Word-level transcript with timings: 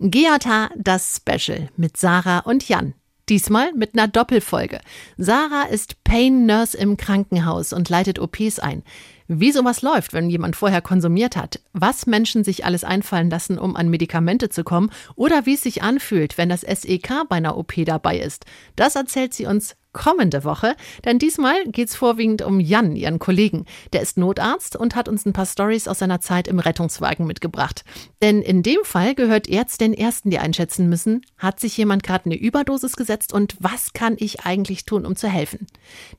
GJH 0.00 0.70
das 0.76 1.16
Special 1.16 1.68
mit 1.76 1.96
Sarah 1.96 2.40
und 2.40 2.68
Jan. 2.68 2.94
Diesmal 3.28 3.72
mit 3.72 3.94
einer 3.94 4.08
Doppelfolge. 4.08 4.80
Sarah 5.16 5.62
ist 5.62 6.02
Pain 6.04 6.46
Nurse 6.46 6.76
im 6.76 6.96
Krankenhaus 6.96 7.72
und 7.72 7.88
leitet 7.88 8.18
OPs 8.18 8.58
ein. 8.58 8.82
Wie 9.28 9.52
sowas 9.52 9.80
läuft, 9.80 10.12
wenn 10.12 10.28
jemand 10.28 10.56
vorher 10.56 10.82
konsumiert 10.82 11.36
hat, 11.36 11.60
was 11.72 12.06
Menschen 12.06 12.44
sich 12.44 12.66
alles 12.66 12.84
einfallen 12.84 13.30
lassen, 13.30 13.58
um 13.58 13.76
an 13.76 13.88
Medikamente 13.88 14.50
zu 14.50 14.64
kommen 14.64 14.90
oder 15.14 15.46
wie 15.46 15.54
es 15.54 15.62
sich 15.62 15.82
anfühlt, 15.82 16.36
wenn 16.36 16.50
das 16.50 16.60
SEK 16.60 17.26
bei 17.28 17.36
einer 17.36 17.56
OP 17.56 17.72
dabei 17.86 18.18
ist, 18.18 18.44
das 18.76 18.96
erzählt 18.96 19.32
sie 19.32 19.46
uns 19.46 19.76
kommende 19.94 20.44
Woche, 20.44 20.76
denn 21.06 21.18
diesmal 21.18 21.64
geht 21.64 21.88
es 21.88 21.96
vorwiegend 21.96 22.42
um 22.42 22.60
Jan, 22.60 22.94
ihren 22.94 23.18
Kollegen. 23.18 23.64
Der 23.94 24.02
ist 24.02 24.18
Notarzt 24.18 24.76
und 24.76 24.94
hat 24.94 25.08
uns 25.08 25.24
ein 25.24 25.32
paar 25.32 25.46
Stories 25.46 25.88
aus 25.88 26.00
seiner 26.00 26.20
Zeit 26.20 26.46
im 26.46 26.58
Rettungswagen 26.58 27.26
mitgebracht. 27.26 27.84
Denn 28.20 28.42
in 28.42 28.62
dem 28.62 28.80
Fall 28.84 29.14
gehört 29.14 29.48
er 29.48 29.66
zu 29.66 29.78
den 29.78 29.94
Ersten, 29.94 30.28
die 30.28 30.38
einschätzen 30.38 30.90
müssen, 30.90 31.22
hat 31.38 31.60
sich 31.60 31.76
jemand 31.78 32.02
gerade 32.02 32.26
eine 32.26 32.36
Überdosis 32.36 32.96
gesetzt 32.96 33.32
und 33.32 33.56
was 33.60 33.94
kann 33.94 34.16
ich 34.18 34.44
eigentlich 34.44 34.84
tun, 34.84 35.06
um 35.06 35.16
zu 35.16 35.28
helfen? 35.28 35.66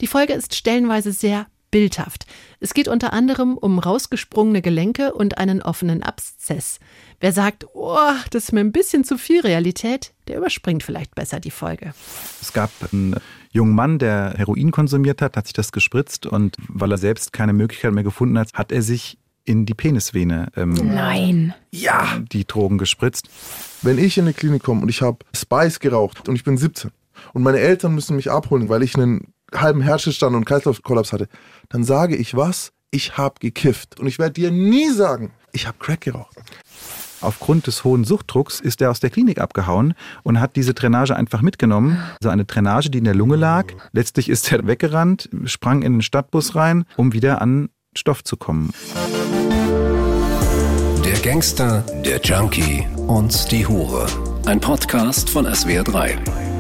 Die 0.02 0.08
Folge 0.08 0.34
ist 0.34 0.56
stellenweise 0.56 1.12
sehr 1.12 1.46
bildhaft. 1.72 2.26
Es 2.60 2.74
geht 2.74 2.88
unter 2.88 3.14
anderem 3.14 3.58
um 3.58 3.80
rausgesprungene 3.80 4.62
Gelenke 4.62 5.14
und 5.14 5.38
einen 5.38 5.62
offenen 5.62 6.04
Abszess. 6.04 6.80
Wer 7.20 7.32
sagt, 7.32 7.66
oh, 7.74 7.98
das 8.32 8.46
ist 8.46 8.52
mir 8.52 8.62
ein 8.62 8.72
bisschen 8.72 9.04
zu 9.04 9.18
viel 9.18 9.42
Realität, 9.42 10.14
der 10.28 10.38
überspringt 10.38 10.84
vielleicht 10.84 11.16
besser 11.16 11.40
die 11.40 11.52
Folge. 11.52 11.94
Es 12.42 12.54
gab 12.54 12.72
einen 12.92 13.16
jungen 13.52 13.74
Mann, 13.74 14.00
der 14.00 14.34
Heroin 14.38 14.72
konsumiert 14.72 15.22
hat, 15.22 15.38
hat 15.38 15.48
sich 15.48 15.54
das 15.54 15.72
gespritzt 15.72 16.26
und 16.26 16.58
weil 16.68 16.92
er 16.92 16.98
selbst 16.98 17.34
keine 17.34 17.54
Möglichkeit 17.54 17.94
mehr 17.94 18.04
gefunden 18.04 18.38
hat, 18.38 18.54
hat 18.54 18.72
er 18.72 18.82
sich 18.82 19.18
in 19.46 19.66
die 19.66 19.74
Penisvene 19.76 20.48
ähm, 20.56 20.74
Nein. 20.74 21.54
ja, 21.72 22.20
die 22.32 22.46
Drogen 22.46 22.78
gespritzt. 22.78 23.30
Wenn 23.84 23.98
ich 23.98 24.18
in 24.18 24.26
eine 24.26 24.34
Klinik 24.34 24.64
komme 24.64 24.82
und 24.82 24.90
ich 24.90 25.02
habe 25.02 25.20
Spice 25.36 25.80
geraucht 25.80 26.28
und 26.28 26.36
ich 26.36 26.44
bin 26.44 26.58
17 26.58 26.92
und 27.34 27.44
meine 27.44 27.60
Eltern 27.60 27.94
müssen 27.94 28.16
mich 28.16 28.32
abholen, 28.32 28.70
weil 28.70 28.84
ich 28.84 28.96
einen 28.96 29.34
halben 29.54 29.82
Herzstillstand 29.82 30.36
und 30.36 30.46
Kreislaufkollaps 30.46 31.14
hatte, 31.14 31.28
dann 31.70 31.84
sage 31.84 32.16
ich 32.16 32.36
was? 32.36 32.72
Ich 32.92 33.18
habe 33.18 33.36
gekifft. 33.40 34.00
Und 34.00 34.08
ich 34.08 34.20
werde 34.20 34.34
dir 34.34 34.52
nie 34.52 34.90
sagen, 34.90 35.32
ich 35.52 35.68
habe 35.68 35.78
Crack 35.80 36.02
geraucht. 36.02 36.36
Aufgrund 37.22 37.66
des 37.66 37.84
hohen 37.84 38.04
Suchtdrucks 38.04 38.60
ist 38.60 38.82
er 38.82 38.92
aus 38.92 39.00
der 39.00 39.10
Klinik 39.10 39.40
abgehauen 39.40 39.96
und 40.24 40.40
hat 40.40 40.56
diese 40.56 40.74
Drainage 40.74 41.16
einfach 41.16 41.42
mitgenommen. 41.42 41.98
So 42.22 42.30
eine 42.30 42.46
Drainage, 42.46 42.90
die 42.90 43.00
in 43.00 43.06
der 43.06 43.16
Lunge 43.16 43.36
lag. 43.36 43.66
Letztlich 43.94 44.30
ist 44.30 44.52
er 44.52 44.68
weggerannt, 44.68 45.30
sprang 45.46 45.82
in 45.82 45.94
den 45.94 46.02
Stadtbus 46.02 46.56
rein, 46.56 46.86
um 46.98 47.14
wieder 47.14 47.42
an 47.42 47.70
Stoff 47.98 48.24
zu 48.24 48.38
kommen. 48.38 48.72
Der 51.04 51.18
Gangster, 51.20 51.82
der 52.06 52.20
Junkie 52.22 52.86
und 53.08 53.52
die 53.52 53.66
Hure. 53.66 54.08
Ein 54.46 54.60
Podcast 54.60 55.30
von 55.30 55.48
SWR3. 55.48 56.55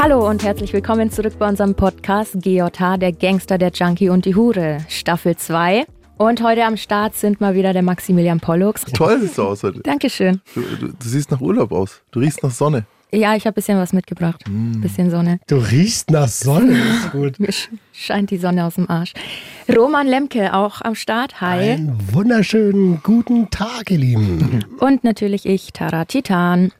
Hallo 0.00 0.28
und 0.28 0.44
herzlich 0.44 0.72
willkommen 0.72 1.10
zurück 1.10 1.34
bei 1.38 1.48
unserem 1.48 1.74
Podcast 1.74 2.34
GJH, 2.40 2.98
der 2.98 3.12
Gangster, 3.12 3.58
der 3.58 3.70
Junkie 3.72 4.08
und 4.10 4.24
die 4.24 4.34
Hure, 4.34 4.78
Staffel 4.88 5.36
2. 5.36 5.84
Und 6.16 6.42
heute 6.42 6.64
am 6.64 6.76
Start 6.76 7.14
sind 7.14 7.40
mal 7.40 7.54
wieder 7.54 7.72
der 7.72 7.82
Maximilian 7.82 8.40
Pollux. 8.40 8.82
Toll 8.84 9.20
siehst 9.20 9.38
du 9.38 9.42
aus 9.42 9.62
heute. 9.62 9.80
Dankeschön. 9.80 10.40
Du, 10.54 10.60
du, 10.62 10.88
du 10.88 10.94
siehst 11.08 11.30
nach 11.30 11.40
Urlaub 11.40 11.72
aus. 11.72 12.00
Du 12.10 12.20
riechst 12.20 12.42
nach 12.42 12.50
Sonne. 12.50 12.86
Ja, 13.10 13.34
ich 13.36 13.46
habe 13.46 13.54
bisschen 13.54 13.78
was 13.78 13.92
mitgebracht. 13.92 14.44
Bisschen 14.82 15.10
Sonne. 15.10 15.40
Du 15.46 15.56
riechst 15.56 16.10
nach 16.10 16.28
Sonne, 16.28 16.76
ist 16.78 17.10
gut. 17.12 17.38
Mir 17.40 17.48
sch- 17.50 17.68
scheint 17.92 18.30
die 18.30 18.36
Sonne 18.36 18.64
aus 18.66 18.74
dem 18.74 18.90
Arsch. 18.90 19.14
Roman 19.74 20.06
Lemke 20.06 20.52
auch 20.52 20.82
am 20.82 20.94
Start. 20.94 21.40
Hi. 21.40 21.70
Einen 21.72 21.98
wunderschönen 22.12 23.00
guten 23.02 23.48
Tag, 23.50 23.90
ihr 23.90 23.98
Lieben. 23.98 24.64
Und 24.80 25.04
natürlich 25.04 25.46
ich, 25.46 25.72
Tara 25.72 26.04
Titan. 26.04 26.72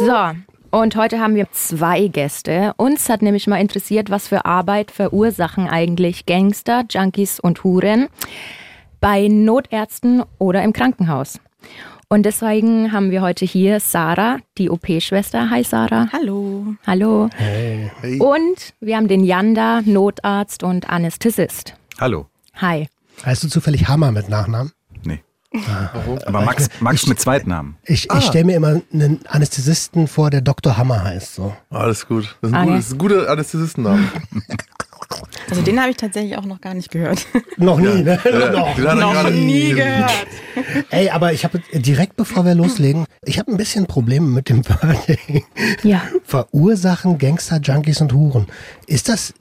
So, 0.00 0.30
und 0.70 0.96
heute 0.96 1.20
haben 1.20 1.34
wir 1.34 1.50
zwei 1.52 2.08
Gäste. 2.08 2.72
Uns 2.76 3.08
hat 3.08 3.22
nämlich 3.22 3.46
mal 3.46 3.60
interessiert, 3.60 4.10
was 4.10 4.28
für 4.28 4.44
Arbeit 4.44 4.90
verursachen 4.90 5.68
eigentlich 5.68 6.26
Gangster, 6.26 6.84
Junkies 6.88 7.40
und 7.40 7.64
Huren 7.64 8.08
bei 9.00 9.28
Notärzten 9.28 10.22
oder 10.38 10.62
im 10.62 10.72
Krankenhaus. 10.72 11.40
Und 12.08 12.24
deswegen 12.24 12.92
haben 12.92 13.10
wir 13.10 13.22
heute 13.22 13.44
hier 13.44 13.78
Sarah, 13.78 14.38
die 14.58 14.68
OP-Schwester. 14.68 15.50
Hi 15.50 15.62
Sarah. 15.62 16.08
Hallo. 16.12 16.74
Hallo. 16.86 17.28
Hey. 17.36 17.90
Und 18.18 18.74
wir 18.80 18.96
haben 18.96 19.06
den 19.06 19.22
Jan 19.22 19.54
da, 19.54 19.80
Notarzt 19.82 20.62
und 20.64 20.90
Anästhesist. 20.90 21.74
Hallo. 22.00 22.26
Hi. 22.54 22.88
Heißt 23.24 23.44
du 23.44 23.48
zufällig 23.48 23.88
Hammer 23.88 24.10
mit 24.10 24.28
Nachnamen? 24.28 24.72
Aber 26.26 26.42
Max, 26.42 26.68
Max 26.80 27.06
mit 27.06 27.18
Zweitnamen. 27.20 27.76
Ich, 27.84 28.08
ich 28.10 28.24
stelle 28.24 28.44
mir 28.44 28.56
immer 28.56 28.80
einen 28.92 29.20
Anästhesisten 29.26 30.06
vor, 30.06 30.30
der 30.30 30.40
Dr. 30.42 30.76
Hammer 30.76 31.02
heißt. 31.02 31.34
So. 31.34 31.54
Alles 31.70 32.06
gut. 32.06 32.36
Das 32.40 32.50
ist 32.50 32.56
ein, 32.56 32.68
Okay. 32.68 32.70
gut, 32.70 32.78
das 32.78 32.86
ist 32.86 32.92
ein 32.92 32.98
guter 32.98 33.28
Anästhesistenname. 33.30 34.08
Also 35.48 35.62
den 35.62 35.80
habe 35.80 35.90
ich 35.90 35.96
tatsächlich 35.96 36.36
auch 36.38 36.44
noch 36.44 36.60
gar 36.60 36.74
nicht 36.74 36.90
gehört. 36.90 37.26
Noch 37.56 37.78
nie, 37.78 38.02
ne? 38.02 38.18
Noch. 38.52 38.76
Den 38.76 38.86
hat 38.88 38.98
er 38.98 39.12
gerade- 39.12 39.74
gehört. 39.74 40.12
Ey, 40.90 41.10
aber 41.10 41.32
ich 41.32 41.44
habe 41.44 41.60
direkt 41.74 42.16
bevor 42.16 42.44
wir 42.44 42.54
loslegen, 42.54 43.06
ich 43.24 43.38
habe 43.40 43.50
ein 43.50 43.56
bisschen 43.56 43.86
Probleme 43.86 44.26
mit 44.28 44.48
dem 44.48 44.62
Wording. 44.68 45.44
Ja. 45.82 46.02
Verursachen 46.24 47.18
Gangster, 47.18 47.58
Junkies 47.60 48.00
und 48.00 48.12
Huren. 48.12 48.46
Ist 48.86 49.08
das 49.08 49.34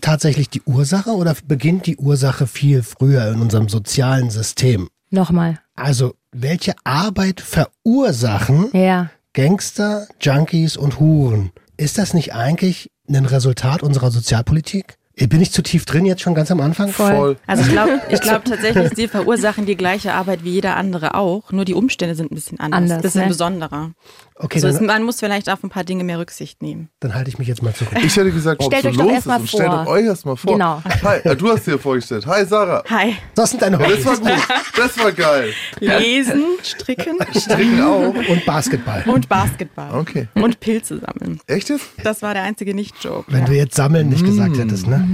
tatsächlich 0.00 0.48
die 0.48 0.62
Ursache 0.62 1.10
oder 1.10 1.34
beginnt 1.46 1.86
die 1.86 1.96
Ursache 1.96 2.46
viel 2.46 2.82
früher 2.84 3.26
in 3.32 3.40
unserem 3.40 3.68
sozialen 3.68 4.30
System? 4.30 4.88
Nochmal. 5.10 5.60
Also, 5.74 6.14
welche 6.32 6.74
Arbeit 6.84 7.40
verursachen 7.40 8.70
Ja. 8.72 9.10
Gangster, 9.32 10.06
Junkies 10.20 10.76
und 10.76 10.98
Huren. 10.98 11.52
Ist 11.76 11.98
das 11.98 12.14
nicht 12.14 12.34
eigentlich 12.34 12.90
ein 13.08 13.26
Resultat 13.26 13.82
unserer 13.82 14.10
Sozialpolitik? 14.10 14.96
Bin 15.18 15.40
ich 15.40 15.50
zu 15.50 15.62
tief 15.62 15.86
drin 15.86 16.04
jetzt 16.04 16.20
schon 16.20 16.34
ganz 16.34 16.50
am 16.50 16.60
Anfang? 16.60 16.90
Voll. 16.90 17.38
Also 17.46 17.62
ich 17.62 17.70
glaube 17.70 18.00
ich 18.10 18.20
glaub 18.20 18.44
tatsächlich, 18.44 18.90
sie 18.94 19.08
verursachen 19.08 19.64
die 19.64 19.74
gleiche 19.74 20.12
Arbeit 20.12 20.44
wie 20.44 20.50
jeder 20.50 20.76
andere 20.76 21.14
auch, 21.14 21.52
nur 21.52 21.64
die 21.64 21.72
Umstände 21.72 22.14
sind 22.14 22.30
ein 22.30 22.34
bisschen 22.34 22.60
anders, 22.60 22.78
Anders, 22.82 22.96
ein 22.98 23.02
bisschen 23.02 23.20
ne? 23.22 23.28
besonderer. 23.28 23.90
Okay, 24.38 24.62
Also 24.62 24.84
man 24.84 25.02
muss 25.04 25.18
vielleicht 25.20 25.48
auf 25.48 25.64
ein 25.64 25.70
paar 25.70 25.84
Dinge 25.84 26.04
mehr 26.04 26.18
Rücksicht 26.18 26.60
nehmen. 26.60 26.90
dann 27.00 27.14
halte 27.14 27.30
ich 27.30 27.38
mich 27.38 27.48
jetzt 27.48 27.62
mal 27.62 27.72
zurück. 27.72 27.94
Ich 28.04 28.14
hätte 28.14 28.30
gesagt, 28.30 28.62
Stellt 28.62 28.84
was 28.84 28.90
euch 28.92 28.96
los 28.98 29.10
erst 29.10 29.26
mal. 29.26 29.40
Und 29.40 29.48
stellt 29.48 29.70
vor. 29.72 29.86
euch 29.88 30.04
erstmal 30.04 30.36
vor. 30.36 30.52
Genau. 30.52 30.82
Hi, 31.02 31.18
äh, 31.24 31.34
du 31.34 31.48
hast 31.48 31.66
dir 31.66 31.78
vorgestellt. 31.78 32.26
Hi, 32.26 32.44
Sarah. 32.44 32.84
Hi. 32.90 33.16
Das 33.34 33.48
sind 33.50 33.62
deine 33.62 33.78
Das 33.78 33.88
Hobbys. 33.88 34.04
war 34.06 34.16
gut. 34.18 34.42
Das 34.76 34.98
war 34.98 35.12
geil. 35.12 35.52
Lesen, 35.80 36.42
stricken 36.62 37.16
Stricken 37.34 37.80
auch. 37.82 38.12
Und 38.14 38.44
Basketball. 38.44 39.02
und 39.06 39.26
Basketball. 39.30 39.94
Okay. 39.98 40.28
Und 40.34 40.60
Pilze 40.60 40.98
sammeln. 41.00 41.40
Echt 41.46 41.70
jetzt? 41.70 41.86
Das 42.04 42.20
war 42.20 42.34
der 42.34 42.42
einzige 42.42 42.74
Nicht-Joke. 42.74 43.32
Wenn 43.32 43.46
du 43.46 43.52
jetzt 43.54 43.74
Sammeln 43.74 44.10
nicht 44.10 44.24
gesagt 44.24 44.58
hättest, 44.58 44.86
ne? 44.86 45.05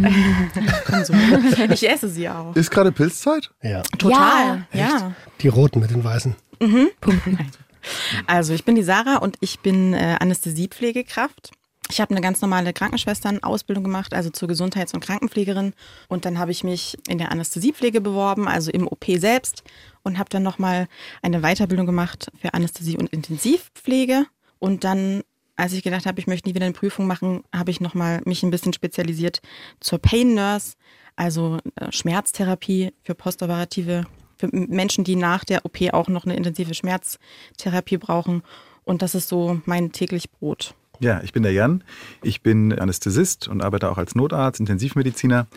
Konsum. 0.86 1.16
Ich 1.70 1.88
esse 1.88 2.08
sie 2.08 2.28
auch. 2.28 2.54
Ist 2.56 2.70
gerade 2.70 2.92
Pilzzeit? 2.92 3.50
Ja. 3.62 3.82
Total. 3.98 4.66
Ja. 4.72 5.14
Die 5.40 5.48
roten 5.48 5.80
mit 5.80 5.90
den 5.90 6.04
weißen. 6.04 6.34
Also 8.26 8.54
ich 8.54 8.64
bin 8.64 8.74
die 8.76 8.82
Sarah 8.82 9.16
und 9.16 9.36
ich 9.40 9.60
bin 9.60 9.92
äh, 9.92 10.16
Anästhesiepflegekraft. 10.20 11.50
Ich 11.90 12.00
habe 12.00 12.12
eine 12.12 12.20
ganz 12.20 12.40
normale 12.40 12.72
Krankenschwestern-Ausbildung 12.72 13.84
gemacht, 13.84 14.14
also 14.14 14.30
zur 14.30 14.48
Gesundheits- 14.48 14.94
und 14.94 15.00
Krankenpflegerin. 15.00 15.74
Und 16.08 16.24
dann 16.24 16.38
habe 16.38 16.50
ich 16.50 16.64
mich 16.64 16.96
in 17.08 17.18
der 17.18 17.30
Anästhesiepflege 17.32 18.00
beworben, 18.00 18.48
also 18.48 18.70
im 18.70 18.86
OP 18.86 19.04
selbst. 19.18 19.62
Und 20.02 20.18
habe 20.18 20.30
dann 20.30 20.42
nochmal 20.42 20.88
eine 21.20 21.40
Weiterbildung 21.40 21.86
gemacht 21.86 22.30
für 22.40 22.54
Anästhesie- 22.54 22.96
und 22.96 23.10
Intensivpflege. 23.10 24.26
Und 24.58 24.84
dann, 24.84 25.22
als 25.56 25.72
ich 25.72 25.82
gedacht 25.82 26.06
habe, 26.06 26.18
ich 26.20 26.26
möchte 26.26 26.48
nie 26.48 26.54
wieder 26.54 26.64
eine 26.66 26.74
Prüfung 26.74 27.06
machen, 27.06 27.42
habe 27.54 27.70
ich 27.70 27.80
nochmal 27.80 28.20
mich 28.24 28.42
ein 28.42 28.50
bisschen 28.50 28.72
spezialisiert 28.72 29.40
zur 29.80 29.98
Pain 29.98 30.34
Nurse, 30.34 30.74
also 31.16 31.58
äh, 31.76 31.92
Schmerztherapie 31.92 32.92
für 33.02 33.14
postoperative, 33.14 34.04
für 34.38 34.48
Menschen, 34.50 35.04
die 35.04 35.16
nach 35.16 35.44
der 35.44 35.64
OP 35.64 35.78
auch 35.92 36.08
noch 36.08 36.24
eine 36.24 36.36
intensive 36.36 36.74
Schmerztherapie 36.74 37.98
brauchen. 37.98 38.42
Und 38.84 39.02
das 39.02 39.14
ist 39.14 39.28
so 39.28 39.60
mein 39.66 39.92
täglich 39.92 40.30
Brot. 40.30 40.74
Ja, 41.00 41.20
ich 41.22 41.32
bin 41.32 41.42
der 41.42 41.52
Jan. 41.52 41.82
Ich 42.22 42.42
bin 42.42 42.72
Anästhesist 42.78 43.48
und 43.48 43.62
arbeite 43.62 43.90
auch 43.90 43.98
als 43.98 44.14
Notarzt, 44.14 44.60
Intensivmediziner 44.60 45.48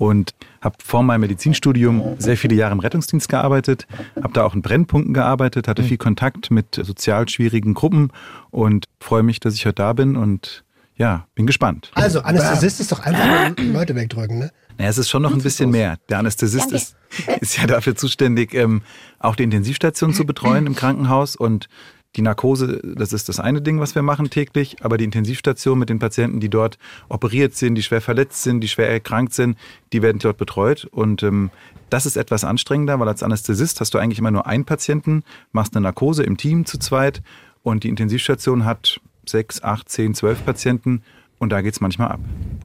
und 0.00 0.34
habe 0.62 0.76
vor 0.82 1.02
meinem 1.02 1.20
Medizinstudium 1.20 2.16
sehr 2.18 2.38
viele 2.38 2.54
Jahre 2.54 2.72
im 2.72 2.80
Rettungsdienst 2.80 3.28
gearbeitet, 3.28 3.86
habe 4.16 4.32
da 4.32 4.44
auch 4.44 4.54
in 4.54 4.62
Brennpunkten 4.62 5.12
gearbeitet, 5.12 5.68
hatte 5.68 5.82
viel 5.82 5.98
Kontakt 5.98 6.50
mit 6.50 6.80
sozial 6.82 7.28
schwierigen 7.28 7.74
Gruppen 7.74 8.10
und 8.50 8.86
freue 8.98 9.22
mich, 9.22 9.40
dass 9.40 9.52
ich 9.54 9.66
heute 9.66 9.74
da 9.74 9.92
bin 9.92 10.16
und 10.16 10.64
ja, 10.96 11.26
bin 11.34 11.46
gespannt. 11.46 11.90
Also, 11.94 12.22
Anästhesist 12.22 12.80
ist 12.80 12.92
doch 12.92 13.00
einfach 13.00 13.58
nur 13.58 13.72
Leute 13.74 13.94
wegdrücken, 13.94 14.38
ne? 14.38 14.50
Naja, 14.78 14.88
es 14.88 14.96
ist 14.96 15.10
schon 15.10 15.20
noch 15.20 15.34
ein 15.34 15.42
bisschen 15.42 15.70
mehr. 15.70 15.98
Der 16.08 16.18
Anästhesist 16.18 16.72
ist, 16.72 16.96
ist 17.40 17.58
ja 17.58 17.66
dafür 17.66 17.94
zuständig, 17.94 18.54
ähm, 18.54 18.80
auch 19.18 19.36
die 19.36 19.42
Intensivstation 19.42 20.14
zu 20.14 20.24
betreuen 20.24 20.66
im 20.66 20.74
Krankenhaus 20.76 21.36
und 21.36 21.68
Die 22.16 22.22
Narkose, 22.22 22.80
das 22.82 23.12
ist 23.12 23.28
das 23.28 23.38
eine 23.38 23.62
Ding, 23.62 23.78
was 23.78 23.94
wir 23.94 24.02
machen 24.02 24.30
täglich, 24.30 24.78
aber 24.82 24.98
die 24.98 25.04
Intensivstation 25.04 25.78
mit 25.78 25.90
den 25.90 26.00
Patienten, 26.00 26.40
die 26.40 26.48
dort 26.48 26.76
operiert 27.08 27.54
sind, 27.54 27.76
die 27.76 27.84
schwer 27.84 28.00
verletzt 28.00 28.42
sind, 28.42 28.60
die 28.60 28.68
schwer 28.68 28.90
erkrankt 28.90 29.32
sind, 29.32 29.56
die 29.92 30.02
werden 30.02 30.18
dort 30.18 30.36
betreut. 30.36 30.86
Und 30.90 31.22
ähm, 31.22 31.50
das 31.88 32.06
ist 32.06 32.16
etwas 32.16 32.42
anstrengender, 32.42 32.98
weil 32.98 33.06
als 33.06 33.22
Anästhesist 33.22 33.80
hast 33.80 33.94
du 33.94 33.98
eigentlich 33.98 34.18
immer 34.18 34.32
nur 34.32 34.46
einen 34.46 34.64
Patienten, 34.64 35.22
machst 35.52 35.76
eine 35.76 35.84
Narkose 35.84 36.24
im 36.24 36.36
Team 36.36 36.66
zu 36.66 36.78
zweit 36.78 37.22
und 37.62 37.84
die 37.84 37.88
Intensivstation 37.88 38.64
hat 38.64 39.00
sechs, 39.24 39.62
acht, 39.62 39.88
zehn, 39.88 40.14
zwölf 40.14 40.44
Patienten 40.44 41.02
und 41.38 41.50
da 41.50 41.60
geht's 41.60 41.80
manchmal 41.80 42.08
ab. 42.08 42.20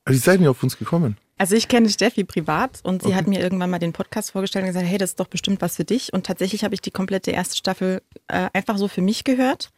Wie 0.08 0.18
seid 0.18 0.42
ihr 0.42 0.50
auf 0.50 0.64
uns 0.64 0.78
gekommen? 0.78 1.18
Also 1.38 1.56
ich 1.56 1.68
kenne 1.68 1.90
Steffi 1.90 2.24
privat 2.24 2.80
und 2.84 3.04
sie 3.04 3.14
hat 3.14 3.28
mir 3.28 3.42
irgendwann 3.42 3.70
mal 3.70 3.80
den 3.80 3.92
Podcast 3.92 4.32
vorgestellt 4.32 4.64
und 4.64 4.70
gesagt, 4.70 4.88
hey, 4.88 4.98
das 4.98 5.12
ist 5.12 5.20
doch 5.20 5.28
bestimmt 5.28 5.62
was 5.62 5.76
für 5.76 5.84
dich. 5.84 6.14
Und 6.14 6.26
tatsächlich 6.26 6.64
habe 6.64 6.74
ich 6.74 6.80
die 6.80 6.92
komplette 6.92 7.32
erste 7.32 7.58
Staffel 7.58 8.02
äh, 8.30 8.48
einfach 8.54 8.78
so 8.78 8.88
für 8.88 9.02
mich 9.02 9.26
gehört 9.26 9.72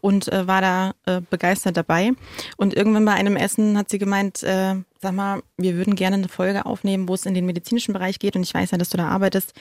und 0.00 0.32
äh, 0.32 0.48
war 0.48 0.60
da 0.60 0.94
äh, 1.06 1.20
begeistert 1.30 1.76
dabei. 1.76 2.10
Und 2.56 2.74
irgendwann 2.74 3.04
bei 3.04 3.12
einem 3.12 3.36
Essen 3.36 3.78
hat 3.78 3.90
sie 3.90 3.98
gemeint, 3.98 4.42
äh, 4.42 4.74
sag 5.00 5.12
mal, 5.12 5.40
wir 5.56 5.76
würden 5.76 5.94
gerne 5.94 6.16
eine 6.16 6.28
Folge 6.28 6.66
aufnehmen, 6.66 7.08
wo 7.08 7.14
es 7.14 7.26
in 7.26 7.34
den 7.34 7.46
medizinischen 7.46 7.92
Bereich 7.92 8.18
geht. 8.18 8.34
Und 8.34 8.42
ich 8.42 8.52
weiß 8.52 8.72
ja, 8.72 8.78
dass 8.78 8.88
du 8.88 8.96
da 8.96 9.06
arbeitest. 9.06 9.52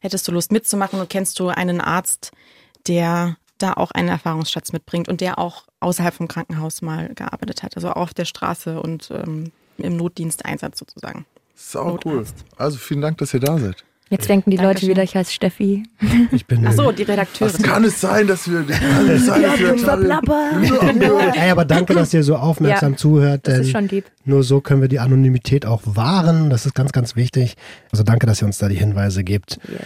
Hättest 0.00 0.26
du 0.26 0.32
Lust 0.32 0.52
mitzumachen 0.52 0.98
und 1.00 1.10
kennst 1.10 1.38
du 1.38 1.48
einen 1.48 1.82
Arzt, 1.82 2.32
der 2.86 3.36
da 3.58 3.74
auch 3.74 3.90
einen 3.90 4.08
Erfahrungsschatz 4.08 4.72
mitbringt 4.72 5.08
und 5.08 5.20
der 5.20 5.38
auch 5.38 5.66
außerhalb 5.80 6.14
vom 6.14 6.28
Krankenhaus 6.28 6.80
mal 6.80 7.14
gearbeitet 7.14 7.62
hat, 7.62 7.76
also 7.76 7.90
auf 7.90 8.14
der 8.14 8.24
Straße 8.24 8.80
und 8.80 9.10
ähm, 9.10 9.52
im 9.78 9.96
Notdiensteinsatz 9.96 10.78
sozusagen. 10.78 11.26
Sau 11.54 11.98
cool. 12.04 12.24
Also 12.56 12.78
vielen 12.78 13.00
Dank, 13.00 13.18
dass 13.18 13.32
ihr 13.34 13.40
da 13.40 13.58
seid. 13.58 13.84
Jetzt 14.10 14.28
denken 14.28 14.50
die 14.50 14.58
Dankeschön. 14.58 14.88
Leute 14.88 14.90
wieder, 14.92 15.02
ich 15.02 15.16
heiße 15.16 15.32
Steffi. 15.32 15.84
Ich 16.30 16.46
bin 16.46 16.66
Ach 16.66 16.72
so, 16.72 16.92
die 16.92 17.04
Redakteurin. 17.04 17.62
Kann 17.62 17.84
es 17.84 18.00
sein, 18.00 18.26
dass 18.26 18.48
wir. 18.50 18.62
Kann 18.64 19.08
es 19.08 19.26
sein, 19.26 19.42
dass 19.42 19.58
wir 19.60 21.32
Ey, 21.34 21.50
aber 21.50 21.64
danke, 21.64 21.94
dass 21.94 22.12
ihr 22.12 22.22
so 22.22 22.36
aufmerksam 22.36 22.92
Ja, 22.92 22.96
zuhört, 22.98 23.46
Das 23.46 23.54
denn 23.54 23.62
ist 23.62 23.70
schon 23.70 23.88
lieb. 23.88 24.04
nur 24.24 24.42
so 24.44 24.60
können 24.60 24.82
wir 24.82 24.88
die 24.88 24.98
Anonymität 25.00 25.64
auch 25.64 25.80
wahren. 25.84 26.50
Das 26.50 26.66
ist 26.66 26.74
ganz, 26.74 26.92
ganz 26.92 27.16
wichtig. 27.16 27.56
Also 27.92 28.04
danke, 28.04 28.26
dass 28.26 28.42
ihr 28.42 28.46
uns 28.46 28.58
da 28.58 28.68
die 28.68 28.76
Hinweise 28.76 29.24
gebt. 29.24 29.58
Yes. 29.68 29.80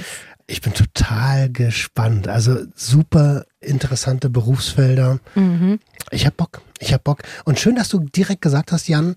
Ich 0.50 0.62
bin 0.62 0.72
total 0.72 1.50
gespannt. 1.50 2.26
Also 2.26 2.56
super 2.74 3.44
interessante 3.60 4.30
Berufsfelder. 4.30 5.20
Mhm. 5.34 5.78
Ich 6.10 6.26
hab 6.26 6.36
Bock. 6.38 6.62
Ich 6.80 6.94
hab 6.94 7.04
Bock. 7.04 7.18
Und 7.44 7.58
schön, 7.60 7.76
dass 7.76 7.88
du 7.90 7.98
direkt 8.00 8.40
gesagt 8.40 8.72
hast, 8.72 8.88
Jan, 8.88 9.14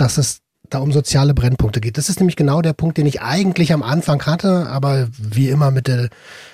dass 0.00 0.18
es 0.18 0.40
da 0.68 0.78
um 0.78 0.92
soziale 0.92 1.34
Brennpunkte 1.34 1.80
geht. 1.80 1.98
Das 1.98 2.08
ist 2.08 2.20
nämlich 2.20 2.36
genau 2.36 2.62
der 2.62 2.72
Punkt, 2.72 2.96
den 2.96 3.06
ich 3.06 3.20
eigentlich 3.20 3.72
am 3.72 3.82
Anfang 3.82 4.24
hatte, 4.24 4.68
aber 4.68 5.08
wie 5.18 5.48
immer 5.48 5.70
mit 5.70 5.88
der 5.88 6.10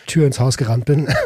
Tür 0.06 0.26
ins 0.26 0.40
Haus 0.40 0.56
gerannt 0.56 0.86
bin. 0.86 1.08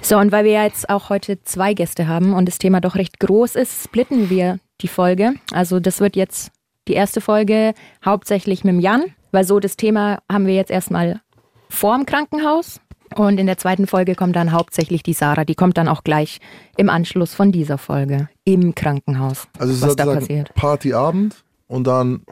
So, 0.00 0.18
und 0.18 0.32
weil 0.32 0.44
wir 0.44 0.52
jetzt 0.52 0.88
auch 0.90 1.10
heute 1.10 1.42
zwei 1.42 1.74
Gäste 1.74 2.06
haben 2.06 2.34
und 2.34 2.46
das 2.46 2.58
Thema 2.58 2.80
doch 2.80 2.94
recht 2.94 3.18
groß 3.20 3.56
ist, 3.56 3.84
splitten 3.84 4.30
wir 4.30 4.58
die 4.80 4.88
Folge. 4.88 5.34
Also 5.52 5.80
das 5.80 6.00
wird 6.00 6.16
jetzt 6.16 6.50
die 6.88 6.94
erste 6.94 7.20
Folge 7.20 7.74
hauptsächlich 8.04 8.64
mit 8.64 8.74
dem 8.74 8.80
Jan, 8.80 9.04
weil 9.30 9.44
so 9.44 9.60
das 9.60 9.76
Thema 9.76 10.18
haben 10.30 10.46
wir 10.46 10.54
jetzt 10.54 10.70
erstmal 10.70 11.20
vorm 11.68 12.06
Krankenhaus. 12.06 12.80
Und 13.16 13.38
in 13.38 13.46
der 13.46 13.58
zweiten 13.58 13.86
Folge 13.86 14.14
kommt 14.14 14.36
dann 14.36 14.52
hauptsächlich 14.52 15.02
die 15.02 15.12
Sarah. 15.12 15.44
Die 15.44 15.54
kommt 15.54 15.76
dann 15.78 15.88
auch 15.88 16.04
gleich 16.04 16.38
im 16.76 16.88
Anschluss 16.88 17.34
von 17.34 17.52
dieser 17.52 17.78
Folge 17.78 18.28
im 18.44 18.74
Krankenhaus. 18.74 19.46
Also 19.58 19.72
was 19.74 19.80
da 19.96 20.04
sozusagen 20.04 20.20
passiert. 20.20 20.54
Partyabend 20.54 21.44
und 21.66 21.86
dann. 21.86 22.22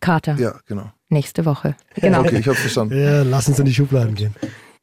Kater, 0.00 0.36
Ja, 0.38 0.54
genau. 0.66 0.90
nächste 1.10 1.44
Woche. 1.44 1.76
Genau. 1.94 2.20
Okay, 2.20 2.38
ich 2.38 2.48
hab's 2.48 2.60
verstanden. 2.60 2.98
ja, 2.98 3.22
lass 3.22 3.48
uns 3.48 3.58
in 3.58 3.66
die 3.66 3.74
Schubladen 3.74 4.14
gehen. 4.14 4.34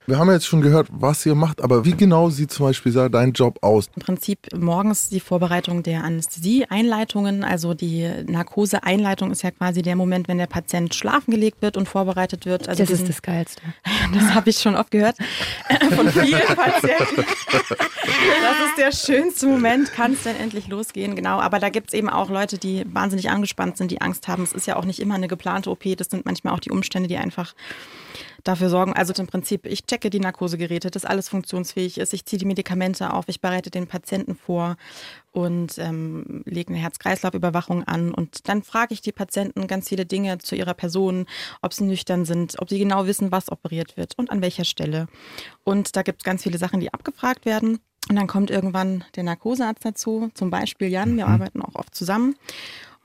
Wir 0.09 0.17
haben 0.19 0.27
ja 0.29 0.35
jetzt 0.35 0.47
schon 0.47 0.61
gehört, 0.61 0.87
was 0.89 1.25
ihr 1.25 1.35
macht, 1.35 1.61
aber 1.61 1.83
wie 1.83 1.91
genau 1.91 2.29
sieht 2.29 2.49
zum 2.49 2.65
Beispiel 2.67 2.93
dein 3.09 3.33
Job 3.33 3.57
aus? 3.61 3.89
Im 3.93 4.01
Prinzip 4.01 4.39
morgens 4.57 5.09
die 5.09 5.19
Vorbereitung 5.19 5.83
der 5.83 6.05
Anästhesie-Einleitungen. 6.05 7.43
Also 7.43 7.73
die 7.73 8.09
Narkose-Einleitung 8.25 9.31
ist 9.31 9.43
ja 9.43 9.51
quasi 9.51 9.81
der 9.81 9.97
Moment, 9.97 10.29
wenn 10.29 10.37
der 10.37 10.47
Patient 10.47 10.95
schlafen 10.95 11.31
gelegt 11.31 11.61
wird 11.61 11.75
und 11.75 11.89
vorbereitet 11.89 12.45
wird. 12.45 12.69
Also 12.69 12.81
Das 12.83 12.89
ist 12.89 12.99
diesen- 13.01 13.07
das 13.07 13.21
Geilste. 13.21 13.61
Das 14.13 14.33
habe 14.33 14.49
ich 14.49 14.59
schon 14.59 14.77
oft 14.77 14.91
gehört 14.91 15.17
von 15.93 16.07
vielen 16.09 16.39
Patienten. 16.55 17.25
Das 17.25 18.69
ist 18.69 18.77
der 18.77 18.91
schönste 18.93 19.47
Moment, 19.47 19.91
kann 19.91 20.13
es 20.13 20.23
denn 20.23 20.37
endlich 20.37 20.69
losgehen, 20.69 21.17
genau. 21.17 21.39
Aber 21.41 21.59
da 21.59 21.67
gibt 21.67 21.89
es 21.89 21.93
eben 21.93 22.09
auch 22.09 22.29
Leute, 22.29 22.57
die 22.57 22.85
wahnsinnig 22.93 23.29
angespannt 23.29 23.75
sind, 23.75 23.91
die 23.91 23.99
Angst 23.99 24.29
haben. 24.29 24.43
Es 24.43 24.53
ist 24.53 24.67
ja 24.67 24.77
auch 24.77 24.85
nicht 24.85 25.01
immer 25.01 25.15
eine 25.15 25.27
geplante 25.27 25.69
OP, 25.69 25.83
das 25.97 26.07
sind 26.07 26.25
manchmal 26.25 26.53
auch 26.53 26.59
die 26.61 26.71
Umstände, 26.71 27.09
die 27.09 27.17
einfach 27.17 27.53
dafür 28.47 28.69
sorgen. 28.69 28.93
Also 28.93 29.13
im 29.17 29.27
Prinzip, 29.27 29.65
ich 29.65 29.85
checke 29.85 30.09
die 30.09 30.19
Narkosegeräte, 30.19 30.91
dass 30.91 31.05
alles 31.05 31.29
funktionsfähig 31.29 31.97
ist. 31.97 32.13
Ich 32.13 32.25
ziehe 32.25 32.39
die 32.39 32.45
Medikamente 32.45 33.13
auf, 33.13 33.25
ich 33.27 33.41
bereite 33.41 33.69
den 33.69 33.87
Patienten 33.87 34.35
vor 34.35 34.77
und 35.31 35.77
ähm, 35.77 36.43
lege 36.45 36.69
eine 36.69 36.81
Herz-Kreislauf-Überwachung 36.81 37.83
an. 37.83 38.13
Und 38.13 38.47
dann 38.47 38.63
frage 38.63 38.93
ich 38.93 39.01
die 39.01 39.11
Patienten 39.11 39.67
ganz 39.67 39.89
viele 39.89 40.05
Dinge 40.05 40.37
zu 40.39 40.55
ihrer 40.55 40.73
Person, 40.73 41.25
ob 41.61 41.73
sie 41.73 41.83
nüchtern 41.83 42.25
sind, 42.25 42.55
ob 42.59 42.69
sie 42.69 42.79
genau 42.79 43.05
wissen, 43.05 43.31
was 43.31 43.51
operiert 43.51 43.97
wird 43.97 44.17
und 44.17 44.31
an 44.31 44.41
welcher 44.41 44.65
Stelle. 44.65 45.07
Und 45.63 45.95
da 45.95 46.01
gibt 46.01 46.21
es 46.21 46.23
ganz 46.23 46.43
viele 46.43 46.57
Sachen, 46.57 46.79
die 46.79 46.93
abgefragt 46.93 47.45
werden. 47.45 47.79
Und 48.09 48.15
dann 48.15 48.27
kommt 48.27 48.49
irgendwann 48.49 49.03
der 49.15 49.23
Narkosearzt 49.23 49.83
dazu, 49.83 50.29
zum 50.33 50.49
Beispiel 50.49 50.87
Jan, 50.87 51.17
wir 51.17 51.27
arbeiten 51.27 51.61
auch 51.61 51.75
oft 51.75 51.93
zusammen. 51.93 52.35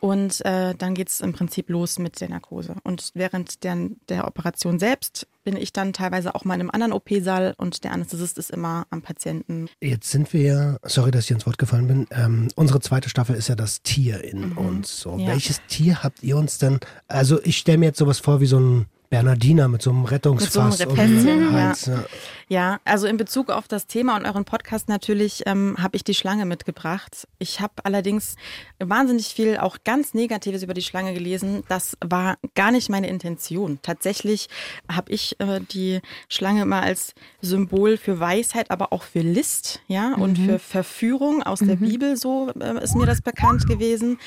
Und 0.05 0.45
äh, 0.45 0.75
dann 0.75 0.95
geht's 0.95 1.21
im 1.21 1.33
Prinzip 1.33 1.71
los 1.71 2.01
mit 2.01 2.21
der 2.21 2.29
Narkose. 2.29 2.75
Und 2.83 3.13
während 3.15 3.63
der, 3.63 3.89
der 4.09 4.27
Operation 4.27 4.81
selbst 4.81 5.29
bin 5.45 5.57
ich 5.57 5.73
dann 5.73 5.93
teilweise 5.93 6.35
auch 6.35 6.45
mal 6.45 6.55
in 6.57 6.61
einem 6.63 6.71
anderen 6.71 6.93
OP-Saal 6.93 7.55
und 7.57 7.85
der 7.85 7.93
Anästhesist 7.93 8.37
ist 8.37 8.51
immer 8.51 8.85
am 8.91 9.03
Patienten. 9.03 9.69
Jetzt 9.81 10.11
sind 10.11 10.33
wir 10.33 10.43
ja, 10.43 10.77
sorry, 10.83 11.13
dass 11.13 11.27
ich 11.27 11.31
ins 11.31 11.47
Wort 11.47 11.57
gefallen 11.59 11.87
bin. 11.87 12.09
Ähm, 12.11 12.49
unsere 12.57 12.81
zweite 12.81 13.09
Staffel 13.09 13.37
ist 13.37 13.47
ja 13.49 13.55
das 13.55 13.83
Tier 13.83 14.25
in 14.25 14.51
uns. 14.55 14.99
So, 14.99 15.17
Ja. 15.19 15.29
welches 15.29 15.61
Tier 15.69 16.03
habt 16.03 16.21
ihr 16.25 16.37
uns 16.37 16.59
denn? 16.59 16.81
Also 17.07 17.41
ich 17.45 17.57
stelle 17.59 17.79
mir 17.79 17.87
jetzt 17.87 17.99
sowas 17.99 18.19
vor 18.19 18.41
wie 18.41 18.47
so 18.47 18.59
ein 18.59 18.87
Bernardiner 19.13 19.69
mit 19.69 19.83
so 19.83 19.91
einem 19.91 20.07
Rettungsfass 20.07 20.79
Mit 20.79 20.89
so 20.89 20.97
einem 20.97 21.49
um. 21.49 21.53
Hals. 21.53 21.85
Ja. 21.85 22.05
Ja, 22.49 22.81
also 22.87 23.07
in 23.07 23.19
Bezug 23.19 23.51
auf 23.51 23.69
das 23.69 23.87
Thema 23.87 24.17
und 24.17 24.25
euren 24.25 24.47
Podcast 24.47 24.89
natürlich 24.89 25.43
ähm, 25.45 25.77
habe 25.79 25.97
ich 25.97 26.05
die 26.05 26.15
Schlange 26.15 26.47
mitgebracht. 26.47 27.29
Ich 27.39 27.61
habe 27.61 27.75
allerdings 27.85 28.37
wahnsinnig 28.79 29.29
viel 29.29 29.59
auch 29.59 29.77
ganz 29.85 30.15
Negatives 30.15 30.63
über 30.63 30.73
die 30.73 30.83
Schlange 30.83 31.13
gelesen. 31.13 31.63
Das 31.69 31.95
war 32.03 32.39
gar 32.55 32.71
nicht 32.71 32.89
meine 32.89 33.09
Intention. 33.09 33.79
Tatsächlich 33.83 34.49
habe 34.91 35.13
ich 35.13 35.39
äh, 35.41 35.61
die 35.61 36.01
Schlange 36.31 36.63
immer 36.63 36.83
als 36.83 37.13
Symbol 37.43 37.99
für 37.99 38.19
Weisheit, 38.19 38.71
aber 38.71 38.95
auch 38.95 39.03
für 39.03 39.21
List, 39.21 39.83
ja, 39.89 40.15
und 40.15 40.39
für 40.39 40.59
Verführung 40.59 41.43
aus 41.43 41.59
der 41.59 41.77
Bibel. 41.77 42.17
So 42.17 42.51
äh, 42.59 42.83
ist 42.83 42.97
mir 42.97 43.07
das 43.07 43.21
bekannt 43.21 43.67
gewesen. 43.67 44.19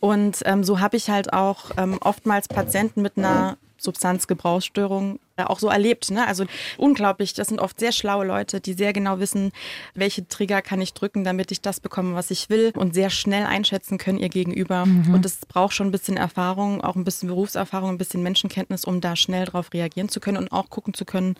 Und 0.00 0.40
ähm, 0.44 0.64
so 0.64 0.80
habe 0.80 0.96
ich 0.96 1.10
halt 1.10 1.32
auch 1.34 1.70
ähm, 1.76 1.98
oftmals 2.00 2.48
Patienten 2.48 3.02
mit 3.02 3.16
einer 3.16 3.56
Substanzgebrauchsstörung 3.78 5.18
äh, 5.36 5.42
auch 5.44 5.58
so 5.58 5.68
erlebt. 5.68 6.10
Ne? 6.10 6.26
Also 6.26 6.46
unglaublich, 6.78 7.34
das 7.34 7.48
sind 7.48 7.60
oft 7.60 7.78
sehr 7.78 7.92
schlaue 7.92 8.24
Leute, 8.26 8.60
die 8.60 8.72
sehr 8.72 8.92
genau 8.92 9.18
wissen, 9.18 9.52
welche 9.94 10.26
Trigger 10.26 10.62
kann 10.62 10.80
ich 10.80 10.94
drücken, 10.94 11.24
damit 11.24 11.52
ich 11.52 11.60
das 11.60 11.80
bekomme, 11.80 12.14
was 12.14 12.30
ich 12.30 12.48
will 12.48 12.72
und 12.74 12.94
sehr 12.94 13.10
schnell 13.10 13.44
einschätzen 13.44 13.98
können 13.98 14.18
ihr 14.18 14.30
Gegenüber. 14.30 14.82
Und 15.12 15.26
es 15.26 15.40
braucht 15.46 15.74
schon 15.74 15.88
ein 15.88 15.92
bisschen 15.92 16.16
Erfahrung, 16.16 16.82
auch 16.82 16.96
ein 16.96 17.04
bisschen 17.04 17.28
Berufserfahrung, 17.28 17.90
ein 17.90 17.98
bisschen 17.98 18.22
Menschenkenntnis, 18.22 18.84
um 18.84 19.00
da 19.00 19.16
schnell 19.16 19.44
drauf 19.44 19.72
reagieren 19.72 20.08
zu 20.08 20.20
können 20.20 20.38
und 20.38 20.52
auch 20.52 20.70
gucken 20.70 20.94
zu 20.94 21.04
können, 21.04 21.34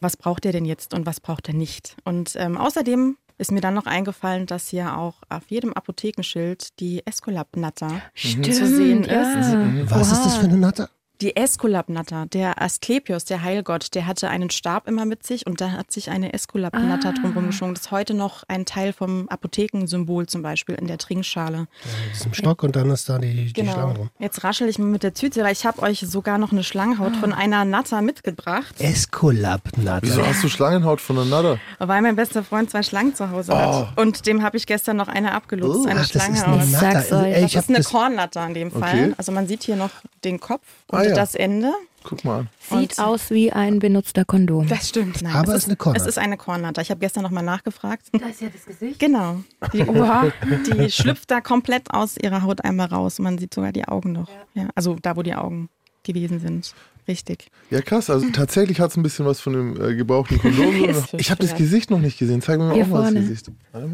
was 0.00 0.16
braucht 0.16 0.44
er 0.44 0.52
denn 0.52 0.64
jetzt 0.64 0.92
und 0.94 1.06
was 1.06 1.20
braucht 1.20 1.48
er 1.48 1.54
nicht. 1.54 1.96
Und 2.04 2.34
ähm, 2.36 2.56
außerdem 2.58 3.16
ist 3.38 3.52
mir 3.52 3.60
dann 3.60 3.74
noch 3.74 3.86
eingefallen, 3.86 4.46
dass 4.46 4.68
hier 4.68 4.98
auch 4.98 5.14
auf 5.28 5.44
jedem 5.48 5.72
Apothekenschild 5.72 6.80
die 6.80 7.06
Escolab-Natter 7.06 8.02
zu 8.14 8.66
sehen 8.66 9.04
ist. 9.04 9.90
Was 9.90 10.12
ist 10.12 10.24
das 10.24 10.36
für 10.36 10.46
eine 10.46 10.58
Natter? 10.58 10.90
Die 11.20 11.34
Esculap-Natter, 11.34 12.26
der 12.26 12.62
Asklepios, 12.62 13.24
der 13.24 13.42
Heilgott, 13.42 13.92
der 13.96 14.06
hatte 14.06 14.28
einen 14.28 14.50
Stab 14.50 14.86
immer 14.86 15.04
mit 15.04 15.26
sich 15.26 15.48
und 15.48 15.60
da 15.60 15.72
hat 15.72 15.90
sich 15.90 16.10
eine 16.10 16.32
Esculap-Natter 16.32 17.12
drumherum 17.12 17.48
geschwungen. 17.48 17.74
Das 17.74 17.86
ist 17.86 17.90
heute 17.90 18.14
noch 18.14 18.44
ein 18.46 18.66
Teil 18.66 18.92
vom 18.92 19.28
Apothekensymbol 19.28 20.26
zum 20.26 20.42
Beispiel 20.42 20.76
in 20.76 20.86
der 20.86 20.96
Trinkschale. 20.98 21.62
Mit 21.62 22.14
diesem 22.14 22.34
Stock 22.34 22.62
und 22.62 22.76
dann 22.76 22.88
ist 22.90 23.08
da 23.08 23.18
die, 23.18 23.52
die 23.52 23.62
Schlange 23.66 23.94
drum. 23.94 24.10
Jetzt 24.20 24.44
raschel 24.44 24.68
ich 24.68 24.78
mal 24.78 24.84
mit 24.86 25.02
der 25.02 25.12
Tüte, 25.12 25.42
weil 25.42 25.50
ich 25.50 25.66
habe 25.66 25.82
euch 25.82 25.98
sogar 26.06 26.38
noch 26.38 26.52
eine 26.52 26.62
Schlangenhaut 26.62 27.16
von 27.16 27.32
einer 27.32 27.64
Natter 27.64 28.00
mitgebracht, 28.00 28.76
Escolab-Natter. 28.78 30.06
Wieso 30.06 30.24
hast 30.24 30.44
du 30.44 30.48
Schlangenhaut 30.48 31.00
voneinander? 31.00 31.58
weil 31.80 32.00
mein 32.00 32.14
bester 32.14 32.44
Freund 32.44 32.70
zwei 32.70 32.84
Schlangen 32.84 33.16
zu 33.16 33.28
Hause 33.30 33.58
hat. 33.58 33.98
Und 33.98 34.24
dem 34.26 34.44
habe 34.44 34.56
ich 34.56 34.66
gestern 34.66 34.96
noch 34.96 35.08
eine 35.08 35.32
abgelutzt, 35.32 35.80
Oh. 35.84 35.88
eine 35.88 35.98
Ach, 36.00 36.08
das 36.08 36.28
ist 36.28 36.38
Schlange 36.38 36.44
eine. 36.46 36.64
Ich 36.64 36.70
Natter. 36.70 36.92
Das 36.92 37.42
ich 37.42 37.56
hab 37.56 37.62
ist 37.64 37.68
eine 37.70 37.78
das, 37.78 37.88
Kornnatter 37.90 38.46
in 38.46 38.54
dem 38.54 38.70
Fall. 38.70 38.82
Okay. 39.06 39.14
Also 39.18 39.32
man 39.32 39.48
sieht 39.48 39.64
hier 39.64 39.74
noch 39.74 39.90
den 40.22 40.38
Kopf 40.38 40.62
und 40.88 40.98
Ah, 40.98 41.07
ja. 41.10 41.14
das 41.16 41.34
Ende. 41.34 41.72
Guck 42.04 42.24
mal 42.24 42.38
an. 42.40 42.48
Sieht 42.80 42.98
Und- 42.98 43.04
aus 43.04 43.30
wie 43.30 43.52
ein 43.52 43.80
benutzter 43.80 44.24
Kondom. 44.24 44.66
Das 44.68 44.88
stimmt. 44.88 45.20
Nein, 45.22 45.34
Aber 45.34 45.52
es 45.54 45.58
ist 45.64 45.66
eine 45.66 45.76
Kornnatter. 45.76 46.02
Es 46.04 46.08
ist 46.08 46.18
eine 46.18 46.36
Kornnatter. 46.36 46.80
Ich 46.82 46.90
habe 46.90 47.00
gestern 47.00 47.22
noch 47.24 47.30
mal 47.30 47.42
nachgefragt. 47.42 48.06
Da 48.12 48.26
ist 48.28 48.40
ja 48.40 48.48
das 48.48 48.64
Gesicht. 48.64 48.98
Genau. 48.98 49.40
Die, 49.72 49.84
die 50.78 50.90
schlüpft 50.90 51.30
da 51.30 51.40
komplett 51.40 51.90
aus 51.92 52.16
ihrer 52.16 52.42
Haut 52.42 52.64
einmal 52.64 52.86
raus. 52.86 53.18
Man 53.18 53.36
sieht 53.38 53.52
sogar 53.52 53.72
die 53.72 53.86
Augen 53.86 54.12
noch. 54.12 54.28
Ja. 54.54 54.68
also 54.74 54.96
da, 55.02 55.16
wo 55.16 55.22
die 55.22 55.34
Augen 55.34 55.68
gewesen 56.04 56.40
sind. 56.40 56.72
richtig. 57.06 57.48
Ja, 57.70 57.82
krass. 57.82 58.08
Also 58.08 58.26
tatsächlich 58.30 58.80
hat 58.80 58.90
es 58.92 58.96
ein 58.96 59.02
bisschen 59.02 59.26
was 59.26 59.40
von 59.40 59.52
dem 59.52 59.82
äh, 59.82 59.94
gebrauchten 59.94 60.38
Kondom. 60.38 60.74
Ich 61.18 61.30
habe 61.30 61.42
das. 61.44 61.54
Gesicht 61.54 61.90
noch 61.90 61.98
nicht 61.98 62.18
gesehen. 62.18 62.40
Zeig 62.40 62.58
mir 62.58 62.66
mal 62.66 62.74
Hier 62.74 62.84
auch 62.84 62.88
mal 62.88 63.02
das 63.02 63.12
vorne. 63.12 63.20
Gesicht. 63.20 63.50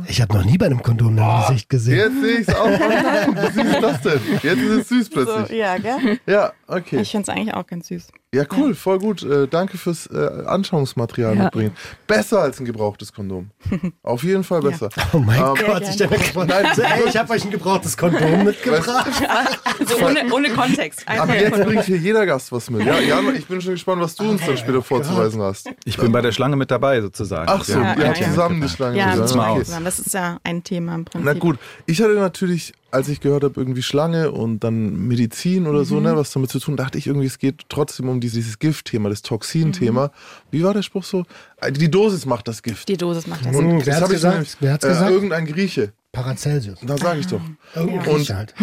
Ich 0.09 0.21
habe 0.21 0.35
noch 0.35 0.45
nie 0.45 0.57
bei 0.59 0.67
einem 0.67 0.83
Kondom 0.83 1.17
dein 1.17 1.43
Gesicht 1.49 1.69
gesehen. 1.69 1.97
Jetzt 1.97 2.21
sehe 2.21 2.39
ich 2.41 2.49
es 2.49 2.55
auch. 2.55 2.67
Wie 2.69 3.53
süß 3.53 3.75
ist 3.75 3.83
das 3.83 4.01
denn? 4.03 4.21
Jetzt 4.43 4.59
ist 4.61 4.71
es 4.81 4.89
süß 4.89 5.07
So, 5.07 5.13
plötzlich. 5.13 5.59
ja, 5.59 5.79
gell? 5.79 6.21
Ja, 6.27 6.53
okay. 6.67 7.01
Ich 7.01 7.11
finde 7.11 7.31
es 7.31 7.37
eigentlich 7.37 7.55
auch 7.55 7.67
ganz 7.67 7.89
süß. 7.89 8.09
Ja, 8.35 8.45
cool, 8.57 8.75
voll 8.75 8.99
gut. 8.99 9.23
Äh, 9.23 9.47
danke 9.47 9.79
fürs 9.79 10.07
äh, 10.07 10.45
Anschauungsmaterial 10.47 11.37
Ja. 11.37 11.45
mitbringen. 11.45 11.73
Besser 12.07 12.41
als 12.41 12.59
ein 12.59 12.65
gebrauchtes 12.65 13.13
Kondom. 13.13 13.51
Auf 14.03 14.25
jeden 14.25 14.43
Fall 14.43 14.61
besser. 14.61 14.89
Oh 15.13 15.19
mein 15.19 15.39
Ähm, 15.41 15.55
Gott, 15.67 15.83
ich 15.83 16.01
ey, 16.01 17.09
ich 17.09 17.17
habe 17.17 17.33
euch 17.33 17.45
ein 17.45 17.51
gebrauchtes 17.51 17.97
Kondom 17.97 18.45
mitgebracht. 18.45 18.89
Also 19.77 19.97
ohne, 20.05 20.33
ohne 20.33 20.51
Kontext. 20.51 21.07
Ab 21.09 21.23
Einfach 21.23 21.35
jetzt 21.35 21.65
bringt 21.65 21.85
hier 21.85 21.97
jeder 21.97 22.25
Gast 22.27 22.53
was 22.53 22.71
mit. 22.71 22.87
Ja, 22.87 23.01
Jan, 23.01 23.35
ich 23.35 23.47
bin 23.47 23.61
schon 23.61 23.73
gespannt, 23.73 24.01
was 24.03 24.15
du 24.15 24.31
uns 24.31 24.45
dann 24.47 24.57
später 24.57 24.83
vorzuweisen 24.83 25.43
hast. 25.43 25.69
Ich 25.85 25.97
bin 25.97 26.13
bei 26.13 26.21
der 26.21 26.31
Schlange 26.33 26.55
mit 26.57 26.71
dabei 26.71 27.01
sozusagen. 27.01 27.49
Ach 27.49 27.65
so, 27.65 27.75
Wir 27.75 27.83
Ja, 27.83 27.95
ihr 27.97 28.05
haben 28.05 28.09
habt 28.09 28.21
ja. 28.21 28.27
zusammen 28.29 28.61
die 28.61 28.69
Schlange. 28.69 28.97
Ja, 28.99 29.17
mal 29.17 29.51
okay. 29.51 29.61
aus. 29.63 29.81
das 29.83 29.99
ist 29.99 30.15
ja 30.15 30.39
ein 30.45 30.63
Thema 30.63 30.95
im 30.95 31.05
Prinzip. 31.05 31.27
Na 31.27 31.33
gut, 31.39 31.59
ich 31.87 32.01
hatte 32.01 32.15
natürlich, 32.15 32.73
als 32.95 33.09
ich 33.09 33.21
gehört 33.21 33.45
habe, 33.45 33.61
irgendwie 33.61 33.83
Schlange 33.83 34.31
und 34.31 34.61
dann 34.65 34.95
Medizin 35.09 35.67
oder 35.67 35.85
so, 35.85 36.01
ne, 36.01 36.17
was 36.17 36.31
damit 36.33 36.51
zu 36.51 36.61
tun, 36.61 36.77
dachte 36.77 36.97
ich 36.97 37.07
irgendwie, 37.09 37.27
es 37.27 37.39
geht 37.39 37.65
trotzdem 37.69 38.09
um 38.09 38.21
dieses, 38.21 38.37
dieses 38.37 38.59
Giftthema, 38.59 39.09
das 39.09 39.23
Toxin-Thema. 39.23 40.11
Wie 40.51 40.63
war 40.63 40.73
der 40.75 40.83
Spruch 40.83 41.05
so? 41.05 41.25
Äh, 41.61 41.73
Die 41.73 41.91
Dosis 41.91 42.25
macht 42.27 42.49
das 42.49 42.63
Gift. 42.63 42.89
Die 42.89 42.97
Dosis 42.97 43.27
macht 43.27 43.45
das. 43.45 43.55
Und 43.55 43.79
das 43.81 43.87
wer 43.87 44.03
ich 44.03 44.09
gesagt? 44.09 44.57
Wer 44.61 44.73
hat's 44.75 44.85
äh, 44.85 44.89
gesagt? 44.89 45.11
Irgendein 45.11 45.47
Grieche. 45.47 45.93
Paracelsus. 46.13 46.79
Da 46.83 46.97
sage 46.97 47.21
ich 47.21 47.27
doch. 47.27 47.41
Irgendein 47.75 47.99
Und- 47.99 48.05
Grieche 48.05 48.37
halt. 48.37 48.55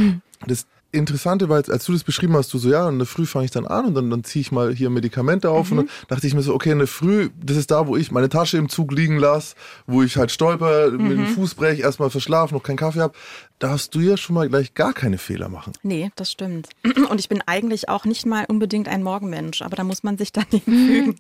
Das 0.47 0.65
Interessante 0.91 1.49
war 1.49 1.57
jetzt, 1.57 1.71
als 1.71 1.85
du 1.85 1.93
das 1.93 2.03
beschrieben 2.03 2.35
hast, 2.35 2.53
du 2.53 2.57
so, 2.57 2.69
ja, 2.69 2.87
in 2.89 2.97
der 2.97 3.07
Früh 3.07 3.25
fange 3.25 3.45
ich 3.45 3.51
dann 3.51 3.65
an 3.65 3.85
und 3.85 3.93
dann, 3.93 4.09
dann 4.09 4.23
ziehe 4.23 4.41
ich 4.41 4.51
mal 4.51 4.73
hier 4.73 4.89
Medikamente 4.89 5.49
auf 5.49 5.71
und 5.71 5.77
dann 5.77 5.89
dachte 6.07 6.27
ich 6.27 6.33
mir 6.33 6.41
so, 6.41 6.53
okay, 6.53 6.71
in 6.71 6.79
der 6.79 6.87
Früh, 6.87 7.29
das 7.41 7.57
ist 7.57 7.71
da, 7.71 7.87
wo 7.87 7.95
ich 7.95 8.11
meine 8.11 8.29
Tasche 8.29 8.57
im 8.57 8.69
Zug 8.69 8.91
liegen 8.91 9.17
lasse, 9.17 9.55
wo 9.87 10.03
ich 10.03 10.17
halt 10.17 10.31
stolper, 10.31 10.91
mit 10.91 11.17
dem 11.17 11.27
Fuß 11.27 11.55
breche, 11.55 11.81
erstmal 11.81 12.09
verschlafen, 12.09 12.55
noch 12.55 12.63
keinen 12.63 12.77
Kaffee 12.77 12.99
habe. 12.99 13.13
Da 13.59 13.69
hast 13.69 13.93
du 13.93 13.99
ja 13.99 14.17
schon 14.17 14.33
mal 14.33 14.49
gleich 14.49 14.73
gar 14.73 14.91
keine 14.91 15.17
Fehler 15.17 15.47
machen. 15.47 15.73
Nee, 15.83 16.11
das 16.15 16.31
stimmt. 16.31 16.69
Und 17.09 17.19
ich 17.19 17.29
bin 17.29 17.43
eigentlich 17.45 17.89
auch 17.89 18.05
nicht 18.05 18.25
mal 18.25 18.45
unbedingt 18.47 18.87
ein 18.87 19.03
Morgenmensch, 19.03 19.61
aber 19.61 19.75
da 19.75 19.83
muss 19.83 20.03
man 20.03 20.17
sich 20.17 20.33
dann 20.33 20.45
fügen. 20.65 21.15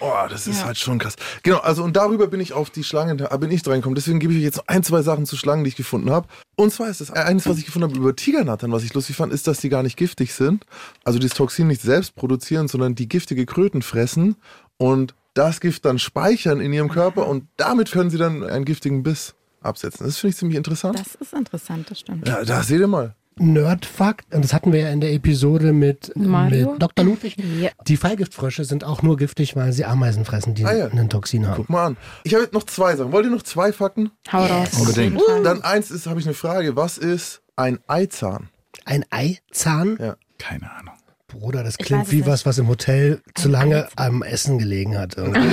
Oh, 0.00 0.12
das 0.28 0.46
ist 0.46 0.60
Ja. 0.60 0.66
halt 0.66 0.78
schon 0.78 0.98
krass. 0.98 1.16
Genau, 1.42 1.58
also 1.58 1.82
und 1.84 1.94
darüber 1.96 2.26
bin 2.26 2.40
ich 2.40 2.52
auf 2.52 2.70
die 2.70 2.84
Schlangen, 2.84 3.18
da 3.18 3.36
bin 3.36 3.50
ich 3.50 3.62
dran 3.62 3.76
gekommen. 3.76 3.94
Deswegen 3.94 4.18
gebe 4.18 4.32
ich 4.32 4.38
euch 4.38 4.44
jetzt 4.44 4.56
noch 4.58 4.68
ein, 4.68 4.82
zwei 4.82 5.02
Sachen 5.02 5.26
zu 5.26 5.36
Schlangen, 5.36 5.64
die 5.64 5.68
ich 5.68 5.76
gefunden 5.76 6.10
habe. 6.10 6.26
Und 6.56 6.72
zwar 6.72 6.88
ist 6.88 7.00
das 7.00 7.10
eines, 7.10 7.46
was 7.48 7.58
ich 7.58 7.66
gefunden 7.66 7.88
habe 7.90 7.98
über 7.98 8.14
Tigernattern, 8.16 8.72
was 8.72 8.82
ich 8.84 8.92
lustig 8.94 9.16
fand, 9.16 9.32
ist, 9.32 9.46
dass 9.46 9.60
die 9.60 9.68
gar 9.68 9.82
nicht 9.82 9.96
giftig 9.96 10.34
sind. 10.34 10.64
Also 11.04 11.18
das 11.18 11.32
Toxin 11.32 11.66
nicht 11.66 11.82
selbst 11.82 12.14
produzieren, 12.14 12.68
sondern 12.68 12.94
die 12.94 13.08
giftige 13.08 13.46
Kröten 13.46 13.82
fressen 13.82 14.36
und 14.78 15.14
das 15.34 15.60
Gift 15.60 15.84
dann 15.84 15.98
speichern 15.98 16.60
in 16.60 16.72
ihrem 16.72 16.88
Körper 16.88 17.26
und 17.28 17.46
damit 17.56 17.92
können 17.92 18.10
sie 18.10 18.18
dann 18.18 18.42
einen 18.42 18.64
giftigen 18.64 19.02
Biss 19.02 19.34
absetzen. 19.60 20.04
Das 20.06 20.16
finde 20.18 20.32
ich 20.32 20.36
ziemlich 20.38 20.56
interessant. 20.56 20.98
Das 20.98 21.14
ist 21.14 21.32
interessant, 21.34 21.90
das 21.90 22.00
stimmt. 22.00 22.26
ja, 22.26 22.42
da 22.44 22.62
seht 22.62 22.80
ihr 22.80 22.86
mal. 22.88 23.14
Nerdfakt, 23.40 24.34
und 24.34 24.44
das 24.44 24.52
hatten 24.52 24.72
wir 24.72 24.80
ja 24.80 24.90
in 24.90 25.00
der 25.00 25.12
Episode 25.12 25.72
mit, 25.72 26.12
Mario? 26.16 26.72
mit 26.72 26.82
Dr. 26.82 27.04
Ludwig. 27.04 27.36
Ja. 27.60 27.70
Die 27.86 27.96
Fallgiftfrösche 27.96 28.64
sind 28.64 28.84
auch 28.84 29.02
nur 29.02 29.16
giftig, 29.16 29.56
weil 29.56 29.72
sie 29.72 29.84
Ameisen 29.84 30.24
fressen, 30.24 30.54
die 30.54 30.64
Ah 30.64 30.74
ja. 30.74 30.86
ein 30.88 31.08
Toxin 31.08 31.46
haben. 31.46 31.56
Guck 31.56 31.70
mal 31.70 31.86
an. 31.86 31.96
Ich 32.24 32.34
habe 32.34 32.44
jetzt 32.44 32.52
noch 32.54 32.64
zwei 32.64 32.94
Sachen. 32.96 33.12
Wollt 33.12 33.24
ihr 33.26 33.30
noch 33.30 33.42
zwei 33.42 33.72
Fakten? 33.72 34.10
Hau 34.32 34.44
raus. 34.44 34.70
Unbedingt. 34.78 35.20
Dann 35.44 35.62
eins 35.62 35.90
ist, 35.90 36.06
habe 36.06 36.20
ich 36.20 36.26
eine 36.26 36.34
Frage. 36.34 36.76
Was 36.76 36.98
ist 36.98 37.42
ein 37.56 37.78
Eizahn? 37.86 38.48
Ein 38.84 39.04
Eizahn? 39.10 39.96
Ja. 40.00 40.16
Keine 40.38 40.70
Ahnung. 40.70 40.94
Bruder, 41.28 41.62
das 41.62 41.78
klingt 41.78 42.10
wie 42.10 42.16
nicht. 42.16 42.26
was, 42.26 42.44
was 42.44 42.58
im 42.58 42.66
Hotel 42.66 43.22
zu 43.36 43.48
lange 43.48 43.84
Eizahn. 43.86 44.06
am 44.06 44.22
Essen 44.24 44.58
gelegen 44.58 44.98
hat. 44.98 45.16
irgendwie. 45.16 45.46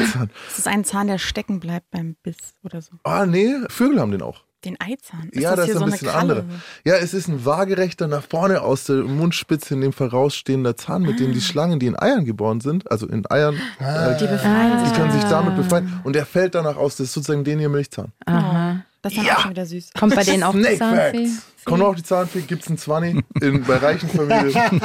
Es 0.49 0.57
ist 0.57 0.67
ein 0.67 0.83
Zahn, 0.83 1.05
der 1.07 1.19
stecken 1.19 1.59
bleibt 1.59 1.91
beim 1.91 2.15
Biss 2.23 2.37
oder 2.63 2.81
so. 2.81 2.93
Ah, 3.03 3.27
nee, 3.27 3.53
Vögel 3.69 3.99
haben 4.01 4.11
den 4.11 4.23
auch. 4.23 4.43
Den 4.65 4.75
Eizahn. 4.81 5.29
Ist 5.31 5.41
ja, 5.43 5.51
das 5.51 5.57
das 5.57 5.65
hier 5.65 5.73
ist 5.75 5.79
so 5.79 5.85
ein 5.85 5.91
eine 5.91 5.91
bisschen 5.91 6.09
andere. 6.09 6.45
Ja, 6.83 6.95
es 6.95 7.13
ist 7.13 7.27
ein 7.27 7.45
waagerechter, 7.45 8.07
nach 8.07 8.23
vorne 8.23 8.61
aus 8.61 8.85
der 8.85 8.97
Mundspitze 9.03 9.75
in 9.75 9.81
dem 9.81 9.93
Fall 9.93 10.07
rausstehender 10.07 10.75
Zahn, 10.75 11.03
mit 11.03 11.19
dem 11.19 11.31
die 11.31 11.41
Schlangen, 11.41 11.79
die 11.79 11.85
in 11.85 11.97
Eiern 11.97 12.25
geboren 12.25 12.59
sind, 12.59 12.89
also 12.89 13.05
in 13.07 13.23
Eiern, 13.29 13.55
äh, 13.79 14.17
Die 14.17 14.25
befreien 14.25 14.79
die 14.79 14.85
sich. 14.89 14.97
können 14.97 15.11
sich 15.11 15.23
damit 15.25 15.53
Ah. 15.53 15.57
befreien. 15.57 15.99
Und 16.03 16.13
der 16.15 16.25
fällt 16.25 16.55
danach 16.55 16.75
aus. 16.75 16.95
Das 16.97 17.07
ist 17.07 17.13
sozusagen 17.13 17.43
den 17.43 17.59
hier 17.59 17.69
Milchzahn. 17.69 18.11
Aha. 18.25 18.83
Das 19.01 19.13
ist 19.13 19.19
dann 19.19 19.29
auch 19.35 19.39
schon 19.41 19.51
wieder 19.51 19.65
süß. 19.65 19.89
Kommt 19.97 20.15
bei 20.15 20.23
denen 20.23 20.43
auch 20.43 20.53
die 20.53 20.61
Snake 20.63 20.77
Zahnfee? 20.77 21.25
Facts. 21.27 21.45
Kommt 21.65 21.83
auch 21.83 21.95
die 21.95 22.03
Zahnfee, 22.03 22.41
gibt's 22.41 22.67
einen 22.67 22.77
20 22.77 23.23
in, 23.41 23.63
bei 23.63 23.75
reichen 23.77 24.07
Familien. 24.09 24.55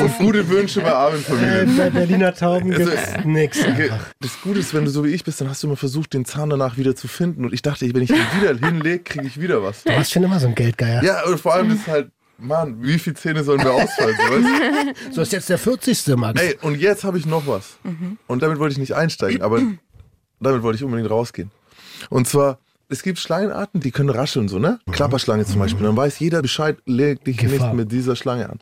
Und 0.00 0.18
gute 0.18 0.48
Wünsche 0.48 0.80
bei 0.80 0.92
armen 0.92 1.18
Äh, 1.18 1.22
Familien. 1.22 1.76
bei 1.76 1.90
Berliner 1.90 2.34
Tauben 2.34 2.72
Also, 2.72 2.90
nix. 3.24 3.60
Okay, 3.60 3.90
einfach. 3.90 4.06
das 4.20 4.40
Gute 4.40 4.60
ist, 4.60 4.72
wenn 4.72 4.84
du 4.86 4.90
so 4.90 5.04
wie 5.04 5.10
ich 5.10 5.24
bist, 5.24 5.40
dann 5.42 5.50
hast 5.50 5.62
du 5.62 5.66
immer 5.66 5.76
versucht, 5.76 6.14
den 6.14 6.24
Zahn 6.24 6.48
danach 6.48 6.78
wieder 6.78 6.96
zu 6.96 7.06
finden. 7.06 7.44
Und 7.44 7.52
ich 7.52 7.60
dachte, 7.60 7.86
wenn 7.94 8.02
ich 8.02 8.08
den 8.08 8.16
wieder 8.40 8.66
hinlege, 8.66 9.00
kriege 9.00 9.26
ich 9.26 9.38
wieder 9.40 9.62
was. 9.62 9.84
Du 9.84 9.92
warst 9.92 10.10
schon 10.10 10.22
immer 10.24 10.40
so 10.40 10.46
ein 10.48 10.54
Geldgeier. 10.54 11.04
Ja, 11.04 11.22
und 11.26 11.38
vor 11.38 11.52
allem 11.54 11.70
ist 11.70 11.86
halt, 11.86 12.10
Mann, 12.38 12.82
wie 12.82 12.98
viele 12.98 13.14
Zähne 13.14 13.44
sollen 13.44 13.62
mir 13.62 13.70
ausfallen? 13.70 14.16
So, 14.16 14.32
weißt? 14.34 15.06
du? 15.08 15.14
So 15.14 15.20
ist 15.22 15.32
jetzt 15.32 15.48
der 15.50 15.58
40. 15.58 16.16
Max. 16.16 16.40
Ey, 16.40 16.56
und 16.62 16.80
jetzt 16.80 17.04
habe 17.04 17.18
ich 17.18 17.26
noch 17.26 17.46
was. 17.46 17.76
Und 18.26 18.42
damit 18.42 18.58
wollte 18.58 18.72
ich 18.72 18.78
nicht 18.78 18.94
einsteigen, 18.94 19.42
aber 19.42 19.60
damit 20.40 20.62
wollte 20.62 20.76
ich 20.78 20.82
unbedingt 20.84 21.10
rausgehen. 21.10 21.50
Und 22.08 22.26
zwar, 22.26 22.58
es 22.92 23.02
gibt 23.02 23.18
Schlangenarten, 23.18 23.80
die 23.80 23.90
können 23.90 24.10
rascheln, 24.10 24.48
so, 24.48 24.58
ne? 24.58 24.78
Klapperschlange 24.90 25.44
zum 25.46 25.58
Beispiel. 25.58 25.84
Dann 25.86 25.96
weiß 25.96 26.18
jeder 26.18 26.42
Bescheid, 26.42 26.76
leg 26.86 27.24
dich 27.24 27.38
Gefahr. 27.38 27.68
nicht 27.68 27.76
mit 27.76 27.92
dieser 27.92 28.16
Schlange 28.16 28.44
an. 28.46 28.58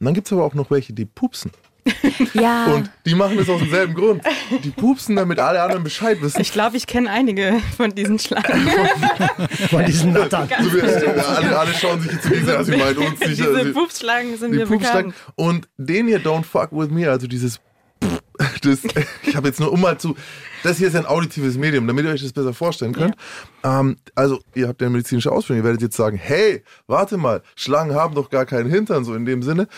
Und 0.00 0.04
dann 0.04 0.14
gibt 0.14 0.26
es 0.26 0.32
aber 0.32 0.44
auch 0.44 0.54
noch 0.54 0.70
welche, 0.70 0.92
die 0.92 1.04
pupsen. 1.06 1.50
Ja. 2.34 2.66
Und 2.66 2.90
die 3.06 3.14
machen 3.14 3.38
es 3.38 3.48
aus 3.48 3.60
demselben 3.60 3.94
Grund. 3.94 4.22
Die 4.62 4.70
pupsen, 4.70 5.16
damit 5.16 5.38
alle 5.38 5.62
anderen 5.62 5.82
Bescheid 5.82 6.20
wissen. 6.20 6.40
Ich 6.40 6.52
glaube, 6.52 6.76
ich 6.76 6.86
kenne 6.86 7.10
einige 7.10 7.54
von 7.76 7.94
diesen 7.94 8.18
Schlangen. 8.18 8.68
Von 9.70 9.84
diesen 9.86 10.12
Nattern. 10.12 10.48
So 10.70 10.76
äh, 10.78 11.20
alle, 11.20 11.58
alle 11.58 11.72
schauen 11.72 12.00
sich 12.02 12.12
jetzt 12.12 12.24
zu 12.24 12.30
dieser, 12.30 12.62
sie 12.64 12.76
meinen 12.76 12.98
uns 12.98 13.20
nicht. 13.20 13.30
Diese 13.38 13.48
also- 13.48 13.72
Pupsschlangen 13.72 14.36
sind 14.36 14.52
die 14.52 14.58
mir 14.58 14.66
Pupsschlangen. 14.66 15.12
bekannt. 15.12 15.32
Und 15.36 15.68
den 15.78 16.06
hier, 16.08 16.20
Don't 16.20 16.44
Fuck 16.44 16.68
With 16.72 16.90
Me, 16.90 17.10
also 17.10 17.26
dieses 17.26 17.60
das, 18.62 18.80
ich 19.24 19.34
habe 19.36 19.48
jetzt 19.48 19.58
nur 19.60 19.72
um 19.72 19.80
mal 19.80 19.98
zu, 19.98 20.14
das 20.62 20.78
hier 20.78 20.88
ist 20.88 20.96
ein 20.96 21.06
auditives 21.06 21.56
Medium, 21.56 21.86
damit 21.86 22.04
ihr 22.04 22.10
euch 22.10 22.22
das 22.22 22.32
besser 22.32 22.54
vorstellen 22.54 22.92
könnt. 22.92 23.16
Ähm, 23.64 23.96
also, 24.14 24.40
ihr 24.54 24.68
habt 24.68 24.80
ja 24.80 24.86
eine 24.86 24.96
medizinische 24.96 25.32
Ausbildung, 25.32 25.62
ihr 25.62 25.64
werdet 25.64 25.82
jetzt 25.82 25.96
sagen, 25.96 26.16
hey, 26.16 26.62
warte 26.86 27.16
mal, 27.16 27.42
Schlangen 27.56 27.94
haben 27.94 28.14
doch 28.14 28.30
gar 28.30 28.46
keinen 28.46 28.70
Hintern, 28.70 29.04
so 29.04 29.14
in 29.14 29.24
dem 29.24 29.42
Sinne. 29.42 29.68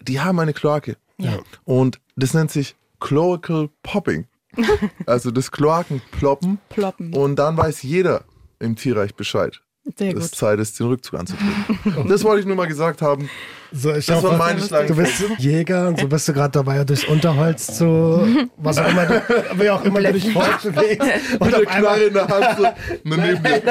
Die 0.00 0.20
haben 0.20 0.38
eine 0.38 0.52
Kloake. 0.52 0.96
Ja. 1.18 1.38
Und 1.64 2.00
das 2.16 2.34
nennt 2.34 2.50
sich 2.50 2.76
Cloacal 3.00 3.70
Popping. 3.82 4.26
Also 5.06 5.30
das 5.32 5.50
Kloakenploppen. 5.50 6.58
Ploppen. 6.68 7.12
Und 7.12 7.36
dann 7.36 7.56
weiß 7.56 7.82
jeder 7.82 8.24
im 8.60 8.76
Tierreich 8.76 9.14
Bescheid. 9.16 9.60
Sehr 9.96 10.12
dass 10.14 10.30
gut. 10.30 10.34
Zeit 10.38 10.58
ist, 10.58 10.78
den 10.80 10.86
Rückzug 10.88 11.18
anzutreten. 11.20 12.08
das 12.08 12.24
wollte 12.24 12.40
ich 12.40 12.46
nur 12.46 12.56
mal 12.56 12.66
gesagt 12.66 13.00
haben. 13.02 13.28
So, 13.72 13.92
ich 13.94 14.06
Das 14.06 14.16
hoffe, 14.16 14.30
war 14.30 14.38
meine 14.38 14.60
du 14.60 14.66
Schlange. 14.66 14.94
bist 14.94 15.24
Jäger 15.38 15.88
und 15.88 15.98
so 16.00 16.06
bist 16.08 16.28
du 16.28 16.32
gerade 16.32 16.52
dabei, 16.52 16.84
durchs 16.84 17.04
Unterholz 17.04 17.66
zu, 17.76 18.26
was 18.56 18.78
auch 18.78 18.88
immer, 18.88 19.06
du- 19.06 19.22
wie 19.60 19.70
auch 19.70 19.84
immer 19.84 20.00
du 20.00 20.12
dich 20.12 20.32
fortbewegst. 20.32 21.08
Und 21.40 21.52
der 21.52 21.60
Knarre 21.64 21.88
einmal, 21.88 22.00
in 22.02 22.14
der 22.14 22.28
Hand 22.28 22.58
so 22.58 22.66
neben 23.04 23.42
mir. 23.42 23.62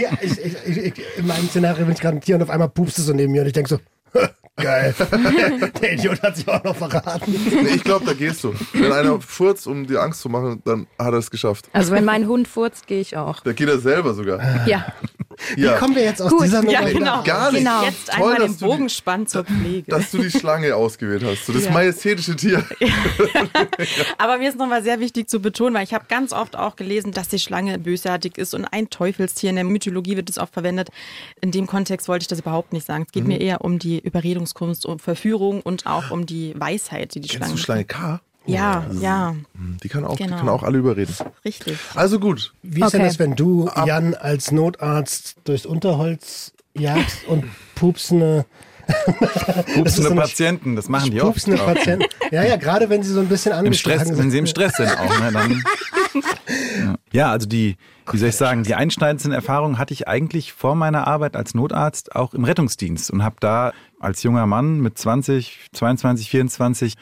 ja, 0.00 0.10
ich, 0.20 0.38
ich, 0.44 0.56
ich, 0.66 0.76
ich, 0.78 0.92
in 1.18 1.26
meinem 1.26 1.48
Szenario 1.48 1.84
bin 1.84 1.94
ich 1.94 2.00
gerade 2.00 2.16
ein 2.16 2.20
Tier 2.20 2.36
und 2.36 2.42
auf 2.42 2.50
einmal 2.50 2.68
pupst 2.68 2.98
du 2.98 3.02
so 3.02 3.12
neben 3.12 3.32
mir 3.32 3.42
und 3.42 3.46
ich 3.46 3.52
denke 3.52 3.68
so, 3.68 3.78
geil. 4.56 4.94
Der 5.80 5.92
Idiot 5.94 6.22
hat 6.22 6.36
sich 6.36 6.48
auch 6.48 6.62
noch 6.62 6.76
verraten. 6.76 7.32
Nee, 7.62 7.76
ich 7.76 7.84
glaube, 7.84 8.04
da 8.04 8.12
gehst 8.12 8.44
du. 8.44 8.54
Wenn 8.72 8.92
einer 8.92 9.20
furzt, 9.20 9.66
um 9.66 9.86
dir 9.86 10.00
Angst 10.02 10.20
zu 10.20 10.28
machen, 10.28 10.62
dann 10.64 10.86
hat 10.98 11.12
er 11.12 11.18
es 11.18 11.30
geschafft. 11.30 11.68
Also 11.72 11.92
wenn 11.92 12.04
mein 12.04 12.26
Hund 12.26 12.48
furzt, 12.48 12.86
gehe 12.86 13.00
ich 13.00 13.16
auch. 13.16 13.40
Da 13.40 13.52
geht 13.52 13.68
er 13.68 13.78
selber 13.78 14.14
sogar. 14.14 14.66
Ja. 14.66 14.92
Ja. 15.56 15.74
Wie 15.74 15.78
kommen 15.78 15.94
wir 15.94 16.02
jetzt 16.04 16.20
aus 16.22 16.30
Gut, 16.30 16.44
dieser 16.44 16.62
Ja, 16.70 16.80
Nummer 16.80 16.92
genau. 16.92 17.22
Gar 17.22 17.52
nicht. 17.52 17.60
Genau. 17.64 17.82
Jetzt 17.84 18.06
Toll, 18.06 18.14
einmal 18.16 18.36
dass 18.36 18.44
den 18.44 18.52
du 18.52 18.58
die- 18.58 18.64
Bogen 18.64 18.88
spannen 18.88 19.26
zur 19.26 19.44
Pflege. 19.46 19.90
Dass 19.90 20.10
du 20.10 20.18
die 20.18 20.30
Schlange 20.30 20.74
ausgewählt 20.76 21.22
hast. 21.24 21.46
So 21.46 21.52
das 21.52 21.64
Ja. 21.64 21.70
majestätische 21.72 22.36
Tier. 22.36 22.64
Aber 24.18 24.38
mir 24.38 24.48
ist 24.48 24.58
nochmal 24.58 24.82
sehr 24.82 25.00
wichtig 25.00 25.28
zu 25.28 25.40
betonen, 25.40 25.74
weil 25.74 25.84
ich 25.84 25.94
habe 25.94 26.04
ganz 26.08 26.32
oft 26.32 26.56
auch 26.56 26.76
gelesen, 26.76 27.12
dass 27.12 27.28
die 27.28 27.38
Schlange 27.38 27.78
bösartig 27.78 28.38
ist 28.38 28.54
und 28.54 28.64
ein 28.66 28.90
Teufelstier. 28.90 29.50
In 29.50 29.56
der 29.56 29.64
Mythologie 29.64 30.16
wird 30.16 30.30
es 30.30 30.38
oft 30.38 30.52
verwendet. 30.52 30.88
In 31.40 31.50
dem 31.50 31.66
Kontext 31.66 32.08
wollte 32.08 32.24
ich 32.24 32.28
das 32.28 32.40
überhaupt 32.40 32.72
nicht 32.72 32.86
sagen. 32.86 33.02
Es 33.06 33.08
Mhm. 33.08 33.12
geht 33.12 33.26
mir 33.28 33.40
eher 33.40 33.60
um 33.62 33.78
die 33.78 33.98
Überredungskunst, 33.98 34.86
um 34.86 34.98
Verführung 34.98 35.60
und 35.62 35.86
auch 35.86 36.10
um 36.10 36.26
die 36.26 36.54
Weisheit, 36.58 37.14
die 37.14 37.20
die 37.20 37.28
Kennst 37.28 37.38
Schlange 37.44 37.52
du 37.54 37.58
Schlange 37.58 37.84
K? 37.84 38.20
Ja, 38.46 38.84
ja, 39.00 39.34
Die 39.82 39.88
kann 39.88 40.04
auch, 40.04 40.16
die 40.16 40.24
Genau. 40.24 40.36
kann 40.38 40.48
auch 40.48 40.62
alle 40.62 40.78
überreden. 40.78 41.14
richtig. 41.44 41.78
Also 41.94 42.18
gut. 42.18 42.52
Wie 42.62 42.82
ist 42.82 42.92
denn 42.92 43.00
Okay. 43.02 43.08
das, 43.08 43.18
wenn 43.18 43.36
du, 43.36 43.70
Jan, 43.86 44.14
als 44.14 44.50
Notarzt 44.50 45.36
durchs 45.44 45.66
Unterholz 45.66 46.52
jagst 46.74 47.24
und 47.28 47.44
pupsende, 47.74 48.46
Pupsende 49.74 49.90
so 50.08 50.14
Patienten, 50.16 50.74
das 50.74 50.88
machen 50.88 51.10
die 51.12 51.20
oft. 51.20 51.32
pupsende 51.34 51.60
auch. 51.62 51.66
Patienten? 51.66 52.06
Ja, 52.32 52.42
ja, 52.44 52.56
gerade 52.56 52.88
wenn 52.90 53.02
sie 53.02 53.12
so 53.12 53.20
ein 53.20 53.28
bisschen 53.28 53.52
Im 53.64 53.72
Stress, 53.72 54.00
angeschlagen 54.00 54.18
wenn 54.22 54.30
sie 54.30 54.38
im 54.38 54.46
sind. 54.46 54.50
Stress 54.56 54.76
sind 54.76 54.98
auch. 54.98 55.20
Ne, 55.20 55.30
dann, 55.32 55.62
ja. 56.82 56.94
ja, 57.12 57.30
also 57.30 57.46
die, 57.46 57.76
wie 58.10 58.18
soll 58.18 58.30
ich 58.30 58.36
sagen, 58.36 58.64
die 58.64 58.74
einschneidendsten 58.74 59.32
Erfahrungen 59.32 59.78
hatte 59.78 59.94
ich 59.94 60.08
eigentlich 60.08 60.52
vor 60.52 60.74
meiner 60.74 61.06
Arbeit 61.06 61.36
als 61.36 61.54
Notarzt 61.54 62.16
auch 62.16 62.34
im 62.34 62.42
Rettungsdienst 62.44 63.10
und 63.12 63.22
habe 63.22 63.36
da 63.38 63.72
als 64.00 64.22
junger 64.24 64.46
Mann 64.46 64.80
mit 64.80 64.98
20, 64.98 65.68
22, 65.72 66.28
24 66.30 66.94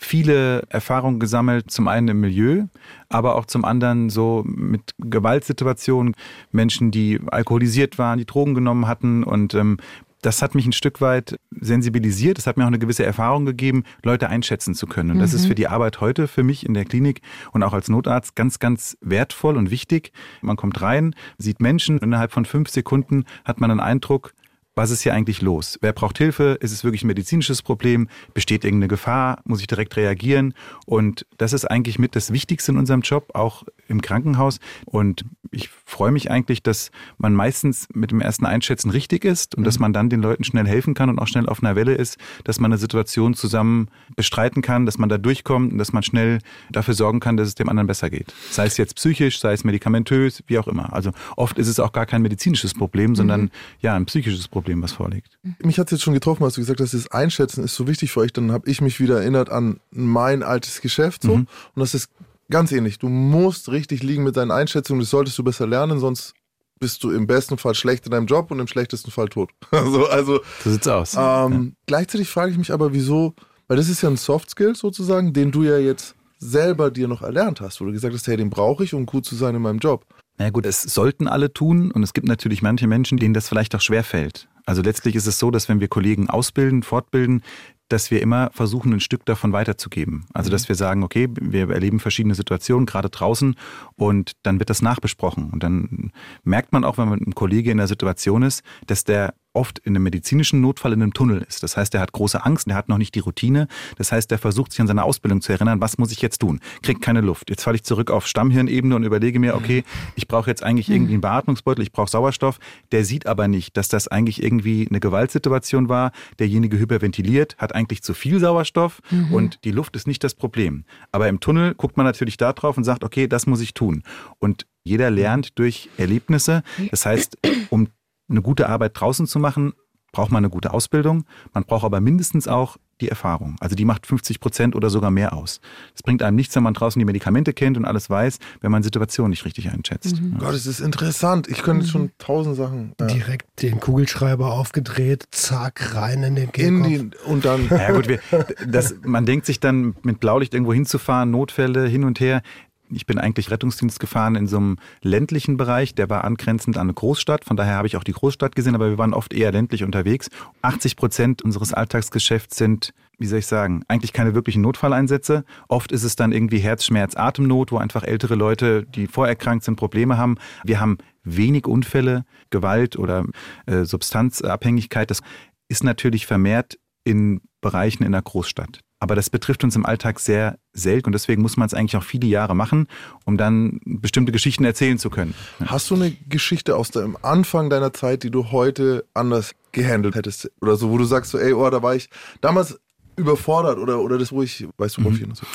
viele 0.00 0.62
Erfahrungen 0.70 1.20
gesammelt, 1.20 1.70
zum 1.70 1.86
einen 1.86 2.08
im 2.08 2.20
Milieu, 2.20 2.64
aber 3.10 3.36
auch 3.36 3.44
zum 3.44 3.66
anderen 3.66 4.08
so 4.08 4.42
mit 4.46 4.94
Gewaltsituationen, 4.98 6.14
Menschen, 6.52 6.90
die 6.90 7.20
alkoholisiert 7.26 7.98
waren, 7.98 8.18
die 8.18 8.24
Drogen 8.24 8.54
genommen 8.54 8.88
hatten 8.88 9.22
und 9.22 9.54
ähm, 9.54 9.76
das 10.22 10.42
hat 10.42 10.54
mich 10.54 10.66
ein 10.66 10.72
Stück 10.72 11.00
weit 11.00 11.38
sensibilisiert. 11.50 12.38
Es 12.38 12.46
hat 12.46 12.58
mir 12.58 12.64
auch 12.64 12.68
eine 12.68 12.78
gewisse 12.78 13.06
Erfahrung 13.06 13.46
gegeben, 13.46 13.84
Leute 14.02 14.28
einschätzen 14.28 14.74
zu 14.74 14.86
können. 14.86 15.12
Und 15.12 15.18
das 15.18 15.32
ist 15.32 15.46
für 15.46 15.54
die 15.54 15.66
Arbeit 15.66 16.02
heute 16.02 16.28
für 16.28 16.42
mich 16.42 16.66
in 16.66 16.74
der 16.74 16.84
Klinik 16.84 17.22
und 17.52 17.62
auch 17.62 17.72
als 17.72 17.88
Notarzt 17.88 18.36
ganz, 18.36 18.58
ganz 18.58 18.98
wertvoll 19.00 19.56
und 19.56 19.70
wichtig. 19.70 20.12
Man 20.42 20.56
kommt 20.56 20.82
rein, 20.82 21.14
sieht 21.38 21.60
Menschen, 21.60 21.98
innerhalb 21.98 22.32
von 22.32 22.44
fünf 22.44 22.68
Sekunden 22.68 23.24
hat 23.46 23.62
man 23.62 23.70
einen 23.70 23.80
Eindruck, 23.80 24.34
was 24.80 24.90
ist 24.90 25.02
hier 25.02 25.12
eigentlich 25.12 25.42
los? 25.42 25.78
Wer 25.82 25.92
braucht 25.92 26.16
Hilfe? 26.16 26.56
Ist 26.58 26.72
es 26.72 26.84
wirklich 26.84 27.04
ein 27.04 27.08
medizinisches 27.08 27.60
Problem? 27.60 28.08
Besteht 28.32 28.64
irgendeine 28.64 28.88
Gefahr? 28.88 29.42
Muss 29.44 29.60
ich 29.60 29.66
direkt 29.66 29.94
reagieren? 29.98 30.54
Und 30.86 31.26
das 31.36 31.52
ist 31.52 31.66
eigentlich 31.66 31.98
mit 31.98 32.16
das 32.16 32.32
Wichtigste 32.32 32.72
in 32.72 32.78
unserem 32.78 33.02
Job, 33.02 33.30
auch 33.34 33.64
im 33.90 34.00
Krankenhaus. 34.00 34.58
Und 34.86 35.24
ich 35.50 35.68
freue 35.68 36.12
mich 36.12 36.30
eigentlich, 36.30 36.62
dass 36.62 36.90
man 37.18 37.34
meistens 37.34 37.88
mit 37.92 38.10
dem 38.10 38.20
ersten 38.20 38.46
Einschätzen 38.46 38.90
richtig 38.90 39.24
ist 39.24 39.56
und 39.56 39.62
mhm. 39.62 39.64
dass 39.64 39.78
man 39.78 39.92
dann 39.92 40.08
den 40.08 40.22
Leuten 40.22 40.44
schnell 40.44 40.66
helfen 40.66 40.94
kann 40.94 41.10
und 41.10 41.18
auch 41.18 41.26
schnell 41.26 41.48
auf 41.48 41.62
einer 41.62 41.76
Welle 41.76 41.94
ist, 41.94 42.16
dass 42.44 42.60
man 42.60 42.70
eine 42.70 42.78
Situation 42.78 43.34
zusammen 43.34 43.88
bestreiten 44.16 44.62
kann, 44.62 44.86
dass 44.86 44.98
man 44.98 45.08
da 45.08 45.18
durchkommt 45.18 45.72
und 45.72 45.78
dass 45.78 45.92
man 45.92 46.02
schnell 46.02 46.38
dafür 46.70 46.94
sorgen 46.94 47.20
kann, 47.20 47.36
dass 47.36 47.48
es 47.48 47.54
dem 47.54 47.68
anderen 47.68 47.86
besser 47.86 48.10
geht. 48.10 48.32
Sei 48.50 48.66
es 48.66 48.76
jetzt 48.76 48.96
psychisch, 48.96 49.40
sei 49.40 49.52
es 49.52 49.64
medikamentös, 49.64 50.42
wie 50.46 50.58
auch 50.58 50.68
immer. 50.68 50.92
Also 50.92 51.10
oft 51.36 51.58
ist 51.58 51.68
es 51.68 51.80
auch 51.80 51.92
gar 51.92 52.06
kein 52.06 52.22
medizinisches 52.22 52.74
Problem, 52.74 53.14
sondern 53.16 53.42
mhm. 53.42 53.50
ja, 53.80 53.94
ein 53.94 54.06
psychisches 54.06 54.48
Problem. 54.48 54.82
Was 54.82 54.92
vorliegt. 54.92 55.38
Mich 55.62 55.78
hat 55.78 55.88
es 55.88 55.92
jetzt 55.92 56.02
schon 56.02 56.14
getroffen, 56.14 56.44
als 56.44 56.54
du 56.54 56.60
gesagt 56.60 56.80
hast, 56.80 56.94
das 56.94 57.08
Einschätzen 57.08 57.64
ist 57.64 57.74
so 57.74 57.86
wichtig 57.86 58.12
für 58.12 58.20
euch. 58.20 58.32
Dann 58.32 58.52
habe 58.52 58.68
ich 58.70 58.80
mich 58.80 59.00
wieder 59.00 59.20
erinnert 59.20 59.50
an 59.50 59.80
mein 59.90 60.42
altes 60.42 60.80
Geschäft. 60.80 61.22
So. 61.22 61.36
Mhm. 61.36 61.46
Und 61.74 61.80
das 61.80 61.94
ist 61.94 62.10
ganz 62.50 62.72
ähnlich. 62.72 62.98
Du 62.98 63.08
musst 63.08 63.70
richtig 63.70 64.02
liegen 64.02 64.24
mit 64.24 64.36
deinen 64.36 64.50
Einschätzungen. 64.50 65.00
Das 65.00 65.10
solltest 65.10 65.38
du 65.38 65.44
besser 65.44 65.66
lernen, 65.66 65.98
sonst 65.98 66.34
bist 66.78 67.04
du 67.04 67.10
im 67.10 67.26
besten 67.26 67.58
Fall 67.58 67.74
schlecht 67.74 68.06
in 68.06 68.12
deinem 68.12 68.26
Job 68.26 68.50
und 68.50 68.58
im 68.58 68.66
schlechtesten 68.66 69.10
Fall 69.10 69.28
tot. 69.28 69.50
also, 69.70 70.06
also, 70.06 70.40
so 70.64 70.70
sieht's 70.70 70.88
aus. 70.88 71.14
Ähm, 71.14 71.20
ja. 71.20 71.60
Gleichzeitig 71.86 72.28
frage 72.28 72.52
ich 72.52 72.58
mich 72.58 72.72
aber, 72.72 72.92
wieso, 72.92 73.34
weil 73.68 73.76
das 73.76 73.88
ist 73.88 74.02
ja 74.02 74.08
ein 74.08 74.16
Soft 74.16 74.50
Skill 74.50 74.74
sozusagen, 74.74 75.32
den 75.32 75.52
du 75.52 75.62
ja 75.62 75.78
jetzt 75.78 76.14
selber 76.38 76.90
dir 76.90 77.06
noch 77.06 77.22
erlernt 77.22 77.60
hast, 77.60 77.80
wo 77.80 77.84
du 77.84 77.92
gesagt 77.92 78.14
hast, 78.14 78.26
hey, 78.26 78.36
den 78.36 78.48
brauche 78.48 78.82
ich, 78.82 78.94
um 78.94 79.04
gut 79.04 79.26
zu 79.26 79.36
sein 79.36 79.54
in 79.54 79.62
meinem 79.62 79.78
Job. 79.78 80.06
Na 80.38 80.46
ja, 80.46 80.50
gut, 80.50 80.64
es 80.64 80.82
sollten 80.82 81.28
alle 81.28 81.52
tun 81.52 81.90
und 81.90 82.02
es 82.02 82.14
gibt 82.14 82.26
natürlich 82.26 82.62
manche 82.62 82.86
Menschen, 82.86 83.18
denen 83.18 83.34
das 83.34 83.46
vielleicht 83.46 83.74
auch 83.74 83.80
schwerfällt. 83.82 84.48
Also 84.64 84.80
letztlich 84.80 85.16
ist 85.16 85.26
es 85.26 85.38
so, 85.38 85.50
dass 85.50 85.68
wenn 85.68 85.80
wir 85.80 85.88
Kollegen 85.88 86.30
ausbilden, 86.30 86.82
fortbilden, 86.82 87.42
dass 87.90 88.10
wir 88.10 88.22
immer 88.22 88.50
versuchen, 88.52 88.92
ein 88.92 89.00
Stück 89.00 89.26
davon 89.26 89.52
weiterzugeben. 89.52 90.24
Also 90.32 90.50
dass 90.50 90.68
wir 90.68 90.76
sagen, 90.76 91.02
okay, 91.02 91.28
wir 91.40 91.68
erleben 91.70 92.00
verschiedene 92.00 92.34
Situationen, 92.34 92.86
gerade 92.86 93.10
draußen, 93.10 93.56
und 93.96 94.32
dann 94.42 94.58
wird 94.58 94.70
das 94.70 94.80
nachbesprochen. 94.80 95.50
Und 95.50 95.62
dann 95.62 96.12
merkt 96.42 96.72
man 96.72 96.84
auch, 96.84 96.98
wenn 96.98 97.08
man 97.08 97.18
mit 97.18 97.26
einem 97.26 97.34
Kollege 97.34 97.70
in 97.70 97.78
der 97.78 97.88
Situation 97.88 98.42
ist, 98.42 98.62
dass 98.86 99.04
der 99.04 99.34
oft 99.52 99.78
in 99.80 99.96
einem 99.96 100.04
medizinischen 100.04 100.60
Notfall 100.60 100.92
in 100.92 101.02
einem 101.02 101.12
Tunnel 101.12 101.44
ist. 101.46 101.62
Das 101.62 101.76
heißt, 101.76 101.94
er 101.94 102.00
hat 102.00 102.12
große 102.12 102.44
Angst, 102.44 102.68
er 102.68 102.76
hat 102.76 102.88
noch 102.88 102.98
nicht 102.98 103.14
die 103.14 103.20
Routine. 103.20 103.66
Das 103.96 104.12
heißt, 104.12 104.30
er 104.30 104.38
versucht 104.38 104.72
sich 104.72 104.80
an 104.80 104.86
seine 104.86 105.02
Ausbildung 105.02 105.40
zu 105.40 105.52
erinnern, 105.52 105.80
was 105.80 105.98
muss 105.98 106.12
ich 106.12 106.22
jetzt 106.22 106.38
tun? 106.38 106.60
Kriegt 106.82 107.02
keine 107.02 107.20
Luft. 107.20 107.50
Jetzt 107.50 107.64
falle 107.64 107.76
ich 107.76 107.82
zurück 107.82 108.10
auf 108.10 108.26
Stammhirnebene 108.26 108.94
und 108.94 109.02
überlege 109.02 109.40
mir, 109.40 109.56
okay, 109.56 109.82
ich 110.14 110.28
brauche 110.28 110.48
jetzt 110.48 110.62
eigentlich 110.62 110.88
irgendwie 110.88 111.14
einen 111.14 111.20
Beatmungsbeutel, 111.20 111.82
ich 111.82 111.92
brauche 111.92 112.10
Sauerstoff. 112.10 112.58
Der 112.92 113.04
sieht 113.04 113.26
aber 113.26 113.48
nicht, 113.48 113.76
dass 113.76 113.88
das 113.88 114.06
eigentlich 114.06 114.42
irgendwie 114.42 114.86
eine 114.88 115.00
Gewaltsituation 115.00 115.88
war. 115.88 116.12
Derjenige 116.38 116.78
hyperventiliert, 116.78 117.56
hat 117.58 117.74
eigentlich 117.80 118.02
zu 118.02 118.14
viel 118.14 118.38
Sauerstoff 118.38 119.00
mhm. 119.10 119.32
und 119.32 119.64
die 119.64 119.72
Luft 119.72 119.96
ist 119.96 120.06
nicht 120.06 120.22
das 120.22 120.34
Problem. 120.34 120.84
Aber 121.12 121.28
im 121.28 121.40
Tunnel 121.40 121.74
guckt 121.74 121.96
man 121.96 122.06
natürlich 122.06 122.36
da 122.36 122.52
drauf 122.52 122.76
und 122.76 122.84
sagt, 122.84 123.02
okay, 123.04 123.26
das 123.26 123.46
muss 123.46 123.60
ich 123.60 123.74
tun. 123.74 124.02
Und 124.38 124.66
jeder 124.84 125.10
lernt 125.10 125.58
durch 125.58 125.88
Erlebnisse. 125.96 126.62
Das 126.90 127.04
heißt, 127.06 127.38
um 127.70 127.88
eine 128.28 128.42
gute 128.42 128.68
Arbeit 128.68 128.92
draußen 128.94 129.26
zu 129.26 129.38
machen, 129.38 129.72
braucht 130.12 130.30
man 130.30 130.38
eine 130.38 130.50
gute 130.50 130.72
Ausbildung. 130.72 131.24
Man 131.52 131.64
braucht 131.64 131.84
aber 131.84 132.00
mindestens 132.00 132.48
auch 132.48 132.76
die 133.00 133.08
Erfahrung. 133.08 133.56
Also 133.60 133.74
die 133.74 133.84
macht 133.84 134.06
50 134.06 134.40
Prozent 134.40 134.76
oder 134.76 134.90
sogar 134.90 135.10
mehr 135.10 135.32
aus. 135.32 135.60
Es 135.94 136.02
bringt 136.02 136.22
einem 136.22 136.36
nichts, 136.36 136.54
wenn 136.54 136.62
man 136.62 136.74
draußen 136.74 136.98
die 136.98 137.04
Medikamente 137.04 137.52
kennt 137.52 137.76
und 137.76 137.84
alles 137.84 138.10
weiß, 138.10 138.38
wenn 138.60 138.70
man 138.70 138.82
Situationen 138.82 139.30
nicht 139.30 139.44
richtig 139.44 139.70
einschätzt. 139.70 140.20
Mhm. 140.20 140.32
Ja. 140.32 140.38
Gott, 140.38 140.54
es 140.54 140.66
ist 140.66 140.80
interessant. 140.80 141.48
Ich 141.48 141.62
könnte 141.62 141.86
mhm. 141.86 141.90
schon 141.90 142.10
tausend 142.18 142.56
Sachen. 142.56 142.94
Ja. 143.00 143.06
Direkt 143.06 143.62
den 143.62 143.80
Kugelschreiber 143.80 144.52
aufgedreht, 144.52 145.24
zack, 145.30 145.94
rein 145.94 146.22
in 146.22 146.34
den 146.34 146.52
Kehlkopf. 146.52 146.86
In 146.86 147.10
die, 147.10 147.16
und 147.26 147.44
dann. 147.44 147.68
Ja 147.70 147.92
gut, 147.92 148.08
wir, 148.08 148.20
das, 148.66 148.94
man 149.02 149.24
denkt 149.24 149.46
sich 149.46 149.60
dann 149.60 149.94
mit 150.02 150.20
Blaulicht 150.20 150.52
irgendwo 150.54 150.74
hinzufahren, 150.74 151.30
Notfälle 151.30 151.86
hin 151.86 152.04
und 152.04 152.20
her 152.20 152.42
ich 152.90 153.06
bin 153.06 153.18
eigentlich 153.18 153.50
Rettungsdienst 153.50 154.00
gefahren 154.00 154.34
in 154.34 154.46
so 154.46 154.56
einem 154.58 154.76
ländlichen 155.02 155.56
Bereich, 155.56 155.94
der 155.94 156.10
war 156.10 156.24
angrenzend 156.24 156.76
an 156.76 156.82
eine 156.82 156.94
Großstadt. 156.94 157.44
Von 157.44 157.56
daher 157.56 157.74
habe 157.74 157.86
ich 157.86 157.96
auch 157.96 158.04
die 158.04 158.12
Großstadt 158.12 158.54
gesehen, 158.54 158.74
aber 158.74 158.90
wir 158.90 158.98
waren 158.98 159.14
oft 159.14 159.32
eher 159.32 159.52
ländlich 159.52 159.84
unterwegs. 159.84 160.28
80 160.62 160.96
Prozent 160.96 161.42
unseres 161.42 161.72
Alltagsgeschäfts 161.72 162.56
sind, 162.56 162.92
wie 163.18 163.26
soll 163.26 163.40
ich 163.40 163.46
sagen, 163.46 163.82
eigentlich 163.88 164.12
keine 164.12 164.34
wirklichen 164.34 164.62
Notfalleinsätze. 164.62 165.44
Oft 165.68 165.92
ist 165.92 166.04
es 166.04 166.16
dann 166.16 166.32
irgendwie 166.32 166.58
Herzschmerz, 166.58 167.16
Atemnot, 167.16 167.72
wo 167.72 167.78
einfach 167.78 168.02
ältere 168.02 168.34
Leute, 168.34 168.84
die 168.84 169.06
vorerkrankt 169.06 169.64
sind, 169.64 169.76
Probleme 169.76 170.16
haben. 170.16 170.36
Wir 170.64 170.80
haben 170.80 170.98
wenig 171.22 171.66
Unfälle, 171.66 172.24
Gewalt 172.50 172.96
oder 172.96 173.24
äh, 173.66 173.84
Substanzabhängigkeit. 173.84 175.10
Das 175.10 175.20
ist 175.68 175.84
natürlich 175.84 176.26
vermehrt 176.26 176.78
in 177.04 177.40
Bereichen 177.60 178.04
in 178.04 178.12
der 178.12 178.22
Großstadt. 178.22 178.80
Aber 179.00 179.14
das 179.14 179.30
betrifft 179.30 179.64
uns 179.64 179.74
im 179.76 179.86
Alltag 179.86 180.20
sehr 180.20 180.58
selten 180.74 181.06
und 181.06 181.12
deswegen 181.12 181.40
muss 181.40 181.56
man 181.56 181.66
es 181.66 181.74
eigentlich 181.74 181.96
auch 181.96 182.04
viele 182.04 182.26
Jahre 182.26 182.54
machen, 182.54 182.86
um 183.24 183.38
dann 183.38 183.80
bestimmte 183.84 184.30
Geschichten 184.30 184.64
erzählen 184.64 184.98
zu 184.98 185.08
können. 185.08 185.34
Hast 185.64 185.90
du 185.90 185.94
eine 185.94 186.12
Geschichte 186.28 186.76
aus 186.76 186.90
dem 186.90 187.16
Anfang 187.22 187.70
deiner 187.70 187.92
Zeit, 187.94 188.22
die 188.22 188.30
du 188.30 188.52
heute 188.52 189.06
anders 189.14 189.52
gehandelt 189.72 190.14
hättest? 190.14 190.50
Oder 190.60 190.76
so, 190.76 190.90
wo 190.90 190.98
du 190.98 191.04
sagst, 191.04 191.30
so, 191.30 191.38
ey, 191.38 191.54
oh, 191.54 191.68
da 191.70 191.82
war 191.82 191.96
ich 191.96 192.10
damals 192.42 192.78
überfordert 193.16 193.78
oder, 193.78 194.00
oder 194.00 194.18
das, 194.18 194.32
wo 194.32 194.42
ich, 194.42 194.66
weißt 194.76 194.98
du, 194.98 195.00
mhm. 195.02 195.34
so. 195.34 195.46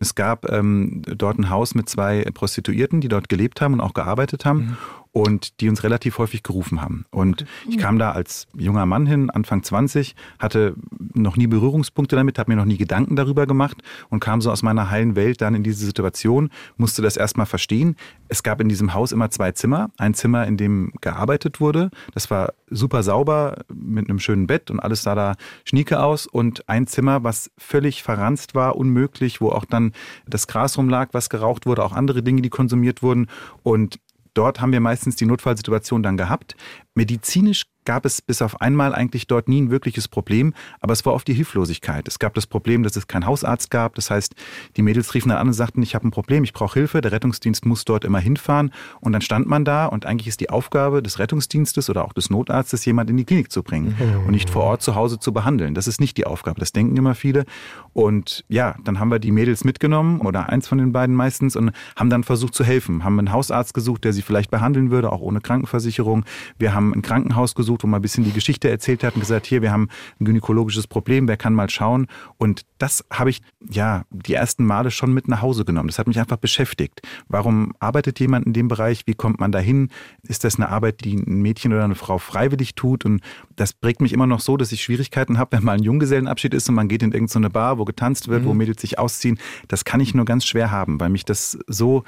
Es 0.00 0.14
gab 0.14 0.50
ähm, 0.50 1.02
dort 1.06 1.38
ein 1.38 1.50
Haus 1.50 1.74
mit 1.74 1.88
zwei 1.88 2.24
Prostituierten, 2.32 3.00
die 3.00 3.08
dort 3.08 3.28
gelebt 3.28 3.60
haben 3.60 3.74
und 3.74 3.80
auch 3.80 3.94
gearbeitet 3.94 4.44
haben. 4.44 4.58
Mhm 4.58 4.76
und 5.14 5.60
die 5.60 5.68
uns 5.68 5.84
relativ 5.84 6.18
häufig 6.18 6.42
gerufen 6.42 6.82
haben. 6.82 7.06
Und 7.12 7.46
ich 7.68 7.78
kam 7.78 8.00
da 8.00 8.10
als 8.10 8.48
junger 8.52 8.84
Mann 8.84 9.06
hin, 9.06 9.30
Anfang 9.30 9.62
20, 9.62 10.16
hatte 10.40 10.74
noch 11.14 11.36
nie 11.36 11.46
Berührungspunkte 11.46 12.16
damit, 12.16 12.36
habe 12.36 12.50
mir 12.50 12.56
noch 12.56 12.64
nie 12.64 12.76
Gedanken 12.76 13.14
darüber 13.14 13.46
gemacht 13.46 13.80
und 14.10 14.18
kam 14.18 14.40
so 14.40 14.50
aus 14.50 14.64
meiner 14.64 14.90
heilen 14.90 15.14
Welt 15.14 15.40
dann 15.40 15.54
in 15.54 15.62
diese 15.62 15.86
Situation, 15.86 16.50
musste 16.78 17.00
das 17.00 17.16
erstmal 17.16 17.46
verstehen. 17.46 17.94
Es 18.26 18.42
gab 18.42 18.60
in 18.60 18.68
diesem 18.68 18.92
Haus 18.92 19.12
immer 19.12 19.30
zwei 19.30 19.52
Zimmer. 19.52 19.90
Ein 19.98 20.14
Zimmer, 20.14 20.48
in 20.48 20.56
dem 20.56 20.90
gearbeitet 21.00 21.60
wurde. 21.60 21.90
Das 22.12 22.28
war 22.32 22.52
super 22.68 23.04
sauber 23.04 23.58
mit 23.72 24.10
einem 24.10 24.18
schönen 24.18 24.48
Bett 24.48 24.68
und 24.68 24.80
alles 24.80 25.04
sah 25.04 25.14
da 25.14 25.36
schnieke 25.64 26.02
aus. 26.02 26.26
Und 26.26 26.68
ein 26.68 26.88
Zimmer, 26.88 27.22
was 27.22 27.52
völlig 27.56 28.02
verranzt 28.02 28.56
war, 28.56 28.74
unmöglich, 28.74 29.40
wo 29.40 29.50
auch 29.50 29.64
dann 29.64 29.92
das 30.26 30.48
Gras 30.48 30.76
rumlag, 30.76 31.10
was 31.12 31.30
geraucht 31.30 31.66
wurde, 31.66 31.84
auch 31.84 31.92
andere 31.92 32.24
Dinge, 32.24 32.42
die 32.42 32.50
konsumiert 32.50 33.00
wurden. 33.00 33.28
Und 33.62 34.00
Dort 34.34 34.60
haben 34.60 34.72
wir 34.72 34.80
meistens 34.80 35.16
die 35.16 35.26
Notfallsituation 35.26 36.02
dann 36.02 36.16
gehabt. 36.16 36.56
Medizinisch 36.94 37.62
gab 37.84 38.04
es 38.04 38.22
bis 38.22 38.42
auf 38.42 38.60
einmal 38.60 38.94
eigentlich 38.94 39.26
dort 39.26 39.48
nie 39.48 39.62
ein 39.62 39.70
wirkliches 39.70 40.08
Problem, 40.08 40.54
aber 40.80 40.92
es 40.92 41.04
war 41.04 41.12
oft 41.12 41.26
die 41.28 41.34
Hilflosigkeit. 41.34 42.06
Es 42.08 42.18
gab 42.18 42.34
das 42.34 42.46
Problem, 42.46 42.82
dass 42.82 42.96
es 42.96 43.06
keinen 43.06 43.26
Hausarzt 43.26 43.70
gab. 43.70 43.94
Das 43.94 44.10
heißt, 44.10 44.34
die 44.76 44.82
Mädels 44.82 45.14
riefen 45.14 45.30
dann 45.30 45.38
an 45.38 45.48
und 45.48 45.52
sagten, 45.52 45.82
ich 45.82 45.94
habe 45.94 46.06
ein 46.06 46.10
Problem, 46.10 46.44
ich 46.44 46.52
brauche 46.52 46.74
Hilfe. 46.74 47.00
Der 47.00 47.12
Rettungsdienst 47.12 47.66
muss 47.66 47.84
dort 47.84 48.04
immer 48.04 48.18
hinfahren. 48.18 48.72
Und 49.00 49.12
dann 49.12 49.20
stand 49.20 49.46
man 49.46 49.64
da 49.64 49.86
und 49.86 50.06
eigentlich 50.06 50.28
ist 50.28 50.40
die 50.40 50.50
Aufgabe 50.50 51.02
des 51.02 51.18
Rettungsdienstes 51.18 51.90
oder 51.90 52.04
auch 52.04 52.12
des 52.12 52.30
Notarztes, 52.30 52.84
jemand 52.84 53.10
in 53.10 53.16
die 53.16 53.24
Klinik 53.24 53.50
zu 53.50 53.62
bringen 53.62 53.96
mhm. 53.98 54.26
und 54.26 54.30
nicht 54.30 54.50
vor 54.50 54.64
Ort 54.64 54.82
zu 54.82 54.94
Hause 54.94 55.18
zu 55.18 55.32
behandeln. 55.32 55.74
Das 55.74 55.86
ist 55.86 56.00
nicht 56.00 56.16
die 56.16 56.26
Aufgabe. 56.26 56.60
Das 56.60 56.72
denken 56.72 56.96
immer 56.96 57.14
viele. 57.14 57.44
Und 57.92 58.44
ja, 58.48 58.76
dann 58.84 58.98
haben 59.00 59.10
wir 59.10 59.18
die 59.18 59.30
Mädels 59.30 59.64
mitgenommen 59.64 60.20
oder 60.20 60.48
eins 60.48 60.68
von 60.68 60.78
den 60.78 60.92
beiden 60.92 61.14
meistens 61.14 61.56
und 61.56 61.72
haben 61.96 62.10
dann 62.10 62.24
versucht 62.24 62.54
zu 62.54 62.64
helfen. 62.64 63.04
Haben 63.04 63.18
einen 63.18 63.32
Hausarzt 63.32 63.74
gesucht, 63.74 64.04
der 64.04 64.12
sie 64.12 64.22
vielleicht 64.22 64.50
behandeln 64.50 64.90
würde, 64.90 65.12
auch 65.12 65.20
ohne 65.20 65.40
Krankenversicherung. 65.40 66.24
Wir 66.58 66.74
haben 66.74 66.92
ein 66.94 67.02
Krankenhaus 67.02 67.54
gesucht, 67.54 67.73
wo 67.82 67.86
man 67.86 67.98
ein 67.98 68.02
bisschen 68.02 68.24
die 68.24 68.32
Geschichte 68.32 68.70
erzählt 68.70 69.02
hat 69.02 69.14
und 69.14 69.20
gesagt, 69.20 69.46
hier, 69.46 69.62
wir 69.62 69.72
haben 69.72 69.88
ein 70.20 70.24
gynäkologisches 70.24 70.86
Problem, 70.86 71.28
wer 71.28 71.36
kann 71.36 71.54
mal 71.54 71.70
schauen? 71.70 72.06
Und 72.38 72.62
das 72.78 73.04
habe 73.12 73.30
ich 73.30 73.40
ja 73.68 74.04
die 74.10 74.34
ersten 74.34 74.64
Male 74.64 74.90
schon 74.90 75.12
mit 75.12 75.28
nach 75.28 75.42
Hause 75.42 75.64
genommen. 75.64 75.88
Das 75.88 75.98
hat 75.98 76.06
mich 76.06 76.18
einfach 76.18 76.36
beschäftigt. 76.36 77.00
Warum 77.28 77.72
arbeitet 77.78 78.20
jemand 78.20 78.46
in 78.46 78.52
dem 78.52 78.68
Bereich? 78.68 79.06
Wie 79.06 79.14
kommt 79.14 79.40
man 79.40 79.52
dahin? 79.52 79.90
Ist 80.22 80.44
das 80.44 80.56
eine 80.56 80.68
Arbeit, 80.68 81.04
die 81.04 81.16
ein 81.16 81.42
Mädchen 81.42 81.72
oder 81.72 81.84
eine 81.84 81.94
Frau 81.94 82.18
freiwillig 82.18 82.74
tut? 82.74 83.04
Und 83.04 83.22
das 83.56 83.72
prägt 83.72 84.00
mich 84.00 84.12
immer 84.12 84.26
noch 84.26 84.40
so, 84.40 84.56
dass 84.56 84.72
ich 84.72 84.82
Schwierigkeiten 84.82 85.38
habe, 85.38 85.56
wenn 85.56 85.64
mal 85.64 85.72
ein 85.72 85.82
Junggesellenabschied 85.82 86.54
ist 86.54 86.68
und 86.68 86.74
man 86.74 86.88
geht 86.88 87.02
in 87.02 87.12
irgendeine 87.12 87.50
Bar, 87.50 87.78
wo 87.78 87.84
getanzt 87.84 88.28
wird, 88.28 88.42
mhm. 88.42 88.46
wo 88.46 88.54
Mädels 88.54 88.80
sich 88.80 88.98
ausziehen. 88.98 89.38
Das 89.68 89.84
kann 89.84 90.00
ich 90.00 90.14
nur 90.14 90.24
ganz 90.24 90.44
schwer 90.44 90.70
haben, 90.70 91.00
weil 91.00 91.08
mich 91.08 91.24
das 91.24 91.58
so 91.66 92.04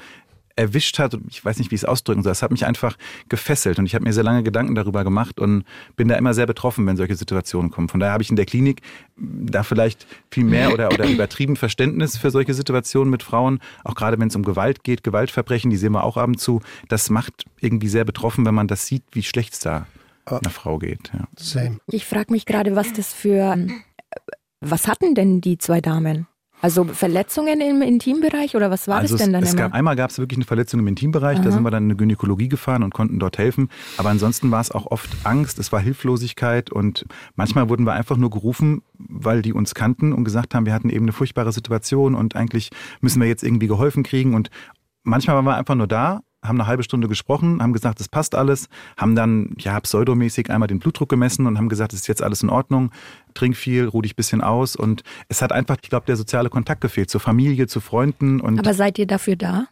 erwischt 0.57 0.99
hat. 0.99 1.17
Ich 1.29 1.43
weiß 1.43 1.59
nicht, 1.59 1.71
wie 1.71 1.75
ich 1.75 1.81
es 1.81 1.85
ausdrücken 1.85 2.23
soll. 2.23 2.31
Es 2.31 2.41
hat 2.41 2.51
mich 2.51 2.65
einfach 2.65 2.97
gefesselt 3.29 3.79
und 3.79 3.85
ich 3.85 3.95
habe 3.95 4.03
mir 4.03 4.13
sehr 4.13 4.23
lange 4.23 4.43
Gedanken 4.43 4.75
darüber 4.75 5.03
gemacht 5.03 5.39
und 5.39 5.63
bin 5.95 6.07
da 6.07 6.15
immer 6.15 6.33
sehr 6.33 6.45
betroffen, 6.45 6.85
wenn 6.85 6.97
solche 6.97 7.15
Situationen 7.15 7.71
kommen. 7.71 7.89
Von 7.89 7.99
daher 7.99 8.13
habe 8.13 8.23
ich 8.23 8.29
in 8.29 8.35
der 8.35 8.45
Klinik 8.45 8.81
da 9.17 9.63
vielleicht 9.63 10.05
viel 10.31 10.43
mehr 10.43 10.73
oder, 10.73 10.91
oder 10.91 11.07
übertrieben 11.09 11.55
Verständnis 11.55 12.17
für 12.17 12.31
solche 12.31 12.53
Situationen 12.53 13.09
mit 13.09 13.23
Frauen. 13.23 13.59
Auch 13.83 13.95
gerade 13.95 14.19
wenn 14.19 14.27
es 14.27 14.35
um 14.35 14.43
Gewalt 14.43 14.83
geht, 14.83 15.03
Gewaltverbrechen, 15.03 15.69
die 15.69 15.77
sehen 15.77 15.93
wir 15.93 16.03
auch 16.03 16.17
ab 16.17 16.27
und 16.27 16.39
zu. 16.39 16.61
Das 16.89 17.09
macht 17.09 17.45
irgendwie 17.59 17.87
sehr 17.87 18.05
betroffen, 18.05 18.45
wenn 18.45 18.55
man 18.55 18.67
das 18.67 18.85
sieht, 18.85 19.03
wie 19.11 19.23
schlecht 19.23 19.53
es 19.53 19.59
da 19.59 19.85
einer 20.25 20.49
Frau 20.49 20.77
geht. 20.77 21.11
Ja. 21.13 21.27
Same. 21.37 21.79
Ich 21.87 22.05
frage 22.05 22.31
mich 22.31 22.45
gerade, 22.45 22.75
was 22.75 22.93
das 22.93 23.13
für. 23.13 23.57
Was 24.59 24.87
hatten 24.87 25.13
denn 25.13 25.39
die 25.39 25.57
zwei 25.57 25.81
Damen? 25.81 26.27
Also 26.59 26.85
Verletzungen 26.85 27.61
im 27.61 27.83
Intimbereich 27.83 28.55
oder 28.55 28.71
was 28.71 28.87
war 28.87 28.97
also 28.97 29.15
das 29.15 29.23
denn 29.23 29.31
dann 29.31 29.43
es, 29.43 29.49
es 29.49 29.53
immer? 29.53 29.63
gab, 29.63 29.73
einmal 29.73 29.95
gab 29.95 30.09
es 30.09 30.17
wirklich 30.17 30.37
eine 30.37 30.45
Verletzung 30.45 30.79
im 30.79 30.87
Intimbereich, 30.87 31.39
da 31.39 31.51
sind 31.51 31.61
wir 31.61 31.69
dann 31.69 31.83
in 31.83 31.91
eine 31.91 31.97
Gynäkologie 31.97 32.47
gefahren 32.47 32.81
und 32.81 32.93
konnten 32.93 33.19
dort 33.19 33.37
helfen. 33.37 33.69
Aber 33.97 34.09
ansonsten 34.09 34.49
war 34.49 34.61
es 34.61 34.71
auch 34.71 34.87
oft 34.87 35.09
Angst, 35.23 35.59
es 35.59 35.71
war 35.71 35.79
Hilflosigkeit 35.79 36.71
und 36.71 37.05
manchmal 37.35 37.69
wurden 37.69 37.85
wir 37.85 37.93
einfach 37.93 38.17
nur 38.17 38.31
gerufen, 38.31 38.81
weil 38.97 39.43
die 39.43 39.53
uns 39.53 39.75
kannten 39.75 40.13
und 40.13 40.23
gesagt 40.23 40.55
haben, 40.55 40.65
wir 40.65 40.73
hatten 40.73 40.89
eben 40.89 41.05
eine 41.05 41.13
furchtbare 41.13 41.51
Situation 41.51 42.15
und 42.15 42.35
eigentlich 42.35 42.71
müssen 43.01 43.21
wir 43.21 43.27
jetzt 43.27 43.43
irgendwie 43.43 43.67
geholfen 43.67 44.01
kriegen. 44.01 44.33
Und 44.33 44.49
manchmal 45.03 45.35
waren 45.35 45.45
wir 45.45 45.55
einfach 45.55 45.75
nur 45.75 45.87
da 45.87 46.21
haben 46.47 46.59
eine 46.59 46.67
halbe 46.67 46.83
Stunde 46.83 47.07
gesprochen, 47.07 47.61
haben 47.61 47.73
gesagt, 47.73 47.99
es 47.99 48.09
passt 48.09 48.35
alles, 48.35 48.69
haben 48.97 49.15
dann 49.15 49.55
ja 49.57 49.79
pseudomäßig 49.79 50.49
einmal 50.49 50.67
den 50.67 50.79
Blutdruck 50.79 51.09
gemessen 51.09 51.45
und 51.45 51.57
haben 51.57 51.69
gesagt, 51.69 51.93
es 51.93 52.01
ist 52.01 52.07
jetzt 52.07 52.23
alles 52.23 52.43
in 52.43 52.49
Ordnung, 52.49 52.91
trink 53.33 53.55
viel, 53.55 53.85
ruh 53.85 54.01
dich 54.01 54.13
ein 54.13 54.15
bisschen 54.15 54.41
aus 54.41 54.75
und 54.75 55.03
es 55.29 55.41
hat 55.41 55.51
einfach, 55.51 55.77
ich 55.81 55.89
glaube, 55.89 56.05
der 56.05 56.15
soziale 56.15 56.49
Kontakt 56.49 56.81
gefehlt 56.81 57.09
zur 57.09 57.21
Familie, 57.21 57.67
zu 57.67 57.79
Freunden 57.79 58.39
und 58.39 58.59
Aber 58.59 58.73
seid 58.73 58.97
ihr 58.99 59.07
dafür 59.07 59.35
da? 59.35 59.67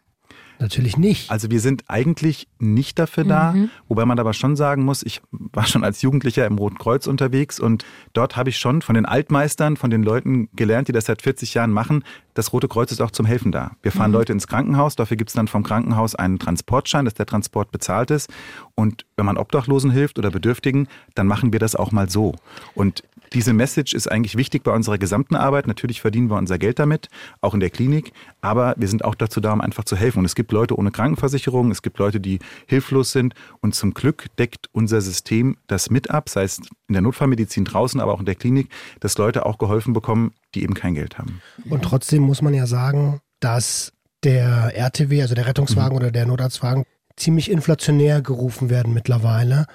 Natürlich 0.60 0.98
nicht. 0.98 1.32
also 1.32 1.52
wir 1.52 1.60
sind 1.60 1.84
eigentlich 1.88 2.48
nicht 2.60 2.98
dafür 3.00 3.24
da, 3.24 3.56
wobei 3.88 4.06
man 4.06 4.20
aber 4.20 4.34
schon 4.34 4.56
sagen 4.56 4.84
muss, 4.84 5.04
ich 5.04 5.22
war 5.32 5.66
schon 5.66 5.84
als 5.84 6.02
Jugendlicher 6.02 6.46
im 6.46 6.58
Roten 6.58 6.78
Kreuz 6.78 7.08
unterwegs 7.08 7.60
und 7.60 7.86
dort 8.14 8.36
habe 8.36 8.50
ich 8.50 8.58
schon 8.58 8.82
von 8.82 8.96
den 8.96 9.06
Altmeistern, 9.06 9.78
von 9.78 9.90
den 9.90 10.04
Leuten 10.04 10.50
gelernt, 10.56 10.88
die 10.88 10.92
das 10.92 11.06
seit 11.06 11.22
40 11.22 11.54
Jahren 11.54 11.72
machen, 11.72 12.04
das 12.36 12.52
Rote 12.52 12.68
Kreuz 12.68 12.92
ist 12.92 13.02
auch 13.02 13.12
zum 13.12 13.26
Helfen 13.26 13.52
da. 13.52 13.72
Wir 13.82 13.94
fahren 13.94 14.12
Leute 14.12 14.34
ins 14.34 14.48
Krankenhaus, 14.48 14.96
dafür 14.96 15.16
gibt 15.16 15.30
es 15.30 15.36
dann 15.36 15.48
vom 15.48 15.64
Krankenhaus 15.64 16.16
einen 16.16 16.38
Transportschein, 16.38 17.06
dass 17.06 17.14
der 17.14 17.26
Transport 17.26 17.72
bezahlt 17.72 18.12
ist. 18.12 18.30
Und 18.76 19.06
wenn 19.16 19.26
man 19.26 19.38
Obdachlosen 19.38 19.90
hilft 19.90 20.20
oder 20.20 20.32
Bedürftigen, 20.32 20.88
dann 21.16 21.28
machen 21.28 21.54
wir 21.54 21.60
das 21.60 21.76
auch 21.76 21.94
mal 21.94 22.10
so. 22.10 22.36
Und 22.74 23.04
diese 23.34 23.54
Message 23.54 23.94
ist 23.94 24.12
eigentlich 24.12 24.38
wichtig 24.38 24.64
bei 24.64 24.72
unserer 24.72 24.98
gesamten 24.98 25.36
Arbeit. 25.36 25.68
Natürlich 25.68 26.02
verdienen 26.02 26.30
wir 26.30 26.38
unser 26.38 26.58
Geld 26.58 26.80
damit, 26.80 27.10
auch 27.42 27.54
in 27.54 27.60
der 27.60 27.70
Klinik. 27.70 28.12
Aber 28.42 28.76
wir 28.78 28.88
sind 28.88 29.04
auch 29.04 29.16
dazu 29.16 29.40
da, 29.42 29.54
um 29.54 29.62
einfach 29.62 29.84
zu 29.84 29.96
helfen. 29.96 30.20
Und 30.20 30.26
es 30.26 30.36
gibt 30.36 30.52
Leute 30.52 30.78
ohne 30.78 30.92
Krankenversicherung, 30.92 31.72
es 31.72 31.82
gibt 31.82 31.98
Leute, 31.98 32.20
die 32.20 32.40
hilflos 32.68 33.12
sind. 33.12 33.34
Und 33.62 33.76
zum 33.76 33.94
Glück 33.94 34.26
deckt 34.38 34.70
unser 34.72 35.02
System 35.02 35.58
das 35.68 35.90
mit 35.90 36.10
ab, 36.10 36.30
sei 36.30 36.44
es 36.44 36.60
in 36.88 36.94
der 36.94 37.02
Notfallmedizin 37.02 37.66
draußen, 37.66 38.00
aber 38.00 38.14
auch 38.14 38.20
in 38.20 38.26
der 38.26 38.36
Klinik, 38.36 38.70
dass 39.00 39.18
Leute 39.18 39.46
auch 39.46 39.58
geholfen 39.58 39.94
bekommen, 39.94 40.34
die 40.54 40.64
eben 40.64 40.74
kein 40.74 40.96
Geld 40.96 41.18
haben. 41.18 41.42
Und 41.70 41.84
trotzdem 41.84 42.24
muss 42.24 42.42
man 42.42 42.54
ja 42.54 42.68
sagen, 42.68 43.20
dass 43.40 43.92
der 44.24 44.76
RTW, 44.76 45.22
also 45.22 45.36
der 45.36 45.46
Rettungswagen 45.46 45.96
oder 45.96 46.12
der 46.12 46.26
Notarztwagen, 46.26 46.84
ziemlich 47.16 47.50
inflationär 47.50 48.22
gerufen 48.22 48.70
werden 48.70 48.94
mittlerweile. 48.94 49.66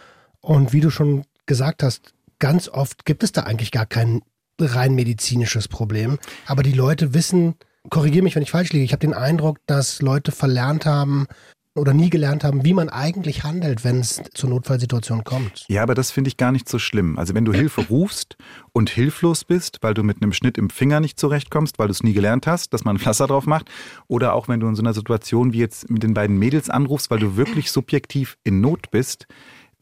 Und 0.40 0.72
wie 0.72 0.80
du 0.80 0.90
schon 0.90 1.24
gesagt 1.46 1.82
hast, 1.82 2.12
ganz 2.40 2.68
oft 2.68 3.04
gibt 3.04 3.22
es 3.22 3.30
da 3.30 3.42
eigentlich 3.42 3.70
gar 3.70 3.86
kein 3.86 4.22
rein 4.60 4.94
medizinisches 4.94 5.68
Problem. 5.68 6.18
Aber 6.46 6.62
die 6.62 6.72
Leute 6.72 7.14
wissen, 7.14 7.54
korrigiere 7.88 8.24
mich, 8.24 8.34
wenn 8.34 8.42
ich 8.42 8.50
falsch 8.50 8.72
liege, 8.72 8.84
ich 8.84 8.92
habe 8.92 9.06
den 9.06 9.14
Eindruck, 9.14 9.58
dass 9.66 10.02
Leute 10.02 10.32
verlernt 10.32 10.84
haben 10.84 11.26
oder 11.76 11.94
nie 11.94 12.10
gelernt 12.10 12.42
haben, 12.42 12.64
wie 12.64 12.74
man 12.74 12.88
eigentlich 12.88 13.44
handelt, 13.44 13.84
wenn 13.84 14.00
es 14.00 14.20
zur 14.34 14.50
Notfallsituation 14.50 15.22
kommt. 15.22 15.64
Ja, 15.68 15.82
aber 15.82 15.94
das 15.94 16.10
finde 16.10 16.28
ich 16.28 16.36
gar 16.36 16.50
nicht 16.50 16.68
so 16.68 16.80
schlimm. 16.80 17.16
Also 17.16 17.34
wenn 17.34 17.44
du 17.44 17.52
Hilfe 17.52 17.86
rufst 17.88 18.36
und 18.72 18.90
hilflos 18.90 19.44
bist, 19.44 19.78
weil 19.80 19.94
du 19.94 20.02
mit 20.02 20.20
einem 20.20 20.32
Schnitt 20.32 20.58
im 20.58 20.68
Finger 20.68 20.98
nicht 20.98 21.18
zurechtkommst, 21.18 21.78
weil 21.78 21.86
du 21.86 21.92
es 21.92 22.02
nie 22.02 22.12
gelernt 22.12 22.48
hast, 22.48 22.74
dass 22.74 22.84
man 22.84 22.96
ein 22.96 22.98
Pflaster 22.98 23.28
drauf 23.28 23.46
macht, 23.46 23.70
oder 24.08 24.34
auch 24.34 24.48
wenn 24.48 24.58
du 24.58 24.66
in 24.66 24.74
so 24.74 24.82
einer 24.82 24.94
Situation 24.94 25.52
wie 25.52 25.58
jetzt 25.58 25.88
mit 25.88 26.02
den 26.02 26.12
beiden 26.12 26.38
Mädels 26.38 26.70
anrufst, 26.70 27.10
weil 27.10 27.20
du 27.20 27.36
wirklich 27.36 27.70
subjektiv 27.70 28.36
in 28.42 28.60
Not 28.60 28.90
bist, 28.90 29.26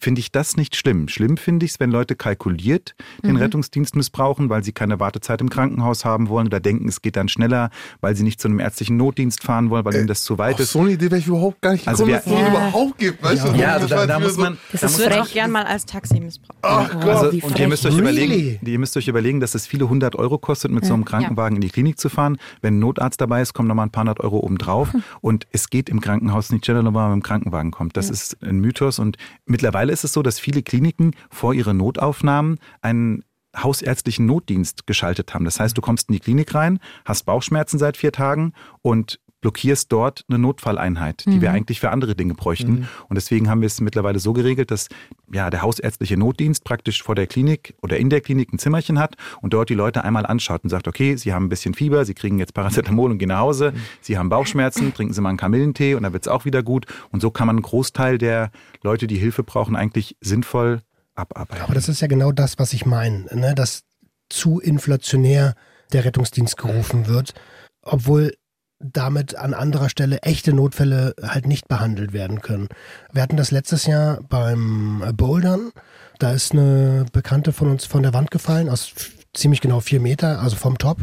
finde 0.01 0.21
ich 0.21 0.33
das 0.33 0.57
nicht 0.57 0.77
schlimm. 0.77 1.09
Schlimm 1.09 1.37
finde 1.37 1.67
ich 1.67 1.73
es, 1.73 1.81
wenn 1.81 1.91
Leute 1.91 2.15
kalkuliert 2.17 2.95
den 3.23 3.37
Rettungsdienst 3.37 3.97
missbrauchen, 3.97 4.49
weil 4.49 4.63
sie 4.65 4.73
keine 4.73 5.01
Wartezeit 5.01 5.41
im 5.41 5.51
Krankenhaus 5.51 6.05
haben 6.05 6.29
wollen 6.29 6.47
oder 6.47 6.61
denken, 6.61 6.89
es 6.89 7.03
geht 7.03 7.17
dann 7.17 7.29
schneller, 7.29 7.71
weil 8.01 8.15
sie 8.17 8.23
nicht 8.23 8.41
zu 8.41 8.49
einem 8.49 8.61
ärztlichen 8.61 8.97
Notdienst 8.97 9.43
fahren 9.43 9.71
wollen, 9.71 9.85
weil 9.85 9.95
ihnen 9.97 10.07
das 10.07 10.23
zu 10.23 10.39
weit 10.39 10.55
Auf 10.55 10.61
ist. 10.61 10.73
so 10.73 10.81
eine 10.81 10.93
Idee 10.93 11.07
wäre 11.11 11.19
ich 11.19 11.27
überhaupt 11.27 11.61
gar 11.61 11.73
nicht 11.73 11.87
Also 11.89 12.05
gekommen, 12.05 12.25
wir- 12.27 12.35
dass 12.37 12.43
es 12.49 12.53
Ja. 12.55 12.69
überhaupt 12.69 12.99
gibt. 12.99 13.23
Weißt 13.23 13.45
du? 13.45 13.53
Ja, 13.59 13.69
also 13.75 13.81
Das 13.81 13.91
da, 13.91 13.97
war 13.97 14.07
da 14.07 14.21
muss 14.21 14.37
man. 14.37 14.59
Das 14.73 14.81
da 14.81 14.99
wird 14.99 15.13
auch 15.19 15.29
gern 15.31 15.51
mal 15.51 15.65
als 15.65 15.85
Taxi 15.87 16.21
missbraucht. 16.21 16.59
Ach 16.63 16.91
Gott. 16.93 17.05
also, 17.05 17.33
wie 17.33 17.43
und 17.43 17.59
ihr 17.59 17.69
müsst 17.69 17.85
euch 17.87 17.93
frech. 17.93 18.01
überlegen, 18.03 18.33
Really? 18.33 18.59
ihr 18.65 18.79
müsst 18.79 18.97
euch 18.97 19.09
überlegen, 19.09 19.41
dass 19.41 19.55
es 19.55 19.67
viele 19.67 19.89
hundert 19.89 20.17
Euro 20.17 20.39
kostet, 20.39 20.71
mit 20.71 20.85
so 20.85 20.95
einem 20.95 21.05
Krankenwagen 21.05 21.57
in 21.57 21.61
die 21.61 21.71
Klinik 21.71 21.99
zu 21.99 22.09
fahren. 22.09 22.39
Wenn 22.63 22.77
ein 22.77 22.79
Notarzt 22.81 23.21
dabei 23.21 23.43
ist, 23.43 23.53
kommen 23.53 23.69
nochmal 23.69 23.87
ein 23.87 23.91
paar 23.91 24.03
hundert 24.03 24.21
Euro 24.21 24.39
obendrauf. 24.39 24.91
Und 25.21 25.47
es 25.53 25.71
geht 25.71 25.89
im 25.89 26.01
Krankenhaus 26.01 26.51
nicht 26.51 26.65
schneller, 26.65 26.85
wenn 26.85 26.93
man 26.93 27.11
mit 27.15 27.23
dem 27.23 27.23
Krankenwagen 27.27 27.71
kommt. 27.71 27.97
Das 27.97 28.11
ist 28.11 28.37
ein 28.43 28.61
Mythos. 28.61 28.99
Und 28.99 29.17
mittlerweile 29.47 29.88
ist 29.91 30.05
es 30.05 30.13
so, 30.13 30.23
dass 30.23 30.39
viele 30.39 30.63
Kliniken 30.63 31.13
vor 31.31 31.55
ihren 31.55 31.77
Notaufnahmen 31.77 32.59
einen 32.81 33.25
hausärztlichen 33.57 34.27
Notdienst 34.27 34.87
geschaltet 34.87 35.35
haben. 35.35 35.45
Das 35.45 35.59
heißt, 35.59 35.77
du 35.77 35.81
kommst 35.81 36.09
in 36.09 36.15
die 36.15 36.21
Klinik 36.21 36.55
rein, 36.55 36.81
hast 37.05 37.25
Bauchschmerzen 37.25 37.79
seit 37.79 37.97
vier 37.97 38.13
Tagen 38.13 38.53
und 38.83 39.21
blockierst 39.41 39.93
dort 39.93 40.25
eine 40.29 40.39
Notfalleinheit, 40.39 41.25
die 41.27 41.41
wir 41.41 41.53
eigentlich 41.53 41.79
für 41.81 41.91
andere 41.91 42.17
Dinge 42.17 42.35
bräuchten. 42.35 42.89
Und 43.09 43.15
deswegen 43.15 43.49
haben 43.49 43.61
wir 43.61 43.67
es 43.67 43.81
mittlerweile 43.81 44.19
so 44.19 44.33
geregelt, 44.33 44.71
dass 44.71 44.89
ja, 45.33 45.49
der 45.51 45.63
hausärztliche 45.63 46.17
Notdienst 46.17 46.65
praktisch 46.65 47.03
vor 47.03 47.15
der 47.15 47.27
Klinik 47.27 47.75
oder 47.83 47.99
in 47.99 48.11
der 48.11 48.21
Klinik 48.21 48.53
ein 48.53 48.59
Zimmerchen 48.59 48.99
hat 48.99 49.17
und 49.41 49.53
dort 49.53 49.69
die 49.69 49.75
Leute 49.75 50.03
einmal 50.03 50.27
anschaut 50.27 50.65
und 50.65 50.71
sagt, 50.71 50.89
okay, 50.89 51.17
Sie 51.17 51.33
haben 51.33 51.47
ein 51.47 51.49
bisschen 51.49 51.75
Fieber, 51.75 52.05
Sie 52.05 52.15
kriegen 52.15 52.39
jetzt 52.39 52.55
Paracetamol 52.55 53.11
und 53.13 53.19
gehen 53.19 53.29
nach 53.29 53.41
Hause, 53.41 53.73
Sie 54.01 54.19
haben 54.19 54.29
Bauchschmerzen, 54.29 54.93
trinken 54.93 55.15
Sie 55.15 55.21
mal 55.21 55.29
einen 55.29 55.39
Kamillentee 55.39 55.95
und 55.95 56.03
dann 56.03 56.13
wird 56.13 56.25
es 56.25 56.29
auch 56.29 56.45
wieder 56.45 56.63
gut. 56.63 56.87
Und 57.11 57.21
so 57.21 57.31
kann 57.31 57.47
man 57.47 57.57
einen 57.57 57.63
Großteil 57.63 58.19
der 58.19 58.51
Leute, 58.83 59.07
die 59.07 59.19
Hilfe 59.19 59.45
brauchen, 59.45 59.77
eigentlich 59.77 60.17
sinnvoll 60.21 60.81
abarbeiten. 61.15 61.63
Aber 61.63 61.75
das 61.75 61.89
ist 61.89 62.01
ja 62.01 62.09
genau 62.09 62.33
das, 62.33 62.59
was 62.59 62.73
ich 62.73 62.87
meine, 62.87 63.27
ne? 63.33 63.55
dass 63.55 63.83
zu 64.29 64.61
inflationär 64.61 65.55
der 65.93 66.05
Rettungsdienst 66.05 66.57
gerufen 66.57 67.07
wird, 67.07 67.35
obwohl 67.83 68.35
damit 68.81 69.35
an 69.37 69.55
anderer 69.55 69.89
Stelle 69.89 70.23
echte 70.23 70.53
Notfälle 70.53 71.15
halt 71.23 71.47
nicht 71.47 71.69
behandelt 71.69 72.13
werden 72.13 72.41
können. 72.41 72.69
Wir 73.13 73.23
hatten 73.23 73.37
das 73.37 73.51
letztes 73.51 73.87
Jahr 73.87 74.21
beim 74.29 75.03
Bouldern. 75.17 75.73
Da 76.19 76.33
ist 76.33 76.53
eine 76.53 77.07
Bekannte 77.13 77.53
von 77.53 77.71
uns 77.71 77.85
von 77.85 78.03
der 78.03 78.15
Wand 78.15 78.31
gefallen, 78.31 78.69
aus 78.69 78.93
ziemlich 79.35 79.61
genau 79.61 79.81
vier 79.81 80.01
Meter, 80.01 80.41
also 80.41 80.57
vom 80.57 80.79
Top, 80.79 80.99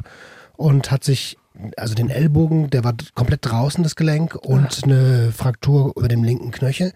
und 0.58 0.92
hat 0.92 1.04
sich, 1.04 1.38
also 1.78 1.96
den 1.96 2.10
Ellbogen, 2.10 2.70
der 2.70 2.84
war 2.84 2.94
komplett 3.14 3.46
draußen, 3.46 3.84
das 3.84 3.96
Gelenk, 3.96 4.36
und 4.36 4.84
eine 4.84 5.32
Fraktur 5.32 5.94
über 5.96 6.08
dem 6.08 6.24
linken 6.24 6.52
Knöchel. 6.52 6.94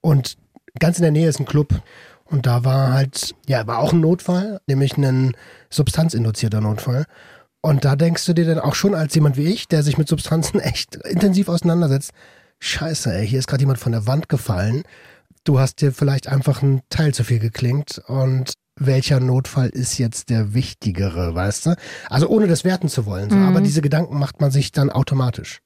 Und 0.00 0.36
ganz 0.78 0.98
in 0.98 1.02
der 1.02 1.12
Nähe 1.12 1.28
ist 1.28 1.40
ein 1.40 1.46
Club. 1.46 1.80
Und 2.24 2.46
da 2.46 2.64
war 2.64 2.92
halt, 2.92 3.34
ja, 3.46 3.66
war 3.66 3.78
auch 3.78 3.92
ein 3.92 4.00
Notfall, 4.00 4.60
nämlich 4.66 4.96
ein 4.96 5.36
substanzinduzierter 5.70 6.60
Notfall. 6.60 7.04
Und 7.64 7.86
da 7.86 7.96
denkst 7.96 8.26
du 8.26 8.34
dir 8.34 8.44
dann 8.44 8.58
auch 8.58 8.74
schon 8.74 8.94
als 8.94 9.14
jemand 9.14 9.38
wie 9.38 9.46
ich, 9.46 9.68
der 9.68 9.82
sich 9.82 9.96
mit 9.96 10.06
Substanzen 10.06 10.60
echt 10.60 10.96
intensiv 10.96 11.48
auseinandersetzt, 11.48 12.10
scheiße, 12.58 13.10
ey, 13.10 13.26
hier 13.26 13.38
ist 13.38 13.46
gerade 13.46 13.62
jemand 13.62 13.78
von 13.78 13.92
der 13.92 14.06
Wand 14.06 14.28
gefallen. 14.28 14.82
Du 15.44 15.58
hast 15.58 15.80
dir 15.80 15.90
vielleicht 15.90 16.28
einfach 16.28 16.60
ein 16.60 16.82
Teil 16.90 17.14
zu 17.14 17.24
viel 17.24 17.38
geklingt 17.38 18.02
und 18.06 18.52
welcher 18.78 19.18
Notfall 19.18 19.70
ist 19.70 19.96
jetzt 19.96 20.28
der 20.28 20.52
wichtigere, 20.52 21.34
weißt 21.34 21.64
du? 21.66 21.76
Also 22.10 22.28
ohne 22.28 22.48
das 22.48 22.64
werten 22.64 22.90
zu 22.90 23.06
wollen, 23.06 23.30
so. 23.30 23.36
aber 23.36 23.62
diese 23.62 23.80
Gedanken 23.80 24.18
macht 24.18 24.42
man 24.42 24.50
sich 24.50 24.70
dann 24.70 24.90
automatisch. 24.90 25.60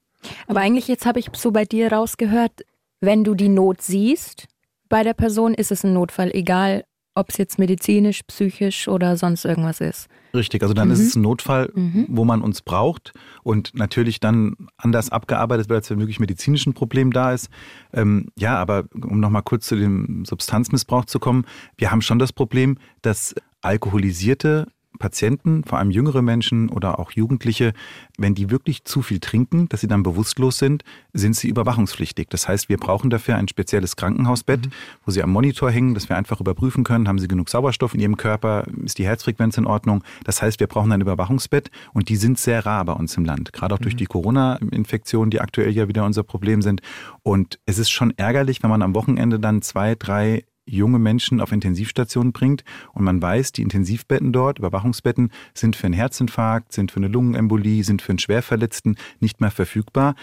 Aber 0.47 0.61
eigentlich 0.61 0.87
jetzt 0.87 1.05
habe 1.05 1.19
ich 1.19 1.29
so 1.35 1.51
bei 1.51 1.65
dir 1.65 1.91
rausgehört, 1.91 2.61
wenn 3.01 3.25
du 3.25 3.35
die 3.35 3.49
Not 3.49 3.81
siehst 3.81 4.45
bei 4.87 5.03
der 5.03 5.13
Person, 5.13 5.53
ist 5.53 5.71
es 5.71 5.83
ein 5.83 5.91
Notfall, 5.91 6.31
egal 6.33 6.85
ob 7.13 7.29
es 7.29 7.37
jetzt 7.37 7.59
medizinisch, 7.59 8.21
psychisch 8.23 8.87
oder 8.87 9.17
sonst 9.17 9.43
irgendwas 9.43 9.81
ist. 9.81 10.07
Richtig, 10.33 10.61
also 10.61 10.73
dann 10.73 10.91
ist 10.91 10.99
es 10.99 11.15
ein 11.15 11.21
Notfall, 11.21 11.71
wo 12.07 12.23
man 12.23 12.41
uns 12.41 12.61
braucht 12.61 13.13
und 13.43 13.73
natürlich 13.73 14.19
dann 14.19 14.55
anders 14.77 15.09
abgearbeitet 15.09 15.69
wird, 15.69 15.77
als 15.77 15.89
wenn 15.89 15.99
wirklich 15.99 16.19
medizinisch 16.19 16.67
ein 16.67 16.73
Problem 16.73 17.11
da 17.11 17.33
ist. 17.33 17.49
Ähm, 17.93 18.27
ja, 18.37 18.57
aber 18.57 18.85
um 18.93 19.19
nochmal 19.19 19.43
kurz 19.43 19.67
zu 19.67 19.75
dem 19.75 20.25
Substanzmissbrauch 20.25 21.05
zu 21.05 21.19
kommen, 21.19 21.45
wir 21.77 21.91
haben 21.91 22.01
schon 22.01 22.19
das 22.19 22.31
Problem, 22.31 22.77
dass 23.01 23.33
alkoholisierte 23.61 24.67
Patienten, 24.97 25.63
vor 25.63 25.77
allem 25.77 25.91
jüngere 25.91 26.21
Menschen 26.21 26.69
oder 26.69 26.99
auch 26.99 27.11
Jugendliche, 27.11 27.73
wenn 28.17 28.33
die 28.33 28.49
wirklich 28.49 28.83
zu 28.83 29.01
viel 29.01 29.19
trinken, 29.19 29.69
dass 29.69 29.81
sie 29.81 29.87
dann 29.87 30.03
bewusstlos 30.03 30.57
sind, 30.57 30.83
sind 31.13 31.35
sie 31.35 31.47
überwachungspflichtig. 31.47 32.27
Das 32.29 32.47
heißt, 32.47 32.69
wir 32.69 32.77
brauchen 32.77 33.09
dafür 33.09 33.35
ein 33.35 33.47
spezielles 33.47 33.95
Krankenhausbett, 33.95 34.65
mhm. 34.65 34.71
wo 35.05 35.11
sie 35.11 35.21
am 35.21 35.31
Monitor 35.31 35.69
hängen, 35.69 35.93
dass 35.93 36.09
wir 36.09 36.17
einfach 36.17 36.39
überprüfen 36.39 36.83
können, 36.83 37.07
haben 37.07 37.19
sie 37.19 37.27
genug 37.27 37.49
Sauerstoff 37.49 37.93
in 37.93 37.99
ihrem 37.99 38.17
Körper, 38.17 38.65
ist 38.83 38.97
die 38.97 39.05
Herzfrequenz 39.05 39.57
in 39.57 39.65
Ordnung. 39.65 40.03
Das 40.23 40.41
heißt, 40.41 40.59
wir 40.59 40.67
brauchen 40.67 40.91
ein 40.91 41.01
Überwachungsbett 41.01 41.69
und 41.93 42.09
die 42.09 42.15
sind 42.15 42.39
sehr 42.39 42.65
rar 42.65 42.83
bei 42.85 42.93
uns 42.93 43.15
im 43.15 43.25
Land, 43.25 43.53
gerade 43.53 43.75
auch 43.75 43.79
mhm. 43.79 43.83
durch 43.83 43.95
die 43.95 44.05
Corona-Infektionen, 44.05 45.29
die 45.29 45.39
aktuell 45.39 45.71
ja 45.71 45.87
wieder 45.87 46.03
unser 46.03 46.23
Problem 46.23 46.61
sind. 46.61 46.81
Und 47.21 47.59
es 47.65 47.77
ist 47.77 47.91
schon 47.91 48.11
ärgerlich, 48.17 48.63
wenn 48.63 48.69
man 48.69 48.81
am 48.81 48.95
Wochenende 48.95 49.39
dann 49.39 49.61
zwei, 49.61 49.95
drei 49.95 50.43
junge 50.69 50.99
Menschen 50.99 51.41
auf 51.41 51.51
Intensivstationen 51.51 52.31
bringt. 52.31 52.63
Und 52.93 53.03
man 53.03 53.21
weiß, 53.21 53.51
die 53.51 53.61
Intensivbetten 53.61 54.31
dort, 54.31 54.59
Überwachungsbetten, 54.59 55.31
sind 55.53 55.75
für 55.75 55.87
einen 55.87 55.93
Herzinfarkt, 55.93 56.73
sind 56.73 56.91
für 56.91 56.97
eine 56.97 57.07
Lungenembolie, 57.07 57.83
sind 57.83 58.01
für 58.01 58.11
einen 58.11 58.19
Schwerverletzten 58.19 58.97
nicht 59.19 59.41
mehr 59.41 59.51
verfügbar 59.51 60.15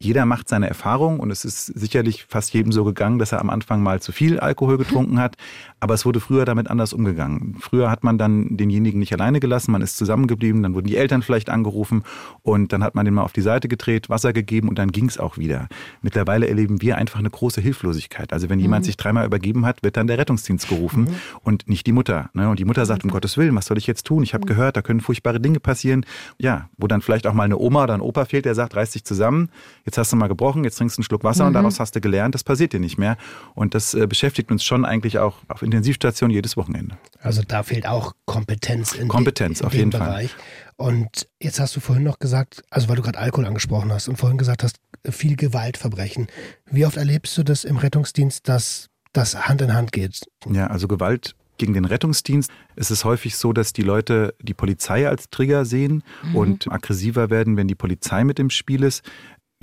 jeder 0.00 0.26
macht 0.26 0.48
seine 0.48 0.68
Erfahrung 0.68 1.20
und 1.20 1.30
es 1.30 1.44
ist 1.44 1.66
sicherlich 1.66 2.24
fast 2.28 2.52
jedem 2.52 2.72
so 2.72 2.84
gegangen, 2.84 3.18
dass 3.18 3.32
er 3.32 3.40
am 3.40 3.48
Anfang 3.48 3.82
mal 3.82 4.02
zu 4.02 4.12
viel 4.12 4.38
Alkohol 4.38 4.76
getrunken 4.76 5.18
hat. 5.18 5.36
Aber 5.80 5.94
es 5.94 6.04
wurde 6.04 6.20
früher 6.20 6.44
damit 6.44 6.68
anders 6.68 6.92
umgegangen. 6.92 7.56
Früher 7.60 7.90
hat 7.90 8.04
man 8.04 8.18
dann 8.18 8.56
denjenigen 8.56 8.98
nicht 8.98 9.12
alleine 9.12 9.40
gelassen, 9.40 9.72
man 9.72 9.82
ist 9.82 9.96
zusammengeblieben, 9.96 10.62
dann 10.62 10.74
wurden 10.74 10.86
die 10.86 10.96
Eltern 10.96 11.22
vielleicht 11.22 11.48
angerufen 11.48 12.02
und 12.42 12.72
dann 12.72 12.82
hat 12.82 12.94
man 12.94 13.04
den 13.04 13.14
mal 13.14 13.22
auf 13.22 13.32
die 13.32 13.40
Seite 13.40 13.68
gedreht, 13.68 14.10
Wasser 14.10 14.32
gegeben 14.32 14.68
und 14.68 14.78
dann 14.78 14.92
ging 14.92 15.06
es 15.06 15.18
auch 15.18 15.38
wieder. 15.38 15.68
Mittlerweile 16.02 16.48
erleben 16.48 16.82
wir 16.82 16.98
einfach 16.98 17.18
eine 17.18 17.30
große 17.30 17.60
Hilflosigkeit. 17.60 18.32
Also 18.32 18.50
wenn 18.50 18.58
jemand 18.58 18.82
mhm. 18.82 18.86
sich 18.86 18.96
dreimal 18.96 19.26
übergeben 19.26 19.64
hat, 19.64 19.82
wird 19.82 19.96
dann 19.96 20.06
der 20.06 20.18
Rettungsdienst 20.18 20.68
gerufen 20.68 21.04
mhm. 21.04 21.14
und 21.42 21.68
nicht 21.68 21.86
die 21.86 21.92
Mutter. 21.92 22.30
Ne? 22.34 22.48
Und 22.48 22.58
die 22.58 22.64
Mutter 22.64 22.84
sagt, 22.84 23.04
um 23.04 23.08
mhm. 23.08 23.14
Gottes 23.14 23.36
Willen, 23.36 23.54
was 23.54 23.66
soll 23.66 23.78
ich 23.78 23.86
jetzt 23.86 24.06
tun? 24.06 24.22
Ich 24.22 24.34
habe 24.34 24.44
mhm. 24.44 24.48
gehört, 24.48 24.76
da 24.76 24.82
können 24.82 25.00
furchtbare 25.00 25.40
Dinge 25.40 25.60
passieren. 25.60 26.04
Ja, 26.38 26.68
wo 26.76 26.86
dann 26.88 27.00
vielleicht 27.00 27.26
auch 27.26 27.34
mal 27.34 27.44
eine 27.44 27.58
Oma 27.58 27.84
oder 27.84 27.94
ein 27.94 28.00
Opa 28.00 28.24
fehlt, 28.24 28.44
der 28.44 28.54
sagt, 28.54 28.76
reiß 28.76 28.90
dich 28.90 29.04
zusammen. 29.04 29.48
Jetzt 29.84 29.98
hast 29.98 30.12
du 30.12 30.16
mal 30.16 30.28
gebrochen, 30.28 30.64
jetzt 30.64 30.76
trinkst 30.76 30.96
du 30.96 31.00
einen 31.00 31.04
Schluck 31.04 31.24
Wasser 31.24 31.44
mhm. 31.44 31.48
und 31.48 31.54
daraus 31.54 31.80
hast 31.80 31.94
du 31.94 32.00
gelernt, 32.00 32.34
das 32.34 32.42
passiert 32.44 32.72
dir 32.72 32.80
nicht 32.80 32.98
mehr. 32.98 33.16
Und 33.54 33.74
das 33.74 33.94
äh, 33.94 34.06
beschäftigt 34.06 34.50
uns 34.50 34.64
schon 34.64 34.84
eigentlich 34.84 35.18
auch 35.18 35.36
auf 35.48 35.62
Intensivstation 35.62 36.30
jedes 36.30 36.56
Wochenende. 36.56 36.96
Also 37.20 37.42
da 37.46 37.62
fehlt 37.62 37.86
auch 37.86 38.14
Kompetenz 38.24 38.94
in, 38.94 39.08
Kompetenz, 39.08 39.58
de, 39.58 39.62
in 39.62 39.66
auf 39.66 39.74
jeden 39.74 39.90
Bereich. 39.90 40.30
Fall. 40.30 40.40
Und 40.76 41.28
jetzt 41.40 41.60
hast 41.60 41.76
du 41.76 41.80
vorhin 41.80 42.04
noch 42.04 42.18
gesagt, 42.18 42.64
also 42.70 42.88
weil 42.88 42.96
du 42.96 43.02
gerade 43.02 43.18
Alkohol 43.18 43.46
angesprochen 43.46 43.92
hast 43.92 44.08
und 44.08 44.16
vorhin 44.16 44.38
gesagt 44.38 44.62
hast, 44.62 44.78
viel 45.08 45.36
Gewaltverbrechen. 45.36 46.28
Wie 46.70 46.86
oft 46.86 46.96
erlebst 46.96 47.36
du 47.36 47.42
das 47.42 47.64
im 47.64 47.76
Rettungsdienst, 47.76 48.48
dass 48.48 48.88
das 49.12 49.48
Hand 49.48 49.60
in 49.62 49.74
Hand 49.74 49.92
geht? 49.92 50.22
Ja, 50.50 50.66
also 50.68 50.88
Gewalt 50.88 51.36
gegen 51.56 51.74
den 51.74 51.84
Rettungsdienst 51.84 52.50
ist 52.76 52.90
es 52.90 53.04
häufig 53.04 53.36
so, 53.36 53.52
dass 53.52 53.72
die 53.72 53.82
Leute 53.82 54.34
die 54.40 54.54
Polizei 54.54 55.08
als 55.08 55.30
Trigger 55.30 55.64
sehen 55.64 56.02
mhm. 56.22 56.36
und 56.36 56.72
aggressiver 56.72 57.30
werden, 57.30 57.56
wenn 57.56 57.68
die 57.68 57.74
Polizei 57.74 58.24
mit 58.24 58.38
im 58.38 58.50
Spiel 58.50 58.82
ist. 58.82 59.02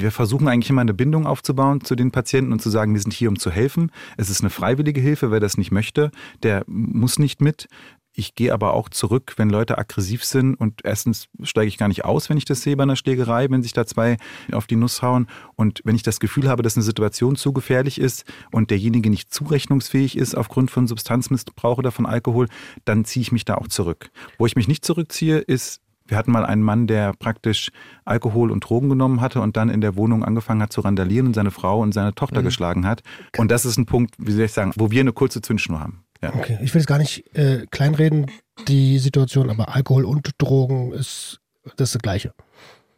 Wir 0.02 0.12
versuchen 0.12 0.48
eigentlich 0.48 0.70
immer 0.70 0.82
eine 0.82 0.96
Bindung 0.96 1.28
aufzubauen 1.28 1.82
zu 1.82 1.96
den 1.96 2.12
Patienten 2.12 2.52
und 2.52 2.62
zu 2.62 2.70
sagen, 2.70 2.94
wir 2.94 3.02
sind 3.02 3.14
hier, 3.14 3.30
um 3.30 3.38
zu 3.38 3.52
helfen. 3.52 3.92
Es 4.18 4.30
ist 4.30 4.42
eine 4.42 4.50
freiwillige 4.50 5.00
Hilfe, 5.00 5.32
wer 5.32 5.40
das 5.40 5.58
nicht 5.58 5.72
möchte, 5.72 6.12
der 6.42 6.64
muss 6.66 7.20
nicht 7.20 7.40
mit. 7.40 7.68
Ich 8.14 8.36
gehe 8.36 8.52
aber 8.52 8.74
auch 8.74 8.90
zurück, 8.90 9.36
wenn 9.38 9.50
Leute 9.50 9.78
aggressiv 9.78 10.26
sind 10.26 10.56
und 10.56 10.82
erstens 10.84 11.28
steige 11.44 11.70
ich 11.70 11.78
gar 11.78 11.88
nicht 11.88 12.04
aus, 12.04 12.30
wenn 12.30 12.36
ich 12.36 12.44
das 12.44 12.62
sehe 12.62 12.76
bei 12.76 12.84
einer 12.84 12.98
Schlägerei, 12.98 13.50
wenn 13.50 13.64
sich 13.64 13.72
da 13.72 13.86
zwei 13.86 14.18
auf 14.52 14.68
die 14.68 14.76
Nuss 14.76 15.02
hauen 15.02 15.28
und 15.56 15.80
wenn 15.86 15.96
ich 15.96 16.04
das 16.04 16.20
Gefühl 16.20 16.50
habe, 16.50 16.62
dass 16.62 16.76
eine 16.76 16.84
Situation 16.84 17.38
zu 17.38 17.54
gefährlich 17.54 18.02
ist 18.02 18.26
und 18.52 18.70
derjenige 18.70 19.10
nicht 19.10 19.34
zurechnungsfähig 19.34 20.18
ist 20.18 20.36
aufgrund 20.36 20.72
von 20.72 20.88
Substanzmissbrauch 20.88 21.78
oder 21.78 21.92
von 21.92 22.06
Alkohol, 22.06 22.48
dann 22.84 23.06
ziehe 23.06 23.22
ich 23.22 23.32
mich 23.32 23.46
da 23.46 23.56
auch 23.56 23.70
zurück. 23.70 24.10
Wo 24.38 24.46
ich 24.46 24.58
mich 24.58 24.68
nicht 24.68 24.84
zurückziehe, 24.84 25.38
ist 25.38 25.80
wir 26.12 26.17
hatten 26.17 26.32
mal 26.32 26.45
einen 26.45 26.62
Mann, 26.62 26.88
der 26.88 27.13
praktisch 27.13 27.71
Alkohol 28.04 28.52
und 28.52 28.60
Drogen 28.60 28.89
genommen 28.89 29.21
hatte 29.21 29.41
und 29.41 29.56
dann 29.56 29.69
in 29.69 29.80
der 29.80 29.95
Wohnung 29.95 30.24
angefangen 30.24 30.62
hat 30.62 30.74
zu 30.74 30.82
randalieren 30.82 31.28
und 31.28 31.34
seine 31.34 31.52
Frau 31.52 31.80
und 31.80 31.93
seine 31.93 32.13
Tochter 32.13 32.41
mhm. 32.41 32.45
geschlagen 32.45 32.86
hat. 32.86 33.02
Und 33.38 33.50
das 33.50 33.65
ist 33.65 33.78
ein 33.78 33.86
Punkt, 33.86 34.15
wie 34.17 34.34
soll 34.34 34.45
ich 34.45 34.52
sagen, 34.52 34.74
wo 34.76 34.91
wir 34.91 35.00
eine 35.00 35.13
kurze 35.13 35.41
Zündschnur 35.41 35.80
haben. 35.80 36.04
Ja. 36.21 36.36
Okay, 36.36 36.60
ich 36.62 36.74
will 36.74 36.82
es 36.82 36.86
gar 36.86 37.00
nicht 37.00 37.36
äh, 37.36 37.65
kleinreden, 37.71 38.30
die 38.67 39.00
Situation, 39.00 39.50
aber 39.50 39.74
Alkohol 39.74 40.06
und 40.06 40.30
Drogen 40.38 40.91
ist 40.91 41.39
das, 41.78 41.93
das 41.93 42.02
Gleiche. 42.02 42.34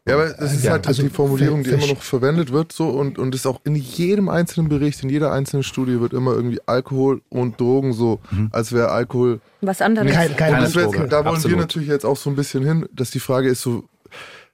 Ja, 0.06 0.16
aber 0.16 0.34
das 0.34 0.54
ist 0.54 0.66
ja, 0.66 0.72
halt 0.72 0.86
also 0.86 1.02
die 1.02 1.10
Formulierung, 1.10 1.63
die 1.63 1.70
immer 1.70 1.88
noch 1.88 2.02
verwendet 2.02 2.52
wird, 2.52 2.74
so 2.74 2.89
und, 2.89 3.18
und 3.18 3.34
ist 3.34 3.48
auch 3.48 3.62
in 3.63 3.76
jedem 3.76 4.28
einzelnen 4.28 4.68
Bericht, 4.68 5.02
in 5.02 5.10
jeder 5.10 5.32
einzelnen 5.32 5.63
Studie 5.63 6.02
wird 6.02 6.12
immer 6.12 6.34
irgendwie 6.34 6.60
Alkohol 6.66 7.22
und 7.30 7.58
Drogen 7.60 7.94
so, 7.94 8.20
mhm. 8.30 8.50
als 8.52 8.74
wäre 8.74 8.89
Alkohol 8.89 9.39
was 9.62 9.82
anderes. 9.82 10.12
Kein, 10.12 10.36
keine 10.36 10.58
keine 10.58 10.70
Droge. 10.70 11.08
Da 11.08 11.24
wollen 11.24 11.36
Absolut. 11.36 11.58
wir 11.58 11.62
natürlich 11.62 11.88
jetzt 11.88 12.06
auch 12.06 12.18
so 12.18 12.30
ein 12.30 12.36
bisschen 12.36 12.66
hin, 12.66 12.86
dass 12.92 13.12
die 13.12 13.22
Frage 13.22 13.48
ist 13.48 13.62
so, 13.62 13.86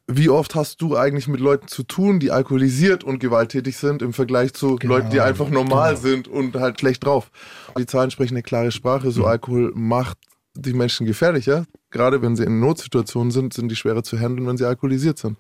wie 0.06 0.30
oft 0.30 0.54
hast 0.54 0.82
du 0.82 0.96
eigentlich 0.96 1.28
mit 1.28 1.40
Leuten 1.40 1.68
zu 1.68 1.82
tun, 1.82 2.20
die 2.20 2.30
alkoholisiert 2.30 3.04
und 3.04 3.20
gewalttätig 3.20 3.78
sind, 3.78 4.04
im 4.04 4.14
Vergleich 4.14 4.54
zu 4.54 4.76
genau, 4.76 4.96
Leuten, 4.96 5.10
die 5.10 5.22
einfach 5.22 5.50
normal 5.50 5.96
genau. 5.96 6.02
sind 6.02 6.28
und 6.28 6.56
halt 6.56 6.80
schlecht 6.80 7.06
drauf? 7.06 7.32
Die 7.78 7.86
Zahlen 7.88 8.12
sprechen 8.12 8.36
eine 8.36 8.44
klare 8.44 8.72
Sprache. 8.72 9.10
So 9.10 9.22
mhm. 9.22 9.28
Alkohol 9.28 9.72
macht 9.76 10.18
die 10.56 10.74
Menschen 10.74 11.06
gefährlicher. 11.06 11.66
Gerade 11.92 12.22
wenn 12.22 12.36
sie 12.36 12.44
in 12.44 12.60
Notsituationen 12.60 13.32
sind, 13.32 13.54
sind 13.54 13.70
die 13.70 13.76
schwerer 13.76 14.04
zu 14.04 14.20
handeln, 14.20 14.48
wenn 14.48 14.58
sie 14.58 14.66
alkoholisiert 14.66 15.18
sind. 15.18 15.38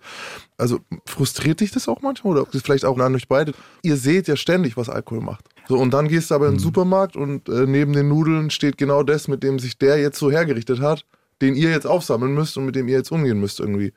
Also 0.58 0.80
frustriert 1.06 1.60
dich 1.60 1.72
das 1.72 1.88
auch 1.88 2.02
manchmal 2.02 2.38
oder 2.38 2.45
vielleicht 2.52 2.86
auch 2.86 2.98
an 2.98 3.15
euch 3.15 3.28
beide? 3.28 3.54
Ihr 3.84 3.98
seht 3.98 4.28
ja 4.28 4.36
ständig, 4.36 4.78
was 4.78 4.89
Alkohol 4.89 5.22
macht. 5.22 5.45
So, 5.67 5.78
und 5.78 5.93
dann 5.93 6.08
gehst 6.08 6.32
du 6.32 6.36
aber 6.36 6.48
in 6.48 6.54
den 6.54 6.58
mhm. 6.58 6.63
Supermarkt 6.63 7.15
und 7.15 7.48
äh, 7.50 7.65
neben 7.65 7.93
den 7.93 8.10
Nudeln 8.10 8.50
steht 8.50 8.78
genau 8.78 9.04
das, 9.04 9.28
mit 9.28 9.43
dem 9.43 9.60
sich 9.60 9.78
der 9.78 10.00
jetzt 10.00 10.17
so 10.17 10.32
hergerichtet 10.32 10.80
hat, 10.80 11.06
den 11.41 11.56
ihr 11.56 11.69
jetzt 11.69 11.86
aufsammeln 11.86 12.34
müsst 12.34 12.58
und 12.58 12.65
mit 12.65 12.76
dem 12.76 12.88
ihr 12.88 12.98
jetzt 12.98 13.12
umgehen 13.12 13.39
müsst 13.39 13.60
irgendwie. 13.60 13.93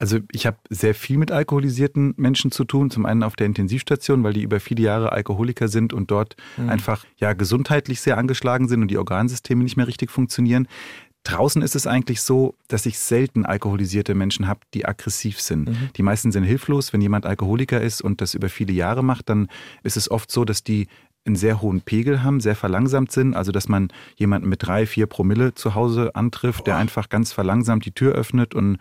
Also 0.00 0.18
ich 0.32 0.46
habe 0.46 0.56
sehr 0.70 0.94
viel 0.94 1.18
mit 1.18 1.30
alkoholisierten 1.30 2.14
Menschen 2.16 2.50
zu 2.50 2.64
tun. 2.64 2.90
Zum 2.90 3.04
einen 3.04 3.22
auf 3.22 3.36
der 3.36 3.46
Intensivstation, 3.46 4.24
weil 4.24 4.32
die 4.32 4.42
über 4.42 4.58
viele 4.58 4.82
Jahre 4.82 5.12
Alkoholiker 5.12 5.68
sind 5.68 5.92
und 5.92 6.10
dort 6.10 6.36
mhm. 6.56 6.70
einfach 6.70 7.04
ja 7.18 7.34
gesundheitlich 7.34 8.00
sehr 8.00 8.16
angeschlagen 8.16 8.66
sind 8.66 8.80
und 8.80 8.88
die 8.88 8.96
Organsysteme 8.96 9.62
nicht 9.62 9.76
mehr 9.76 9.86
richtig 9.86 10.10
funktionieren. 10.10 10.66
Draußen 11.24 11.60
ist 11.60 11.76
es 11.76 11.86
eigentlich 11.86 12.22
so, 12.22 12.54
dass 12.68 12.86
ich 12.86 12.98
selten 12.98 13.44
alkoholisierte 13.44 14.14
Menschen 14.14 14.48
habe, 14.48 14.60
die 14.72 14.86
aggressiv 14.86 15.38
sind. 15.38 15.68
Mhm. 15.68 15.90
Die 15.94 16.02
meisten 16.02 16.32
sind 16.32 16.44
hilflos. 16.44 16.94
Wenn 16.94 17.02
jemand 17.02 17.26
Alkoholiker 17.26 17.78
ist 17.78 18.00
und 18.00 18.22
das 18.22 18.32
über 18.32 18.48
viele 18.48 18.72
Jahre 18.72 19.04
macht, 19.04 19.28
dann 19.28 19.48
ist 19.82 19.98
es 19.98 20.10
oft 20.10 20.30
so, 20.30 20.46
dass 20.46 20.64
die 20.64 20.88
einen 21.26 21.36
sehr 21.36 21.60
hohen 21.60 21.82
Pegel 21.82 22.22
haben, 22.22 22.40
sehr 22.40 22.56
verlangsamt 22.56 23.12
sind. 23.12 23.34
Also 23.34 23.52
dass 23.52 23.68
man 23.68 23.88
jemanden 24.16 24.48
mit 24.48 24.66
drei, 24.66 24.86
vier 24.86 25.06
Promille 25.06 25.54
zu 25.54 25.74
Hause 25.74 26.14
antrifft, 26.14 26.66
der 26.66 26.76
einfach 26.76 27.10
ganz 27.10 27.32
verlangsamt 27.32 27.84
die 27.84 27.92
Tür 27.92 28.12
öffnet 28.12 28.54
und 28.54 28.78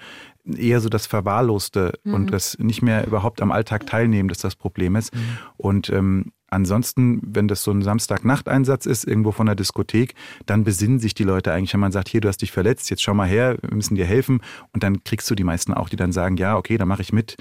eher 0.58 0.82
so 0.82 0.90
das 0.90 1.06
Verwahrloste 1.06 1.94
mhm. 2.04 2.14
und 2.14 2.34
das 2.34 2.58
nicht 2.60 2.82
mehr 2.82 3.06
überhaupt 3.06 3.42
am 3.42 3.52
Alltag 3.52 3.86
teilnehmen, 3.86 4.30
dass 4.30 4.40
das 4.40 4.56
Problem 4.56 4.96
ist. 4.96 5.16
Mhm. 5.16 5.38
Und 5.58 5.90
ähm, 5.90 6.32
ansonsten, 6.50 7.22
wenn 7.24 7.48
das 7.48 7.64
so 7.64 7.72
ein 7.72 7.82
Samstagnachteinsatz 7.82 8.86
ist, 8.86 9.06
irgendwo 9.06 9.32
von 9.32 9.46
der 9.46 9.56
Diskothek, 9.56 10.16
dann 10.46 10.64
besinnen 10.64 11.00
sich 11.00 11.14
die 11.14 11.24
Leute 11.24 11.54
eigentlich, 11.54 11.74
wenn 11.74 11.80
man 11.80 11.92
sagt, 11.92 12.10
hier, 12.10 12.22
du 12.22 12.28
hast 12.28 12.42
dich 12.42 12.52
verletzt, 12.52 12.90
jetzt 12.90 13.02
schau 13.02 13.14
mal 13.14 13.28
her, 13.28 13.58
wir 13.62 13.76
müssen 13.76 13.96
dir 13.96 14.06
helfen. 14.06 14.42
Und 14.74 14.84
dann 14.84 15.04
kriegst 15.04 15.30
du 15.30 15.36
die 15.36 15.44
meisten 15.44 15.74
auch, 15.74 15.90
die 15.90 15.96
dann 15.96 16.12
sagen, 16.12 16.38
ja, 16.38 16.58
okay, 16.58 16.78
dann 16.78 16.88
mache 16.88 17.02
ich 17.02 17.14
mit. 17.14 17.38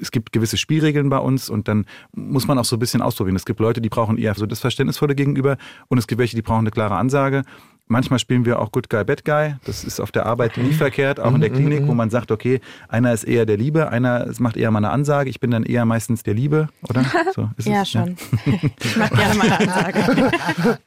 Es 0.00 0.10
gibt 0.10 0.32
gewisse 0.32 0.56
Spielregeln 0.56 1.10
bei 1.10 1.18
uns 1.18 1.50
und 1.50 1.68
dann 1.68 1.84
muss 2.12 2.46
man 2.46 2.58
auch 2.58 2.64
so 2.64 2.76
ein 2.76 2.78
bisschen 2.78 3.02
ausprobieren. 3.02 3.36
Es 3.36 3.44
gibt 3.44 3.60
Leute, 3.60 3.80
die 3.80 3.90
brauchen 3.90 4.16
eher 4.16 4.34
so 4.34 4.46
das 4.46 4.60
Verständnisvolle 4.60 5.14
gegenüber 5.14 5.56
und 5.88 5.98
es 5.98 6.06
gibt 6.06 6.18
welche, 6.18 6.36
die 6.36 6.42
brauchen 6.42 6.60
eine 6.60 6.70
klare 6.70 6.96
Ansage. 6.96 7.42
Manchmal 7.90 8.20
spielen 8.20 8.44
wir 8.44 8.60
auch 8.60 8.70
Good 8.70 8.88
Guy, 8.88 9.02
Bad 9.02 9.24
Guy. 9.24 9.56
Das 9.64 9.82
ist 9.82 9.98
auf 9.98 10.12
der 10.12 10.24
Arbeit 10.24 10.56
nie 10.56 10.72
verkehrt, 10.72 11.18
auch 11.18 11.34
in 11.34 11.40
der 11.40 11.50
mhm, 11.50 11.56
Klinik, 11.56 11.86
wo 11.88 11.90
mhm. 11.90 11.96
man 11.96 12.10
sagt, 12.10 12.30
okay, 12.30 12.60
einer 12.88 13.12
ist 13.12 13.24
eher 13.24 13.46
der 13.46 13.56
Liebe, 13.56 13.90
einer 13.90 14.30
macht 14.38 14.56
eher 14.56 14.70
mal 14.70 14.78
eine 14.78 14.90
Ansage. 14.90 15.28
Ich 15.28 15.40
bin 15.40 15.50
dann 15.50 15.64
eher 15.64 15.84
meistens 15.84 16.22
der 16.22 16.34
Liebe, 16.34 16.68
oder? 16.88 17.04
So, 17.34 17.50
ja, 17.64 17.82
es? 17.82 17.90
schon. 17.90 18.16
Ja. 18.46 18.52
ich 18.80 18.96
mache 18.96 19.14
gerne 19.14 19.34
mal 19.34 19.50
eine 19.50 19.60
Ansage. 19.60 20.30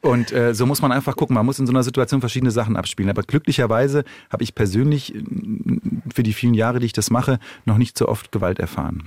Und 0.00 0.32
äh, 0.32 0.54
so 0.54 0.66
muss 0.66 0.80
man 0.80 0.92
einfach 0.92 1.14
gucken. 1.16 1.34
Man 1.34 1.44
muss 1.44 1.58
in 1.58 1.66
so 1.66 1.72
einer 1.72 1.82
Situation 1.82 2.20
verschiedene 2.20 2.50
Sachen 2.50 2.76
abspielen. 2.76 3.10
Aber 3.10 3.22
glücklicherweise 3.22 4.04
habe 4.30 4.42
ich 4.42 4.54
persönlich 4.54 5.14
für 6.14 6.22
die 6.22 6.32
vielen 6.32 6.54
Jahre, 6.54 6.80
die 6.80 6.86
ich 6.86 6.92
das 6.94 7.10
mache, 7.10 7.38
noch 7.66 7.76
nicht 7.76 7.98
so 7.98 8.08
oft 8.08 8.32
Gewalt 8.32 8.58
erfahren. 8.58 9.02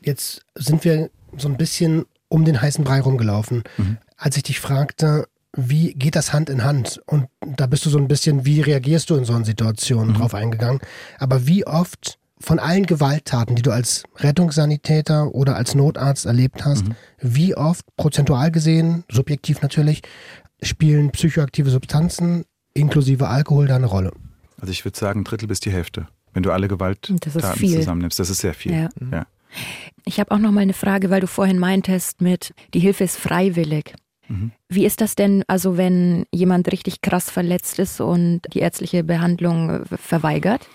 Jetzt 0.00 0.44
sind 0.54 0.84
wir 0.84 1.10
so 1.36 1.48
ein 1.48 1.56
bisschen 1.56 2.06
um 2.28 2.46
den 2.46 2.60
heißen 2.60 2.82
Brei 2.82 3.00
rumgelaufen. 3.00 3.62
Mhm. 3.76 3.98
Als 4.16 4.36
ich 4.36 4.42
dich 4.42 4.60
fragte, 4.60 5.26
wie 5.54 5.94
geht 5.94 6.16
das 6.16 6.32
Hand 6.32 6.50
in 6.50 6.64
Hand? 6.64 7.00
Und 7.06 7.26
da 7.40 7.66
bist 7.66 7.84
du 7.84 7.90
so 7.90 7.98
ein 7.98 8.08
bisschen, 8.08 8.44
wie 8.44 8.60
reagierst 8.60 9.10
du 9.10 9.16
in 9.16 9.24
so 9.24 9.34
einer 9.34 9.44
Situation 9.44 10.08
mhm. 10.08 10.14
drauf 10.14 10.34
eingegangen. 10.34 10.80
Aber 11.18 11.46
wie 11.46 11.66
oft 11.66 12.18
von 12.40 12.58
allen 12.58 12.86
Gewalttaten, 12.86 13.54
die 13.54 13.62
du 13.62 13.70
als 13.70 14.04
Rettungssanitäter 14.16 15.34
oder 15.34 15.56
als 15.56 15.74
Notarzt 15.74 16.26
erlebt 16.26 16.64
hast, 16.64 16.88
mhm. 16.88 16.94
wie 17.20 17.54
oft 17.54 17.84
prozentual 17.96 18.50
gesehen, 18.50 19.04
subjektiv 19.10 19.62
natürlich, 19.62 20.02
spielen 20.62 21.10
psychoaktive 21.10 21.70
Substanzen 21.70 22.44
inklusive 22.74 23.28
Alkohol 23.28 23.66
da 23.66 23.76
eine 23.76 23.86
Rolle? 23.86 24.12
Also 24.60 24.72
ich 24.72 24.84
würde 24.84 24.98
sagen, 24.98 25.20
ein 25.20 25.24
Drittel 25.24 25.48
bis 25.48 25.60
die 25.60 25.70
Hälfte, 25.70 26.06
wenn 26.32 26.42
du 26.42 26.50
alle 26.50 26.68
Gewalttaten 26.68 27.20
zusammennimmst. 27.20 28.18
Das 28.18 28.30
ist 28.30 28.38
sehr 28.38 28.54
viel. 28.54 28.72
Ja. 28.72 28.88
ja. 29.10 29.26
Ich 30.04 30.18
habe 30.18 30.30
auch 30.30 30.38
noch 30.38 30.50
mal 30.50 30.60
eine 30.60 30.72
Frage, 30.72 31.10
weil 31.10 31.20
du 31.20 31.26
vorhin 31.26 31.58
meintest 31.58 32.20
mit, 32.20 32.54
die 32.74 32.80
Hilfe 32.80 33.04
ist 33.04 33.18
freiwillig. 33.18 33.94
Wie 34.68 34.86
ist 34.86 35.00
das 35.00 35.14
denn, 35.14 35.44
also 35.46 35.76
wenn 35.76 36.24
jemand 36.32 36.70
richtig 36.72 37.00
krass 37.02 37.30
verletzt 37.30 37.78
ist 37.78 38.00
und 38.00 38.42
die 38.52 38.60
ärztliche 38.60 39.04
Behandlung 39.04 39.70
äh, 39.70 39.96
verweigert? 39.96 40.68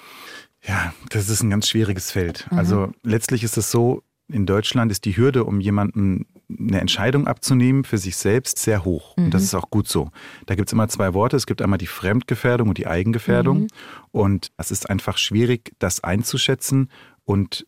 Ja, 0.64 0.94
das 1.10 1.30
ist 1.30 1.44
ein 1.44 1.50
ganz 1.50 1.70
schwieriges 1.70 2.12
Feld. 2.12 2.48
Also 2.50 2.92
letztlich 3.04 3.44
ist 3.44 3.58
es 3.58 3.72
so, 3.72 4.04
in 4.30 4.46
Deutschland 4.46 4.92
ist 4.92 5.06
die 5.06 5.16
Hürde, 5.16 5.46
um 5.46 5.62
jemanden 5.62 6.26
eine 6.50 6.82
Entscheidung 6.82 7.28
abzunehmen 7.28 7.84
für 7.84 7.98
sich 7.98 8.18
selbst 8.18 8.60
sehr 8.60 8.84
hoch. 8.84 9.16
Und 9.16 9.34
das 9.34 9.44
ist 9.44 9.56
auch 9.56 9.70
gut 9.70 9.88
so. 9.88 10.10
Da 10.46 10.56
gibt 10.56 10.68
es 10.68 10.74
immer 10.74 10.90
zwei 10.90 11.14
Worte. 11.14 11.38
Es 11.38 11.46
gibt 11.46 11.62
einmal 11.62 11.78
die 11.78 11.88
Fremdgefährdung 11.88 12.70
und 12.70 12.78
die 12.78 12.88
Eigengefährdung. 12.88 13.68
Und 14.12 14.52
es 14.58 14.72
ist 14.72 14.90
einfach 14.90 15.18
schwierig, 15.18 15.74
das 15.80 16.04
einzuschätzen 16.04 16.90
und 17.24 17.66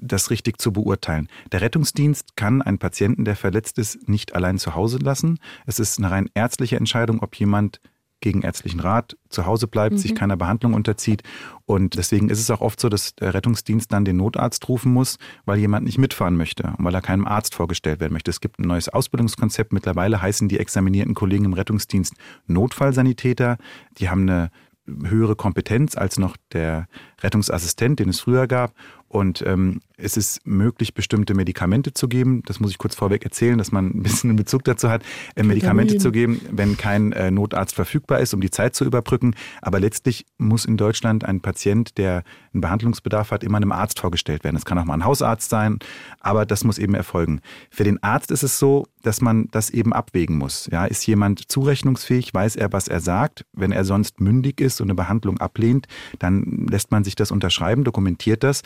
das 0.00 0.30
richtig 0.30 0.60
zu 0.60 0.72
beurteilen. 0.72 1.28
Der 1.52 1.60
Rettungsdienst 1.60 2.36
kann 2.36 2.62
einen 2.62 2.78
Patienten, 2.78 3.24
der 3.24 3.36
verletzt 3.36 3.78
ist, 3.78 4.08
nicht 4.08 4.34
allein 4.34 4.58
zu 4.58 4.74
Hause 4.74 4.98
lassen. 4.98 5.38
Es 5.66 5.78
ist 5.78 5.98
eine 5.98 6.10
rein 6.10 6.30
ärztliche 6.34 6.76
Entscheidung, 6.76 7.20
ob 7.22 7.34
jemand 7.36 7.80
gegen 8.20 8.42
ärztlichen 8.42 8.80
Rat 8.80 9.16
zu 9.30 9.46
Hause 9.46 9.66
bleibt, 9.66 9.98
sich 9.98 10.14
keiner 10.14 10.36
Behandlung 10.36 10.74
unterzieht. 10.74 11.22
Und 11.64 11.96
deswegen 11.96 12.28
ist 12.28 12.38
es 12.38 12.50
auch 12.50 12.60
oft 12.60 12.78
so, 12.78 12.88
dass 12.88 13.14
der 13.14 13.32
Rettungsdienst 13.34 13.90
dann 13.92 14.04
den 14.04 14.18
Notarzt 14.18 14.68
rufen 14.68 14.92
muss, 14.92 15.16
weil 15.46 15.58
jemand 15.58 15.86
nicht 15.86 15.98
mitfahren 15.98 16.36
möchte 16.36 16.74
und 16.76 16.84
weil 16.84 16.94
er 16.94 17.00
keinem 17.00 17.26
Arzt 17.26 17.54
vorgestellt 17.54 18.00
werden 18.00 18.12
möchte. 18.12 18.30
Es 18.30 18.40
gibt 18.40 18.58
ein 18.58 18.68
neues 18.68 18.90
Ausbildungskonzept. 18.90 19.72
Mittlerweile 19.72 20.20
heißen 20.20 20.48
die 20.48 20.58
examinierten 20.58 21.14
Kollegen 21.14 21.46
im 21.46 21.54
Rettungsdienst 21.54 22.14
Notfallsanitäter. 22.46 23.56
Die 23.98 24.10
haben 24.10 24.28
eine 24.28 24.50
höhere 24.86 25.36
Kompetenz 25.36 25.96
als 25.96 26.18
noch 26.18 26.36
der 26.52 26.88
Rettungsassistent, 27.22 28.00
den 28.00 28.08
es 28.08 28.20
früher 28.20 28.46
gab. 28.46 28.74
Und 29.10 29.42
ähm, 29.44 29.80
es 29.96 30.16
ist 30.16 30.46
möglich, 30.46 30.94
bestimmte 30.94 31.34
Medikamente 31.34 31.92
zu 31.92 32.06
geben. 32.06 32.44
Das 32.46 32.60
muss 32.60 32.70
ich 32.70 32.78
kurz 32.78 32.94
vorweg 32.94 33.24
erzählen, 33.24 33.58
dass 33.58 33.72
man 33.72 33.86
ein 33.86 34.02
bisschen 34.04 34.30
einen 34.30 34.36
Bezug 34.36 34.62
dazu 34.62 34.88
hat. 34.88 35.02
Äh, 35.34 35.42
Medikamente 35.42 35.98
zu 35.98 36.12
geben, 36.12 36.40
wenn 36.48 36.76
kein 36.76 37.10
äh, 37.10 37.32
Notarzt 37.32 37.74
verfügbar 37.74 38.20
ist, 38.20 38.34
um 38.34 38.40
die 38.40 38.52
Zeit 38.52 38.76
zu 38.76 38.84
überbrücken. 38.84 39.34
Aber 39.62 39.80
letztlich 39.80 40.26
muss 40.38 40.64
in 40.64 40.76
Deutschland 40.76 41.24
ein 41.24 41.40
Patient, 41.40 41.98
der 41.98 42.22
einen 42.54 42.60
Behandlungsbedarf 42.60 43.32
hat, 43.32 43.42
immer 43.42 43.56
einem 43.56 43.72
Arzt 43.72 43.98
vorgestellt 43.98 44.44
werden. 44.44 44.54
Das 44.54 44.64
kann 44.64 44.78
auch 44.78 44.84
mal 44.84 44.94
ein 44.94 45.04
Hausarzt 45.04 45.50
sein, 45.50 45.80
aber 46.20 46.46
das 46.46 46.62
muss 46.62 46.78
eben 46.78 46.94
erfolgen. 46.94 47.40
Für 47.68 47.82
den 47.82 48.00
Arzt 48.04 48.30
ist 48.30 48.44
es 48.44 48.60
so, 48.60 48.86
dass 49.02 49.20
man 49.20 49.48
das 49.50 49.70
eben 49.70 49.92
abwägen 49.92 50.38
muss. 50.38 50.68
Ja, 50.70 50.84
ist 50.84 51.04
jemand 51.06 51.50
zurechnungsfähig? 51.50 52.32
Weiß 52.32 52.54
er, 52.54 52.72
was 52.72 52.86
er 52.86 53.00
sagt? 53.00 53.44
Wenn 53.52 53.72
er 53.72 53.84
sonst 53.84 54.20
mündig 54.20 54.60
ist 54.60 54.80
und 54.80 54.86
eine 54.86 54.94
Behandlung 54.94 55.38
ablehnt, 55.38 55.88
dann 56.20 56.68
lässt 56.70 56.92
man 56.92 57.02
sich 57.02 57.16
das 57.16 57.32
unterschreiben, 57.32 57.82
dokumentiert 57.82 58.44
das. 58.44 58.62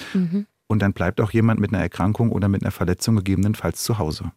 Und 0.66 0.81
dann 0.81 0.92
bleibt 0.92 1.20
auch 1.20 1.31
jemand 1.31 1.61
mit 1.61 1.72
einer 1.72 1.83
Erkrankung 1.83 2.33
oder 2.33 2.48
mit 2.48 2.62
einer 2.62 2.70
Verletzung 2.70 3.16
gegebenenfalls 3.16 3.83
zu 3.83 3.98
Hause. 3.98 4.33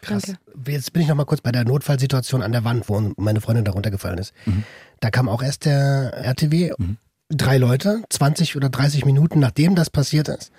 Krass. 0.00 0.34
Jetzt 0.66 0.92
bin 0.92 1.02
ich 1.02 1.08
noch 1.08 1.14
mal 1.14 1.24
kurz 1.24 1.40
bei 1.40 1.52
der 1.52 1.64
Notfallsituation 1.64 2.42
an 2.42 2.52
der 2.52 2.64
Wand, 2.64 2.88
wo 2.88 3.12
meine 3.16 3.40
Freundin 3.40 3.64
darunter 3.64 3.90
gefallen 3.90 4.18
ist. 4.18 4.34
Da 5.00 5.10
kam 5.10 5.28
auch 5.28 5.42
erst 5.42 5.64
der 5.64 6.12
RTW. 6.14 6.72
Drei 7.30 7.58
Leute, 7.58 8.02
20 8.10 8.56
oder 8.56 8.68
30 8.68 9.04
Minuten 9.04 9.38
nachdem 9.38 9.74
das 9.74 9.90
passiert 9.90 10.28
ist, 10.28 10.52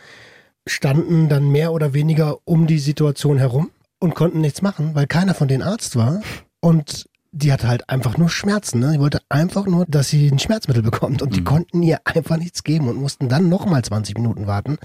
standen 0.68 1.30
dann 1.30 1.50
mehr 1.50 1.72
oder 1.74 1.94
weniger 1.94 2.38
um 2.46 2.68
die 2.68 2.80
Situation 2.80 3.38
herum 3.38 3.70
und 4.00 4.16
konnten 4.16 4.42
nichts 4.42 4.62
machen, 4.62 4.96
weil 4.96 5.08
keiner 5.08 5.34
von 5.36 5.48
denen 5.48 5.62
Arzt 5.62 5.96
war. 5.96 6.22
Und 6.62 7.08
die 7.36 7.52
hatte 7.52 7.68
halt 7.68 7.90
einfach 7.90 8.18
nur 8.18 8.30
Schmerzen. 8.30 8.80
Ne? 8.80 8.94
Die 8.94 9.00
wollte 9.00 9.20
einfach 9.28 9.66
nur, 9.66 9.86
dass 9.86 10.08
sie 10.08 10.28
ein 10.30 10.40
Schmerzmittel 10.40 10.82
bekommt. 10.82 11.22
Und 11.22 11.36
die 11.36 11.44
konnten 11.44 11.84
ihr 11.84 12.00
einfach 12.06 12.38
nichts 12.38 12.64
geben 12.64 12.88
und 12.88 12.96
mussten 12.96 13.28
dann 13.28 13.50
nochmal 13.50 13.84
20 13.84 14.16
Minuten 14.16 14.48
warten, 14.48 14.78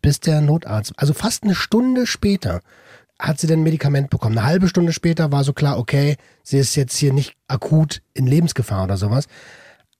bis 0.00 0.18
der 0.18 0.40
Notarzt, 0.40 0.94
also 0.96 1.12
fast 1.12 1.44
eine 1.44 1.54
Stunde 1.54 2.06
später, 2.06 2.62
hat 3.18 3.38
sie 3.38 3.46
dann 3.46 3.60
ein 3.60 3.64
Medikament 3.64 4.08
bekommen. 4.08 4.38
Eine 4.38 4.46
halbe 4.46 4.68
Stunde 4.68 4.92
später 4.92 5.32
war 5.32 5.44
so 5.44 5.52
klar, 5.52 5.78
okay, 5.78 6.16
sie 6.42 6.58
ist 6.58 6.76
jetzt 6.76 6.96
hier 6.96 7.12
nicht 7.12 7.36
akut 7.46 8.00
in 8.14 8.26
Lebensgefahr 8.26 8.84
oder 8.84 8.96
sowas. 8.96 9.26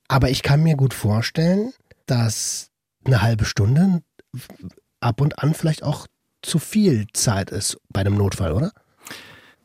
Aber 0.07 0.31
ich 0.31 0.41
kann 0.41 0.63
mir 0.63 0.75
gut 0.75 0.95
vorstellen, 0.95 1.73
dass 2.07 2.71
eine 3.05 3.21
halbe 3.21 3.45
Stunde 3.45 4.01
ab 4.99 5.21
und 5.21 5.37
an 5.37 5.53
vielleicht 5.53 5.83
auch 5.83 6.07
zu 6.41 6.57
viel 6.57 7.05
Zeit 7.13 7.51
ist 7.51 7.77
bei 7.89 8.01
einem 8.01 8.15
Notfall, 8.15 8.53
oder? 8.53 8.71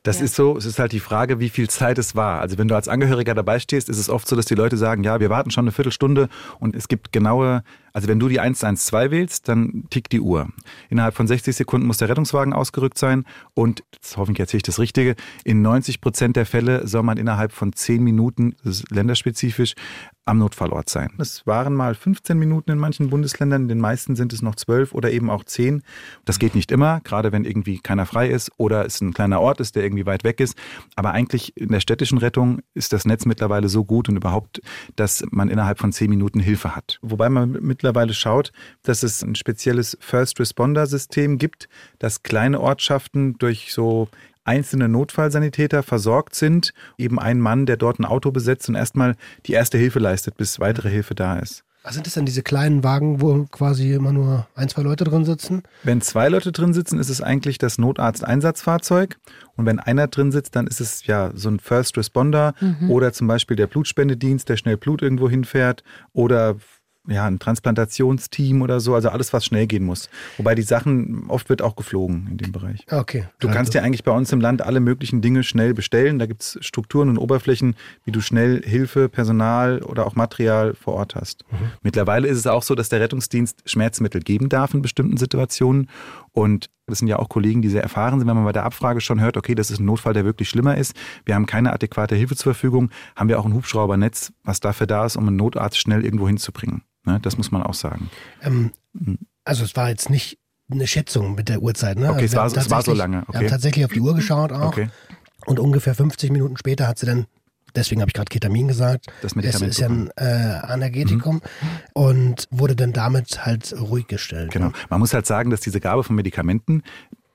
Das 0.04 0.18
Ja. 0.18 0.26
ist 0.26 0.34
so, 0.36 0.56
es 0.56 0.66
ist 0.66 0.78
halt 0.78 0.92
die 0.92 1.00
Frage, 1.00 1.40
wie 1.40 1.48
viel 1.48 1.68
Zeit 1.68 1.98
es 1.98 2.14
war. 2.14 2.40
Also 2.40 2.56
wenn 2.58 2.68
du 2.68 2.74
als 2.76 2.88
Angehöriger 2.88 3.34
dabei 3.34 3.58
stehst, 3.58 3.88
ist 3.88 3.98
es 3.98 4.08
oft 4.10 4.28
so, 4.28 4.36
dass 4.36 4.44
die 4.44 4.54
Leute 4.54 4.76
sagen, 4.76 5.02
ja, 5.02 5.18
wir 5.18 5.30
warten 5.30 5.50
schon 5.50 5.64
eine 5.64 5.72
Viertelstunde 5.72 6.28
und 6.60 6.76
es 6.76 6.88
gibt 6.88 7.10
genaue, 7.10 7.64
also 7.94 8.08
wenn 8.08 8.18
du 8.18 8.28
die 8.28 8.40
112 8.40 9.10
wählst, 9.10 9.48
dann 9.48 9.84
tickt 9.88 10.12
die 10.12 10.20
Uhr. 10.20 10.48
Innerhalb 10.90 11.14
von 11.14 11.26
60 11.26 11.54
Sekunden 11.54 11.86
muss 11.86 11.98
der 11.98 12.08
Rettungswagen 12.08 12.52
ausgerückt 12.52 12.98
sein 12.98 13.24
und, 13.54 13.84
jetzt 13.94 14.16
hoffentlich 14.16 14.40
erzähle 14.40 14.58
ich 14.58 14.64
das 14.64 14.80
Richtige, 14.80 15.14
in 15.44 15.62
90 15.62 16.00
Prozent 16.00 16.36
der 16.36 16.44
Fälle 16.44 16.86
soll 16.86 17.04
man 17.04 17.18
innerhalb 17.18 17.52
von 17.52 17.72
10 17.72 18.02
Minuten, 18.02 18.56
das 18.64 18.80
ist 18.80 18.90
länderspezifisch, 18.90 19.74
am 20.26 20.38
Notfallort 20.38 20.88
sein. 20.88 21.10
Es 21.18 21.46
waren 21.46 21.74
mal 21.74 21.94
15 21.94 22.38
Minuten 22.38 22.70
in 22.70 22.78
manchen 22.78 23.10
Bundesländern, 23.10 23.62
in 23.62 23.68
den 23.68 23.80
meisten 23.80 24.16
sind 24.16 24.32
es 24.32 24.42
noch 24.42 24.54
12 24.54 24.94
oder 24.94 25.10
eben 25.10 25.30
auch 25.30 25.44
10. 25.44 25.82
Das 26.24 26.38
geht 26.38 26.54
nicht 26.54 26.72
immer, 26.72 27.00
gerade 27.00 27.30
wenn 27.32 27.44
irgendwie 27.44 27.78
keiner 27.78 28.06
frei 28.06 28.28
ist 28.28 28.50
oder 28.56 28.86
es 28.86 29.00
ein 29.00 29.12
kleiner 29.12 29.40
Ort 29.40 29.60
ist, 29.60 29.76
der 29.76 29.84
irgendwie 29.84 30.06
weit 30.06 30.24
weg 30.24 30.40
ist. 30.40 30.56
Aber 30.96 31.12
eigentlich 31.12 31.56
in 31.56 31.68
der 31.68 31.80
städtischen 31.80 32.18
Rettung 32.18 32.60
ist 32.72 32.92
das 32.92 33.04
Netz 33.04 33.26
mittlerweile 33.26 33.68
so 33.68 33.84
gut 33.84 34.08
und 34.08 34.16
überhaupt, 34.16 34.62
dass 34.96 35.24
man 35.30 35.50
innerhalb 35.50 35.78
von 35.78 35.92
10 35.92 36.08
Minuten 36.08 36.40
Hilfe 36.40 36.74
hat. 36.74 36.98
Wobei 37.02 37.28
man 37.28 37.52
mittlerweile 37.84 38.14
schaut, 38.14 38.50
dass 38.82 39.02
es 39.02 39.22
ein 39.22 39.34
spezielles 39.34 39.98
First 40.00 40.40
Responder 40.40 40.86
System 40.86 41.36
gibt, 41.36 41.68
dass 41.98 42.22
kleine 42.22 42.60
Ortschaften 42.60 43.36
durch 43.36 43.74
so 43.74 44.08
einzelne 44.44 44.88
Notfallsanitäter 44.88 45.82
versorgt 45.82 46.34
sind, 46.34 46.72
eben 46.96 47.18
ein 47.18 47.40
Mann, 47.40 47.66
der 47.66 47.76
dort 47.76 47.98
ein 47.98 48.06
Auto 48.06 48.30
besetzt 48.30 48.70
und 48.70 48.74
erstmal 48.74 49.16
die 49.44 49.52
erste 49.52 49.76
Hilfe 49.76 49.98
leistet, 49.98 50.38
bis 50.38 50.60
weitere 50.60 50.88
Hilfe 50.88 51.14
da 51.14 51.38
ist. 51.38 51.62
Was 51.82 51.92
sind 51.92 52.06
das 52.06 52.14
denn 52.14 52.24
diese 52.24 52.42
kleinen 52.42 52.82
Wagen, 52.82 53.20
wo 53.20 53.44
quasi 53.50 53.92
immer 53.92 54.12
nur 54.12 54.46
ein, 54.54 54.70
zwei 54.70 54.80
Leute 54.80 55.04
drin 55.04 55.26
sitzen? 55.26 55.62
Wenn 55.82 56.00
zwei 56.00 56.30
Leute 56.30 56.50
drin 56.50 56.72
sitzen, 56.72 56.98
ist 56.98 57.10
es 57.10 57.20
eigentlich 57.20 57.58
das 57.58 57.76
Notarzt-Einsatzfahrzeug. 57.76 59.18
Und 59.56 59.66
wenn 59.66 59.78
einer 59.78 60.08
drin 60.08 60.32
sitzt, 60.32 60.56
dann 60.56 60.66
ist 60.66 60.80
es 60.80 61.06
ja 61.06 61.30
so 61.34 61.50
ein 61.50 61.60
First 61.60 61.98
Responder 61.98 62.54
oder 62.88 63.12
zum 63.12 63.26
Beispiel 63.26 63.58
der 63.58 63.66
Blutspendedienst, 63.66 64.48
der 64.48 64.56
schnell 64.56 64.78
Blut 64.78 65.02
irgendwo 65.02 65.28
hinfährt 65.28 65.84
oder 66.14 66.56
ja, 67.06 67.26
ein 67.26 67.38
Transplantationsteam 67.38 68.62
oder 68.62 68.80
so, 68.80 68.94
also 68.94 69.10
alles, 69.10 69.32
was 69.32 69.44
schnell 69.44 69.66
gehen 69.66 69.84
muss. 69.84 70.08
Wobei 70.38 70.54
die 70.54 70.62
Sachen, 70.62 71.24
oft 71.28 71.48
wird 71.48 71.60
auch 71.60 71.76
geflogen 71.76 72.28
in 72.30 72.36
dem 72.38 72.52
Bereich. 72.52 72.86
Okay. 72.90 73.26
Du 73.40 73.50
kannst 73.50 73.74
ja 73.74 73.82
eigentlich 73.82 74.04
bei 74.04 74.12
uns 74.12 74.32
im 74.32 74.40
Land 74.40 74.62
alle 74.62 74.80
möglichen 74.80 75.20
Dinge 75.20 75.42
schnell 75.42 75.74
bestellen. 75.74 76.18
Da 76.18 76.26
gibt 76.26 76.42
es 76.42 76.58
Strukturen 76.60 77.10
und 77.10 77.18
Oberflächen, 77.18 77.76
wie 78.04 78.12
du 78.12 78.20
schnell 78.20 78.62
Hilfe, 78.64 79.08
Personal 79.08 79.82
oder 79.82 80.06
auch 80.06 80.14
Material 80.14 80.74
vor 80.74 80.94
Ort 80.94 81.14
hast. 81.14 81.44
Mittlerweile 81.82 82.26
ist 82.28 82.38
es 82.38 82.46
auch 82.46 82.62
so, 82.62 82.74
dass 82.74 82.88
der 82.88 83.00
Rettungsdienst 83.00 83.62
Schmerzmittel 83.66 84.22
geben 84.22 84.48
darf 84.48 84.72
in 84.72 84.80
bestimmten 84.80 85.18
Situationen. 85.18 85.90
Und 86.34 86.68
das 86.86 86.98
sind 86.98 87.06
ja 87.08 87.18
auch 87.18 87.28
Kollegen, 87.28 87.62
die 87.62 87.68
sehr 87.68 87.82
erfahren 87.82 88.18
sind. 88.18 88.28
Wenn 88.28 88.34
man 88.36 88.44
bei 88.44 88.52
der 88.52 88.64
Abfrage 88.64 89.00
schon 89.00 89.20
hört, 89.20 89.36
okay, 89.36 89.54
das 89.54 89.70
ist 89.70 89.78
ein 89.80 89.84
Notfall, 89.86 90.12
der 90.14 90.24
wirklich 90.24 90.48
schlimmer 90.48 90.76
ist. 90.76 90.94
Wir 91.24 91.34
haben 91.36 91.46
keine 91.46 91.72
adäquate 91.72 92.16
Hilfe 92.16 92.34
zur 92.36 92.52
Verfügung. 92.54 92.90
Haben 93.16 93.28
wir 93.28 93.38
auch 93.38 93.46
ein 93.46 93.54
Hubschraubernetz, 93.54 94.32
was 94.42 94.58
dafür 94.60 94.86
da 94.88 95.06
ist, 95.06 95.16
um 95.16 95.26
einen 95.28 95.36
Notarzt 95.36 95.78
schnell 95.78 96.04
irgendwo 96.04 96.26
hinzubringen. 96.26 96.82
Ne, 97.06 97.20
das 97.22 97.36
muss 97.38 97.50
man 97.52 97.62
auch 97.62 97.74
sagen. 97.74 98.10
Ähm, 98.42 98.72
also 99.44 99.62
es 99.64 99.76
war 99.76 99.88
jetzt 99.90 100.10
nicht 100.10 100.38
eine 100.70 100.86
Schätzung 100.86 101.34
mit 101.36 101.48
der 101.48 101.62
Uhrzeit, 101.62 101.98
ne? 101.98 102.10
Okay, 102.10 102.22
Also 102.22 102.24
es 102.24 102.32
wir 102.32 102.38
war- 102.38 102.46
es 102.46 102.70
war 102.70 102.82
so 102.82 102.94
lange, 102.94 103.18
Wir 103.22 103.28
okay. 103.28 103.38
haben 103.38 103.46
tatsächlich 103.48 103.84
auf 103.84 103.92
die 103.92 104.00
Uhr 104.00 104.14
geschaut 104.14 104.50
auch. 104.52 104.68
Okay. 104.68 104.88
Und 105.46 105.60
ungefähr 105.60 105.94
50 105.94 106.32
Minuten 106.32 106.56
später 106.56 106.88
hat 106.88 106.98
sie 106.98 107.06
dann, 107.06 107.26
deswegen 107.74 108.00
habe 108.00 108.08
ich 108.10 108.14
gerade 108.14 108.28
Ketamin 108.28 108.68
gesagt, 108.68 109.06
Das 109.22 109.34
Medikament 109.34 109.70
ist 109.70 109.78
ja 109.78 109.88
ein 109.88 110.10
äh, 110.16 110.24
Anergetikum 110.24 111.40
und 111.92 112.46
wurde 112.50 112.76
dann 112.76 112.92
damit 112.92 113.44
halt 113.44 113.74
ruhig 113.78 114.06
gestellt. 114.06 114.52
Genau. 114.52 114.72
Man 114.90 115.00
muss 115.00 115.14
halt 115.14 115.26
sagen, 115.26 115.50
dass 115.50 115.60
diese 115.60 115.80
Gabe 115.80 116.04
von 116.04 116.16
Medikamenten, 116.16 116.82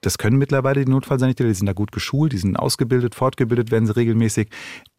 das 0.02 0.18
können 0.18 0.38
mittlerweile 0.38 0.86
die 0.86 0.92
Notfallsanitäter, 0.92 1.50
die 1.50 1.56
sind 1.56 1.66
da 1.66 1.74
gut 1.74 1.92
geschult, 1.92 2.32
die 2.32 2.38
sind 2.38 2.56
ausgebildet, 2.56 3.16
fortgebildet 3.16 3.70
werden 3.70 3.86
sie 3.86 3.96
regelmäßig. 3.96 4.50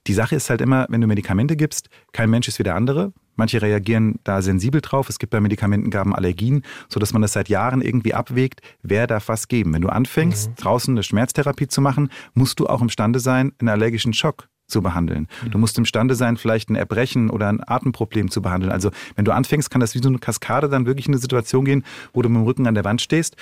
Die 0.07 0.13
Sache 0.13 0.37
ist 0.37 0.51
halt 0.51 0.61
immer, 0.61 0.87
wenn 0.91 1.01
du 1.01 1.07
Medikamente 1.07 1.57
gibst, 1.57 1.89
kein 2.13 2.29
Mensch 2.29 2.49
ist 2.49 2.59
wie 2.59 2.63
der 2.63 2.75
andere. 2.75 3.13
Manche 3.37 3.63
reagieren 3.63 4.17
da 4.25 4.43
sensibel 4.43 4.83
drauf. 4.83 5.09
Es 5.09 5.19
gibt 5.19 5.31
bei 5.31 5.41
Medikamentengaben 5.41 6.15
Allergien, 6.15 6.63
sodass 6.91 7.15
man 7.15 7.23
das 7.23 7.33
seit 7.33 7.49
Jahren 7.49 7.81
irgendwie 7.81 8.13
abwägt, 8.13 8.61
wer 8.83 9.07
darf 9.07 9.29
was 9.29 9.49
geben. 9.49 9.73
Wenn 9.73 9.81
du 9.81 9.89
anfängst, 9.89 10.51
draußen 10.57 10.93
eine 10.93 11.03
Schmerztherapie 11.03 11.69
zu 11.69 11.81
machen, 11.81 12.11
musst 12.35 12.61
du 12.61 12.67
auch 12.67 12.83
imstande 12.83 13.21
sein, 13.21 13.53
einen 13.59 13.71
allergischen 13.71 14.13
Schock 14.13 14.50
zu 14.71 14.83
behandeln. 14.83 15.29
Du 15.51 15.59
musst 15.59 15.77
imstande 15.79 16.15
sein, 16.15 16.37
vielleicht 16.37 16.71
ein 16.71 16.77
Erbrechen 16.77 17.31
oder 17.31 17.49
ein 17.49 17.61
Atemproblem 17.67 18.31
zu 18.31 18.43
behandeln. 18.43 18.73
Also 18.73 18.91
wenn 19.17 19.25
du 19.25 19.33
anfängst, 19.33 19.71
kann 19.71 19.81
das 19.81 19.95
wie 19.95 20.03
so 20.03 20.09
eine 20.09 20.19
Kaskade 20.19 20.69
dann 20.69 20.87
wirklich 20.87 21.07
in 21.07 21.15
eine 21.15 21.21
Situation 21.21 21.65
gehen, 21.65 21.85
wo 22.13 22.23
du 22.23 22.29
mit 22.29 22.39
dem 22.39 22.45
Rücken 22.45 22.67
an 22.67 22.75
der 22.75 22.85
Wand 22.85 23.03
stehst. 23.03 23.37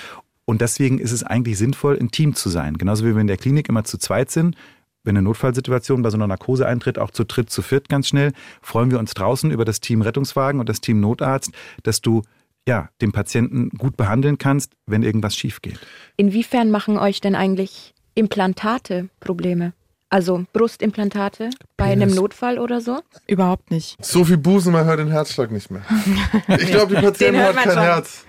Und 0.44 0.60
deswegen 0.60 0.98
ist 0.98 1.12
es 1.12 1.22
eigentlich 1.22 1.58
sinnvoll, 1.58 1.98
ein 2.00 2.10
Team 2.10 2.34
zu 2.34 2.48
sein. 2.48 2.78
Genauso 2.78 3.04
wie 3.04 3.14
wir 3.14 3.20
in 3.20 3.26
der 3.26 3.36
Klinik 3.36 3.68
immer 3.68 3.84
zu 3.84 3.98
zweit 3.98 4.30
sind. 4.30 4.56
Wenn 5.04 5.16
eine 5.16 5.22
Notfallsituation 5.22 6.02
bei 6.02 6.10
so 6.10 6.16
einer 6.16 6.26
Narkose 6.26 6.66
eintritt, 6.66 6.98
auch 6.98 7.10
zu 7.10 7.24
dritt, 7.24 7.50
zu 7.50 7.62
viert 7.62 7.88
ganz 7.88 8.08
schnell, 8.08 8.32
freuen 8.62 8.90
wir 8.90 8.98
uns 8.98 9.14
draußen 9.14 9.50
über 9.50 9.64
das 9.64 9.80
Team 9.80 10.02
Rettungswagen 10.02 10.60
und 10.60 10.68
das 10.68 10.80
Team 10.80 11.00
Notarzt, 11.00 11.52
dass 11.82 12.00
du 12.00 12.22
ja, 12.66 12.90
den 13.00 13.12
Patienten 13.12 13.70
gut 13.70 13.96
behandeln 13.96 14.36
kannst, 14.36 14.72
wenn 14.86 15.02
irgendwas 15.02 15.34
schief 15.34 15.62
geht. 15.62 15.78
Inwiefern 16.16 16.70
machen 16.70 16.98
euch 16.98 17.20
denn 17.20 17.34
eigentlich 17.34 17.94
Implantate 18.14 19.08
Probleme? 19.20 19.72
Also 20.10 20.46
Brustimplantate 20.54 21.50
bei 21.76 21.84
einem 21.84 22.14
Notfall 22.14 22.58
oder 22.58 22.80
so? 22.80 23.00
Überhaupt 23.26 23.70
nicht. 23.70 24.02
So 24.02 24.24
viel 24.24 24.38
Busen, 24.38 24.72
man 24.72 24.86
hört 24.86 25.00
den 25.00 25.10
Herzschlag 25.10 25.50
nicht 25.50 25.70
mehr. 25.70 25.82
Ich 26.58 26.70
glaube, 26.70 26.94
die 26.94 27.02
Patientin 27.02 27.42
hat 27.42 27.56
kein 27.56 27.72
schon. 27.72 27.82
Herz. 27.82 28.24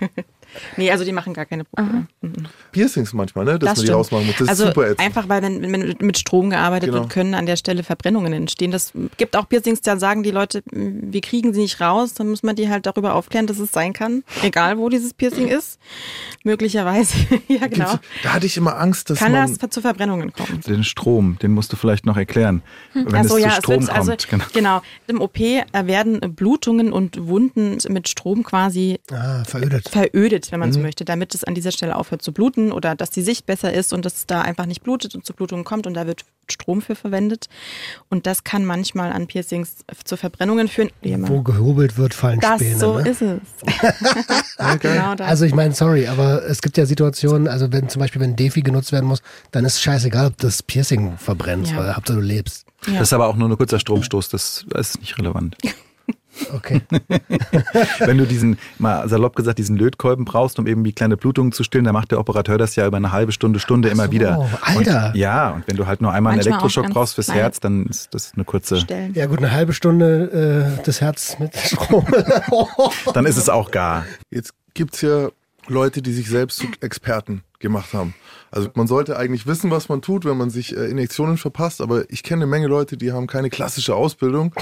Nee, 0.77 0.91
also 0.91 1.03
die 1.05 1.11
machen 1.11 1.33
gar 1.33 1.45
keine 1.45 1.63
Probleme. 1.63 2.07
Mhm. 2.21 2.33
Piercings 2.71 3.13
manchmal, 3.13 3.45
ne? 3.45 3.59
Dass 3.59 3.59
Das 3.59 3.67
man 3.69 3.75
die 3.75 3.87
stimmt. 3.87 3.99
ausmachen 3.99 4.25
muss. 4.27 4.35
Das 4.35 4.41
ist 4.41 4.49
also 4.49 4.65
super 4.67 4.83
ätzend. 4.85 4.99
einfach, 4.99 5.29
weil 5.29 5.41
wenn, 5.41 5.61
wenn 5.71 5.95
mit 5.99 6.17
Strom 6.17 6.49
gearbeitet 6.49 6.89
Genau. 6.89 7.01
wird, 7.01 7.09
können 7.11 7.33
an 7.33 7.45
der 7.45 7.55
Stelle 7.55 7.83
Verbrennungen 7.83 8.33
entstehen. 8.33 8.71
Das 8.71 8.91
gibt 9.17 9.35
auch 9.35 9.47
Piercings, 9.49 9.81
da 9.81 9.97
sagen 9.97 10.23
die 10.23 10.31
Leute, 10.31 10.61
"Mm, 10.71 11.11
wir 11.13 11.21
kriegen 11.21 11.53
sie 11.53 11.61
nicht 11.61 11.79
raus. 11.81 12.13
Dann 12.13 12.29
muss 12.29 12.43
man 12.43 12.55
die 12.55 12.69
halt 12.69 12.85
darüber 12.85 13.15
aufklären, 13.15 13.47
dass 13.47 13.59
es 13.59 13.71
sein 13.71 13.93
kann, 13.93 14.23
egal 14.43 14.77
wo 14.77 14.89
dieses 14.89 15.13
Piercing 15.13 15.47
ist. 15.47 15.79
Möglicherweise, 16.43 17.13
ja 17.47 17.67
genau. 17.67 17.91
Gibt's- 17.91 18.07
Da 18.23 18.33
hatte 18.33 18.45
ich 18.45 18.57
immer 18.57 18.77
Angst, 18.79 19.09
dass 19.09 19.19
Kann 19.19 19.31
man... 19.31 19.57
das 19.59 19.69
zu 19.69 19.81
Verbrennungen 19.81 20.31
kommen. 20.33 20.61
Den 20.67 20.83
Strom, 20.83 21.37
den 21.41 21.51
musst 21.51 21.71
du 21.73 21.75
vielleicht 21.77 22.05
noch 22.05 22.17
erklären. 22.17 22.61
Wenn 22.93 23.13
Ach 23.15 23.23
so, 23.25 23.37
es 23.37 23.43
ja, 23.43 23.49
zu 23.49 23.53
es 23.53 23.57
Strom 23.59 23.81
wird, 23.87 23.89
also, 23.95 24.11
kommt. 24.11 24.27
genau. 24.29 24.45
genau. 24.53 24.81
Im 25.07 25.21
OP 25.21 25.37
werden 25.39 26.19
Blutungen 26.35 26.91
und 26.93 27.27
Wunden 27.27 27.77
mit 27.89 28.07
Strom 28.07 28.43
quasi 28.43 28.99
Ah, 29.11 29.43
verödet. 29.43 29.89
verödet, 29.89 30.38
wenn 30.51 30.59
man 30.59 30.69
Mhm. 30.69 30.73
so 30.73 30.79
möchte, 30.79 31.05
damit 31.05 31.35
es 31.35 31.43
an 31.43 31.55
dieser 31.55 31.71
Stelle 31.71 31.95
aufhört 31.95 32.21
zu 32.21 32.31
bluten 32.31 32.71
oder 32.71 32.95
dass 32.95 33.09
die 33.09 33.21
Sicht 33.21 33.45
besser 33.45 33.73
ist 33.73 33.93
und 33.93 34.05
dass 34.05 34.15
es 34.15 34.27
da 34.27 34.41
einfach 34.41 34.65
nicht 34.65 34.81
blutet 34.83 35.15
und 35.15 35.25
zu 35.25 35.33
Blutungen 35.33 35.65
kommt 35.65 35.85
und 35.87 35.93
da 35.93 36.07
wird 36.07 36.25
Strom 36.51 36.81
für 36.81 36.95
verwendet. 36.95 37.47
Und 38.09 38.25
das 38.25 38.43
kann 38.43 38.65
manchmal 38.65 39.11
an 39.11 39.27
Piercings 39.27 39.77
zu 40.03 40.17
Verbrennungen 40.17 40.67
führen. 40.67 40.89
Wo 41.03 41.41
gehobelt 41.43 41.97
wird, 41.97 42.13
fallen 42.15 42.39
das 42.39 42.59
Späne. 42.59 42.79
so 42.79 42.97
ne? 42.99 43.07
ist 43.09 43.21
es. 43.21 43.39
genau 44.81 45.15
das. 45.15 45.27
Also 45.27 45.45
ich 45.45 45.53
meine, 45.53 45.73
sorry, 45.73 46.07
aber 46.07 46.43
es 46.45 46.61
gibt 46.61 46.77
ja 46.77 46.85
Situationen, 46.85 47.47
also 47.47 47.71
wenn 47.71 47.89
zum 47.89 47.99
Beispiel 47.99 48.21
wenn 48.21 48.35
Defi 48.35 48.61
genutzt 48.61 48.91
werden 48.91 49.05
muss, 49.05 49.21
dann 49.51 49.63
ist 49.65 49.75
es 49.75 49.81
scheißegal, 49.81 50.27
ob 50.27 50.37
das 50.37 50.63
Piercing 50.63 51.17
verbrennt, 51.17 51.69
Ja. 51.69 51.77
weil 51.77 51.95
Hauptsache 51.95 52.17
du 52.19 52.23
lebst. 52.23 52.65
ja. 52.87 52.93
Das 52.93 53.09
ist 53.09 53.13
aber 53.13 53.27
auch 53.27 53.35
nur 53.35 53.49
ein 53.49 53.57
kurzer 53.57 53.79
Stromstoß, 53.79 54.29
das 54.29 54.65
ist 54.75 54.99
nicht 55.01 55.17
relevant. 55.19 55.55
Okay. 56.53 56.81
Wenn 57.99 58.17
du 58.17 58.25
diesen, 58.25 58.57
mal 58.77 59.07
salopp 59.07 59.35
gesagt, 59.35 59.59
diesen 59.59 59.77
Lötkolben 59.77 60.25
brauchst, 60.25 60.59
um 60.59 60.67
eben 60.67 60.83
die 60.83 60.93
kleine 60.93 61.17
Blutung 61.17 61.51
zu 61.51 61.63
stillen, 61.63 61.85
dann 61.85 61.93
macht 61.93 62.11
der 62.11 62.19
Operateur 62.19 62.57
das 62.57 62.75
ja 62.75 62.87
über 62.87 62.97
eine 62.97 63.11
halbe 63.11 63.31
Stunde, 63.31 63.59
Stunde 63.59 63.89
immer 63.89 64.05
so, 64.05 64.11
wieder. 64.11 64.49
Alter. 64.61 65.07
Und, 65.07 65.15
ja, 65.15 65.51
und 65.51 65.67
wenn 65.67 65.75
du 65.75 65.87
halt 65.87 66.01
nur 66.01 66.11
einmal 66.11 66.33
einen 66.33 66.39
Manchmal 66.39 66.59
auch 66.59 66.63
Elektroschock 66.63 66.93
brauchst 66.93 67.15
fürs 67.15 67.33
Herz, 67.33 67.59
dann 67.59 67.85
ist 67.85 68.13
das 68.13 68.33
eine 68.35 68.45
kurze, 68.45 68.77
Stellen. 68.77 69.13
Ja 69.13 69.25
gut, 69.25 69.39
eine 69.39 69.51
halbe 69.51 69.73
Stunde 69.73 70.75
äh, 70.79 70.83
das 70.85 71.01
Herz 71.01 71.37
mit 71.39 71.55
Strom. 71.57 72.05
dann 73.13 73.25
ist 73.25 73.37
es 73.37 73.49
auch 73.49 73.71
gar. 73.71 74.05
Jetzt 74.29 74.53
gibt's 74.73 75.01
ja 75.01 75.29
Leute, 75.67 76.01
die 76.01 76.13
sich 76.13 76.29
selbst 76.29 76.57
zu 76.57 76.67
Experten 76.81 77.43
gemacht 77.59 77.93
haben. 77.93 78.13
Also 78.51 78.69
man 78.73 78.87
sollte 78.87 79.17
eigentlich 79.17 79.45
wissen, 79.45 79.69
was 79.69 79.89
man 79.89 80.01
tut, 80.01 80.25
wenn 80.25 80.37
man 80.37 80.49
sich 80.49 80.75
äh, 80.75 80.85
Injektionen 80.89 81.37
verpasst, 81.37 81.81
aber 81.81 82.09
ich 82.09 82.23
kenne 82.23 82.43
eine 82.43 82.49
Menge 82.49 82.67
Leute, 82.67 82.97
die 82.97 83.11
haben 83.11 83.27
keine 83.27 83.49
klassische 83.49 83.95
Ausbildung, 83.95 84.53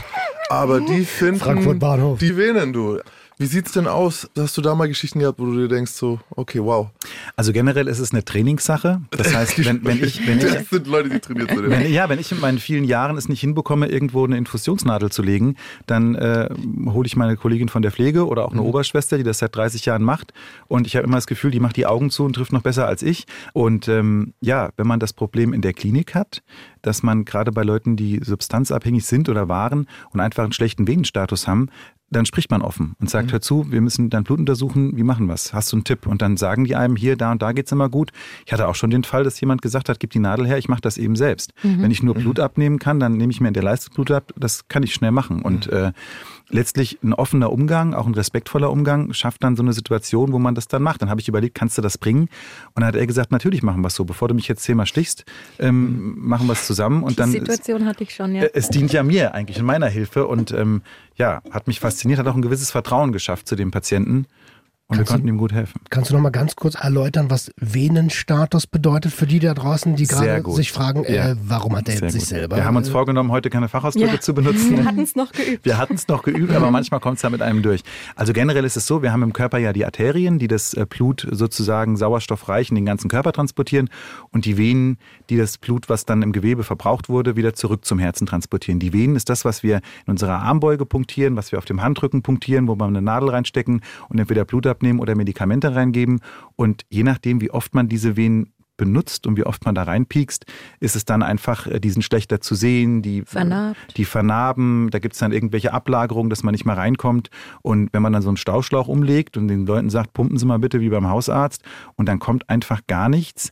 aber 0.50 0.82
die 0.82 1.06
finden 1.06 1.40
Frankfurt 1.40 1.80
Bahnhof. 1.80 2.20
die 2.20 2.36
Venen, 2.36 2.74
du. 2.74 3.00
Wie 3.40 3.46
sieht's 3.46 3.72
denn 3.72 3.86
aus? 3.86 4.28
Hast 4.36 4.58
du 4.58 4.62
da 4.62 4.74
mal 4.74 4.88
Geschichten 4.88 5.20
gehabt, 5.20 5.38
wo 5.38 5.46
du 5.46 5.56
dir 5.56 5.68
denkst 5.68 5.92
so, 5.92 6.20
okay, 6.32 6.60
wow. 6.60 6.90
Also 7.36 7.54
generell 7.54 7.88
ist 7.88 8.00
es 8.00 8.12
eine 8.12 8.26
Trainingssache. 8.26 9.02
Das 9.12 9.36
heißt, 9.36 9.64
wenn, 9.66 9.86
wenn 9.86 10.04
ich, 10.04 10.26
wenn 10.28 10.40
ich, 10.40 10.46
das 10.46 10.70
sind 10.70 10.88
Leute, 10.88 11.10
die 11.10 11.20
trainiert 11.20 11.52
sind. 11.52 11.70
Wenn, 11.70 11.92
ja, 11.92 12.10
wenn 12.10 12.18
ich 12.18 12.32
in 12.32 12.40
meinen 12.40 12.58
vielen 12.58 12.84
Jahren 12.84 13.16
es 13.16 13.30
nicht 13.30 13.42
hinbekomme, 13.42 13.90
irgendwo 13.90 14.26
eine 14.26 14.38
Infusionsnadel 14.38 15.12
zu 15.12 15.22
legen, 15.22 15.56
dann 15.86 16.16
äh, 16.16 16.50
hole 16.88 17.06
ich 17.06 17.16
meine 17.16 17.38
Kollegin 17.38 17.70
von 17.70 17.84
der 17.84 17.92
Pflege 17.92 18.26
oder 18.26 18.44
auch 18.44 18.54
eine 18.54 18.64
Oberschwester, 18.64 19.20
die 19.20 19.24
das 19.24 19.38
seit 19.38 19.56
30 19.56 19.86
Jahren 19.86 20.02
macht. 20.02 20.34
Und 20.68 20.88
ich 20.88 20.96
habe 20.96 21.06
immer 21.06 21.18
das 21.18 21.28
Gefühl, 21.28 21.52
die 21.52 21.60
macht 21.60 21.78
die 21.78 21.86
Augen 21.86 22.10
zu 22.10 22.24
und 22.24 22.34
trifft 22.34 22.54
noch 22.54 22.64
besser 22.64 22.88
als 22.88 23.04
ich. 23.04 23.28
Und 23.54 23.88
ähm, 23.88 24.34
ja, 24.42 24.72
wenn 24.78 24.88
man 24.88 25.00
das 25.00 25.14
Problem 25.14 25.54
in 25.54 25.62
der 25.62 25.74
Klinik 25.74 26.16
hat, 26.16 26.42
dass 26.82 27.04
man 27.04 27.26
gerade 27.26 27.52
bei 27.52 27.64
Leuten, 27.64 27.98
die 27.98 28.20
substanzabhängig 28.24 29.06
sind 29.06 29.30
oder 29.30 29.48
waren 29.48 29.88
und 30.12 30.22
einfach 30.22 30.44
einen 30.44 30.54
schlechten 30.54 30.88
Venenstatus 30.88 31.48
haben, 31.48 31.70
dann 32.10 32.26
spricht 32.26 32.50
man 32.50 32.62
offen 32.62 32.96
und 33.00 33.10
sagt, 33.10 33.34
hör 33.34 33.42
zu, 33.42 33.70
wir 33.72 33.82
müssen 33.82 34.10
dein 34.10 34.24
Blut 34.24 34.40
untersuchen, 34.40 34.96
wie 34.96 35.04
machen 35.04 35.28
wir's? 35.28 35.54
Hast 35.54 35.72
du 35.72 35.78
einen 35.78 35.84
Tipp? 35.84 36.08
Und 36.08 36.22
dann 36.22 36.38
sagen 36.38 36.64
die 36.64 36.76
einem, 36.76 36.96
hier, 36.96 37.18
da 37.18 37.32
und 37.32 37.42
da 37.42 37.52
geht's 37.52 37.72
immer 37.72 37.90
gut. 37.90 38.12
Ich 38.46 38.54
hatte 38.54 38.68
auch 38.68 38.76
schon 38.76 38.90
den 38.90 39.04
Fall, 39.04 39.24
dass 39.24 39.40
jemand 39.42 39.62
gesagt 39.62 39.90
hat, 39.90 40.00
gib 40.00 40.12
die 40.12 40.20
Nadel 40.20 40.48
her, 40.48 40.58
ich 40.58 40.70
mache 40.70 40.82
das 40.82 40.98
eben 40.98 41.16
selbst. 41.16 41.54
Wenn 41.82 41.92
ich 41.92 42.04
nur 42.04 42.16
Blut 42.16 42.40
abnehmen 42.40 42.80
kann, 42.80 43.00
dann 43.00 43.18
nehme 43.18 43.32
ich 43.32 43.42
mir 43.42 43.50
in 43.50 43.54
der 43.54 43.64
Leiste 43.64 43.90
Blut 43.92 44.12
ab, 44.12 44.32
das 44.38 44.68
kann 44.68 44.84
ich 44.84 44.94
schnell 44.94 45.12
machen. 45.12 45.42
Und 45.42 45.68
äh, 45.68 45.92
letztlich 46.50 47.00
ein 47.04 47.14
offener 47.14 47.52
Umgang, 47.52 47.94
auch 47.94 48.06
ein 48.06 48.14
respektvoller 48.14 48.72
Umgang, 48.72 49.14
schafft 49.14 49.44
dann 49.44 49.56
so 49.56 49.64
eine 49.64 49.74
Situation, 49.74 50.32
wo 50.32 50.40
man 50.40 50.56
das 50.56 50.68
dann 50.68 50.82
macht. 50.82 51.02
Dann 51.02 51.10
habe 51.10 51.20
ich 51.20 51.28
überlegt, 51.28 51.56
kannst 51.56 51.78
du 51.78 51.82
das 51.82 51.98
bringen? 51.98 52.30
Und 52.74 52.82
dann 52.82 52.86
hat 52.86 52.96
er 52.96 53.06
gesagt, 53.06 53.32
natürlich 53.32 53.64
machen 53.64 53.82
wir 53.82 53.88
es 53.88 53.96
so. 53.96 54.06
Bevor 54.06 54.28
du 54.28 54.34
mich 54.34 54.48
jetzt 54.48 54.64
zehnmal 54.64 54.86
stichst, 54.86 55.26
ähm, 55.60 56.16
machen 56.18 56.48
wir 56.48 56.54
es 56.54 56.66
zusammen. 56.66 57.04
Und 57.04 57.12
Die 57.12 57.16
dann 57.18 57.32
Situation 57.32 57.86
hatte 57.86 58.04
ich 58.04 58.14
schon, 58.14 58.36
ja. 58.36 58.44
äh, 58.44 58.52
es 58.54 58.70
dient 58.70 58.94
ja 58.94 59.04
mir 59.04 59.34
eigentlich 59.34 59.58
in 59.58 59.66
meiner 59.66 59.88
Hilfe 59.88 60.28
und 60.28 60.52
ähm, 60.52 60.82
ja, 61.16 61.42
hat 61.52 61.68
mich 61.68 61.80
fasziniert, 61.80 62.20
hat 62.20 62.28
auch 62.28 62.36
ein 62.36 62.42
gewisses 62.42 62.72
Vertrauen 62.72 63.12
geschafft 63.12 63.48
zu 63.48 63.56
dem 63.56 63.72
Patienten 63.72 64.26
und 64.90 64.96
Kannst 64.96 65.00
wir 65.00 65.04
du- 65.06 65.12
konnten 65.20 65.28
ihm 65.28 65.38
gut 65.38 65.52
helfen. 65.52 65.82
Kannst 65.90 66.10
du 66.12 66.14
noch 66.16 66.22
mal 66.22 66.30
ganz 66.30 66.56
kurz 66.56 66.76
erläutern, 66.76 67.30
was 67.30 67.52
Venenstatus 67.60 68.68
bedeutet 68.68 69.12
für 69.12 69.28
die 69.28 69.40
da 69.40 69.54
draußen, 69.54 69.96
die 69.96 70.06
Sehr 70.06 70.42
gerade 70.42 70.56
sich 70.56 70.72
fragen, 70.72 71.04
äh, 71.04 71.16
Ja. 71.16 71.36
warum 71.44 71.76
hat 71.76 71.88
er 71.90 71.96
Sehr 71.98 72.04
jetzt 72.04 72.14
sich 72.14 72.22
gut. 72.22 72.30
selber? 72.30 72.56
Wir 72.58 72.66
haben 72.66 72.76
uns 72.78 72.88
äh, 72.88 72.92
vorgenommen, 72.92 73.32
heute 73.32 73.50
keine 73.50 73.68
Fachausdrücke 73.68 74.14
Ja. 74.16 74.20
zu 74.22 74.34
benutzen. 74.34 74.78
Wir 74.78 74.86
hatten 74.86 75.02
es 75.02 75.16
noch 75.16 75.32
geübt. 75.32 75.66
Wir 75.66 75.78
hatten 75.78 75.96
es 75.96 76.08
noch 76.08 76.24
geübt, 76.24 76.54
aber 76.54 76.72
manchmal 76.72 77.00
kommt 77.00 77.16
es 77.18 77.22
da 77.22 77.30
mit 77.30 77.42
einem 77.42 77.62
durch. 77.64 77.82
Also 78.16 78.34
generell 78.34 78.64
ist 78.66 78.78
es 78.78 78.88
so, 78.88 79.02
wir 79.02 79.12
haben 79.12 79.24
im 79.24 79.34
Körper 79.34 79.58
ja 79.58 79.74
die 79.74 79.84
Arterien, 79.86 80.40
die 80.40 80.48
das 80.48 80.74
äh, 80.74 80.86
Blut 80.88 81.28
sozusagen 81.32 81.98
sauerstoffreich 81.98 82.70
in 82.70 82.76
den 82.76 82.86
ganzen 82.86 83.10
Körper 83.10 83.34
transportieren 83.34 83.90
und 84.32 84.46
die 84.46 84.58
Venen, 84.58 84.98
die 85.30 85.38
das 85.38 85.58
Blut, 85.58 85.90
was 85.90 86.06
dann 86.06 86.22
im 86.22 86.32
Gewebe 86.32 86.64
verbraucht 86.64 87.10
wurde, 87.10 87.36
wieder 87.36 87.54
zurück 87.54 87.84
zum 87.86 88.00
Herzen 88.00 88.26
transportieren. 88.28 88.80
Die 88.80 88.94
Venen 88.94 89.16
ist 89.16 89.30
das, 89.30 89.44
was 89.44 89.64
wir 89.64 89.78
in 90.06 90.12
unserer 90.12 90.40
Armbeuge 90.40 90.86
punktieren, 90.86 91.36
was 91.36 91.52
wir 91.52 91.60
auf 91.60 91.66
dem 91.66 91.82
Handrücken 91.82 92.22
punktieren, 92.22 92.68
wo 92.68 92.76
wir 92.76 92.86
eine 92.86 93.02
Nadel 93.02 93.30
reinstecken 93.30 93.82
und 94.10 94.20
entweder 94.20 94.46
Blut 94.46 94.66
abnehmen 94.78 95.00
oder 95.00 95.16
Medikamente 95.16 95.74
reingeben. 95.76 96.20
Und 96.56 96.84
je 96.90 97.04
nachdem, 97.04 97.42
wie 97.42 97.52
oft 97.52 97.74
man 97.74 97.90
diese 97.90 98.16
Venen 98.16 98.54
benutzt 98.78 99.26
und 99.26 99.38
wie 99.38 99.44
oft 99.44 99.66
man 99.66 99.74
da 99.74 99.84
reinpiekst, 99.84 100.46
ist 100.80 100.96
es 100.96 101.04
dann 101.04 101.24
einfach, 101.24 101.66
äh, 101.66 101.80
diesen 101.80 102.04
schlechter 102.04 102.42
zu 102.42 102.54
sehen, 102.54 103.02
die 103.02 103.24
Vernarbt. 103.24 103.98
die 103.98 104.06
vernarben, 104.06 104.92
da 104.92 105.00
gibt 105.00 105.16
es 105.16 105.20
dann 105.20 105.32
irgendwelche 105.32 105.74
Ablagerungen, 105.74 106.30
dass 106.30 106.44
man 106.44 106.52
nicht 106.52 106.66
mehr 106.66 106.78
reinkommt. 106.78 107.32
Und 107.64 107.90
wenn 107.92 108.04
man 108.04 108.14
dann 108.14 108.22
so 108.22 108.30
einen 108.30 108.38
Stauschlauch 108.38 108.88
umlegt 108.88 109.36
und 109.36 109.48
den 109.48 109.66
Leuten 109.66 109.90
sagt, 109.90 110.14
pumpen 110.14 110.38
Sie 110.38 110.46
mal 110.46 110.60
bitte 110.60 110.80
wie 110.80 110.90
beim 110.90 111.08
Hausarzt 111.10 111.64
und 111.96 112.08
dann 112.08 112.20
kommt 112.20 112.48
einfach 112.52 112.82
gar 112.86 113.10
nichts, 113.10 113.52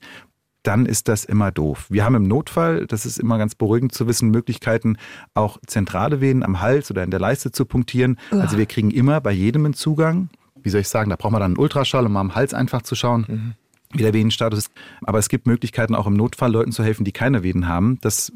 dann 0.61 0.85
ist 0.85 1.07
das 1.07 1.25
immer 1.25 1.51
doof. 1.51 1.87
Wir 1.89 2.05
haben 2.05 2.15
im 2.15 2.27
Notfall, 2.27 2.87
das 2.87 3.05
ist 3.05 3.19
immer 3.19 3.37
ganz 3.37 3.55
beruhigend 3.55 3.93
zu 3.93 4.07
wissen, 4.07 4.29
Möglichkeiten, 4.29 4.97
auch 5.33 5.57
zentrale 5.67 6.21
Venen 6.21 6.43
am 6.43 6.61
Hals 6.61 6.89
oder 6.91 7.03
in 7.03 7.11
der 7.11 7.19
Leiste 7.19 7.51
zu 7.51 7.65
punktieren. 7.65 8.17
Also 8.31 8.57
wir 8.57 8.65
kriegen 8.65 8.91
immer 8.91 9.21
bei 9.21 9.31
jedem 9.31 9.65
einen 9.65 9.73
Zugang. 9.73 10.29
Wie 10.65 10.69
soll 10.69 10.81
ich 10.81 10.89
sagen, 10.89 11.09
da 11.09 11.15
braucht 11.15 11.31
man 11.31 11.39
dann 11.39 11.51
einen 11.51 11.59
Ultraschall, 11.59 12.05
um 12.05 12.11
mal 12.11 12.21
am 12.21 12.35
Hals 12.35 12.53
einfach 12.53 12.81
zu 12.81 12.95
schauen 12.95 13.55
wie 13.97 14.03
der 14.03 14.13
Venenstatus 14.13 14.59
ist. 14.59 14.71
Aber 15.03 15.19
es 15.19 15.29
gibt 15.29 15.47
Möglichkeiten, 15.47 15.95
auch 15.95 16.07
im 16.07 16.15
Notfall 16.15 16.51
Leuten 16.51 16.71
zu 16.71 16.83
helfen, 16.83 17.05
die 17.05 17.11
keine 17.11 17.43
Venen 17.43 17.67
haben. 17.67 17.97
Das 18.01 18.31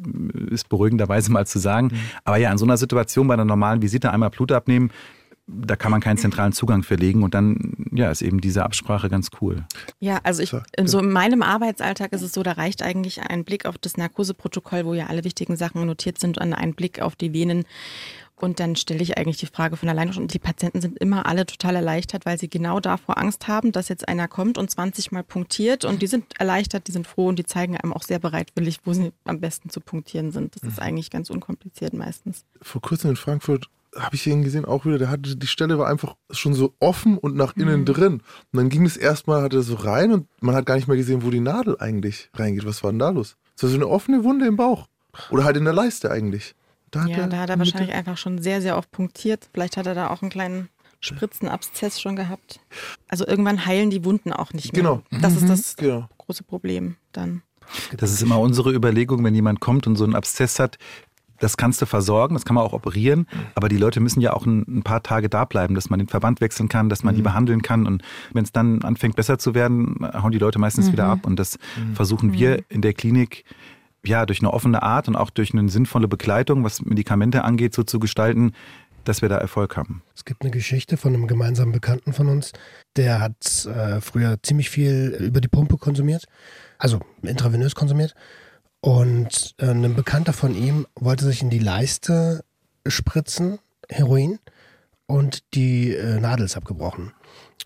ist 0.49 0.69
beruhigenderweise 0.69 1.32
mal 1.32 1.45
zu 1.45 1.59
sagen. 1.59 1.91
Aber 2.23 2.38
ja, 2.38 2.51
in 2.51 2.57
so 2.57 2.65
einer 2.65 2.77
Situation 2.77 3.27
bei 3.27 3.34
einer 3.34 3.45
normalen 3.45 3.82
Visite 3.82 4.11
einmal 4.11 4.30
Blut 4.30 4.51
abnehmen, 4.51 4.91
da 5.51 5.75
kann 5.75 5.89
man 5.89 5.99
keinen 5.99 6.17
zentralen 6.17 6.53
Zugang 6.53 6.84
verlegen 6.84 7.23
und 7.23 7.34
dann 7.34 7.73
ja, 7.91 8.11
ist 8.11 8.21
eben 8.21 8.39
diese 8.39 8.63
Absprache 8.63 9.09
ganz 9.09 9.30
cool. 9.41 9.65
Ja, 9.99 10.19
also 10.23 10.43
ich, 10.43 10.51
So, 10.51 10.61
so 10.86 10.99
in 10.99 11.11
meinem 11.11 11.41
Arbeitsalltag 11.41 12.13
ist 12.13 12.21
es 12.21 12.34
so, 12.34 12.43
da 12.43 12.51
reicht 12.51 12.84
eigentlich 12.84 13.21
ein 13.21 13.43
Blick 13.45 13.65
auf 13.65 13.80
das 13.80 13.97
Narkoseprotokoll, 13.97 14.86
wo 14.86 14.93
ja 14.93 15.07
alle 15.07 15.23
wichtigen 15.23 15.55
Sachen 15.55 15.86
notiert 15.86 16.19
sind, 16.19 16.38
und 16.38 16.53
ein 16.53 16.75
Blick 16.75 17.01
auf 17.01 17.15
die 17.15 17.34
Venen. 17.34 17.65
Und 18.42 18.60
dann 18.60 18.76
stelle 18.76 19.02
ich 19.02 19.18
eigentlich 19.18 19.38
die 19.38 19.46
Frage 19.46 19.78
von 19.78 19.90
alleine 19.90 20.14
schon. 20.14 20.24
Und 20.24 20.34
die 20.34 20.40
Patienten 20.40 20.82
sind 20.82 20.98
immer 21.00 21.26
alle 21.26 21.46
total 21.46 21.76
erleichtert, 21.76 22.26
weil 22.26 22.40
sie 22.40 22.50
genau 22.50 22.80
davor 22.80 23.18
Angst 23.18 23.48
haben, 23.48 23.72
dass 23.72 23.90
jetzt 23.90 24.08
einer 24.08 24.28
kommt 24.28 24.58
und 24.58 24.70
20 24.70 25.12
Mal 25.12 25.24
punktiert. 25.24 25.86
Und 25.86 26.02
die 26.02 26.08
sind 26.08 26.40
erleichtert, 26.40 26.88
die 26.88 26.92
sind 26.92 27.08
froh 27.08 27.28
und 27.28 27.38
die 27.38 27.46
zeigen 27.46 27.78
einem 27.78 27.94
auch 27.94 28.04
sehr 28.04 28.20
bereitwillig, 28.20 28.80
wo 28.86 28.94
sie 28.94 29.12
am 29.26 29.40
besten 29.40 29.70
zu 29.70 29.82
punktieren 29.82 30.32
sind. 30.32 30.56
Das 30.56 30.64
ist 30.64 30.80
eigentlich 30.80 31.10
ganz 31.10 31.30
unkompliziert 31.30 31.94
meistens. 31.94 32.46
Vor 32.62 32.82
kurzem 32.82 33.12
in 33.12 33.16
Frankfurt 33.16 33.70
habe 33.96 34.16
ich 34.16 34.28
ihn 34.28 34.44
gesehen, 34.44 34.66
auch 34.66 34.86
wieder, 34.86 34.98
der 34.98 35.10
hatte, 35.10 35.36
die 35.36 35.48
Stelle 35.48 35.80
war 35.80 35.88
einfach 35.88 36.16
schon 36.32 36.54
so 36.54 36.74
offen 36.80 37.18
und 37.18 37.36
nach 37.36 37.56
innen 37.56 37.86
drin. 37.86 38.22
Und 38.52 38.58
dann 38.58 38.70
ging 38.70 38.86
es 38.86 38.98
erstmal, 38.98 39.42
hat 39.42 39.54
er 39.54 39.64
so 39.64 39.76
rein 39.76 40.12
und 40.12 40.28
man 40.42 40.56
hat 40.56 40.66
gar 40.66 40.76
nicht 40.76 40.88
mehr 40.88 40.98
gesehen, 40.98 41.24
wo 41.24 41.32
die 41.32 41.40
Nadel 41.40 41.76
eigentlich 41.80 42.30
reingeht. 42.36 42.66
Was 42.66 42.84
war 42.84 42.92
denn 42.92 43.00
da 43.00 43.10
los? 43.10 43.36
Das 43.56 43.64
war 43.64 43.70
so 43.72 43.76
eine 43.76 43.88
offene 43.88 44.24
Wunde 44.24 44.46
im 44.46 44.56
Bauch. 44.56 44.88
Oder 45.32 45.44
halt 45.44 45.58
in 45.58 45.66
der 45.66 45.74
Leiste 45.74 46.12
eigentlich. 46.12 46.56
Da 46.92 47.06
Ja, 47.06 47.28
da 47.28 47.38
hat 47.38 47.50
er 47.50 47.60
wahrscheinlich 47.60 47.94
einfach 47.94 48.18
schon 48.18 48.42
sehr, 48.42 48.62
sehr 48.62 48.78
oft 48.78 48.92
punktiert. 48.92 49.50
Vielleicht 49.54 49.78
hat 49.78 49.86
er 49.88 49.96
da 49.96 50.10
auch 50.10 50.22
einen 50.22 50.32
kleinen 50.32 50.70
Spritzenabszess 51.02 52.00
schon 52.02 52.16
gehabt. 52.16 52.60
Also 53.08 53.26
irgendwann 53.26 53.66
heilen 53.66 53.90
die 53.90 54.04
Wunden 54.06 54.34
auch 54.34 54.54
nicht 54.54 54.74
mehr. 54.74 54.82
Genau. 54.82 55.02
Das 55.22 55.36
ist 55.36 55.48
das 55.50 55.76
Genau. 55.78 56.08
große 56.18 56.44
Problem 56.44 56.96
dann. 57.12 57.42
Das 57.96 58.12
ist 58.12 58.22
immer 58.22 58.40
unsere 58.40 58.74
Überlegung, 58.74 59.24
wenn 59.24 59.36
jemand 59.36 59.60
kommt 59.60 59.86
und 59.88 59.96
so 59.96 60.04
einen 60.04 60.16
Abszess 60.16 60.60
hat. 60.60 60.78
Das 61.42 61.56
kannst 61.56 61.82
du 61.82 61.86
versorgen, 61.86 62.34
das 62.34 62.44
kann 62.44 62.56
man 62.56 62.66
auch 62.66 62.74
operieren, 62.74 63.26
aber 63.56 63.70
die 63.70 63.78
Leute 63.78 64.02
müssen 64.02 64.20
ja 64.20 64.34
auch 64.34 64.46
ein, 64.46 64.66
ein 64.68 64.84
paar 64.84 65.02
Tage 65.04 65.30
da 65.30 65.46
bleiben, 65.46 65.74
dass 65.74 65.90
man 65.90 65.98
den 65.98 66.10
Verband 66.10 66.42
wechseln 66.42 66.68
kann, 66.68 66.90
dass 66.90 67.04
man 67.04 67.16
die 67.16 67.22
behandeln 67.22 67.62
kann. 67.62 67.88
Und 67.88 68.04
wenn 68.34 68.44
es 68.44 68.52
dann 68.52 68.82
anfängt 68.82 69.16
besser 69.16 69.38
zu 69.40 69.54
werden, 69.54 70.00
hauen 70.22 70.34
die 70.34 70.38
Leute 70.38 70.60
meistens 70.60 70.92
wieder 70.92 71.06
ab. 71.06 71.26
Und 71.26 71.38
das 71.40 71.58
versuchen 71.94 72.34
wir 72.34 72.64
in 72.68 72.82
der 72.82 72.94
Klinik 72.94 73.46
ja, 74.06 74.26
durch 74.26 74.39
eine 74.39 74.52
offene 74.54 74.82
Art 74.82 75.08
und 75.08 75.16
auch 75.16 75.30
durch 75.30 75.54
eine 75.54 75.70
sinnvolle 75.70 76.08
Begleitung, 76.08 76.64
was 76.64 76.82
Medikamente 76.82 77.43
angeht, 77.43 77.74
so 77.74 77.84
zu 77.84 78.00
gestalten, 78.00 78.54
dass 79.04 79.22
wir 79.22 79.30
da 79.30 79.38
Erfolg 79.38 79.78
haben. 79.78 80.04
Es 80.16 80.26
gibt 80.26 80.41
eine 80.41 80.52
Geschichte 80.52 80.97
von 80.97 81.14
einem 81.14 81.28
gemeinsamen 81.28 81.72
Bekannten 81.72 82.14
von 82.14 82.28
uns, 82.28 82.52
der 82.95 83.20
hat 83.20 83.66
äh, 83.66 84.02
früher 84.02 84.38
ziemlich 84.43 84.70
viel 84.70 85.16
über 85.20 85.41
die 85.41 85.47
Pumpe 85.47 85.78
konsumiert, 85.78 86.26
also 86.78 87.00
intravenös 87.22 87.76
konsumiert. 87.76 88.14
Und 88.82 89.56
äh, 89.58 89.72
ein 89.72 89.95
Bekannter 89.95 90.34
von 90.34 90.56
ihm 90.56 90.86
wollte 90.95 91.26
sich 91.26 91.41
in 91.41 91.50
die 91.50 91.60
Leiste 91.60 92.43
spritzen, 92.88 93.60
Heroin, 93.89 94.39
und 95.06 95.56
die 95.56 95.93
äh, 95.93 96.20
Nadel 96.20 96.45
ist 96.45 96.56
abgebrochen. 96.56 97.14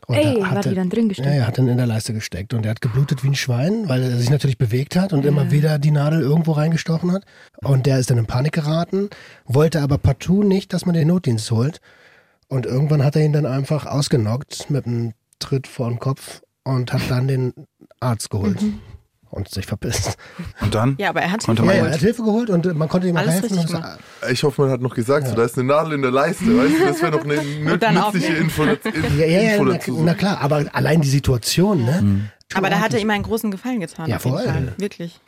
Und 0.08 0.16
Ey, 0.16 0.42
war 0.42 0.52
hat 0.52 0.66
die 0.66 0.70
er- 0.70 0.76
dann 0.76 0.90
drin 0.90 1.08
gesteckt? 1.08 1.28
Ja, 1.30 1.34
er 1.34 1.48
hat 1.48 1.58
dann 1.58 1.68
in 1.70 1.78
der 1.78 1.86
Leiste 1.86 2.14
gesteckt 2.14 2.54
und 2.54 2.66
er 2.66 2.72
hat 2.72 2.82
geblutet 2.82 3.24
wie 3.24 3.28
ein 3.30 3.36
Schwein, 3.36 3.88
weil 3.88 4.04
er 4.04 4.18
sich 4.18 4.30
natürlich 4.30 4.58
bewegt 4.58 4.96
hat 4.98 5.14
und 5.14 5.26
immer 5.26 5.46
Ja. 5.46 5.52
wieder 5.52 5.80
die 5.80 5.92
Nadel 5.92 6.22
irgendwo 6.22 6.52
reingestochen 6.54 7.12
hat. 7.12 7.24
Und 7.64 7.86
der 7.86 8.00
ist 8.00 8.10
dann 8.10 8.18
in 8.18 8.26
Panik 8.26 8.52
geraten, 8.54 9.10
wollte 9.46 9.82
aber 9.82 9.98
partout 9.98 10.44
nicht, 10.44 10.74
dass 10.74 10.86
man 10.86 10.94
den 10.96 11.08
Notdienst 11.08 11.50
holt. 11.52 11.80
Und 12.50 12.66
irgendwann 12.66 13.04
hat 13.04 13.16
er 13.16 13.24
ihn 13.24 13.34
dann 13.34 13.46
einfach 13.46 13.86
ausgenockt 13.86 14.70
mit 14.70 14.86
einem 14.86 15.14
Tritt 15.40 15.68
vor 15.68 15.90
den 15.90 16.00
Kopf 16.00 16.42
und 16.64 16.92
hat 16.92 17.02
dann 17.10 17.28
den 17.28 17.54
Arzt 18.00 18.30
geholt 18.30 18.62
Mhm. 18.62 18.80
Und 19.34 19.50
sich 19.50 19.66
verpisst. 19.66 20.18
Und 20.62 20.74
dann 20.76 20.96
Ja, 21.00 21.10
aber 21.10 21.22
er 21.22 21.32
hat 21.32 21.44
Konnte 21.46 21.62
Ja, 21.64 21.66
man- 21.68 21.76
ja, 21.78 21.86
er 21.88 21.92
hat 21.94 22.00
Hilfe 22.00 22.24
geholt 22.24 22.50
und 22.50 22.66
äh, 22.66 22.74
man 22.74 22.88
konnte 22.88 23.08
ihm 23.08 23.16
auch 23.18 23.22
Alles 23.22 23.36
helfen. 23.42 23.58
richtig 23.58 23.76
Und 23.76 23.82
gemacht. 23.82 24.00
Ich 24.32 24.44
hoffe, 24.44 24.62
man 24.62 24.72
hat 24.72 24.82
noch 24.82 24.96
gesagt, 24.96 25.28
so, 25.28 25.36
da 25.36 25.44
ist 25.44 25.58
eine 25.58 25.68
Nadel 25.68 25.94
in 25.94 26.02
der 26.02 26.12
Leiste, 26.12 26.46
weißt 26.46 26.74
du, 26.80 26.86
das 26.86 27.02
wäre 27.02 27.12
noch 27.12 27.24
eine 27.24 27.36
nützliche. 27.94 28.34
Info, 28.34 28.64
Info 28.84 28.90
ja, 29.18 29.26
ja, 29.26 29.42
ja, 29.42 29.64
na, 29.64 29.74
dazu. 29.74 30.02
na 30.04 30.14
klar, 30.14 30.40
aber 30.42 30.66
allein 30.74 31.02
die 31.02 31.10
Situation, 31.10 31.84
ne? 31.84 32.30
Aber 32.56 32.70
da 32.70 32.80
hat 32.80 32.94
er 32.94 33.00
ihm 33.00 33.10
einen 33.10 33.24
großen 33.24 33.50
Gefallen 33.50 33.80
getan. 33.80 34.08
Ja, 34.08 34.18
auf 34.18 34.26
jeden 34.26 34.38
voll. 34.38 34.46
Fall. 34.48 34.74
Wirklich. 34.78 35.20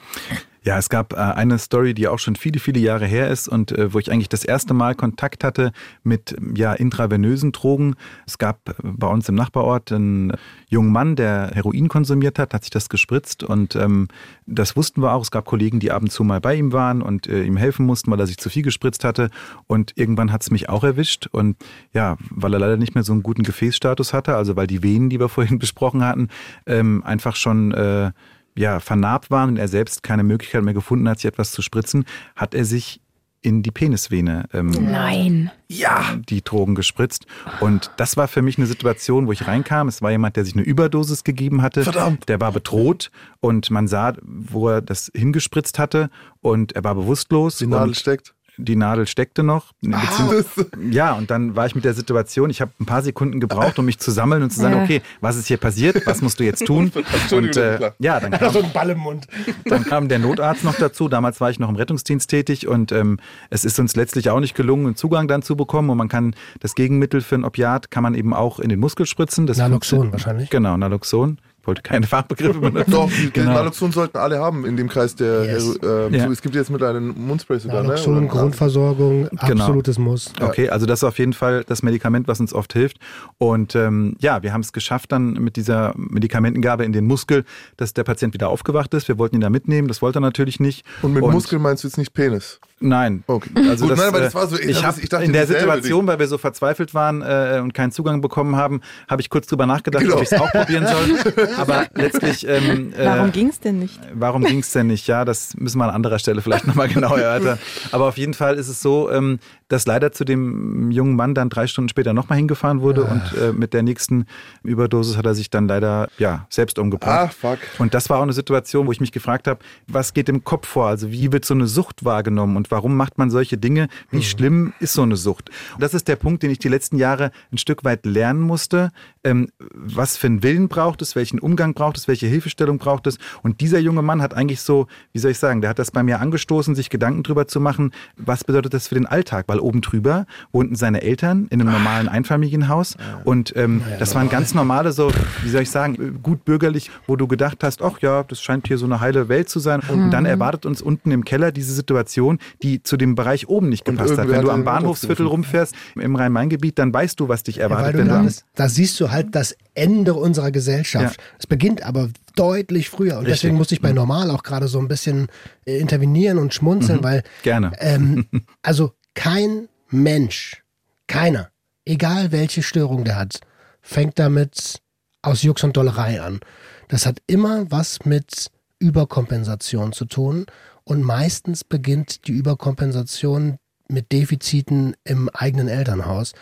Ja, 0.65 0.79
es 0.79 0.89
gab 0.89 1.13
äh, 1.13 1.17
eine 1.17 1.59
Story, 1.59 1.93
die 1.93 2.07
auch 2.07 2.17
schon 2.17 2.35
viele, 2.35 2.59
viele 2.59 2.79
Jahre 2.79 3.05
her 3.05 3.29
ist 3.29 3.47
und 3.47 3.71
äh, 3.71 3.93
wo 3.93 3.99
ich 3.99 4.11
eigentlich 4.11 4.29
das 4.29 4.43
erste 4.43 4.73
Mal 4.73 4.95
Kontakt 4.95 5.43
hatte 5.43 5.71
mit 6.03 6.35
ja, 6.55 6.73
intravenösen 6.73 7.51
Drogen. 7.51 7.95
Es 8.25 8.39
gab 8.39 8.67
äh, 8.69 8.73
bei 8.81 9.05
uns 9.05 9.29
im 9.29 9.35
Nachbarort 9.35 9.91
einen 9.91 10.33
jungen 10.67 10.91
Mann, 10.91 11.15
der 11.15 11.51
Heroin 11.53 11.87
konsumiert 11.87 12.39
hat, 12.39 12.55
hat 12.55 12.63
sich 12.63 12.71
das 12.71 12.89
gespritzt 12.89 13.43
und 13.43 13.75
ähm, 13.75 14.07
das 14.47 14.75
wussten 14.75 15.03
wir 15.03 15.13
auch. 15.13 15.21
Es 15.21 15.29
gab 15.29 15.45
Kollegen, 15.45 15.79
die 15.79 15.91
ab 15.91 16.01
und 16.01 16.09
zu 16.09 16.23
mal 16.23 16.41
bei 16.41 16.55
ihm 16.55 16.73
waren 16.73 17.03
und 17.03 17.27
äh, 17.27 17.43
ihm 17.43 17.57
helfen 17.57 17.85
mussten, 17.85 18.09
weil 18.09 18.19
er 18.19 18.25
sich 18.25 18.39
zu 18.39 18.49
viel 18.49 18.63
gespritzt 18.63 19.03
hatte. 19.03 19.29
Und 19.67 19.93
irgendwann 19.95 20.31
hat 20.31 20.41
es 20.41 20.49
mich 20.49 20.67
auch 20.67 20.83
erwischt 20.83 21.27
und 21.27 21.57
ja, 21.93 22.17
weil 22.31 22.53
er 22.53 22.59
leider 22.59 22.77
nicht 22.77 22.95
mehr 22.95 23.03
so 23.03 23.13
einen 23.13 23.21
guten 23.21 23.43
Gefäßstatus 23.43 24.13
hatte, 24.13 24.35
also 24.35 24.55
weil 24.55 24.65
die 24.65 24.81
Venen, 24.81 25.11
die 25.11 25.19
wir 25.19 25.29
vorhin 25.29 25.59
besprochen 25.65 26.03
hatten, 26.03 26.29
ähm, 26.65 27.03
einfach 27.03 27.35
schon 27.35 27.71
äh, 27.71 28.11
ja, 28.57 28.79
vernarbt 28.79 29.31
waren 29.31 29.49
und 29.51 29.57
er 29.57 29.67
selbst 29.67 30.03
keine 30.03 30.23
Möglichkeit 30.23 30.63
mehr 30.63 30.73
gefunden 30.73 31.07
hat, 31.09 31.19
sich 31.19 31.27
etwas 31.27 31.51
zu 31.51 31.61
spritzen, 31.61 32.05
hat 32.35 32.53
er 32.53 32.65
sich 32.65 33.01
in 33.45 33.61
die 33.61 33.69
Penisvene 33.69 34.45
ähm, 34.53 34.71
Nein. 34.71 35.51
ja, 35.67 36.15
die 36.27 36.43
Drogen 36.43 36.73
gespritzt. 36.73 37.27
Und 37.59 37.91
das 37.97 38.17
war 38.17 38.27
für 38.27 38.41
mich 38.41 38.57
eine 38.57 38.65
Situation, 38.65 39.27
wo 39.27 39.31
ich 39.31 39.45
reinkam. 39.45 39.87
Es 39.87 40.01
war 40.01 40.09
jemand, 40.09 40.35
der 40.35 40.45
sich 40.45 40.55
eine 40.55 40.63
Überdosis 40.63 41.23
gegeben 41.23 41.61
hatte. 41.61 41.83
Verdammt. 41.83 42.27
Der 42.27 42.41
war 42.41 42.51
bedroht 42.51 43.11
und 43.41 43.69
man 43.69 43.87
sah, 43.87 44.13
wo 44.23 44.69
er 44.69 44.81
das 44.81 45.11
hingespritzt 45.13 45.77
hatte 45.77 46.09
und 46.41 46.71
er 46.71 46.83
war 46.83 46.95
bewusstlos. 46.95 47.59
Die 47.59 47.67
Nadel 47.67 47.93
steckt. 47.93 48.34
Die 48.57 48.75
Nadel 48.75 49.07
steckte 49.07 49.43
noch. 49.43 49.71
Beziehungs- 49.83 50.65
ja, 50.91 51.13
und 51.13 51.31
dann 51.31 51.55
war 51.55 51.65
ich 51.65 51.75
mit 51.75 51.85
der 51.85 51.93
Situation, 51.93 52.49
ich 52.49 52.61
habe 52.61 52.71
ein 52.79 52.85
paar 52.85 53.01
Sekunden 53.01 53.39
gebraucht, 53.39 53.77
um 53.79 53.85
mich 53.85 53.99
zu 53.99 54.11
sammeln 54.11 54.43
und 54.43 54.51
zu 54.51 54.59
sagen, 54.61 54.77
Ja. 54.77 54.83
okay, 54.83 55.01
was 55.21 55.35
ist 55.37 55.47
hier 55.47 55.57
passiert? 55.57 56.05
Was 56.05 56.21
musst 56.21 56.39
du 56.39 56.43
jetzt 56.43 56.65
tun? 56.65 56.91
Und 57.31 57.57
äh, 57.57 57.91
ja, 57.99 58.19
dann 58.19 58.31
er 58.33 58.39
kam, 58.39 58.53
so 58.53 58.61
einen 58.61 58.71
Ball 58.71 58.89
im 58.91 58.99
Mund. 58.99 59.27
dann 59.65 59.83
kam 59.83 60.07
der 60.09 60.19
Notarzt 60.19 60.63
noch 60.63 60.75
dazu. 60.75 61.07
Damals 61.09 61.41
war 61.41 61.49
ich 61.49 61.59
noch 61.59 61.69
im 61.69 61.75
Rettungsdienst 61.75 62.29
tätig 62.29 62.67
und 62.67 62.91
ähm, 62.91 63.19
es 63.49 63.65
ist 63.65 63.79
uns 63.79 63.95
letztlich 63.95 64.29
auch 64.29 64.39
nicht 64.39 64.55
gelungen, 64.55 64.85
einen 64.85 64.95
Zugang 64.95 65.27
dann 65.27 65.41
zu 65.41 65.55
bekommen. 65.55 65.89
Und 65.89 65.97
man 65.97 66.07
kann 66.07 66.35
das 66.59 66.75
Gegenmittel 66.75 67.21
für 67.21 67.35
ein 67.35 67.43
Opiat 67.45 67.91
kann 67.91 68.03
man 68.03 68.15
eben 68.15 68.33
auch 68.33 68.59
in 68.59 68.69
den 68.69 68.79
Muskel 68.79 69.05
spritzen. 69.05 69.47
Das 69.47 69.57
Naloxon 69.57 70.11
wahrscheinlich. 70.11 70.49
Genau, 70.49 70.77
Naloxon. 70.77 71.37
Ich 71.65 71.67
wollte 71.67 71.81
keine 71.81 72.05
Fachbegriffe 72.05 72.59
benutzen. 72.59 72.91
Doch, 72.91 73.09
die 73.09 73.31
Genau. 73.31 73.53
Naloxon 73.53 73.91
sollten 73.91 74.17
alle 74.19 74.37
haben 74.37 74.67
in 74.67 74.77
dem 74.77 74.87
Kreis 74.87 75.15
der. 75.15 75.45
Yes. 75.45 75.75
Äh, 75.81 76.15
Ja. 76.15 76.25
so, 76.27 76.31
es 76.31 76.43
gibt 76.43 76.53
jetzt 76.53 76.69
mit 76.69 76.83
einem 76.83 77.15
Mundspray 77.17 77.57
sogar, 77.59 77.81
Naloxon, 77.81 78.21
ne? 78.21 78.27
Grundversorgung, 78.27 79.27
Genau. 79.47 79.63
absolutes 79.63 79.97
Muss. 79.97 80.31
Okay, 80.39 80.69
also 80.69 80.85
das 80.85 80.99
ist 80.99 81.03
auf 81.05 81.17
jeden 81.17 81.33
Fall 81.33 81.63
das 81.65 81.81
Medikament, 81.81 82.27
was 82.27 82.39
uns 82.39 82.53
oft 82.53 82.71
hilft. 82.73 82.99
Und 83.39 83.75
ähm, 83.75 84.15
ja, 84.19 84.43
wir 84.43 84.53
haben 84.53 84.61
es 84.61 84.73
geschafft 84.73 85.11
dann 85.11 85.33
mit 85.33 85.55
dieser 85.55 85.93
Medikamentengabe 85.97 86.85
in 86.85 86.93
den 86.93 87.05
Muskel, 87.07 87.45
dass 87.77 87.95
der 87.95 88.03
Patient 88.03 88.35
wieder 88.35 88.49
aufgewacht 88.49 88.93
ist. 88.93 89.07
Wir 89.07 89.17
wollten 89.17 89.35
ihn 89.37 89.41
da 89.41 89.49
mitnehmen, 89.49 89.87
das 89.87 90.03
wollte 90.03 90.19
er 90.19 90.21
natürlich 90.21 90.59
nicht. 90.59 90.85
Und 91.01 91.13
mit 91.13 91.23
Muskel 91.25 91.57
meinst 91.57 91.83
du 91.83 91.87
jetzt 91.87 91.97
nicht 91.97 92.13
Penis? 92.13 92.59
Nein. 92.81 93.23
Okay. 93.27 93.49
Also 93.69 93.85
Gut, 93.85 93.93
das, 93.93 93.99
nein, 93.99 94.13
weil 94.13 94.19
äh, 94.21 94.23
das 94.25 94.35
war 94.35 94.47
so- 94.47 94.57
ich 94.59 94.65
ich 94.67 94.83
hab- 94.85 94.97
ich 95.01 95.07
dachte 95.07 95.23
in 95.23 95.31
der 95.31 95.47
Situation, 95.47 96.05
weil 96.07 96.19
wir 96.19 96.27
so 96.27 96.37
verzweifelt 96.37 96.93
waren 96.93 97.21
äh, 97.21 97.61
und 97.63 97.73
keinen 97.73 97.91
Zugang 97.91 98.19
bekommen 98.19 98.57
haben, 98.57 98.81
habe 99.09 99.21
ich 99.21 99.29
kurz 99.29 99.47
drüber 99.47 99.65
nachgedacht, 99.65 100.03
Genau. 100.03 100.17
ob 100.17 100.23
ich 100.23 100.31
es 100.31 100.39
auch 100.39 100.51
probieren 100.51 100.85
soll. 100.85 101.47
Aber 101.57 101.87
letztlich, 101.95 102.45
ähm, 102.47 102.91
äh, 102.97 103.05
Warum 103.05 103.31
ging 103.31 103.47
es 103.47 103.61
denn 103.61 103.79
nicht? 103.79 103.97
Warum 104.13 104.43
ging 104.43 104.59
es 104.59 104.71
denn 104.73 104.87
nicht? 104.87 105.07
Ja, 105.07 105.23
das 105.23 105.55
müssen 105.55 105.77
wir 105.77 105.85
an 105.85 105.91
anderer 105.91 106.19
Stelle 106.19 106.41
vielleicht 106.41 106.67
nochmal 106.67 106.89
genau 106.89 107.15
erörtern. 107.15 107.59
Aber 107.93 108.07
auf 108.07 108.17
jeden 108.17 108.33
Fall 108.33 108.55
ist 108.55 108.67
es 108.67 108.81
so, 108.81 109.09
ähm, 109.09 109.39
dass 109.67 109.85
leider 109.87 110.11
zu 110.11 110.25
dem 110.25 110.91
jungen 110.91 111.15
Mann 111.15 111.33
dann 111.33 111.49
drei 111.49 111.65
Stunden 111.67 111.89
später 111.89 112.13
nochmal 112.13 112.37
hingefahren 112.37 112.81
wurde 112.81 113.03
und 113.03 113.21
äh, 113.37 113.51
mit 113.51 113.73
der 113.73 113.81
nächsten 113.81 114.25
Überdosis 114.63 115.17
hat 115.17 115.25
er 115.25 115.33
sich 115.33 115.49
dann 115.49 115.67
leider 115.67 116.07
ja 116.19 116.45
selbst 116.49 116.77
umgebracht. 116.77 117.09
Ah, 117.11 117.27
fuck. 117.27 117.59
Und 117.79 117.93
das 117.93 118.09
war 118.09 118.19
auch 118.19 118.23
eine 118.23 118.33
Situation, 118.33 118.85
wo 118.85 118.91
ich 118.91 118.99
mich 118.99 119.11
gefragt 119.11 119.47
habe, 119.47 119.59
was 119.87 120.13
geht 120.13 120.29
im 120.29 120.43
Kopf 120.43 120.67
vor? 120.67 120.87
Also 120.87 121.11
wie 121.11 121.31
wird 121.31 121.45
so 121.45 121.53
eine 121.53 121.67
Sucht 121.67 122.05
wahrgenommen 122.05 122.57
und 122.57 122.69
warum 122.69 122.95
macht 122.95 123.17
man 123.17 123.31
solche 123.31 123.57
Dinge? 123.57 123.87
Wie 124.11 124.21
schlimm 124.23 124.73
ist 124.79 124.93
so 124.93 125.01
eine 125.01 125.15
Sucht? 125.15 125.49
Und 125.73 125.81
das 125.81 125.93
ist 125.93 126.07
der 126.07 126.15
Punkt, 126.15 126.43
den 126.43 126.51
ich 126.51 126.59
die 126.59 126.69
letzten 126.69 126.97
Jahre 126.97 127.31
ein 127.51 127.57
Stück 127.57 127.83
weit 127.83 128.05
lernen 128.05 128.41
musste. 128.41 128.91
Ähm, 129.23 129.49
was 129.59 130.15
für 130.17 130.27
einen 130.27 130.43
Willen 130.43 130.67
braucht 130.67 131.01
es? 131.01 131.15
Welchen 131.15 131.39
Umgang 131.39 131.73
braucht 131.73 131.97
es? 131.97 132.07
Welche 132.07 132.27
Hilfestellung 132.27 132.77
braucht 132.77 133.07
es? 133.07 133.17
Und 133.41 133.61
dieser 133.61 133.79
junge 133.79 134.03
Mann 134.03 134.21
hat 134.21 134.35
eigentlich 134.35 134.61
so, 134.61 134.87
wie 135.11 135.19
soll 135.19 135.31
ich 135.31 135.39
sagen, 135.39 135.61
der 135.61 135.71
hat 135.71 135.79
das 135.79 135.89
bei 135.89 136.03
mir 136.03 136.19
angestoßen, 136.19 136.75
sich 136.75 136.91
Gedanken 136.91 137.23
drüber 137.23 137.47
zu 137.47 137.59
machen, 137.59 137.91
was 138.15 138.43
bedeutet 138.43 138.73
das 138.75 138.87
für 138.87 138.95
den 138.95 139.07
Alltag? 139.07 139.45
Weil 139.55 139.61
oben 139.61 139.79
drüber 139.79 140.25
wohnten 140.51 140.75
seine 140.75 141.01
Eltern 141.01 141.47
in 141.49 141.61
einem 141.61 141.71
normalen 141.71 142.09
Einfamilienhaus 142.09 142.97
und 143.23 143.55
ähm, 143.55 143.81
das 143.99 144.13
waren 144.13 144.27
ganz 144.29 144.53
normale, 144.53 144.91
so, 144.91 145.09
wie 145.43 145.49
soll 145.49 145.61
ich 145.61 145.71
sagen, 145.71 146.19
gut 146.21 146.43
bürgerlich, 146.43 146.91
wo 147.07 147.15
du 147.15 147.25
gedacht 147.25 147.63
hast, 147.63 147.81
ach 147.81 147.99
ja, 148.01 148.23
das 148.23 148.41
scheint 148.41 148.67
hier 148.67 148.77
so 148.77 148.85
eine 148.85 148.99
heile 148.99 149.29
Welt 149.29 149.47
zu 149.47 149.59
sein. 149.59 149.81
Und 149.87 150.11
dann 150.11 150.25
erwartet 150.25 150.65
uns 150.65 150.81
unten 150.81 151.11
im 151.11 151.23
Keller 151.23 151.53
diese 151.53 151.73
Situation, 151.73 152.39
die 152.63 152.83
zu 152.83 152.97
dem 152.97 153.15
Bereich 153.15 153.47
oben 153.47 153.69
nicht 153.69 153.85
gepasst 153.85 154.17
hat. 154.17 154.29
Wenn 154.29 154.41
du 154.41 154.51
am 154.51 154.65
Bahnhofsviertel 154.65 155.25
rumfährst, 155.25 155.73
im 155.95 156.15
Rhein-Main-Gebiet, 156.15 156.77
dann 156.77 156.93
weißt 156.93 157.17
du, 157.19 157.29
was 157.29 157.43
dich 157.43 157.57
Ja, 157.57 157.63
erwartet. 157.63 158.07
du 158.07 158.13
am, 158.13 158.29
da, 158.55 158.67
siehst 158.67 158.99
du 158.99 159.11
halt 159.11 159.33
das 159.35 159.55
Ende 159.73 160.13
unserer 160.13 160.51
Gesellschaft. 160.51 161.19
Es 161.39 161.47
beginnt 161.47 161.83
aber 161.83 162.09
deutlich 162.35 162.89
früher. 162.89 163.13
Und 163.13 163.25
Richtig. 163.25 163.41
deswegen 163.41 163.57
musste 163.57 163.75
ich 163.75 163.81
bei 163.81 163.93
Normal 163.93 164.29
auch 164.31 164.43
gerade 164.43 164.67
so 164.67 164.79
ein 164.79 164.87
bisschen 164.87 165.27
äh, 165.65 165.77
intervenieren 165.79 166.37
und 166.37 166.53
schmunzeln, 166.53 167.03
weil 167.03 167.23
Gerne. 167.43 167.71
ähm, 167.79 168.25
also 168.61 168.93
kein 169.15 169.67
Mensch, 169.89 170.63
keiner, 171.07 171.49
egal 171.85 172.31
welche 172.31 172.61
Störung 172.61 173.03
der 173.03 173.17
hat, 173.17 173.39
fängt 173.81 174.19
damit 174.19 174.81
aus 175.21 175.41
Jux 175.41 175.63
und 175.63 175.75
Dollerei 175.75 176.21
an. 176.21 176.39
Das 176.87 177.05
hat 177.05 177.19
immer 177.27 177.69
was 177.71 178.05
mit 178.05 178.51
Überkompensation 178.79 179.93
zu 179.93 180.05
tun. 180.05 180.45
Und 180.83 181.01
meistens 181.01 181.63
beginnt 181.63 182.27
die 182.27 182.33
Überkompensation 182.33 183.57
mit 183.87 184.11
Defiziten 184.11 184.95
im 185.03 185.29
eigenen 185.29 185.67
Elternhaus. 185.67 186.33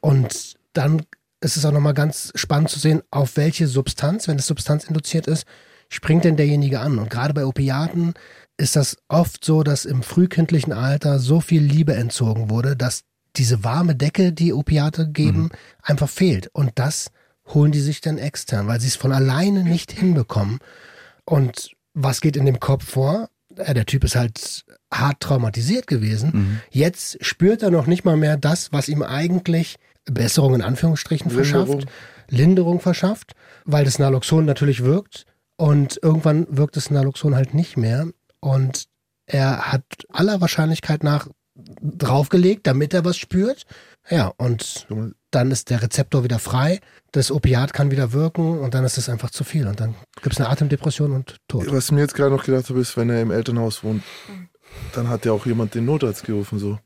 Und 0.00 0.54
dann 0.72 1.02
ist 1.40 1.56
es 1.56 1.64
auch 1.64 1.72
nochmal 1.72 1.94
ganz 1.94 2.32
spannend 2.34 2.70
zu 2.70 2.78
sehen, 2.78 3.02
auf 3.10 3.36
welche 3.36 3.66
Substanz, 3.66 4.28
wenn 4.28 4.38
es 4.38 4.46
substanzinduziert 4.46 5.26
ist, 5.26 5.46
springt 5.88 6.24
denn 6.24 6.36
derjenige 6.36 6.80
an. 6.80 6.98
Und 6.98 7.10
gerade 7.10 7.34
bei 7.34 7.44
Opiaten 7.44 8.14
ist 8.56 8.76
das 8.76 8.96
oft 9.08 9.44
so, 9.44 9.62
dass 9.62 9.84
im 9.84 10.02
frühkindlichen 10.02 10.72
Alter 10.72 11.18
so 11.18 11.40
viel 11.40 11.62
Liebe 11.62 11.94
entzogen 11.94 12.50
wurde, 12.50 12.76
dass 12.76 13.02
diese 13.36 13.64
warme 13.64 13.94
Decke, 13.94 14.32
die 14.32 14.52
Opiate 14.52 15.08
geben, 15.08 15.50
einfach 15.82 16.08
fehlt. 16.08 16.48
Und 16.52 16.72
das 16.76 17.10
holen 17.48 17.72
die 17.72 17.80
sich 17.80 18.00
dann 18.00 18.18
extern, 18.18 18.66
weil 18.66 18.80
sie 18.80 18.88
es 18.88 18.96
von 18.96 19.12
alleine 19.12 19.62
nicht 19.62 19.92
hinbekommen. 19.92 20.58
Und 21.24 21.72
was 21.92 22.20
geht 22.20 22.36
in 22.36 22.46
dem 22.46 22.60
Kopf 22.60 22.84
vor? 22.84 23.28
Der 23.50 23.86
Typ 23.86 24.04
ist 24.04 24.16
halt 24.16 24.64
hart 24.92 25.20
traumatisiert 25.20 25.86
gewesen. 25.86 26.60
Jetzt 26.70 27.24
spürt 27.24 27.62
er 27.62 27.70
noch 27.70 27.86
nicht 27.86 28.04
mal 28.04 28.16
mehr 28.16 28.36
das, 28.36 28.72
was 28.72 28.88
ihm 28.88 29.02
eigentlich 29.02 29.76
Besserung 30.04 30.54
in 30.54 30.62
Anführungsstrichen 30.62 31.30
Linderung. 31.30 31.66
verschafft, 31.66 31.88
Linderung 32.28 32.80
verschafft, 32.80 33.32
weil 33.64 33.84
das 33.84 33.98
Naloxon 33.98 34.44
natürlich 34.44 34.82
wirkt 34.82 35.26
und 35.56 35.98
irgendwann 36.02 36.46
wirkt 36.50 36.76
das 36.76 36.90
Naloxon 36.90 37.34
halt 37.34 37.54
nicht 37.54 37.76
mehr 37.76 38.08
und 38.46 38.86
er 39.26 39.72
hat 39.72 39.84
aller 40.08 40.40
Wahrscheinlichkeit 40.40 41.02
nach 41.02 41.28
draufgelegt, 41.80 42.66
damit 42.66 42.94
er 42.94 43.04
was 43.04 43.16
spürt. 43.16 43.64
Ja, 44.08 44.32
und 44.36 44.86
dann 45.32 45.50
ist 45.50 45.70
der 45.70 45.82
Rezeptor 45.82 46.22
wieder 46.22 46.38
frei, 46.38 46.80
das 47.10 47.32
Opiat 47.32 47.72
kann 47.72 47.90
wieder 47.90 48.12
wirken 48.12 48.60
und 48.60 48.74
dann 48.74 48.84
ist 48.84 48.98
es 48.98 49.08
einfach 49.08 49.30
zu 49.30 49.42
viel. 49.42 49.66
Und 49.66 49.80
dann 49.80 49.96
gibt 50.22 50.34
es 50.34 50.40
eine 50.40 50.48
Atemdepression 50.48 51.12
und 51.12 51.38
Tod. 51.48 51.72
Was 51.72 51.90
mir 51.90 52.02
jetzt 52.02 52.14
gerade 52.14 52.30
noch 52.30 52.44
gedacht 52.44 52.68
habe, 52.70 52.78
ist, 52.78 52.96
wenn 52.96 53.10
er 53.10 53.20
im 53.20 53.32
Elternhaus 53.32 53.82
wohnt, 53.82 54.04
dann 54.94 55.08
hat 55.08 55.24
ja 55.24 55.32
auch 55.32 55.44
jemand 55.44 55.74
den 55.74 55.86
Notarzt 55.86 56.24
gerufen 56.24 56.60
so. 56.60 56.78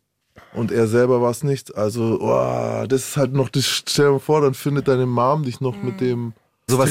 Und 0.54 0.72
er 0.72 0.88
selber 0.88 1.20
war 1.20 1.30
es 1.30 1.44
nicht. 1.44 1.76
Also, 1.76 2.20
oh, 2.22 2.86
das 2.88 3.08
ist 3.08 3.16
halt 3.18 3.34
noch, 3.34 3.50
das 3.50 3.66
stell 3.66 4.06
dir 4.06 4.12
mal 4.12 4.18
vor, 4.18 4.40
dann 4.40 4.54
findet 4.54 4.88
deine 4.88 5.04
Mom 5.04 5.42
dich 5.42 5.60
noch 5.60 5.82
mit 5.82 6.00
dem 6.00 6.32
Sowas, 6.70 6.90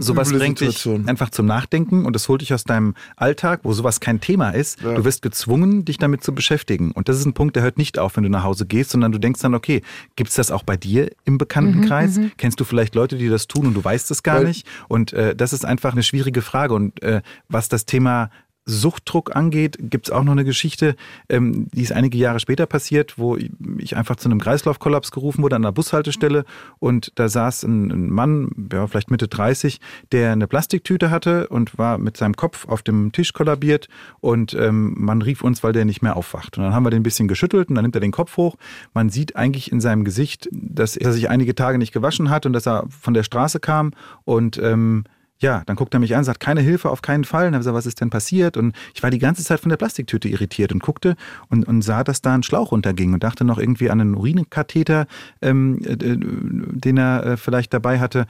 sowas 0.00 0.32
bringt 0.32 0.60
dich 0.60 0.78
Situation. 0.78 1.08
einfach 1.08 1.30
zum 1.30 1.46
Nachdenken 1.46 2.04
und 2.04 2.14
das 2.14 2.28
holt 2.28 2.40
dich 2.40 2.52
aus 2.52 2.64
deinem 2.64 2.94
Alltag, 3.16 3.60
wo 3.62 3.72
sowas 3.72 4.00
kein 4.00 4.20
Thema 4.20 4.50
ist. 4.50 4.80
Ja. 4.82 4.94
Du 4.94 5.04
wirst 5.04 5.22
gezwungen, 5.22 5.84
dich 5.84 5.98
damit 5.98 6.22
zu 6.22 6.34
beschäftigen. 6.34 6.90
Und 6.92 7.08
das 7.08 7.18
ist 7.18 7.24
ein 7.24 7.32
Punkt, 7.34 7.56
der 7.56 7.62
hört 7.62 7.78
nicht 7.78 7.98
auf, 7.98 8.16
wenn 8.16 8.24
du 8.24 8.30
nach 8.30 8.44
Hause 8.44 8.66
gehst, 8.66 8.90
sondern 8.90 9.12
du 9.12 9.18
denkst 9.18 9.40
dann, 9.40 9.54
okay, 9.54 9.82
gibt's 10.16 10.34
das 10.34 10.50
auch 10.50 10.62
bei 10.62 10.76
dir 10.76 11.10
im 11.24 11.38
Bekanntenkreis? 11.38 12.20
Kennst 12.36 12.60
du 12.60 12.64
vielleicht 12.64 12.94
Leute, 12.94 13.16
die 13.16 13.28
das 13.28 13.46
tun 13.46 13.66
und 13.66 13.74
du 13.74 13.84
weißt 13.84 14.10
es 14.10 14.22
gar 14.22 14.38
Weil- 14.38 14.46
nicht? 14.48 14.66
Und 14.88 15.12
äh, 15.12 15.34
das 15.34 15.52
ist 15.52 15.64
einfach 15.64 15.92
eine 15.92 16.02
schwierige 16.02 16.42
Frage. 16.42 16.74
Und 16.74 17.02
äh, 17.02 17.22
was 17.48 17.68
das 17.68 17.86
Thema 17.86 18.30
Suchtdruck 18.64 19.34
angeht, 19.34 19.76
gibt's 19.80 20.10
auch 20.10 20.22
noch 20.22 20.32
eine 20.32 20.44
Geschichte, 20.44 20.96
ähm, 21.28 21.68
die 21.72 21.82
ist 21.82 21.92
einige 21.92 22.18
Jahre 22.18 22.40
später 22.40 22.66
passiert, 22.66 23.18
wo 23.18 23.36
ich 23.78 23.96
einfach 23.96 24.16
zu 24.16 24.28
einem 24.28 24.40
Kreislaufkollaps 24.40 25.10
gerufen 25.10 25.42
wurde 25.42 25.56
an 25.56 25.64
einer 25.64 25.72
Bushaltestelle 25.72 26.44
und 26.78 27.12
da 27.16 27.28
saß 27.28 27.64
ein, 27.64 27.90
ein 27.90 28.10
Mann, 28.10 28.68
ja, 28.72 28.86
vielleicht 28.86 29.10
Mitte 29.10 29.28
30, 29.28 29.80
der 30.12 30.32
eine 30.32 30.46
Plastiktüte 30.46 31.10
hatte 31.10 31.48
und 31.48 31.78
war 31.78 31.98
mit 31.98 32.16
seinem 32.16 32.36
Kopf 32.36 32.68
auf 32.68 32.82
dem 32.82 33.12
Tisch 33.12 33.32
kollabiert 33.32 33.88
und 34.20 34.54
ähm, 34.54 34.94
man 34.96 35.22
rief 35.22 35.42
uns, 35.42 35.62
weil 35.62 35.72
der 35.72 35.84
nicht 35.84 36.02
mehr 36.02 36.16
aufwacht. 36.16 36.58
Und 36.58 36.64
dann 36.64 36.74
haben 36.74 36.84
wir 36.84 36.90
den 36.90 37.00
ein 37.00 37.04
bisschen 37.04 37.28
geschüttelt 37.28 37.68
und 37.68 37.74
dann 37.74 37.84
nimmt 37.84 37.96
er 37.96 38.00
den 38.00 38.12
Kopf 38.12 38.36
hoch. 38.36 38.56
Man 38.94 39.10
sieht 39.10 39.36
eigentlich 39.36 39.72
in 39.72 39.80
seinem 39.80 40.04
Gesicht, 40.04 40.48
dass 40.52 40.96
er 40.96 41.12
sich 41.12 41.28
einige 41.28 41.54
Tage 41.54 41.78
nicht 41.78 41.92
gewaschen 41.92 42.30
hat 42.30 42.46
und 42.46 42.52
dass 42.52 42.66
er 42.66 42.84
von 42.88 43.14
der 43.14 43.22
Straße 43.22 43.60
kam 43.60 43.92
und 44.24 44.58
ähm, 44.58 45.04
ja, 45.40 45.62
dann 45.66 45.76
guckt 45.76 45.94
er 45.94 46.00
mich 46.00 46.14
an, 46.14 46.24
sagt, 46.24 46.40
keine 46.40 46.60
Hilfe, 46.60 46.90
auf 46.90 47.02
keinen 47.02 47.24
Fall. 47.24 47.46
Und 47.46 47.52
dann 47.52 47.64
habe 47.64 47.74
was 47.74 47.86
ist 47.86 48.00
denn 48.00 48.10
passiert? 48.10 48.56
Und 48.56 48.76
ich 48.94 49.02
war 49.02 49.10
die 49.10 49.18
ganze 49.18 49.42
Zeit 49.42 49.60
von 49.60 49.70
der 49.70 49.76
Plastiktüte 49.76 50.28
irritiert 50.28 50.72
und 50.72 50.82
guckte 50.82 51.16
und, 51.48 51.66
und 51.66 51.82
sah, 51.82 52.04
dass 52.04 52.20
da 52.20 52.34
ein 52.34 52.42
Schlauch 52.42 52.72
runterging 52.72 53.14
und 53.14 53.24
dachte 53.24 53.44
noch 53.44 53.58
irgendwie 53.58 53.90
an 53.90 54.00
einen 54.00 54.14
Urinkatheter, 54.14 55.06
ähm, 55.40 55.80
äh, 55.84 55.96
den 55.96 56.96
er 56.98 57.24
äh, 57.24 57.36
vielleicht 57.36 57.72
dabei 57.72 57.98
hatte. 57.98 58.26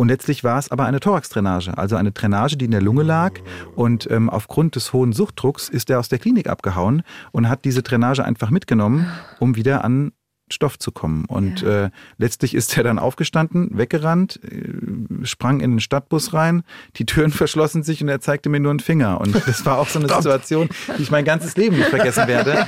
Und 0.00 0.08
letztlich 0.08 0.44
war 0.44 0.60
es 0.60 0.70
aber 0.70 0.86
eine 0.86 1.00
Thoraxdrainage, 1.00 1.76
also 1.76 1.96
eine 1.96 2.12
Drainage, 2.12 2.56
die 2.56 2.66
in 2.66 2.70
der 2.70 2.80
Lunge 2.80 3.02
lag. 3.02 3.32
Und 3.74 4.08
ähm, 4.10 4.30
aufgrund 4.30 4.76
des 4.76 4.92
hohen 4.92 5.12
Suchtdrucks 5.12 5.68
ist 5.68 5.90
er 5.90 5.98
aus 5.98 6.08
der 6.08 6.20
Klinik 6.20 6.48
abgehauen 6.48 7.02
und 7.32 7.48
hat 7.48 7.64
diese 7.64 7.82
Drainage 7.82 8.24
einfach 8.24 8.50
mitgenommen, 8.50 9.08
um 9.40 9.56
wieder 9.56 9.84
an 9.84 10.12
Stoff 10.50 10.78
zu 10.78 10.92
kommen. 10.92 11.24
Und 11.26 11.62
äh, 11.62 11.90
letztlich 12.18 12.54
ist 12.54 12.76
er 12.76 12.84
dann 12.84 12.98
aufgestanden, 12.98 13.70
weggerannt, 13.76 14.40
äh, 14.44 15.24
sprang 15.26 15.60
in 15.60 15.72
den 15.72 15.80
Stadtbus 15.80 16.32
rein, 16.32 16.62
die 16.96 17.06
Türen 17.06 17.30
verschlossen 17.32 17.82
sich 17.82 18.02
und 18.02 18.08
er 18.08 18.20
zeigte 18.20 18.48
mir 18.48 18.60
nur 18.60 18.70
einen 18.70 18.80
Finger. 18.80 19.20
Und 19.20 19.34
das 19.46 19.64
war 19.64 19.78
auch 19.78 19.88
so 19.88 19.98
eine 19.98 20.08
Situation, 20.08 20.68
die 20.96 21.02
ich 21.02 21.10
mein 21.10 21.24
ganzes 21.24 21.56
Leben 21.56 21.76
nicht 21.76 21.88
vergessen 21.88 22.26
werde. 22.26 22.66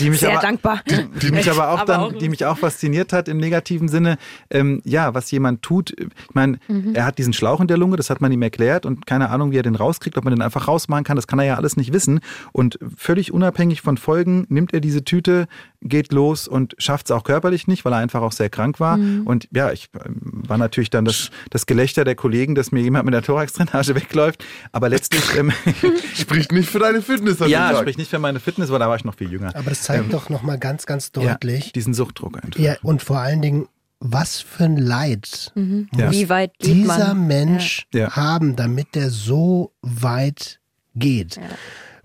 Die 0.00 0.10
mich 0.10 0.20
Sehr 0.20 0.32
aber, 0.32 0.40
dankbar. 0.40 0.82
die 0.86 1.30
mich 1.30 1.50
aber 1.50 1.70
auch 1.70 1.80
Aber 1.80 1.86
dann, 1.86 2.00
auch 2.00 2.12
die 2.12 2.28
mich 2.28 2.44
auch 2.44 2.58
fasziniert 2.58 3.12
hat 3.12 3.28
im 3.28 3.38
negativen 3.38 3.88
Sinne. 3.88 4.18
Ähm, 4.50 4.82
ja, 4.84 5.14
was 5.14 5.30
jemand 5.30 5.62
tut. 5.62 5.94
Ich 5.98 6.34
meine, 6.34 6.58
er 6.94 7.04
hat 7.04 7.18
diesen 7.18 7.32
Schlauch 7.32 7.60
in 7.60 7.68
der 7.68 7.78
Lunge, 7.78 7.96
das 7.96 8.10
hat 8.10 8.20
man 8.20 8.32
ihm 8.32 8.42
erklärt 8.42 8.86
und 8.86 9.06
keine 9.06 9.30
Ahnung, 9.30 9.50
wie 9.50 9.58
er 9.58 9.62
den 9.62 9.74
rauskriegt, 9.74 10.16
ob 10.16 10.24
man 10.24 10.34
den 10.34 10.42
einfach 10.42 10.68
rausmachen 10.68 11.04
kann. 11.04 11.16
Das 11.16 11.26
kann 11.26 11.38
er 11.38 11.44
ja 11.44 11.54
alles 11.54 11.76
nicht 11.76 11.92
wissen. 11.92 12.20
Und 12.52 12.78
völlig 12.96 13.32
unabhängig 13.32 13.82
von 13.82 13.96
Folgen 13.96 14.46
nimmt 14.48 14.72
er 14.72 14.80
diese 14.80 15.04
Tüte, 15.04 15.46
geht 15.80 16.12
los 16.12 16.48
und 16.48 16.74
schafft 16.78 17.06
es 17.06 17.10
auch 17.12 17.17
körperlich 17.24 17.66
nicht, 17.68 17.84
weil 17.84 17.92
er 17.92 17.98
einfach 17.98 18.22
auch 18.22 18.32
sehr 18.32 18.50
krank 18.50 18.80
war. 18.80 18.94
Und 19.24 19.48
ja, 19.52 19.72
ich 19.72 19.88
ähm, 20.04 20.42
war 20.46 20.58
natürlich 20.58 20.90
dann 20.90 21.04
das, 21.04 21.30
das 21.50 21.66
Gelächter 21.66 22.04
der 22.04 22.14
Kollegen, 22.14 22.54
dass 22.54 22.72
mir 22.72 22.80
jemand 22.80 23.04
mit 23.04 23.14
der 23.14 23.22
Thoraxdrainage 23.22 23.94
wegläuft. 23.94 24.44
Aber 24.72 24.88
letztlich, 24.88 25.22
ähm, 25.36 25.52
Spricht 26.14 26.52
nicht 26.52 26.68
für 26.70 26.78
deine 26.78 27.02
Fitness 27.02 27.38
ja, 27.40 27.46
dem 27.46 27.52
Tag. 27.74 27.78
sprich 27.82 27.98
nicht 27.98 28.10
für 28.10 28.18
meine 28.18 28.40
Fitness, 28.40 28.70
weil 28.70 28.78
da 28.78 28.88
war 28.88 28.96
ich 28.96 29.04
noch 29.04 29.14
viel 29.16 29.30
jünger. 29.30 29.54
Aber 29.54 29.70
das 29.70 29.82
zeigt 29.82 30.12
doch 30.12 30.28
nochmal 30.28 30.58
ganz, 30.58 30.86
ganz 30.86 31.12
deutlich. 31.12 31.66
Ja, 31.66 31.72
diesen 31.74 31.94
Suchtdruck 31.94 32.42
einfach. 32.42 32.58
Ja, 32.60 32.76
und 32.82 33.02
vor 33.02 33.18
allen 33.18 33.42
Dingen, 33.42 33.68
was 34.00 34.40
für 34.40 34.64
ein 34.64 34.76
Leid 34.76 35.52
Ja. 35.54 36.06
muss 36.06 36.12
Wie 36.14 36.28
weit 36.28 36.52
geht 36.58 36.74
dieser 36.74 37.14
man? 37.14 37.26
Mensch 37.26 37.86
Ja. 37.92 38.14
haben, 38.14 38.54
damit 38.56 38.94
der 38.94 39.10
so 39.10 39.72
weit 39.82 40.60
geht. 40.94 41.38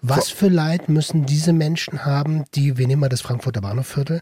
Was 0.01 0.29
für 0.29 0.49
Leid 0.49 0.89
müssen 0.89 1.25
diese 1.25 1.53
Menschen 1.53 2.03
haben, 2.03 2.43
die, 2.55 2.77
wir 2.77 2.87
nehmen 2.87 2.99
mal 2.99 3.09
das 3.09 3.21
Frankfurter 3.21 3.61
Bahnhofviertel, 3.61 4.21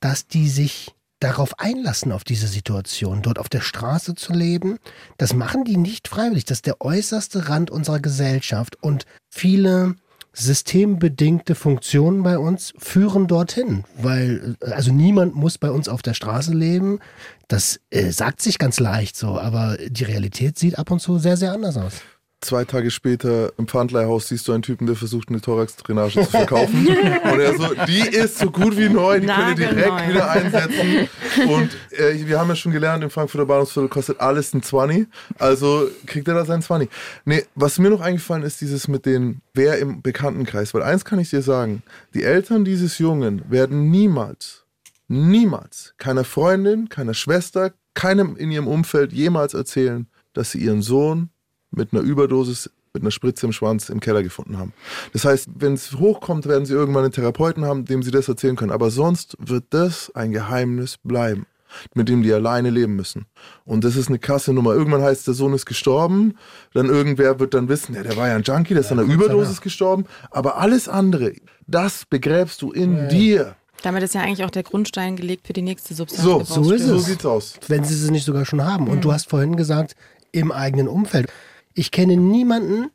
dass 0.00 0.26
die 0.26 0.48
sich 0.48 0.94
darauf 1.20 1.58
einlassen, 1.58 2.12
auf 2.12 2.24
diese 2.24 2.48
Situation, 2.48 3.22
dort 3.22 3.38
auf 3.38 3.50
der 3.50 3.60
Straße 3.60 4.14
zu 4.14 4.32
leben. 4.32 4.78
Das 5.18 5.34
machen 5.34 5.64
die 5.64 5.76
nicht 5.76 6.08
freiwillig. 6.08 6.46
Das 6.46 6.58
ist 6.58 6.66
der 6.66 6.80
äußerste 6.80 7.48
Rand 7.48 7.70
unserer 7.70 8.00
Gesellschaft. 8.00 8.82
Und 8.82 9.04
viele 9.28 9.96
systembedingte 10.32 11.54
Funktionen 11.54 12.22
bei 12.22 12.38
uns 12.38 12.72
führen 12.78 13.26
dorthin, 13.26 13.84
weil 13.96 14.56
also 14.60 14.92
niemand 14.92 15.34
muss 15.34 15.58
bei 15.58 15.70
uns 15.70 15.88
auf 15.88 16.02
der 16.02 16.14
Straße 16.14 16.52
leben. 16.52 17.00
Das 17.48 17.80
äh, 17.90 18.10
sagt 18.10 18.40
sich 18.40 18.58
ganz 18.58 18.78
leicht 18.78 19.16
so, 19.16 19.38
aber 19.38 19.76
die 19.88 20.04
Realität 20.04 20.58
sieht 20.58 20.78
ab 20.78 20.90
und 20.90 21.00
zu 21.00 21.18
sehr, 21.18 21.36
sehr 21.36 21.52
anders 21.52 21.76
aus. 21.76 21.94
Zwei 22.42 22.64
Tage 22.64 22.90
später 22.90 23.52
im 23.58 23.68
Pfandleihhaus 23.68 24.28
siehst 24.28 24.48
du 24.48 24.52
einen 24.52 24.62
Typen, 24.62 24.86
der 24.86 24.96
versucht, 24.96 25.28
eine 25.28 25.42
Thorax-Drainage 25.42 26.24
zu 26.24 26.30
verkaufen. 26.30 26.86
und 26.88 27.38
er 27.38 27.54
so, 27.54 27.74
die 27.86 28.00
ist 28.00 28.38
so 28.38 28.50
gut 28.50 28.78
wie 28.78 28.88
neu, 28.88 29.20
die 29.20 29.26
könnt 29.26 29.58
ihr 29.58 29.68
direkt 29.68 29.88
Nagelneu. 29.88 30.14
wieder 30.14 30.30
einsetzen. 30.30 31.08
Und 31.46 31.70
äh, 31.90 32.26
wir 32.26 32.40
haben 32.40 32.48
ja 32.48 32.56
schon 32.56 32.72
gelernt, 32.72 33.04
im 33.04 33.10
Frankfurter 33.10 33.44
Bahnhofsviertel 33.44 33.90
kostet 33.90 34.20
alles 34.20 34.54
ein 34.54 34.62
20. 34.62 35.06
Also 35.38 35.90
kriegt 36.06 36.28
er 36.28 36.34
da 36.34 36.46
sein 36.46 36.62
20. 36.62 36.88
Nee, 37.26 37.44
was 37.54 37.78
mir 37.78 37.90
noch 37.90 38.00
eingefallen 38.00 38.42
ist, 38.42 38.62
dieses 38.62 38.88
mit 38.88 39.04
den, 39.04 39.42
wer 39.52 39.78
im 39.78 40.00
Bekanntenkreis. 40.00 40.72
Weil 40.72 40.82
eins 40.82 41.04
kann 41.04 41.18
ich 41.18 41.28
dir 41.28 41.42
sagen, 41.42 41.82
die 42.14 42.22
Eltern 42.24 42.64
dieses 42.64 42.96
Jungen 42.96 43.42
werden 43.50 43.90
niemals, 43.90 44.64
niemals 45.08 45.92
keiner 45.98 46.24
Freundin, 46.24 46.88
keiner 46.88 47.12
Schwester, 47.12 47.74
keinem 47.92 48.34
in 48.36 48.50
ihrem 48.50 48.66
Umfeld 48.66 49.12
jemals 49.12 49.52
erzählen, 49.52 50.06
dass 50.32 50.52
sie 50.52 50.58
ihren 50.60 50.80
Sohn 50.80 51.28
mit 51.70 51.92
einer 51.92 52.02
Überdosis, 52.02 52.70
mit 52.92 53.02
einer 53.02 53.10
Spritze 53.10 53.46
im 53.46 53.52
Schwanz 53.52 53.88
im 53.88 54.00
Keller 54.00 54.22
gefunden 54.22 54.58
haben. 54.58 54.72
Das 55.12 55.24
heißt, 55.24 55.48
wenn 55.56 55.74
es 55.74 55.92
hochkommt, 55.92 56.46
werden 56.46 56.66
sie 56.66 56.74
irgendwann 56.74 57.04
einen 57.04 57.12
Therapeuten 57.12 57.64
haben, 57.64 57.84
dem 57.84 58.02
sie 58.02 58.10
das 58.10 58.28
erzählen 58.28 58.56
können. 58.56 58.72
Aber 58.72 58.90
sonst 58.90 59.36
wird 59.38 59.64
das 59.70 60.10
ein 60.14 60.32
Geheimnis 60.32 60.96
bleiben, 61.02 61.46
mit 61.94 62.08
dem 62.08 62.22
die 62.24 62.32
alleine 62.32 62.70
leben 62.70 62.96
müssen. 62.96 63.26
Und 63.64 63.84
das 63.84 63.94
ist 63.94 64.08
eine 64.08 64.18
krasse 64.18 64.52
Nummer. 64.52 64.74
Irgendwann 64.74 65.02
heißt, 65.02 65.26
der 65.26 65.34
Sohn 65.34 65.52
ist 65.54 65.66
gestorben, 65.66 66.34
dann 66.74 66.86
irgendwer 66.86 67.38
wird 67.38 67.54
dann 67.54 67.68
wissen, 67.68 67.94
ja, 67.94 68.02
der 68.02 68.16
war 68.16 68.26
ja 68.28 68.34
ein 68.34 68.42
Junkie, 68.42 68.74
der 68.74 68.80
ist 68.80 68.90
an 68.90 68.98
einer 68.98 69.12
Überdosis 69.12 69.60
gestorben. 69.60 70.04
Aber 70.32 70.58
alles 70.58 70.88
andere, 70.88 71.32
das 71.68 72.04
begräbst 72.06 72.60
du 72.62 72.72
in 72.72 73.08
dir. 73.08 73.54
Damit 73.82 74.02
ist 74.02 74.14
ja 74.14 74.20
eigentlich 74.20 74.44
auch 74.44 74.50
der 74.50 74.64
Grundstein 74.64 75.16
gelegt 75.16 75.46
für 75.46 75.52
die 75.52 75.62
nächste 75.62 75.94
Substanz. 75.94 76.22
So, 76.22 76.42
So 76.44 76.72
ist 76.72 76.86
so 76.86 76.96
es. 76.96 77.04
sieht's 77.06 77.24
aus. 77.24 77.54
Wenn 77.68 77.84
sie 77.84 77.94
sie 77.94 78.10
nicht 78.10 78.26
sogar 78.26 78.44
schon 78.44 78.64
haben. 78.64 78.88
Und 78.88 79.04
du 79.04 79.12
hast 79.12 79.30
vorhin 79.30 79.56
gesagt, 79.56 79.94
im 80.32 80.52
eigenen 80.52 80.86
Umfeld. 80.88 81.28
Ich 81.74 81.90
kenne 81.90 82.16
niemanden, 82.16 82.90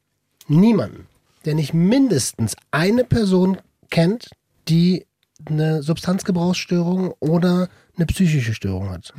niemanden, 0.48 1.08
der 1.46 1.56
nicht 1.56 1.74
mindestens 1.74 2.56
eine 2.72 3.04
Person 3.04 3.58
kennt, 3.90 4.30
die 4.68 5.06
eine 5.46 5.84
Substanzgebrauchsstörung 5.84 7.14
oder 7.20 7.70
eine 7.96 8.06
psychische 8.08 8.54
Störung 8.54 8.90
hat. 8.90 9.14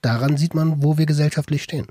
Daran 0.00 0.36
sieht 0.36 0.54
man, 0.54 0.82
wo 0.82 0.98
wir 0.98 1.06
gesellschaftlich 1.06 1.62
stehen. 1.62 1.86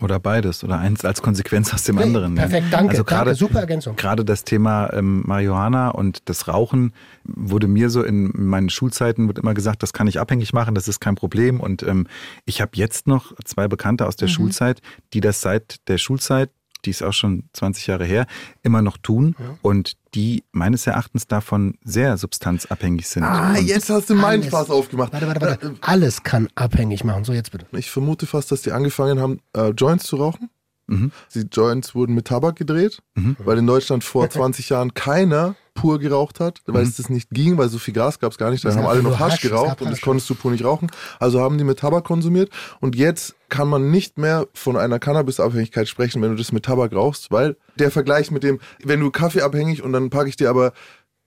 Oder 0.00 0.18
beides 0.18 0.64
oder 0.64 0.78
eins 0.78 1.04
als 1.04 1.20
Konsequenz 1.22 1.72
aus 1.74 1.84
dem 1.84 1.96
Okay, 1.98 2.06
anderen. 2.06 2.34
perfekt, 2.34 2.66
danke, 2.70 2.90
Also 2.92 3.04
gerade, 3.04 3.24
danke, 3.30 3.38
super 3.38 3.60
Ergänzung. 3.60 3.96
Gerade 3.96 4.24
das 4.24 4.44
Thema 4.44 4.92
ähm, 4.92 5.22
Marihuana 5.26 5.90
und 5.90 6.28
das 6.28 6.48
Rauchen 6.48 6.92
wurde 7.24 7.68
mir 7.68 7.90
so 7.90 8.02
in 8.02 8.30
meinen 8.34 8.70
Schulzeiten 8.70 9.26
wird 9.28 9.38
immer 9.38 9.54
gesagt, 9.54 9.82
das 9.82 9.92
kann 9.92 10.06
ich 10.06 10.18
abhängig 10.20 10.52
machen, 10.52 10.74
das 10.74 10.88
ist 10.88 11.00
kein 11.00 11.14
Problem. 11.14 11.60
Und 11.60 11.82
ähm, 11.82 12.06
ich 12.46 12.60
habe 12.60 12.72
jetzt 12.74 13.06
noch 13.06 13.32
zwei 13.44 13.68
Bekannte 13.68 14.06
aus 14.06 14.16
der 14.16 14.28
Mhm. 14.28 14.32
Schulzeit, 14.32 14.80
die 15.12 15.20
das 15.20 15.40
seit 15.40 15.86
der 15.88 15.98
Schulzeit, 15.98 16.50
die 16.84 16.90
ist 16.90 17.02
auch 17.02 17.12
schon 17.12 17.44
20 17.52 17.86
Jahre 17.86 18.04
her, 18.04 18.26
immer 18.62 18.82
noch 18.82 18.96
tun 18.96 19.34
und 19.62 19.96
die 20.14 20.42
meines 20.52 20.86
Erachtens 20.86 21.26
davon 21.26 21.78
sehr 21.84 22.16
substanzabhängig 22.16 23.08
sind. 23.08 23.22
Ah, 23.22 23.50
und 23.50 23.64
jetzt 23.66 23.90
hast 23.90 24.10
du 24.10 24.14
meinen 24.14 24.40
Alles. 24.40 24.46
Spaß 24.46 24.70
aufgemacht. 24.70 25.12
Warte, 25.12 25.26
warte, 25.26 25.40
warte. 25.40 25.74
Alles 25.80 26.22
kann 26.22 26.48
abhängig 26.54 27.04
machen. 27.04 27.24
So, 27.24 27.32
jetzt 27.32 27.52
bitte. 27.52 27.66
Ich 27.72 27.90
vermute 27.90 28.26
fast, 28.26 28.50
dass 28.50 28.62
die 28.62 28.72
angefangen 28.72 29.20
haben, 29.20 29.40
äh, 29.54 29.68
Joints 29.70 30.04
zu 30.04 30.16
rauchen. 30.16 30.50
Mhm. 30.90 31.12
Die 31.34 31.46
Joints 31.50 31.94
wurden 31.94 32.14
mit 32.14 32.26
Tabak 32.26 32.56
gedreht, 32.56 33.00
weil 33.38 33.58
in 33.58 33.66
Deutschland 33.66 34.02
vor 34.04 34.28
20 34.28 34.68
Jahren 34.68 34.92
keiner 34.94 35.54
pur 35.74 35.98
geraucht 35.98 36.40
hat, 36.40 36.60
weil 36.66 36.82
es 36.82 36.96
das 36.96 37.08
nicht 37.08 37.30
ging, 37.30 37.56
weil 37.56 37.68
so 37.68 37.78
viel 37.78 37.94
Gas 37.94 38.18
gab 38.18 38.32
es 38.32 38.38
gar 38.38 38.50
nicht. 38.50 38.64
Da 38.64 38.74
haben 38.74 38.86
alle 38.86 39.02
nur 39.02 39.12
noch 39.12 39.20
Hasch 39.20 39.34
Hasch, 39.34 39.40
geraucht 39.40 39.68
gab 39.68 39.80
und 39.82 39.90
das 39.90 39.98
Hasch. 39.98 40.04
konntest 40.04 40.28
du 40.28 40.34
pur 40.34 40.50
nicht 40.50 40.64
rauchen. 40.64 40.90
Also 41.18 41.40
haben 41.40 41.58
die 41.58 41.64
mit 41.64 41.78
Tabak 41.78 42.04
konsumiert 42.04 42.50
und 42.80 42.96
jetzt 42.96 43.36
kann 43.48 43.68
man 43.68 43.90
nicht 43.90 44.18
mehr 44.18 44.46
von 44.52 44.76
einer 44.76 44.98
Cannabisabhängigkeit 44.98 45.88
sprechen, 45.88 46.22
wenn 46.22 46.30
du 46.30 46.36
das 46.36 46.52
mit 46.52 46.64
Tabak 46.64 46.92
rauchst, 46.92 47.30
weil 47.30 47.56
der 47.78 47.90
Vergleich 47.90 48.30
mit 48.30 48.42
dem, 48.42 48.60
wenn 48.82 49.00
du 49.00 49.10
Kaffeeabhängig 49.10 49.82
und 49.82 49.92
dann 49.92 50.10
packe 50.10 50.28
ich 50.28 50.36
dir 50.36 50.50
aber 50.50 50.72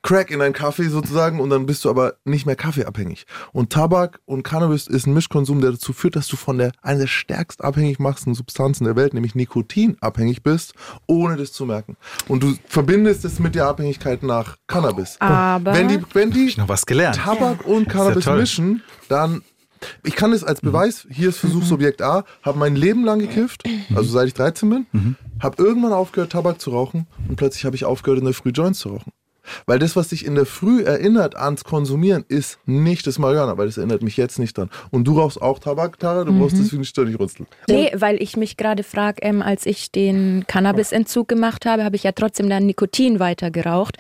Crack 0.03 0.31
in 0.31 0.39
deinen 0.39 0.53
Kaffee 0.53 0.89
sozusagen 0.89 1.39
und 1.39 1.49
dann 1.49 1.65
bist 1.65 1.85
du 1.85 1.89
aber 1.89 2.15
nicht 2.25 2.45
mehr 2.45 2.57
kaffeeabhängig. 2.57 3.25
Und 3.53 3.71
Tabak 3.71 4.19
und 4.25 4.43
Cannabis 4.43 4.87
ist 4.87 5.07
ein 5.07 5.13
Mischkonsum, 5.13 5.61
der 5.61 5.71
dazu 5.71 5.93
führt, 5.93 6.17
dass 6.17 6.27
du 6.27 6.35
von 6.35 6.57
der 6.57 6.73
einer 6.81 6.99
der 6.99 7.07
stärkst 7.07 7.63
abhängig 7.63 7.99
machenden 7.99 8.35
Substanzen 8.35 8.83
der 8.83 8.97
Welt, 8.97 9.13
nämlich 9.13 9.33
Nikotin, 9.33 9.95
abhängig 10.01 10.43
bist, 10.43 10.73
ohne 11.07 11.37
das 11.37 11.53
zu 11.53 11.65
merken. 11.65 11.95
Und 12.27 12.43
du 12.43 12.53
verbindest 12.67 13.23
es 13.23 13.39
mit 13.39 13.55
der 13.55 13.65
Abhängigkeit 13.65 14.23
nach 14.23 14.57
Cannabis. 14.67 15.15
Aber 15.19 15.73
Wenn 15.73 15.87
die, 15.87 15.99
wenn 16.13 16.31
die 16.31 16.47
Ich 16.47 16.57
noch 16.57 16.67
was 16.67 16.85
gelernt. 16.85 17.15
Tabak 17.15 17.65
und 17.65 17.87
Cannabis 17.87 18.25
toll. 18.25 18.39
mischen, 18.39 18.83
dann. 19.07 19.41
Ich 20.03 20.15
kann 20.15 20.31
das 20.31 20.45
als 20.45 20.61
Beweis, 20.61 21.05
hier 21.09 21.27
ist 21.27 21.39
Versuchsobjekt 21.39 22.01
A, 22.01 22.23
habe 22.41 22.57
mein 22.57 22.77
Leben 22.77 23.03
lang 23.03 23.19
gekifft, 23.19 23.63
also 23.93 24.11
seit 24.13 24.27
ich 24.27 24.33
13 24.33 24.69
bin, 24.69 25.17
habe 25.41 25.61
irgendwann 25.61 25.91
aufgehört, 25.91 26.31
Tabak 26.31 26.61
zu 26.61 26.69
rauchen 26.71 27.05
und 27.27 27.35
plötzlich 27.35 27.65
habe 27.65 27.75
ich 27.75 27.83
aufgehört, 27.83 28.19
in 28.19 28.25
der 28.25 28.33
Früh 28.33 28.51
Joints 28.51 28.79
zu 28.79 28.89
rauchen. 28.89 29.11
Weil 29.65 29.79
das, 29.79 29.95
was 29.95 30.09
dich 30.09 30.25
in 30.25 30.35
der 30.35 30.45
Früh 30.45 30.83
erinnert 30.83 31.35
ans 31.35 31.63
Konsumieren, 31.63 32.25
ist 32.27 32.59
nicht 32.65 33.07
das 33.07 33.19
Marihuana, 33.19 33.57
weil 33.57 33.67
das 33.67 33.77
erinnert 33.77 34.01
mich 34.01 34.17
jetzt 34.17 34.39
nicht 34.39 34.57
dran. 34.57 34.69
Und 34.91 35.05
du 35.05 35.19
rauchst 35.19 35.41
auch 35.41 35.59
Tabak, 35.59 35.99
Tara, 35.99 36.23
du 36.23 36.37
brauchst 36.37 36.57
deswegen 36.57 36.79
nicht 36.79 36.89
ständig 36.89 37.19
rüsteln. 37.19 37.47
Nee, 37.67 37.91
weil 37.95 38.21
ich 38.21 38.37
mich 38.37 38.57
gerade 38.57 38.83
frage, 38.83 39.21
ähm, 39.21 39.41
als 39.41 39.65
ich 39.65 39.91
den 39.91 40.45
Cannabisentzug 40.47 41.27
gemacht 41.27 41.65
habe, 41.65 41.83
habe 41.83 41.95
ich 41.95 42.03
ja 42.03 42.11
trotzdem 42.11 42.49
dann 42.49 42.65
Nikotin 42.65 43.19
weiter 43.19 43.51
geraucht, 43.51 43.97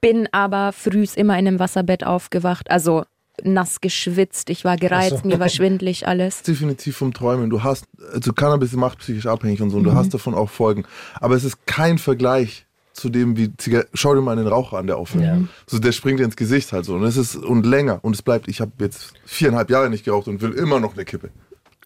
bin 0.00 0.28
aber 0.32 0.72
frühs 0.72 1.14
immer 1.16 1.38
in 1.38 1.46
einem 1.46 1.58
Wasserbett 1.58 2.04
aufgewacht, 2.04 2.70
also 2.70 3.04
nass 3.42 3.80
geschwitzt, 3.80 4.50
ich 4.50 4.64
war 4.64 4.76
gereizt, 4.76 5.22
so. 5.22 5.28
mir 5.28 5.38
war 5.38 5.48
schwindlig 5.48 6.06
alles. 6.06 6.42
definitiv 6.46 6.96
vom 6.96 7.12
Träumen. 7.12 7.50
Du 7.50 7.62
hast, 7.62 7.86
also 8.12 8.32
Cannabis 8.32 8.72
macht 8.72 8.98
psychisch 8.98 9.26
abhängig 9.26 9.62
und 9.62 9.70
so, 9.70 9.78
und 9.78 9.84
du 9.84 9.94
hast 9.94 10.12
davon 10.12 10.34
auch 10.34 10.50
Folgen. 10.50 10.84
Aber 11.14 11.36
es 11.36 11.44
ist 11.44 11.66
kein 11.66 11.98
Vergleich 11.98 12.66
zu 13.00 13.08
dem, 13.08 13.36
wie 13.36 13.56
Zigaretten. 13.56 13.90
Schau 13.94 14.14
dir 14.14 14.20
mal 14.20 14.38
einen 14.38 14.46
Raucher 14.46 14.78
an, 14.78 14.86
der 14.86 14.96
aufhört. 14.96 15.48
So, 15.66 15.78
der 15.78 15.92
springt 15.92 16.20
dir 16.20 16.24
ins 16.24 16.36
Gesicht 16.36 16.72
halt 16.72 16.84
so. 16.84 16.94
Und 16.94 17.04
es 17.04 17.16
ist, 17.16 17.36
und 17.36 17.66
länger. 17.66 18.00
Und 18.02 18.14
es 18.14 18.22
bleibt, 18.22 18.48
ich 18.48 18.60
habe 18.60 18.72
jetzt 18.78 19.12
viereinhalb 19.24 19.70
Jahre 19.70 19.90
nicht 19.90 20.04
geraucht 20.04 20.28
und 20.28 20.40
will 20.40 20.52
immer 20.52 20.80
noch 20.80 20.94
eine 20.94 21.04
Kippe. 21.04 21.30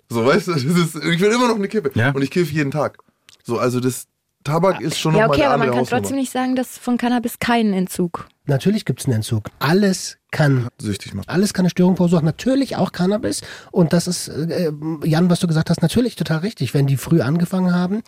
So, 0.09 0.25
weißt 0.25 0.49
du, 0.49 0.53
das 0.53 0.65
ist, 0.65 0.97
ich 0.97 1.21
will 1.21 1.33
immer 1.33 1.49
noch 1.49 1.57
eine 1.57 1.69
Kippe. 1.69 1.91
Ja. 1.95 2.11
Und 2.11 2.23
ich 2.23 2.31
kiffe 2.31 2.53
jeden 2.53 2.71
Tag. 2.71 2.99
So, 3.43 3.59
also 3.59 3.81
das 3.81 4.07
Tabak 4.45 4.81
ist 4.81 4.99
schon 4.99 5.15
Ja, 5.15 5.23
noch 5.23 5.29
mal 5.29 5.35
okay, 5.35 5.45
eine 5.45 5.55
aber 5.55 5.67
man 5.67 5.75
kann 5.75 5.87
trotzdem 5.87 6.17
nicht 6.17 6.31
sagen, 6.31 6.55
dass 6.55 6.77
von 6.77 6.99
Cannabis 6.99 7.39
keinen 7.39 7.73
Entzug. 7.73 8.29
Natürlich 8.47 8.85
gibt 8.85 9.01
es 9.01 9.07
einen 9.07 9.17
Entzug. 9.17 9.51
Alles 9.59 10.19
kann 10.31 10.69
süchtig 10.79 11.15
macht. 11.15 11.31
Alles 11.31 11.55
kann 11.55 11.65
eine 11.65 11.71
Störung 11.71 11.97
verursachen. 11.97 12.27
Natürlich 12.27 12.77
auch 12.77 12.93
Cannabis. 12.93 13.41
Und 13.71 13.95
das 13.95 14.07
ist, 14.07 14.29
äh, 14.29 14.71
Jan, 15.05 15.31
was 15.31 15.41
du 15.41 15.47
gesagt 15.47 15.71
hast, 15.71 15.81
natürlich 15.81 16.17
total 16.17 16.39
richtig. 16.39 16.75
Wenn 16.75 16.87
die 16.87 16.99
früh 16.99 17.23
angefangen 17.23 17.75
haben, 17.75 18.03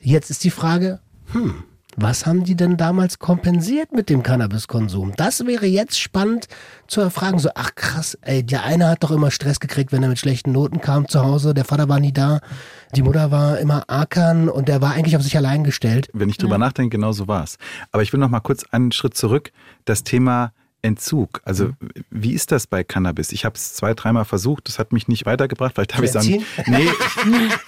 jetzt 0.00 0.30
ist 0.30 0.42
die 0.44 0.50
Frage, 0.50 1.00
hm, 1.32 1.64
was 1.96 2.26
haben 2.26 2.44
die 2.44 2.56
denn 2.56 2.76
damals 2.76 3.18
kompensiert 3.18 3.92
mit 3.92 4.10
dem 4.10 4.22
Cannabiskonsum? 4.22 5.12
Das 5.16 5.46
wäre 5.46 5.66
jetzt 5.66 5.98
spannend 5.98 6.48
zu 6.88 7.00
erfragen. 7.00 7.38
So, 7.38 7.50
ach 7.54 7.74
krass, 7.74 8.18
ey, 8.22 8.42
der 8.42 8.64
eine 8.64 8.88
hat 8.88 9.04
doch 9.04 9.10
immer 9.10 9.30
Stress 9.30 9.60
gekriegt, 9.60 9.92
wenn 9.92 10.02
er 10.02 10.08
mit 10.08 10.18
schlechten 10.18 10.52
Noten 10.52 10.80
kam 10.80 11.08
zu 11.08 11.22
Hause. 11.22 11.54
Der 11.54 11.64
Vater 11.64 11.88
war 11.88 12.00
nie 12.00 12.12
da. 12.12 12.40
Die 12.96 13.02
Mutter 13.02 13.30
war 13.30 13.58
immer 13.58 13.84
ackern 13.88 14.48
und 14.48 14.68
der 14.68 14.80
war 14.80 14.92
eigentlich 14.92 15.16
auf 15.16 15.22
sich 15.22 15.36
allein 15.36 15.64
gestellt. 15.64 16.08
Wenn 16.12 16.28
ich 16.28 16.38
drüber 16.38 16.58
nachdenke, 16.58 16.96
genau 16.96 17.12
so 17.12 17.28
war 17.28 17.44
es. 17.44 17.58
Aber 17.92 18.02
ich 18.02 18.12
will 18.12 18.20
noch 18.20 18.28
mal 18.28 18.40
kurz 18.40 18.64
einen 18.70 18.92
Schritt 18.92 19.16
zurück. 19.16 19.52
Das 19.84 20.04
Thema 20.04 20.52
Entzug. 20.84 21.40
Also 21.44 21.68
Mhm. 21.68 21.76
wie 22.10 22.32
ist 22.34 22.52
das 22.52 22.66
bei 22.66 22.84
Cannabis? 22.84 23.32
Ich 23.32 23.44
habe 23.44 23.56
es 23.56 23.74
zwei, 23.74 23.94
dreimal 23.94 24.24
versucht. 24.26 24.68
Das 24.68 24.78
hat 24.78 24.92
mich 24.92 25.08
nicht 25.08 25.24
weitergebracht. 25.24 25.72
Vielleicht 25.74 25.94
habe 25.94 26.04
ich 26.04 26.14
es? 26.14 26.26
Nee, 26.66 26.88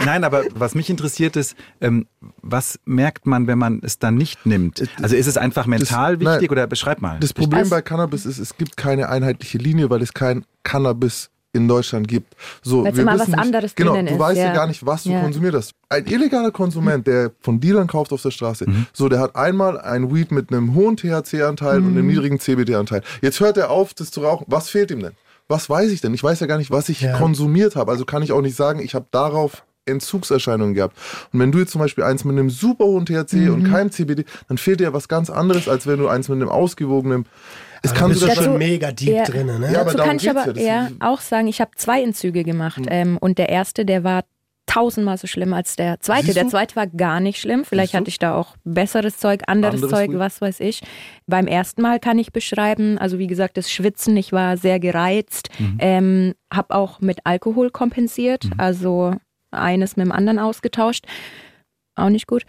nein, 0.05 0.23
aber 0.23 0.45
was 0.55 0.75
mich 0.75 0.91
interessiert 0.91 1.35
ist, 1.37 1.57
ähm, 1.81 2.07
was 2.43 2.79
merkt 2.85 3.27
man, 3.27 3.47
wenn 3.47 3.59
man 3.59 3.81
es 3.83 3.99
dann 3.99 4.17
nicht 4.17 4.45
nimmt? 4.45 4.83
Also 5.03 5.17
ist 5.17 5.27
es 5.27 5.37
einfach 5.39 5.67
mental 5.67 6.17
nein. 6.19 6.35
wichtig 6.35 6.51
oder 6.53 6.67
beschreib 6.67 7.01
mal. 7.01 7.19
Das 7.21 7.33
Problem 7.33 7.61
Also- 7.61 7.71
bei 7.71 7.81
Cannabis 7.83 8.27
ist, 8.27 8.39
es 8.39 8.57
gibt 8.57 8.77
keine 8.77 9.09
einheitliche 9.09 9.59
Linie, 9.59 9.89
weil 9.89 10.03
es 10.03 10.13
kein 10.13 10.45
Cannabis 10.63 11.31
in 11.57 11.67
Deutschland 11.69 12.07
gibt. 12.07 12.35
So, 12.63 12.85
Weil's 12.85 12.97
wir 12.97 13.03
immer 13.03 13.13
wissen 13.15 13.21
was 13.23 13.29
nicht, 13.29 13.39
anderes 13.39 13.75
Genau, 13.75 13.93
drinnen 13.95 14.07
du 14.07 14.13
ist, 14.13 14.19
weißt 14.21 14.37
ja. 14.39 14.45
ja. 14.47 14.53
gar 14.55 14.67
nicht, 14.67 14.87
was 14.87 15.03
du 15.05 15.11
Ja. 15.11 15.21
konsumiert 15.23 15.55
hast. 15.55 15.73
Ein 15.89 16.07
illegaler 16.07 16.51
Konsument, 16.53 17.07
der 17.07 17.33
von 17.41 17.59
Dealern 17.61 17.87
kauft 17.87 18.13
auf 18.13 18.23
der 18.23 18.31
Straße, 18.31 18.67
so, 18.93 19.09
der 19.09 19.19
hat 19.21 19.35
einmal 19.37 19.81
ein 19.81 20.15
Weed 20.15 20.31
mit 20.31 20.53
einem 20.53 20.75
hohen 20.75 20.97
THC-Anteil 20.97 21.79
und 21.79 21.91
Mhm. 21.93 21.99
einem 21.99 22.07
niedrigen 22.07 22.39
CBD-Anteil. 22.39 23.03
Jetzt 23.23 23.41
hört 23.41 23.57
er 23.57 23.71
auf, 23.71 23.95
das 23.95 24.11
zu 24.11 24.21
rauchen. 24.23 24.45
Was 24.49 24.69
fehlt 24.69 24.91
ihm 24.91 25.01
denn? 25.01 25.13
Was 25.49 25.71
weiß 25.71 25.91
ich 25.93 26.01
denn? 26.01 26.13
Ich 26.15 26.23
weiß 26.25 26.41
ja 26.41 26.47
gar 26.47 26.59
nicht, 26.59 26.71
was 26.71 26.89
ich 26.89 27.01
Ja. 27.03 27.17
konsumiert 27.19 27.77
habe. 27.77 27.91
Also 27.93 28.05
kann 28.05 28.23
ich 28.23 28.33
auch 28.33 28.41
nicht 28.43 28.57
sagen, 28.57 28.81
ich 28.81 28.95
habe 28.95 29.07
darauf 29.11 29.63
Entzugserscheinungen 29.89 30.75
gehabt. 30.75 30.97
Und 31.33 31.39
wenn 31.41 31.53
du 31.53 31.59
jetzt 31.61 31.71
zum 31.71 31.81
Beispiel 31.81 32.03
eins 32.05 32.25
mit 32.25 32.33
einem 32.37 32.51
super 32.51 32.85
hohen 32.85 33.07
THC 33.07 33.49
und 33.51 33.63
Mhm. 33.63 33.71
keinem 33.71 33.91
CBD, 33.93 34.25
dann 34.49 34.59
fehlt 34.59 34.81
dir 34.81 34.85
ja 34.85 34.93
was 34.93 35.07
ganz 35.09 35.31
anderes, 35.31 35.69
als 35.69 35.87
wenn 35.87 35.99
du 36.01 36.09
eins 36.09 36.29
mit 36.29 36.37
einem 36.37 36.49
ausgewogenen. 36.49 37.25
Es 37.83 37.95
kann 37.95 38.09
du 38.09 38.09
bist 38.11 38.21
sogar 38.21 38.37
schon 38.37 38.59
mega 38.59 38.93
deep 38.93 39.09
Ja. 39.09 39.25
drin, 39.25 39.47
ne? 39.47 39.71
Ja, 39.73 39.81
aber 39.83 39.93
Dazu 39.93 40.05
kann 40.05 40.17
ich 40.17 40.31
aber 40.31 40.59
ja. 40.59 40.89
Auch 41.01 41.21
sagen, 41.21 41.49
ich 41.49 41.61
habe 41.61 41.71
zwei 41.77 42.03
Entzüge 42.03 42.45
gemacht 42.45 42.83
ähm, 42.89 43.19
und 43.19 43.39
der 43.39 43.49
erste, 43.49 43.85
der 43.85 44.05
war 44.05 44.25
tausendmal 44.67 45.17
so 45.17 45.27
schlimm 45.27 45.53
als 45.55 45.77
der 45.77 46.01
zweite. 46.01 46.35
Der 46.35 46.49
zweite 46.49 46.75
war 46.77 46.87
gar 46.89 47.21
nicht 47.21 47.41
schlimm. 47.41 47.65
Vielleicht 47.65 47.95
hatte 47.95 48.09
ich 48.09 48.19
da 48.19 48.35
auch 48.35 48.57
besseres 48.65 49.17
Zeug, 49.19 49.43
anderes, 49.47 49.83
Anderes 49.83 49.91
Zeug, 49.91 50.11
was 50.19 50.41
weiß 50.41 50.61
ich. 50.61 50.83
Beim 51.27 51.47
ersten 51.47 51.83
Mal 51.83 52.01
kann 52.01 52.19
ich 52.19 52.33
beschreiben, 52.33 52.99
also 52.99 53.19
wie 53.19 53.29
gesagt, 53.29 53.57
das 53.57 53.71
Schwitzen, 53.71 54.17
ich 54.17 54.33
war 54.33 54.57
sehr 54.57 54.81
gereizt, 54.81 55.51
ähm, 55.79 56.35
habe 56.53 56.75
auch 56.75 57.01
mit 57.01 57.21
Alkohol 57.25 57.71
kompensiert, 57.71 58.51
also 58.59 59.15
eines 59.53 59.97
mit 59.97 60.07
dem 60.07 60.13
anderen 60.13 60.41
ausgetauscht. 60.41 61.07
Auch 61.95 62.11
nicht 62.11 62.27
gut. 62.27 62.43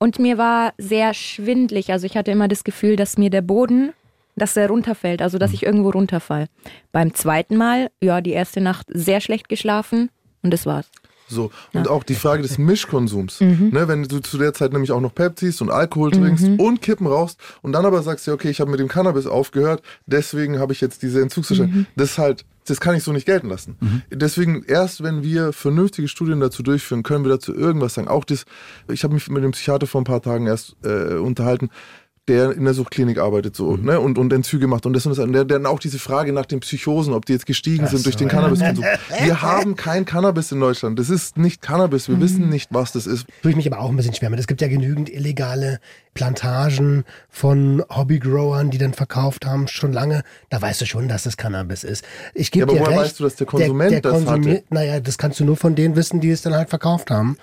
Und 0.00 0.18
mir 0.18 0.38
war 0.38 0.72
sehr 0.76 1.14
schwindlig, 1.14 1.92
also 1.92 2.04
ich 2.04 2.16
hatte 2.16 2.30
immer 2.32 2.48
das 2.48 2.64
Gefühl, 2.64 2.96
dass 2.96 3.16
mir 3.16 3.30
der 3.30 3.42
Boden 3.42 3.92
dass 4.36 4.56
er 4.56 4.68
runterfällt, 4.68 5.22
also 5.22 5.38
dass 5.38 5.52
ich 5.52 5.64
irgendwo 5.64 5.90
runterfall. 5.90 6.46
Beim 6.92 7.14
zweiten 7.14 7.56
Mal, 7.56 7.90
ja, 8.00 8.20
die 8.20 8.32
erste 8.32 8.60
Nacht 8.60 8.86
sehr 8.88 9.20
schlecht 9.20 9.48
geschlafen 9.48 10.10
und 10.42 10.52
das 10.52 10.66
war's. 10.66 10.90
So. 11.30 11.50
Und 11.72 11.88
auch 11.88 12.02
die 12.02 12.14
Frage 12.14 12.42
des 12.42 12.58
Mischkonsums. 12.58 13.40
Mhm. 13.40 13.70
Ne, 13.72 13.86
wenn 13.86 14.02
du 14.02 14.18
zu 14.18 14.36
der 14.36 14.52
Zeit 14.52 14.72
nämlich 14.72 14.90
auch 14.90 15.00
noch 15.00 15.14
Pepsis 15.14 15.60
und 15.60 15.70
Alkohol 15.70 16.10
trinkst 16.10 16.44
und 16.58 16.82
Kippen 16.82 17.06
rauchst 17.06 17.40
und 17.62 17.72
dann 17.72 17.86
aber 17.86 18.02
sagst, 18.02 18.26
ja, 18.26 18.34
okay, 18.34 18.50
ich 18.50 18.60
habe 18.60 18.70
mit 18.70 18.80
dem 18.80 18.88
Cannabis 18.88 19.26
aufgehört, 19.26 19.82
deswegen 20.06 20.58
habe 20.58 20.72
ich 20.72 20.80
jetzt 20.80 21.02
diese 21.02 21.22
Entzugserscheinung. 21.22 21.72
Mhm. 21.72 21.86
Das 21.94 22.10
ist 22.10 22.18
halt, 22.18 22.44
das 22.66 22.80
kann 22.80 22.96
ich 22.96 23.04
so 23.04 23.12
nicht 23.12 23.26
gelten 23.26 23.48
lassen. 23.48 23.76
Deswegen, 24.10 24.64
erst 24.66 25.02
wenn 25.02 25.22
wir 25.22 25.52
vernünftige 25.52 26.08
Studien 26.08 26.40
dazu 26.40 26.62
durchführen, 26.62 27.02
können 27.02 27.24
wir 27.24 27.30
dazu 27.30 27.54
irgendwas 27.54 27.94
sagen. 27.94 28.08
Auch 28.08 28.24
das, 28.24 28.44
ich 28.88 29.04
habe 29.04 29.14
mich 29.14 29.28
mit 29.30 29.42
dem 29.42 29.52
Psychiater 29.52 29.86
vor 29.86 30.00
ein 30.00 30.04
paar 30.04 30.22
Tagen 30.22 30.46
erst 30.46 30.76
äh, 30.84 31.14
unterhalten, 31.14 31.70
der 32.28 32.52
in 32.52 32.64
der 32.64 32.74
Suchtklinik 32.74 33.18
arbeitet 33.18 33.56
so 33.56 33.76
ne, 33.76 33.98
und, 33.98 34.16
und 34.18 34.32
Entzüge 34.32 34.66
macht 34.66 34.86
und 34.86 34.92
das 34.92 35.04
und 35.04 35.16
das. 35.16 35.24
Und 35.24 35.32
der, 35.32 35.44
der 35.44 35.58
dann 35.58 35.66
auch 35.66 35.80
diese 35.80 35.98
Frage 35.98 36.32
nach 36.32 36.46
den 36.46 36.60
Psychosen, 36.60 37.12
ob 37.12 37.24
die 37.26 37.32
jetzt 37.32 37.46
gestiegen 37.46 37.86
sind 37.86 38.04
durch 38.06 38.16
den 38.16 38.28
Cannabiskonsum. 38.28 38.84
Wir 39.22 39.42
haben 39.42 39.74
kein 39.74 40.04
Cannabis 40.04 40.52
in 40.52 40.60
Deutschland. 40.60 40.98
Das 40.98 41.10
ist 41.10 41.38
nicht 41.38 41.60
Cannabis. 41.60 42.08
Wir 42.08 42.20
wissen 42.20 42.48
nicht, 42.48 42.68
was 42.72 42.92
das 42.92 43.06
ist. 43.06 43.26
Tue 43.42 43.50
ich 43.50 43.56
mich 43.56 43.66
aber 43.66 43.80
auch 43.80 43.90
ein 43.90 43.96
bisschen 43.96 44.14
schwer 44.14 44.30
mit. 44.30 44.38
Es 44.38 44.46
gibt 44.46 44.60
ja 44.60 44.68
genügend 44.68 45.08
illegale 45.10 45.80
Plantagen 46.14 47.04
von 47.28 47.82
Hobbygrowern, 47.88 48.70
die 48.70 48.78
dann 48.78 48.92
verkauft 48.94 49.46
haben, 49.46 49.66
schon 49.66 49.92
lange. 49.92 50.22
Da 50.50 50.60
weißt 50.60 50.80
du 50.80 50.86
schon, 50.86 51.08
dass 51.08 51.24
das 51.24 51.36
Cannabis 51.36 51.82
ist. 51.84 52.04
Ich 52.34 52.50
gebe 52.50 52.60
Ja, 52.60 52.64
aber 52.64 52.74
dir 52.74 52.80
woher 52.80 52.90
recht. 52.90 53.10
weißt 53.10 53.20
du, 53.20 53.24
dass 53.24 53.36
der 53.36 53.46
Konsument 53.46 54.04
das 54.04 54.26
hatte? 54.26 54.62
Naja, 54.70 55.00
das 55.00 55.18
kannst 55.18 55.40
du 55.40 55.44
nur 55.44 55.56
von 55.56 55.74
denen 55.74 55.96
wissen, 55.96 56.20
die 56.20 56.30
es 56.30 56.42
dann 56.42 56.54
halt 56.54 56.68
verkauft 56.68 57.10
haben. 57.10 57.36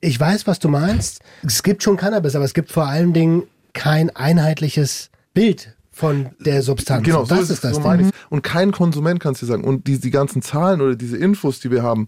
Ich 0.00 0.18
weiß, 0.20 0.46
was 0.46 0.60
du 0.60 0.68
meinst. 0.68 1.22
Es 1.44 1.62
gibt 1.64 1.82
schon 1.82 1.96
Cannabis, 1.96 2.36
aber 2.36 2.44
es 2.44 2.54
gibt 2.54 2.70
vor 2.70 2.86
allen 2.86 3.12
Dingen 3.12 3.44
kein 3.78 4.10
einheitliches 4.10 5.10
Bild 5.34 5.76
von 5.92 6.30
der 6.40 6.62
Substanz. 6.62 7.04
Genau, 7.04 7.20
Und 7.20 7.28
so 7.28 7.34
das 7.36 7.44
ist, 7.44 7.50
ist 7.50 7.64
es, 7.64 7.72
das 7.72 7.82
so 7.82 7.92
ich. 7.94 8.10
Und 8.28 8.42
kein 8.42 8.72
Konsument 8.72 9.20
kannst 9.20 9.40
du 9.40 9.46
sagen. 9.46 9.62
Und 9.64 9.86
die, 9.86 9.98
die 9.98 10.10
ganzen 10.10 10.42
Zahlen 10.42 10.80
oder 10.80 10.96
diese 10.96 11.16
Infos, 11.16 11.60
die 11.60 11.70
wir 11.70 11.82
haben, 11.82 12.06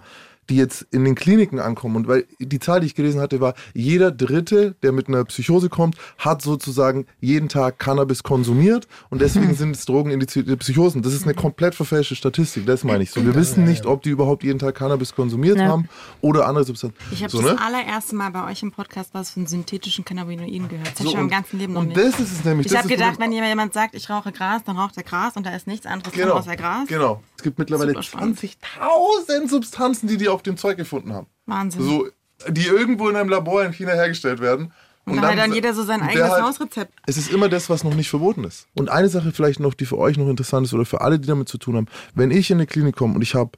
die 0.50 0.56
jetzt 0.56 0.86
in 0.90 1.04
den 1.04 1.14
Kliniken 1.14 1.58
ankommen. 1.60 1.96
Und 1.96 2.08
weil 2.08 2.26
die 2.38 2.58
Zahl, 2.58 2.80
die 2.80 2.86
ich 2.86 2.94
gelesen 2.94 3.20
hatte, 3.20 3.40
war, 3.40 3.54
jeder 3.72 4.10
Dritte, 4.10 4.74
der 4.82 4.92
mit 4.92 5.08
einer 5.08 5.24
Psychose 5.24 5.68
kommt, 5.68 5.96
hat 6.18 6.42
sozusagen 6.42 7.06
jeden 7.20 7.48
Tag 7.48 7.78
Cannabis 7.78 8.22
konsumiert 8.22 8.86
und 9.08 9.20
deswegen 9.22 9.54
sind 9.54 9.76
es 9.76 9.84
Drogen 9.86 10.10
indizierte 10.10 10.56
Psychosen. 10.56 11.02
Das 11.02 11.14
ist 11.14 11.22
eine 11.24 11.34
komplett 11.34 11.74
verfälschte 11.74 12.16
Statistik, 12.16 12.66
das 12.66 12.84
meine 12.84 13.02
ich 13.04 13.10
so. 13.12 13.24
Wir 13.24 13.34
wissen 13.34 13.64
nicht, 13.64 13.86
ob 13.86 14.02
die 14.02 14.10
überhaupt 14.10 14.42
jeden 14.44 14.58
Tag 14.58 14.74
Cannabis 14.74 15.14
konsumiert 15.14 15.58
Ja. 15.58 15.68
haben 15.68 15.88
oder 16.20 16.46
andere 16.46 16.64
Substanzen. 16.64 16.96
Ich 17.12 17.22
habe 17.22 17.30
so, 17.30 17.40
das 17.40 17.52
ne? 17.52 17.60
allererste 17.60 18.16
Mal 18.16 18.30
bei 18.30 18.50
euch 18.50 18.62
im 18.62 18.72
Podcast 18.72 19.10
was 19.14 19.30
von 19.30 19.46
synthetischen 19.46 20.04
Cannabinoiden 20.04 20.68
gehört. 20.68 20.88
Das 20.88 20.94
habe 21.00 21.04
So, 21.04 21.08
ich 21.08 21.10
schon 21.12 21.20
im 21.20 21.24
und- 21.26 21.30
ganzen 21.30 21.58
Leben 21.58 21.72
noch 21.74 21.80
und 21.82 21.88
nicht. 21.88 21.98
das 22.00 22.18
ist 22.20 22.32
es 22.32 22.44
nämlich. 22.44 22.66
ich 22.66 22.76
habe 22.76 22.88
gedacht, 22.88 23.18
wenn 23.20 23.32
jemand 23.32 23.72
sagt, 23.72 23.94
ich 23.94 24.10
rauche 24.10 24.32
Gras, 24.32 24.62
dann 24.64 24.76
raucht 24.76 24.96
er 24.96 25.04
Gras 25.04 25.36
und 25.36 25.46
da 25.46 25.54
ist 25.54 25.66
nichts 25.66 25.86
anderes 25.86 26.12
drin 26.12 26.24
Genau, 26.24 26.34
außer 26.36 26.56
Gras. 26.56 26.88
genau. 26.88 27.22
Es 27.40 27.42
gibt 27.42 27.58
mittlerweile 27.58 27.92
Super 27.92 28.02
spannend. 28.02 28.38
20.000 28.38 29.48
Substanzen, 29.48 30.06
die 30.08 30.18
die 30.18 30.28
auf 30.28 30.42
dem 30.42 30.58
Zeug 30.58 30.76
gefunden 30.76 31.14
haben. 31.14 31.26
Wahnsinn. 31.46 31.82
So, 31.82 32.06
die 32.48 32.66
irgendwo 32.66 33.08
in 33.08 33.16
einem 33.16 33.30
Labor 33.30 33.64
in 33.64 33.72
China 33.72 33.92
hergestellt 33.92 34.40
werden. 34.40 34.74
und 35.06 35.16
dann 35.16 35.24
hat 35.24 35.38
dann 35.38 35.54
jeder 35.54 35.72
so 35.72 35.82
sein 35.82 36.02
und 36.02 36.08
eigenes 36.08 36.28
halt- 36.28 36.42
Hausrezept. 36.42 36.92
Es 37.06 37.16
ist 37.16 37.32
immer 37.32 37.48
das, 37.48 37.70
was 37.70 37.82
noch 37.82 37.94
nicht 37.94 38.10
verboten 38.10 38.44
ist. 38.44 38.66
Und 38.74 38.90
eine 38.90 39.08
Sache 39.08 39.32
vielleicht 39.32 39.58
noch, 39.58 39.72
die 39.72 39.86
für 39.86 39.96
euch 39.96 40.18
noch 40.18 40.28
interessant 40.28 40.66
ist 40.66 40.74
oder 40.74 40.84
für 40.84 41.00
alle, 41.00 41.18
die 41.18 41.26
damit 41.26 41.48
zu 41.48 41.56
tun 41.56 41.76
haben. 41.76 41.86
Wenn 42.14 42.30
ich 42.30 42.50
in 42.50 42.58
eine 42.58 42.66
Klinik 42.66 42.94
komme 42.96 43.14
und 43.14 43.22
ich 43.22 43.34
habe 43.34 43.52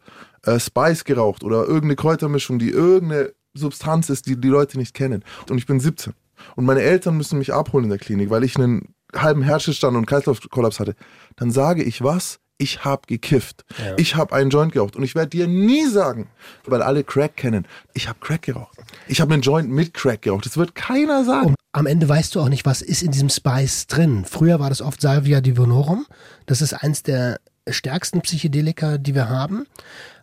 äh, 0.44 0.60
Spice 0.60 1.02
geraucht 1.02 1.42
oder 1.42 1.62
irgendeine 1.62 1.96
Kräutermischung, 1.96 2.60
die 2.60 2.70
irgendeine 2.70 3.32
Substanz 3.54 4.10
ist, 4.10 4.26
die 4.26 4.40
die 4.40 4.46
Leute 4.48 4.78
nicht 4.78 4.94
kennen 4.94 5.24
und 5.50 5.58
ich 5.58 5.66
bin 5.66 5.80
17 5.80 6.12
und 6.54 6.64
meine 6.66 6.82
Eltern 6.82 7.16
müssen 7.16 7.38
mich 7.40 7.52
abholen 7.52 7.86
in 7.86 7.90
der 7.90 7.98
Klinik, 7.98 8.30
weil 8.30 8.44
ich 8.44 8.54
einen 8.54 8.94
halben 9.12 9.42
Herzstillstand 9.42 9.96
und 9.96 10.06
Kreislaufkollaps 10.06 10.78
hatte, 10.78 10.94
dann 11.34 11.50
sage 11.50 11.82
ich 11.82 12.02
was? 12.04 12.38
Ich 12.62 12.84
habe 12.84 13.02
gekifft. 13.08 13.64
Ja. 13.76 13.96
Ich 13.96 14.14
habe 14.14 14.36
einen 14.36 14.48
Joint 14.48 14.70
geraucht. 14.70 14.94
Und 14.94 15.02
ich 15.02 15.16
werde 15.16 15.30
dir 15.30 15.48
nie 15.48 15.84
sagen, 15.86 16.28
weil 16.64 16.80
alle 16.80 17.02
Crack 17.02 17.36
kennen, 17.36 17.66
ich 17.92 18.08
habe 18.08 18.20
Crack 18.20 18.42
geraucht. 18.42 18.78
Ich 19.08 19.20
habe 19.20 19.34
einen 19.34 19.42
Joint 19.42 19.68
mit 19.68 19.94
Crack 19.94 20.22
geraucht. 20.22 20.46
Das 20.46 20.56
wird 20.56 20.76
keiner 20.76 21.24
sagen. 21.24 21.48
Und 21.48 21.56
am 21.72 21.86
Ende 21.86 22.08
weißt 22.08 22.36
du 22.36 22.40
auch 22.40 22.48
nicht, 22.48 22.64
was 22.64 22.80
ist 22.80 23.02
in 23.02 23.10
diesem 23.10 23.30
Spice 23.30 23.88
drin. 23.88 24.24
Früher 24.24 24.60
war 24.60 24.68
das 24.68 24.80
oft 24.80 25.00
Salvia 25.00 25.40
divinorum. 25.40 26.06
Das 26.46 26.62
ist 26.62 26.72
eins 26.72 27.02
der 27.02 27.40
stärksten 27.68 28.20
Psychedelika, 28.20 28.96
die 28.96 29.16
wir 29.16 29.28
haben. 29.28 29.66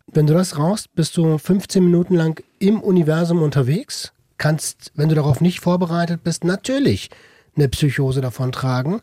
Wenn 0.08 0.26
du 0.26 0.34
das 0.34 0.58
rauchst, 0.58 0.96
bist 0.96 1.18
du 1.18 1.38
15 1.38 1.84
Minuten 1.84 2.16
lang 2.16 2.42
im 2.60 2.80
Universum 2.80 3.42
unterwegs. 3.42 4.14
Kannst, 4.38 4.94
wenn 4.96 5.10
du 5.10 5.16
darauf 5.16 5.42
nicht 5.42 5.60
vorbereitet 5.60 6.24
bist, 6.24 6.46
natürlich 6.46 7.10
eine 7.58 7.68
Psychose 7.68 8.22
davon 8.22 8.54
tragen. 8.54 9.02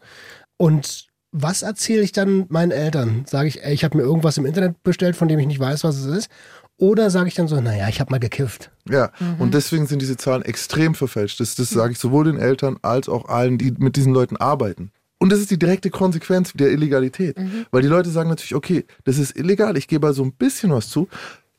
Und 0.56 1.05
was 1.38 1.62
erzähle 1.62 2.02
ich 2.02 2.12
dann 2.12 2.46
meinen 2.48 2.70
Eltern? 2.70 3.24
Sage 3.28 3.48
ich, 3.48 3.62
ey, 3.62 3.74
ich 3.74 3.84
habe 3.84 3.98
mir 3.98 4.04
irgendwas 4.04 4.38
im 4.38 4.46
Internet 4.46 4.82
bestellt, 4.82 5.16
von 5.16 5.28
dem 5.28 5.38
ich 5.38 5.46
nicht 5.46 5.60
weiß, 5.60 5.84
was 5.84 5.96
es 5.96 6.06
ist? 6.06 6.30
Oder 6.78 7.10
sage 7.10 7.28
ich 7.28 7.34
dann 7.34 7.48
so, 7.48 7.60
naja, 7.60 7.88
ich 7.88 8.00
habe 8.00 8.10
mal 8.10 8.18
gekifft. 8.18 8.70
Ja, 8.88 9.10
und 9.38 9.54
deswegen 9.54 9.86
sind 9.86 10.02
diese 10.02 10.16
Zahlen 10.16 10.42
extrem 10.42 10.94
verfälscht. 10.94 11.40
Das, 11.40 11.54
das 11.54 11.70
sage 11.70 11.92
ich 11.92 11.98
sowohl 11.98 12.24
den 12.24 12.38
Eltern 12.38 12.76
als 12.82 13.08
auch 13.08 13.28
allen, 13.28 13.56
die 13.58 13.72
mit 13.78 13.96
diesen 13.96 14.12
Leuten 14.12 14.36
arbeiten. 14.36 14.92
Und 15.18 15.32
das 15.32 15.40
ist 15.40 15.50
die 15.50 15.58
direkte 15.58 15.90
Konsequenz 15.90 16.52
der 16.52 16.70
Illegalität. 16.70 17.36
Weil 17.70 17.82
die 17.82 17.88
Leute 17.88 18.10
sagen 18.10 18.28
natürlich, 18.28 18.54
okay, 18.54 18.84
das 19.04 19.16
ist 19.18 19.36
illegal, 19.36 19.76
ich 19.76 19.88
gebe 19.88 20.06
also 20.06 20.22
ein 20.22 20.32
bisschen 20.32 20.70
was 20.70 20.90
zu. 20.90 21.08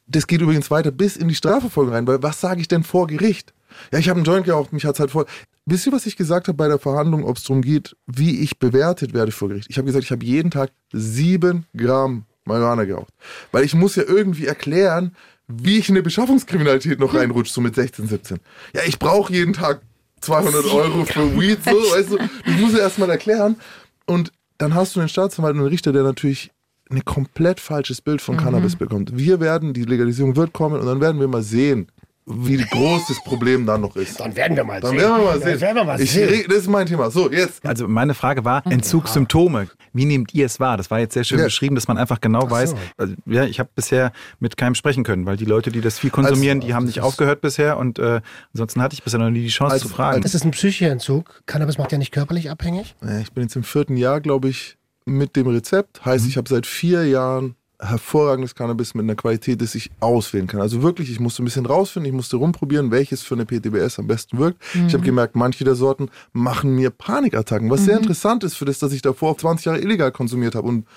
Das 0.08 0.28
geht 0.28 0.42
übrigens 0.42 0.72
weiter 0.72 0.92
bis 0.92 1.18
in 1.18 1.28
die 1.28 1.36
Strafverfolgung 1.36 1.94
rein, 1.94 2.08
weil 2.08 2.22
was 2.24 2.40
sage 2.40 2.62
ich 2.62 2.68
denn 2.68 2.84
vor 2.84 3.08
Gericht? 3.08 3.54
Ja, 3.92 4.00
ich 4.00 4.10
habe 4.10 4.18
einen 4.18 4.26
Joint 4.26 4.46
geraucht, 4.46 4.72
mich 4.72 4.86
hat's 4.86 5.00
halt 5.00 5.12
voll. 5.12 5.26
Wisst 5.70 5.86
ihr, 5.86 5.92
was 5.92 6.06
ich 6.06 6.16
gesagt 6.16 6.48
habe 6.48 6.56
bei 6.56 6.70
der 6.70 6.80
Verhandlung, 6.80 7.26
ob 7.26 7.36
es 7.36 7.44
darum 7.44 7.62
geht, 7.62 7.98
wie 8.06 8.40
ich 8.40 8.58
bewertet 8.58 9.14
werde 9.14 9.34
vor 9.34 9.50
Gericht? 9.50 9.68
Ich 9.70 9.78
habe 9.78 9.86
gesagt, 9.86 10.06
ich 10.06 10.12
habe 10.12 10.24
jeden 10.24 10.50
Tag 10.50 10.72
sieben 10.94 11.66
Gramm 11.76 12.24
Marihuana 12.46 12.86
geraucht. 12.86 13.14
Weil 13.52 13.66
ich 13.66 13.74
muss 13.74 13.98
ja 13.98 14.04
irgendwie 14.08 14.46
erklären, 14.46 15.14
wie 15.50 15.78
ich 15.78 15.90
in 15.90 15.96
eine 15.96 16.04
Beschaffungskriminalität 16.04 17.02
noch 17.02 17.14
reinrutsche, 17.14 17.52
so 17.52 17.60
mit 17.60 17.76
16, 17.76 18.08
17. 18.08 18.40
Ja, 18.74 18.84
ich 18.88 18.98
brauche 18.98 19.34
jeden 19.34 19.52
Tag 19.52 19.82
200 20.22 20.66
Euro 20.72 21.04
für 21.04 21.38
Weed, 21.38 21.62
so, 21.62 21.72
weißt 21.96 22.12
du. 22.12 22.18
Das 22.18 22.60
muss 22.62 22.72
ich 22.72 22.80
erstmal 22.80 23.10
erklären. 23.10 23.58
Und 24.06 24.32
dann 24.60 24.74
hast 24.74 24.96
du 24.96 25.02
einen 25.02 25.10
Staatsanwalt 25.10 25.56
und 25.56 25.60
einen 25.60 25.70
Richter, 25.70 25.92
der 25.92 26.04
natürlich 26.04 26.50
ein 26.90 27.04
komplett 27.04 27.60
falsches 27.60 28.00
Bild 28.00 28.22
von 28.22 28.38
Cannabis 28.38 28.78
bekommt. 28.78 29.18
Wir 29.18 29.42
werden, 29.42 29.74
die 29.74 29.84
Legalisierung 29.84 30.38
wird 30.38 30.54
kommen 30.54 30.80
und 30.80 30.86
dann 30.86 31.02
werden 31.02 31.20
wir 31.20 31.28
mal 31.28 31.44
sehen, 31.44 31.92
wie 32.30 32.58
groß 32.58 33.08
das 33.08 33.24
Problem 33.24 33.66
dann 33.66 33.80
noch 33.82 33.96
ist. 33.96 34.20
Dann 34.20 34.36
werden 34.36 34.58
wir 34.58 34.66
mal 34.66 34.82
Dann 34.82 34.92
sehen. 34.92 35.00
werden 35.00 35.16
wir 35.18 35.24
mal 35.24 35.34
Dann 35.40 35.42
sehen. 35.50 35.62
werden 35.62 35.76
wir 35.78 35.84
mal 35.86 36.02
ich, 36.02 36.12
sehen. 36.12 36.44
Das 36.50 36.58
ist 36.58 36.68
mein 36.68 36.86
Thema. 36.86 37.10
So, 37.10 37.32
jetzt. 37.32 37.66
Also 37.66 37.88
meine 37.88 38.14
Frage 38.14 38.44
war 38.44 38.64
Entzugssymptome. 38.68 39.70
Wie 39.94 40.06
nehmt 40.06 40.34
ihr 40.34 40.46
es 40.46 40.60
wahr? 40.60 40.76
Das 40.78 40.92
war 40.92 41.00
jetzt 41.00 41.14
sehr 41.14 41.24
schön 41.24 41.40
Ja. 41.40 41.46
beschrieben, 41.46 41.76
dass 41.76 41.88
man 41.88 41.98
einfach 41.98 42.20
genau 42.20 42.50
weiß. 42.52 42.76
Also, 42.98 43.14
ja, 43.26 43.46
ich 43.46 43.60
habe 43.60 43.70
bisher 43.74 44.12
mit 44.40 44.58
keinem 44.58 44.76
sprechen 44.76 45.04
können, 45.04 45.26
weil 45.26 45.38
die 45.38 45.46
Leute, 45.46 45.72
die 45.72 45.82
das 45.82 46.00
viel 46.00 46.10
konsumieren, 46.10 46.60
die 46.60 46.74
haben 46.74 46.86
nicht 46.86 47.00
aufgehört 47.02 47.42
bisher 47.42 47.78
und 47.78 47.98
äh, 48.00 48.22
ansonsten 48.54 48.82
hatte 48.82 48.94
ich 48.94 49.04
bisher 49.04 49.20
noch 49.20 49.30
nie 49.30 49.42
die 49.44 49.48
Chance 49.48 49.74
Als- 49.76 49.82
zu 49.84 49.88
fragen. 49.90 50.22
Das 50.22 50.36
ist 50.36 50.44
ein 50.44 50.52
Psycheentzug. 50.52 51.44
Cannabis 51.46 51.78
macht 51.78 51.92
ja 51.92 51.98
nicht 51.98 52.12
körperlich 52.12 52.50
abhängig. 52.52 52.96
Ich 53.22 53.32
bin 53.32 53.44
jetzt 53.44 53.56
im 53.56 53.64
vierten 53.64 53.96
Jahr, 53.98 54.20
glaube 54.22 54.50
ich, 54.50 54.78
mit 55.06 55.36
dem 55.36 55.48
Rezept. 55.48 56.04
Heißt, 56.06 56.26
Mhm. 56.26 56.30
ich 56.32 56.38
habe 56.38 56.50
seit 56.50 56.66
vier 56.66 57.06
Jahren 57.08 57.56
hervorragendes 57.80 58.56
Cannabis 58.56 58.96
mit 58.96 59.04
einer 59.04 59.16
Qualität, 59.16 59.62
das 59.62 59.76
ich 59.76 59.92
auswählen 60.00 60.48
kann. 60.48 60.62
Also 60.62 60.82
wirklich, 60.82 61.12
ich 61.12 61.20
musste 61.20 61.44
ein 61.44 61.46
bisschen 61.46 61.68
rausfinden, 61.68 62.10
ich 62.10 62.16
musste 62.16 62.38
rumprobieren, 62.38 62.90
welches 62.90 63.22
für 63.22 63.36
eine 63.36 63.46
PTBS 63.46 64.00
am 64.00 64.08
besten 64.08 64.40
wirkt. 64.40 64.64
Ich 64.74 64.94
habe 64.94 65.04
gemerkt, 65.04 65.36
manche 65.36 65.64
der 65.64 65.76
Sorten 65.76 66.10
machen 66.34 66.76
mir 66.76 66.90
Panikattacken, 66.90 67.70
was 67.70 67.86
sehr 67.86 67.98
interessant 67.98 68.44
ist 68.44 68.56
für 68.56 68.66
das, 68.66 68.80
dass 68.80 68.94
ich 68.94 69.04
davor 69.04 69.38
20 69.38 69.66
Jahre 69.66 69.80
illegal 69.80 70.12
konsumiert 70.12 70.56
habe 70.56 70.68
und 70.68 70.88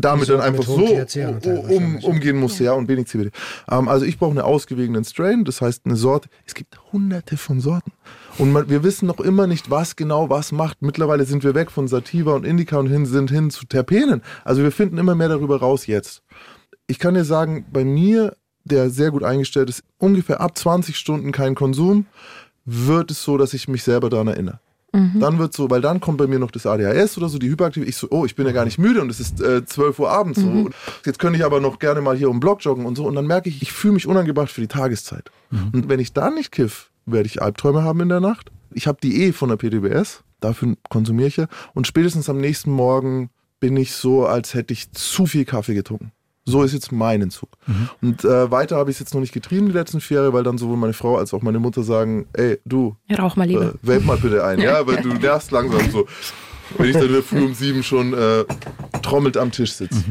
damit 0.00 0.28
dann 0.28 0.40
einfach 0.40 0.64
so 0.64 0.76
um, 0.76 1.98
umgehen 2.02 2.38
musste, 2.38 2.64
ja, 2.64 2.72
und 2.72 2.88
wenig 2.88 3.06
CBD. 3.06 3.30
Ähm, 3.70 3.88
also 3.88 4.04
ich 4.04 4.18
brauche 4.18 4.30
einen 4.30 4.40
ausgewogenen 4.40 5.04
Strain, 5.04 5.44
das 5.44 5.60
heißt 5.60 5.86
eine 5.86 5.96
Sorte. 5.96 6.28
Es 6.46 6.54
gibt 6.54 6.78
hunderte 6.92 7.36
von 7.36 7.60
Sorten. 7.60 7.92
Und 8.38 8.52
man, 8.52 8.68
wir 8.68 8.82
wissen 8.82 9.06
noch 9.06 9.20
immer 9.20 9.46
nicht, 9.46 9.70
was 9.70 9.96
genau 9.96 10.30
was 10.30 10.52
macht. 10.52 10.82
Mittlerweile 10.82 11.24
sind 11.24 11.44
wir 11.44 11.54
weg 11.54 11.70
von 11.70 11.88
Sativa 11.88 12.34
und 12.34 12.44
Indica 12.44 12.78
und 12.78 12.88
hin, 12.88 13.06
sind 13.06 13.30
hin 13.30 13.50
zu 13.50 13.66
Terpenen. 13.66 14.22
Also 14.44 14.62
wir 14.62 14.72
finden 14.72 14.98
immer 14.98 15.14
mehr 15.14 15.28
darüber 15.28 15.58
raus 15.58 15.86
jetzt. 15.86 16.22
Ich 16.86 16.98
kann 16.98 17.14
dir 17.14 17.24
sagen, 17.24 17.66
bei 17.72 17.84
mir, 17.84 18.36
der 18.64 18.90
sehr 18.90 19.10
gut 19.10 19.24
eingestellt 19.24 19.68
ist, 19.68 19.82
ungefähr 19.98 20.40
ab 20.40 20.56
20 20.56 20.96
Stunden 20.96 21.32
kein 21.32 21.54
Konsum, 21.54 22.06
wird 22.64 23.10
es 23.10 23.22
so, 23.22 23.38
dass 23.38 23.54
ich 23.54 23.66
mich 23.66 23.82
selber 23.82 24.10
daran 24.10 24.28
erinnere. 24.28 24.60
Dann 25.20 25.38
wird 25.38 25.52
so, 25.52 25.70
weil 25.70 25.80
dann 25.82 26.00
kommt 26.00 26.16
bei 26.18 26.26
mir 26.26 26.38
noch 26.38 26.50
das 26.50 26.64
ADHS 26.64 27.18
oder 27.18 27.28
so, 27.28 27.38
die 27.38 27.50
Hyperaktivität. 27.50 27.90
Ich 27.90 27.96
so, 27.96 28.08
oh, 28.10 28.24
ich 28.24 28.34
bin 28.34 28.46
ja 28.46 28.52
gar 28.52 28.64
nicht 28.64 28.78
müde 28.78 29.02
und 29.02 29.10
es 29.10 29.20
ist 29.20 29.40
äh, 29.40 29.64
12 29.64 29.98
Uhr 29.98 30.10
abends. 30.10 30.40
So. 30.40 30.46
Und 30.48 30.74
Jetzt 31.04 31.18
könnte 31.18 31.38
ich 31.38 31.44
aber 31.44 31.60
noch 31.60 31.78
gerne 31.78 32.00
mal 32.00 32.16
hier 32.16 32.30
um 32.30 32.36
den 32.36 32.40
Block 32.40 32.64
joggen 32.64 32.86
und 32.86 32.96
so. 32.96 33.06
Und 33.06 33.14
dann 33.14 33.26
merke 33.26 33.48
ich, 33.48 33.60
ich 33.60 33.72
fühle 33.72 33.94
mich 33.94 34.06
unangebracht 34.06 34.50
für 34.50 34.62
die 34.62 34.66
Tageszeit. 34.68 35.30
Und 35.72 35.88
wenn 35.88 36.00
ich 36.00 36.12
dann 36.14 36.34
nicht 36.34 36.52
kiff, 36.52 36.90
werde 37.06 37.26
ich 37.26 37.42
Albträume 37.42 37.82
haben 37.82 38.00
in 38.00 38.08
der 38.08 38.20
Nacht. 38.20 38.50
Ich 38.72 38.86
habe 38.86 38.98
die 39.02 39.24
eh 39.24 39.32
von 39.32 39.50
der 39.50 39.56
PTBS, 39.56 40.22
dafür 40.40 40.76
konsumiere 40.88 41.28
ich 41.28 41.36
ja. 41.36 41.48
Und 41.74 41.86
spätestens 41.86 42.28
am 42.28 42.38
nächsten 42.38 42.70
Morgen 42.70 43.30
bin 43.60 43.76
ich 43.76 43.92
so, 43.92 44.26
als 44.26 44.54
hätte 44.54 44.72
ich 44.72 44.92
zu 44.92 45.26
viel 45.26 45.44
Kaffee 45.44 45.74
getrunken. 45.74 46.12
So 46.50 46.62
ist 46.62 46.72
jetzt 46.72 46.92
mein 46.92 47.20
Entzug. 47.22 47.50
Und 48.00 48.24
äh, 48.24 48.50
weiter 48.50 48.76
habe 48.76 48.90
ich 48.90 48.96
es 48.96 49.00
jetzt 49.00 49.14
noch 49.14 49.20
nicht 49.20 49.32
getrieben 49.34 49.66
die 49.66 49.72
letzten 49.72 50.00
vier 50.00 50.18
Jahre, 50.18 50.32
weil 50.32 50.42
dann 50.42 50.56
sowohl 50.58 50.76
meine 50.78 50.94
Frau 50.94 51.16
als 51.18 51.34
auch 51.34 51.42
meine 51.42 51.58
Mutter 51.58 51.82
sagen, 51.82 52.26
ey, 52.32 52.58
du, 52.64 52.96
Rauch 53.18 53.36
mal 53.36 53.44
äh, 53.44 53.48
lieber. 53.52 53.74
vape 53.82 54.00
mal 54.00 54.16
bitte 54.16 54.44
ein, 54.44 54.60
ja, 54.60 54.86
weil 54.86 55.02
du 55.02 55.08
nervst 55.14 55.50
langsam 55.50 55.90
so. 55.90 56.06
Wenn 56.76 56.86
ich 56.90 56.92
dann 56.96 57.08
wieder 57.08 57.22
früh 57.22 57.44
um 57.44 57.54
sieben 57.54 57.82
schon 57.82 58.12
äh, 58.14 58.44
trommelt 59.02 59.36
am 59.36 59.50
Tisch 59.50 59.72
sitze. 59.72 60.02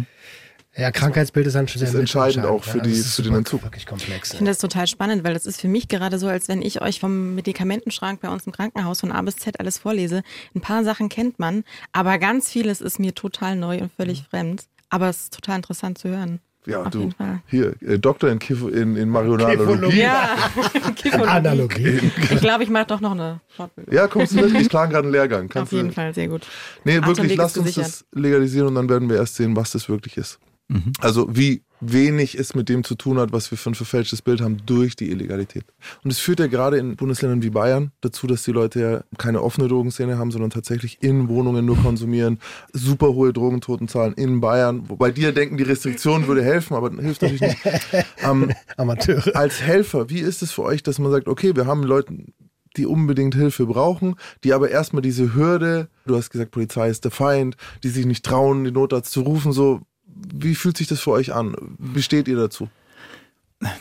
Ja, 0.75 0.91
Krankheitsbild 0.91 1.47
ist 1.47 1.53
dann 1.55 1.67
schon 1.67 1.79
sehr 1.79 1.89
ist 1.89 1.95
entscheidend 1.95 2.45
auch 2.45 2.63
für 2.63 2.77
ja. 2.77 2.83
die- 2.83 2.89
Also 2.91 3.01
ist 3.01 3.15
für 3.15 3.23
den 3.23 3.33
Entzug. 3.33 3.63
Wirklich 3.63 3.88
komplex. 3.88 4.29
Ich 4.31 4.38
finde 4.38 4.51
das 4.51 4.59
total 4.59 4.85
spannend, 4.85 5.23
weil 5.23 5.33
das 5.33 5.47
ist 5.47 5.59
für 5.59 5.67
mich 5.67 5.88
gerade 5.88 6.19
so, 6.19 6.27
als 6.27 6.47
wenn 6.49 6.61
ich 6.61 6.81
euch 6.83 6.99
vom 6.99 7.33
Medikamentenschrank 7.33 8.21
bei 8.21 8.29
uns 8.29 8.45
im 8.45 8.51
Krankenhaus 8.51 8.99
von 8.99 9.11
A 9.11 9.19
bis 9.23 9.38
Z 9.38 9.59
alles 9.59 9.79
vorlese. 9.79 10.21
Ein 10.53 10.61
paar 10.61 10.83
Sachen 10.83 11.09
kennt 11.09 11.39
man, 11.39 11.63
aber 11.93 12.19
ganz 12.19 12.49
vieles 12.51 12.81
ist 12.81 12.99
mir 12.99 13.15
total 13.15 13.55
neu 13.55 13.79
und 13.81 13.91
völlig 13.91 14.25
fremd. 14.29 14.65
Aber 14.89 15.09
es 15.09 15.23
ist 15.23 15.33
total 15.33 15.57
interessant 15.57 15.97
zu 15.97 16.09
hören. 16.09 16.39
Ja, 16.67 16.81
Auf 16.81 16.89
du, 16.89 16.99
jeden 16.99 17.11
Fall. 17.13 17.39
hier, 17.47 17.75
äh, 17.81 17.97
Doktor 17.97 18.29
in, 18.29 18.39
Kiff 18.39 18.61
in, 18.61 18.97
in 18.97 19.07
Marionalologie. 19.09 20.01
Ja. 20.01 20.35
Analogie. 21.25 22.11
Ich 22.29 22.41
glaube, 22.41 22.63
ich 22.63 22.69
mache 22.69 22.88
doch 22.88 22.99
noch 22.99 23.11
eine 23.11 23.39
Fortbildung. 23.47 23.93
Ja, 23.93 24.07
kommst 24.07 24.33
du 24.33 24.41
mit? 24.41 24.53
Ich 24.53 24.67
plane 24.67 24.91
gerade 24.91 25.05
einen 25.05 25.13
Lehrgang. 25.13 25.47
Kannst 25.49 25.71
Auf 25.71 25.77
jeden 25.77 25.89
du, 25.89 25.93
Fall, 25.93 26.13
sehr 26.13 26.27
gut. 26.27 26.45
Nee, 26.83 26.95
wirklich, 26.95 27.19
Atemweg 27.19 27.38
lasst 27.38 27.55
ist 27.55 27.61
uns 27.61 27.67
gesichert. 27.75 27.85
das 27.93 28.05
legalisieren 28.21 28.67
und 28.67 28.75
dann 28.75 28.89
werden 28.89 29.09
wir 29.09 29.15
erst 29.15 29.35
sehen, 29.35 29.55
was 29.55 29.71
das 29.71 29.88
wirklich 29.88 30.17
ist. 30.17 30.39
Also 30.99 31.28
wie 31.36 31.63
wenig 31.80 32.38
es 32.38 32.55
mit 32.55 32.70
dem 32.70 32.84
zu 32.84 32.95
tun 32.95 33.20
hat, 33.20 33.32
was 33.32 33.51
wir 33.51 33.57
für 33.57 33.70
ein 33.70 33.76
verfälschtes 33.76 34.22
Bild 34.22 34.41
haben 34.41 34.57
durch 34.65 34.95
die 34.95 35.09
Illegalität. 35.11 35.63
Und 36.03 36.11
es 36.11 36.20
führt 36.20 36.39
ja 36.39 36.47
gerade 36.47 36.78
in 36.78 36.95
Bundesländern 36.95 37.43
wie 37.43 37.49
Bayern 37.49 37.91
dazu, 38.01 38.28
dass 38.28 38.43
die 38.43 38.51
Leute 38.51 38.80
ja 38.80 39.03
keine 39.18 39.43
offene 39.43 39.68
Drogenszene 39.68 40.18
haben, 40.18 40.32
sondern 40.32 40.49
tatsächlich 40.49 41.01
in 41.01 41.30
Wohnungen 41.30 41.65
nur 41.65 41.78
konsumieren, 41.78 42.39
super 42.74 43.13
hohe 43.13 43.32
Drogentotenzahlen 43.32 44.13
in 44.15 44.41
Bayern. 44.41 44.89
Wobei 44.89 45.11
die 45.11 45.22
ja 45.22 45.32
denken, 45.32 45.57
die 45.57 45.63
Restriktion 45.63 46.28
würde 46.28 46.43
helfen, 46.43 46.74
aber 46.74 46.89
hilft 46.89 47.22
natürlich 47.22 47.41
nicht. 47.41 47.57
ähm, 48.24 48.51
Amateure. 48.76 49.36
als 49.36 49.61
Helfer, 49.61 50.09
wie 50.09 50.20
ist 50.20 50.41
es 50.41 50.51
für 50.51 50.63
euch, 50.63 50.84
dass 50.84 50.99
man 50.99 51.11
sagt, 51.11 51.28
okay, 51.28 51.55
wir 51.55 51.68
haben 51.68 51.84
Leute, 51.84 52.13
die 52.76 52.86
unbedingt 52.86 53.36
Hilfe 53.36 53.65
brauchen, 53.65 54.15
die 54.43 54.53
aber 54.53 54.70
erstmal 54.70 55.01
diese 55.01 55.34
Hürde, 55.36 55.89
du 56.05 56.15
hast 56.15 56.30
gesagt, 56.30 56.51
Polizei 56.51 56.89
ist 56.89 57.03
der 57.03 57.11
Feind, 57.11 57.57
die 57.84 57.89
sich 57.89 58.05
nicht 58.05 58.26
trauen, 58.26 58.63
den 58.63 58.74
Notarzt 58.74 59.11
zu 59.11 59.22
rufen, 59.22 59.51
so, 59.51 59.82
wie 60.34 60.55
fühlt 60.55 60.78
sich 60.78 60.88
das 60.88 60.99
für 60.99 61.11
euch 61.11 61.34
an? 61.34 61.55
Wie 61.78 62.01
steht 62.01 62.28
ihr 62.28 62.36
dazu? 62.36 62.70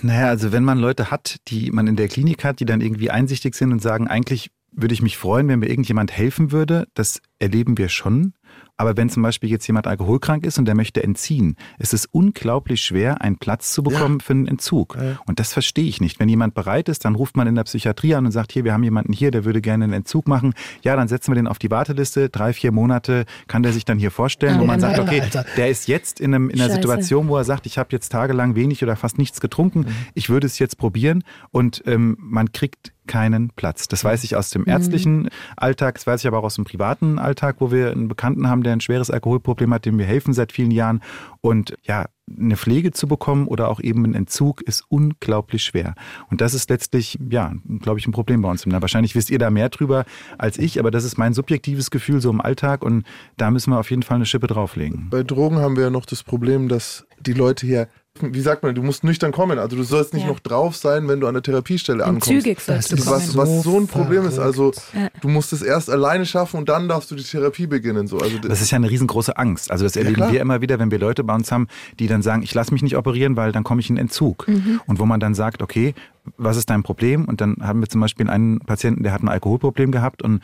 Naja, 0.02 0.28
also 0.28 0.52
wenn 0.52 0.64
man 0.64 0.78
Leute 0.78 1.10
hat, 1.10 1.36
die 1.48 1.70
man 1.70 1.86
in 1.86 1.96
der 1.96 2.08
Klinik 2.08 2.44
hat, 2.44 2.60
die 2.60 2.64
dann 2.64 2.80
irgendwie 2.80 3.10
einsichtig 3.10 3.54
sind 3.54 3.72
und 3.72 3.82
sagen, 3.82 4.08
eigentlich 4.08 4.50
würde 4.72 4.94
ich 4.94 5.02
mich 5.02 5.16
freuen, 5.16 5.48
wenn 5.48 5.58
mir 5.58 5.68
irgendjemand 5.68 6.12
helfen 6.12 6.52
würde, 6.52 6.86
das 6.94 7.20
erleben 7.38 7.78
wir 7.78 7.88
schon. 7.88 8.34
Aber 8.76 8.96
wenn 8.96 9.08
zum 9.08 9.22
Beispiel 9.22 9.50
jetzt 9.50 9.66
jemand 9.66 9.86
alkoholkrank 9.86 10.44
ist 10.44 10.58
und 10.58 10.66
der 10.66 10.74
möchte 10.74 11.02
entziehen, 11.02 11.56
ist 11.78 11.94
es 11.94 12.06
unglaublich 12.06 12.82
schwer, 12.82 13.22
einen 13.22 13.38
Platz 13.38 13.72
zu 13.72 13.82
bekommen 13.82 14.20
für 14.20 14.34
einen 14.34 14.46
Entzug. 14.46 14.98
Und 15.26 15.40
das 15.40 15.52
verstehe 15.52 15.86
ich 15.86 16.00
nicht. 16.00 16.20
Wenn 16.20 16.28
jemand 16.28 16.54
bereit 16.54 16.88
ist, 16.88 17.04
dann 17.04 17.14
ruft 17.14 17.36
man 17.36 17.46
in 17.46 17.54
der 17.54 17.64
Psychiatrie 17.64 18.14
an 18.14 18.26
und 18.26 18.32
sagt, 18.32 18.52
hier, 18.52 18.64
wir 18.64 18.72
haben 18.72 18.82
jemanden 18.82 19.12
hier, 19.12 19.30
der 19.30 19.44
würde 19.44 19.60
gerne 19.60 19.84
einen 19.84 19.92
Entzug 19.92 20.28
machen. 20.28 20.52
Ja, 20.82 20.94
dann 20.96 21.08
setzen 21.08 21.30
wir 21.30 21.36
den 21.36 21.46
auf 21.46 21.58
die 21.58 21.70
Warteliste. 21.70 22.28
Drei, 22.28 22.52
vier 22.52 22.72
Monate 22.72 23.24
kann 23.46 23.62
der 23.62 23.72
sich 23.72 23.84
dann 23.84 23.98
hier 23.98 24.10
vorstellen, 24.10 24.60
wo 24.60 24.64
man 24.64 24.80
sagt, 24.80 24.98
okay, 24.98 25.22
Alter. 25.22 25.46
der 25.56 25.70
ist 25.70 25.88
jetzt 25.88 26.20
in, 26.20 26.34
einem, 26.34 26.50
in 26.50 26.60
einer 26.60 26.68
Scheiße. 26.68 26.82
Situation, 26.82 27.28
wo 27.28 27.36
er 27.36 27.44
sagt, 27.44 27.66
ich 27.66 27.78
habe 27.78 27.88
jetzt 27.92 28.10
tagelang 28.10 28.54
wenig 28.54 28.82
oder 28.82 28.96
fast 28.96 29.18
nichts 29.18 29.40
getrunken. 29.40 29.86
Ich 30.14 30.28
würde 30.28 30.46
es 30.46 30.58
jetzt 30.58 30.76
probieren 30.76 31.24
und 31.50 31.82
ähm, 31.86 32.16
man 32.20 32.52
kriegt 32.52 32.92
keinen 33.06 33.50
Platz. 33.50 33.88
Das 33.88 34.04
weiß 34.04 34.24
ich 34.24 34.36
aus 34.36 34.50
dem 34.50 34.66
ärztlichen 34.66 35.28
Alltag, 35.56 35.94
das 35.94 36.06
weiß 36.06 36.20
ich 36.20 36.26
aber 36.26 36.38
auch 36.38 36.44
aus 36.44 36.56
dem 36.56 36.64
privaten 36.64 37.18
Alltag, 37.18 37.56
wo 37.60 37.70
wir 37.70 37.90
einen 37.90 38.08
Bekannten 38.08 38.48
haben, 38.48 38.62
der 38.62 38.72
ein 38.72 38.80
schweres 38.80 39.10
Alkoholproblem 39.10 39.72
hat, 39.72 39.84
dem 39.84 39.98
wir 39.98 40.06
helfen 40.06 40.34
seit 40.34 40.52
vielen 40.52 40.70
Jahren. 40.70 41.00
Und 41.40 41.76
ja, 41.84 42.06
eine 42.28 42.56
Pflege 42.56 42.90
zu 42.90 43.06
bekommen 43.06 43.46
oder 43.46 43.68
auch 43.68 43.80
eben 43.80 44.04
ein 44.04 44.14
Entzug 44.14 44.60
ist 44.62 44.84
unglaublich 44.88 45.62
schwer. 45.62 45.94
Und 46.28 46.40
das 46.40 46.54
ist 46.54 46.68
letztlich, 46.70 47.18
ja, 47.30 47.54
glaube 47.80 48.00
ich, 48.00 48.06
ein 48.06 48.12
Problem 48.12 48.42
bei 48.42 48.50
uns. 48.50 48.66
Na, 48.66 48.80
wahrscheinlich 48.80 49.14
wisst 49.14 49.30
ihr 49.30 49.38
da 49.38 49.50
mehr 49.50 49.68
drüber 49.68 50.04
als 50.38 50.58
ich, 50.58 50.80
aber 50.80 50.90
das 50.90 51.04
ist 51.04 51.18
mein 51.18 51.34
subjektives 51.34 51.90
Gefühl 51.90 52.20
so 52.20 52.30
im 52.30 52.40
Alltag 52.40 52.84
und 52.84 53.04
da 53.36 53.50
müssen 53.50 53.70
wir 53.70 53.78
auf 53.78 53.90
jeden 53.90 54.02
Fall 54.02 54.16
eine 54.16 54.26
Schippe 54.26 54.48
drauflegen. 54.48 55.08
Bei 55.10 55.22
Drogen 55.22 55.58
haben 55.58 55.76
wir 55.76 55.84
ja 55.84 55.90
noch 55.90 56.06
das 56.06 56.24
Problem, 56.24 56.68
dass 56.68 57.06
die 57.20 57.32
Leute 57.32 57.66
hier 57.66 57.88
wie 58.22 58.40
sagt 58.40 58.62
man, 58.62 58.74
du 58.74 58.82
musst 58.82 59.04
nüchtern 59.04 59.32
kommen. 59.32 59.58
Also 59.58 59.76
du 59.76 59.82
sollst 59.82 60.14
nicht 60.14 60.24
ja. 60.24 60.28
noch 60.28 60.40
drauf 60.40 60.76
sein, 60.76 61.08
wenn 61.08 61.20
du 61.20 61.26
an 61.26 61.34
der 61.34 61.42
Therapiestelle 61.42 62.02
In 62.02 62.08
ankommst. 62.08 62.28
Zügig 62.28 62.60
sollst 62.60 62.92
du 62.92 63.06
was, 63.06 63.36
was 63.36 63.62
so 63.62 63.78
ein 63.78 63.86
Problem 63.86 64.26
ist. 64.26 64.38
Also 64.38 64.72
ja. 64.94 65.08
du 65.20 65.28
musst 65.28 65.52
es 65.52 65.62
erst 65.62 65.90
alleine 65.90 66.26
schaffen 66.26 66.58
und 66.58 66.68
dann 66.68 66.88
darfst 66.88 67.10
du 67.10 67.14
die 67.14 67.22
Therapie 67.22 67.66
beginnen. 67.66 68.06
So. 68.06 68.18
Also 68.18 68.38
das 68.38 68.60
ist 68.60 68.70
ja 68.70 68.76
eine 68.76 68.90
riesengroße 68.90 69.36
Angst. 69.36 69.70
Also 69.70 69.84
das 69.84 69.96
erleben 69.96 70.20
ja, 70.20 70.32
wir 70.32 70.40
immer 70.40 70.60
wieder, 70.60 70.78
wenn 70.78 70.90
wir 70.90 70.98
Leute 70.98 71.24
bei 71.24 71.34
uns 71.34 71.50
haben, 71.52 71.68
die 71.98 72.06
dann 72.06 72.22
sagen, 72.22 72.42
ich 72.42 72.54
lasse 72.54 72.72
mich 72.72 72.82
nicht 72.82 72.96
operieren, 72.96 73.36
weil 73.36 73.52
dann 73.52 73.64
komme 73.64 73.80
ich 73.80 73.90
in 73.90 73.96
Entzug. 73.96 74.48
Mhm. 74.48 74.80
Und 74.86 74.98
wo 74.98 75.06
man 75.06 75.20
dann 75.20 75.34
sagt, 75.34 75.62
okay, 75.62 75.94
was 76.36 76.56
ist 76.56 76.70
dein 76.70 76.82
Problem? 76.82 77.24
Und 77.24 77.40
dann 77.40 77.56
haben 77.60 77.80
wir 77.80 77.88
zum 77.88 78.00
Beispiel 78.00 78.28
einen 78.28 78.60
Patienten, 78.60 79.02
der 79.02 79.12
hat 79.12 79.22
ein 79.22 79.28
Alkoholproblem 79.28 79.92
gehabt 79.92 80.22
und 80.22 80.42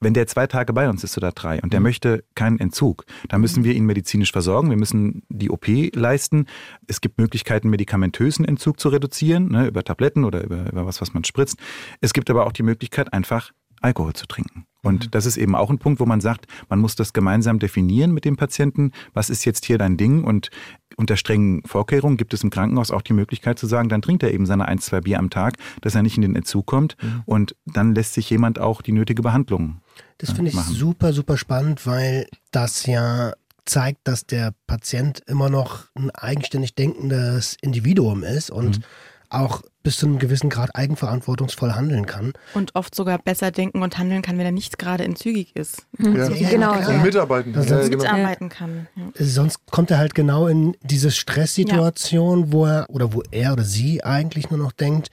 wenn 0.00 0.14
der 0.14 0.26
zwei 0.26 0.46
Tage 0.46 0.72
bei 0.72 0.88
uns 0.88 1.04
ist 1.04 1.16
oder 1.16 1.32
drei 1.32 1.60
und 1.62 1.72
der 1.72 1.80
mhm. 1.80 1.84
möchte 1.84 2.24
keinen 2.34 2.58
Entzug, 2.58 3.04
dann 3.28 3.40
müssen 3.40 3.64
wir 3.64 3.74
ihn 3.74 3.84
medizinisch 3.84 4.32
versorgen. 4.32 4.70
Wir 4.70 4.76
müssen 4.76 5.22
die 5.28 5.50
OP 5.50 5.66
leisten. 5.94 6.46
Es 6.86 7.00
gibt 7.00 7.18
Möglichkeiten, 7.18 7.68
medikamentösen 7.68 8.44
Entzug 8.44 8.80
zu 8.80 8.88
reduzieren, 8.88 9.50
ne, 9.50 9.66
über 9.66 9.84
Tabletten 9.84 10.24
oder 10.24 10.42
über, 10.42 10.70
über 10.70 10.86
was, 10.86 11.00
was 11.00 11.12
man 11.12 11.24
spritzt. 11.24 11.58
Es 12.00 12.12
gibt 12.12 12.30
aber 12.30 12.46
auch 12.46 12.52
die 12.52 12.62
Möglichkeit, 12.62 13.12
einfach 13.12 13.52
Alkohol 13.80 14.12
zu 14.12 14.26
trinken. 14.26 14.66
Und 14.82 15.06
mhm. 15.06 15.10
das 15.10 15.26
ist 15.26 15.36
eben 15.36 15.54
auch 15.54 15.70
ein 15.70 15.78
Punkt, 15.78 16.00
wo 16.00 16.06
man 16.06 16.20
sagt, 16.20 16.46
man 16.68 16.78
muss 16.78 16.96
das 16.96 17.12
gemeinsam 17.12 17.58
definieren 17.58 18.12
mit 18.12 18.24
dem 18.24 18.36
Patienten. 18.36 18.92
Was 19.12 19.30
ist 19.30 19.44
jetzt 19.44 19.64
hier 19.64 19.78
dein 19.78 19.96
Ding? 19.96 20.24
Und 20.24 20.50
unter 20.96 21.16
strengen 21.16 21.62
Vorkehrungen 21.64 22.16
gibt 22.16 22.34
es 22.34 22.42
im 22.42 22.50
Krankenhaus 22.50 22.90
auch 22.90 23.02
die 23.02 23.12
Möglichkeit 23.12 23.58
zu 23.58 23.66
sagen, 23.66 23.88
dann 23.88 24.02
trinkt 24.02 24.22
er 24.22 24.32
eben 24.32 24.46
seine 24.46 24.66
ein, 24.66 24.78
zwei 24.78 25.00
Bier 25.00 25.18
am 25.18 25.30
Tag, 25.30 25.54
dass 25.80 25.94
er 25.94 26.02
nicht 26.02 26.16
in 26.16 26.22
den 26.22 26.36
Entzug 26.36 26.66
kommt. 26.66 26.96
Mhm. 27.02 27.22
Und 27.26 27.56
dann 27.66 27.94
lässt 27.94 28.14
sich 28.14 28.28
jemand 28.30 28.58
auch 28.58 28.82
die 28.82 28.92
nötige 28.92 29.22
Behandlung 29.22 29.80
das 30.20 30.32
finde 30.32 30.50
ich 30.50 30.56
machen. 30.56 30.74
super, 30.74 31.12
super 31.12 31.36
spannend, 31.36 31.86
weil 31.86 32.26
das 32.50 32.86
ja 32.86 33.32
zeigt, 33.64 34.06
dass 34.06 34.26
der 34.26 34.52
Patient 34.66 35.22
immer 35.26 35.48
noch 35.48 35.84
ein 35.94 36.10
eigenständig 36.10 36.74
denkendes 36.74 37.56
Individuum 37.60 38.22
ist 38.24 38.50
und 38.50 38.78
mhm. 38.78 38.84
auch 39.28 39.62
bis 39.82 39.96
zu 39.96 40.06
einem 40.06 40.18
gewissen 40.18 40.50
Grad 40.50 40.74
eigenverantwortungsvoll 40.74 41.72
handeln 41.72 42.04
kann. 42.04 42.34
Und 42.52 42.74
oft 42.74 42.94
sogar 42.94 43.18
besser 43.18 43.50
denken 43.50 43.82
und 43.82 43.96
handeln 43.96 44.20
kann, 44.20 44.36
wenn 44.36 44.44
er 44.44 44.52
nicht 44.52 44.78
gerade 44.78 45.04
entzügig 45.04 45.56
ist. 45.56 45.86
Mhm. 45.96 46.16
Ja. 46.16 46.28
Ja, 46.28 46.50
genau. 46.50 46.72
Und 46.74 46.82
ja. 46.82 47.02
mitarbeiten 47.02 47.52
kann. 47.54 47.66
Ja, 47.66 47.88
genau. 47.88 47.96
mitarbeiten 47.96 48.48
kann. 48.50 48.88
Sonst 49.18 49.60
kommt 49.70 49.90
er 49.90 49.98
halt 49.98 50.14
genau 50.14 50.48
in 50.48 50.76
diese 50.82 51.10
Stresssituation, 51.10 52.52
wo 52.52 52.66
er 52.66 52.86
oder 52.90 53.14
wo 53.14 53.22
er 53.30 53.54
oder 53.54 53.64
sie 53.64 54.04
eigentlich 54.04 54.50
nur 54.50 54.58
noch 54.58 54.72
denkt, 54.72 55.10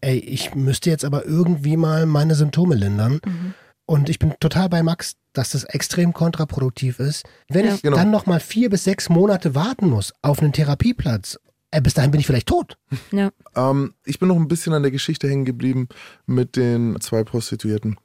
ey, 0.00 0.18
ich 0.18 0.54
müsste 0.54 0.90
jetzt 0.90 1.04
aber 1.04 1.24
irgendwie 1.24 1.76
mal 1.76 2.06
meine 2.06 2.34
Symptome 2.34 2.76
lindern. 2.76 3.20
Mhm. 3.24 3.54
Und 3.86 4.08
ich 4.08 4.18
bin 4.18 4.34
total 4.40 4.68
bei 4.68 4.82
Max, 4.82 5.16
dass 5.32 5.50
das 5.50 5.64
extrem 5.64 6.12
kontraproduktiv 6.12 7.00
ist. 7.00 7.24
Wenn 7.48 7.66
ja, 7.66 7.74
ich 7.74 7.82
genau. 7.82 7.96
dann 7.96 8.10
nochmal 8.10 8.40
vier 8.40 8.70
bis 8.70 8.84
sechs 8.84 9.08
Monate 9.08 9.54
warten 9.54 9.88
muss 9.88 10.12
auf 10.22 10.40
einen 10.40 10.52
Therapieplatz, 10.52 11.38
äh, 11.70 11.80
bis 11.82 11.94
dahin 11.94 12.10
bin 12.10 12.20
ich 12.20 12.26
vielleicht 12.26 12.48
tot. 12.48 12.78
Ja. 13.10 13.30
Ähm, 13.54 13.94
ich 14.04 14.18
bin 14.18 14.28
noch 14.28 14.36
ein 14.36 14.48
bisschen 14.48 14.72
an 14.72 14.82
der 14.82 14.92
Geschichte 14.92 15.28
hängen 15.28 15.44
geblieben 15.44 15.88
mit 16.26 16.56
den 16.56 17.00
zwei 17.00 17.24
Prostituierten. 17.24 17.96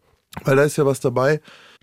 Weil 0.44 0.56
da 0.56 0.64
ist 0.64 0.78
ja 0.78 0.86
was 0.86 1.00
dabei, 1.00 1.40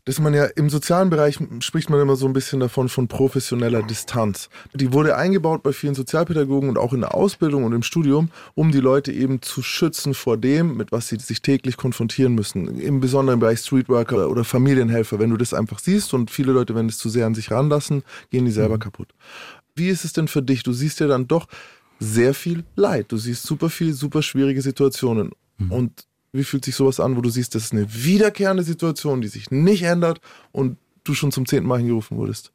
dass 0.06 0.20
man 0.20 0.34
ja 0.34 0.44
im 0.44 0.70
sozialen 0.70 1.10
Bereich 1.10 1.38
spricht 1.58 1.90
man 1.90 2.00
immer 2.00 2.14
so 2.14 2.26
ein 2.26 2.32
bisschen 2.32 2.60
davon 2.60 2.88
von 2.88 3.08
professioneller 3.08 3.82
Distanz. 3.82 4.48
Die 4.72 4.92
wurde 4.92 5.16
eingebaut 5.16 5.64
bei 5.64 5.72
vielen 5.72 5.96
Sozialpädagogen 5.96 6.68
und 6.68 6.78
auch 6.78 6.92
in 6.92 7.00
der 7.00 7.14
Ausbildung 7.14 7.64
und 7.64 7.72
im 7.72 7.82
Studium, 7.82 8.30
um 8.54 8.70
die 8.70 8.78
Leute 8.80 9.12
eben 9.12 9.42
zu 9.42 9.62
schützen 9.62 10.14
vor 10.14 10.36
dem, 10.36 10.76
mit 10.76 10.92
was 10.92 11.08
sie 11.08 11.16
sich 11.16 11.42
täglich 11.42 11.76
konfrontieren 11.76 12.36
müssen. 12.36 12.78
Im 12.78 13.00
besonderen 13.00 13.40
Bereich 13.40 13.58
Streetworker 13.58 14.30
oder 14.30 14.44
Familienhelfer. 14.44 15.18
Wenn 15.18 15.30
du 15.30 15.36
das 15.36 15.52
einfach 15.52 15.80
siehst 15.80 16.14
und 16.14 16.30
viele 16.30 16.52
Leute, 16.52 16.76
wenn 16.76 16.86
es 16.86 16.98
zu 16.98 17.08
sehr 17.08 17.26
an 17.26 17.34
sich 17.34 17.50
ranlassen, 17.50 18.04
gehen 18.30 18.44
die 18.44 18.52
selber 18.52 18.76
mhm. 18.76 18.80
kaputt. 18.80 19.08
Wie 19.74 19.88
ist 19.88 20.04
es 20.04 20.12
denn 20.12 20.28
für 20.28 20.42
dich? 20.42 20.62
Du 20.62 20.72
siehst 20.72 21.00
ja 21.00 21.08
dann 21.08 21.26
doch 21.26 21.48
sehr 21.98 22.32
viel 22.32 22.62
Leid. 22.76 23.06
Du 23.10 23.16
siehst 23.16 23.42
super 23.42 23.70
viel, 23.70 23.92
super 23.92 24.22
schwierige 24.22 24.62
Situationen. 24.62 25.32
Mhm. 25.58 25.72
Und 25.72 26.06
wie 26.36 26.44
fühlt 26.44 26.64
sich 26.64 26.74
sowas 26.74 27.00
an, 27.00 27.16
wo 27.16 27.20
du 27.20 27.30
siehst, 27.30 27.54
das 27.54 27.64
ist 27.64 27.72
eine 27.72 27.86
wiederkehrende 27.92 28.62
Situation, 28.62 29.20
die 29.20 29.28
sich 29.28 29.50
nicht 29.50 29.82
ändert 29.82 30.20
und 30.52 30.78
du 31.04 31.14
schon 31.14 31.32
zum 31.32 31.46
zehnten 31.46 31.68
Mal 31.68 31.78
hingerufen 31.78 32.16
wurdest? 32.16 32.52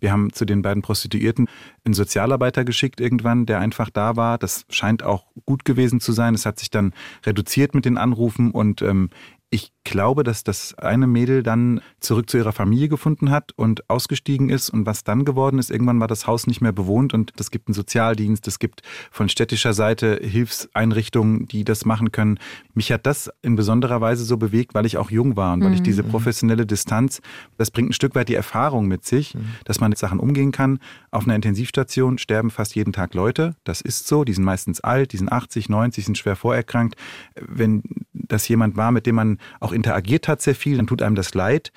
Wir 0.00 0.12
haben 0.12 0.32
zu 0.32 0.44
den 0.44 0.62
beiden 0.62 0.82
Prostituierten 0.82 1.48
einen 1.84 1.94
Sozialarbeiter 1.94 2.64
geschickt 2.64 3.00
irgendwann, 3.00 3.46
der 3.46 3.58
einfach 3.58 3.90
da 3.90 4.16
war. 4.16 4.38
Das 4.38 4.64
scheint 4.68 5.02
auch 5.02 5.26
gut 5.46 5.64
gewesen 5.64 6.00
zu 6.00 6.12
sein. 6.12 6.34
Es 6.34 6.46
hat 6.46 6.58
sich 6.58 6.70
dann 6.70 6.94
reduziert 7.26 7.74
mit 7.74 7.84
den 7.84 7.98
Anrufen 7.98 8.52
und 8.52 8.82
ähm, 8.82 9.10
ich 9.50 9.72
glaube, 9.84 10.24
dass 10.24 10.44
das 10.44 10.74
eine 10.78 11.06
Mädel 11.06 11.42
dann 11.42 11.80
zurück 12.00 12.28
zu 12.28 12.38
ihrer 12.38 12.52
Familie 12.52 12.88
gefunden 12.88 13.30
hat 13.30 13.52
und 13.56 13.88
ausgestiegen 13.88 14.48
ist. 14.48 14.70
Und 14.70 14.86
was 14.86 15.04
dann 15.04 15.24
geworden 15.24 15.58
ist, 15.58 15.70
irgendwann 15.70 16.00
war 16.00 16.08
das 16.08 16.26
Haus 16.26 16.46
nicht 16.46 16.60
mehr 16.60 16.72
bewohnt 16.72 17.14
und 17.14 17.32
es 17.38 17.50
gibt 17.50 17.68
einen 17.68 17.74
Sozialdienst, 17.74 18.48
es 18.48 18.58
gibt 18.58 18.82
von 19.10 19.28
städtischer 19.28 19.74
Seite 19.74 20.18
Hilfseinrichtungen, 20.22 21.46
die 21.46 21.64
das 21.64 21.84
machen 21.84 22.12
können. 22.12 22.38
Mich 22.74 22.90
hat 22.90 23.06
das 23.06 23.30
in 23.42 23.56
besonderer 23.56 24.00
Weise 24.00 24.24
so 24.24 24.36
bewegt, 24.36 24.74
weil 24.74 24.86
ich 24.86 24.96
auch 24.96 25.10
jung 25.10 25.36
war 25.36 25.52
und 25.52 25.62
weil 25.62 25.74
ich 25.74 25.80
mhm. 25.80 25.84
diese 25.84 26.02
professionelle 26.02 26.66
Distanz, 26.66 27.20
das 27.58 27.70
bringt 27.70 27.90
ein 27.90 27.92
Stück 27.92 28.14
weit 28.14 28.28
die 28.28 28.34
Erfahrung 28.34 28.86
mit 28.88 29.04
sich, 29.04 29.34
mhm. 29.34 29.50
dass 29.64 29.80
man 29.80 29.90
mit 29.90 29.98
Sachen 29.98 30.18
umgehen 30.18 30.52
kann. 30.52 30.78
Auf 31.10 31.24
einer 31.24 31.36
Intensivstation 31.36 32.18
sterben 32.18 32.50
fast 32.50 32.74
jeden 32.74 32.92
Tag 32.92 33.14
Leute. 33.14 33.54
Das 33.64 33.80
ist 33.80 34.08
so. 34.08 34.24
Die 34.24 34.32
sind 34.32 34.44
meistens 34.44 34.80
alt, 34.80 35.12
die 35.12 35.18
sind 35.18 35.30
80, 35.30 35.68
90, 35.68 36.04
sind 36.06 36.18
schwer 36.18 36.36
vorerkrankt. 36.36 36.96
Wenn 37.34 37.82
das 38.14 38.48
jemand 38.48 38.76
war, 38.76 38.90
mit 38.90 39.06
dem 39.06 39.16
man 39.16 39.38
auch 39.60 39.72
interagiert 39.74 40.28
hat 40.28 40.42
sehr 40.42 40.54
viel, 40.54 40.76
dann 40.76 40.86
tut 40.86 41.02
einem 41.02 41.16
das 41.16 41.34
leid. 41.34 41.72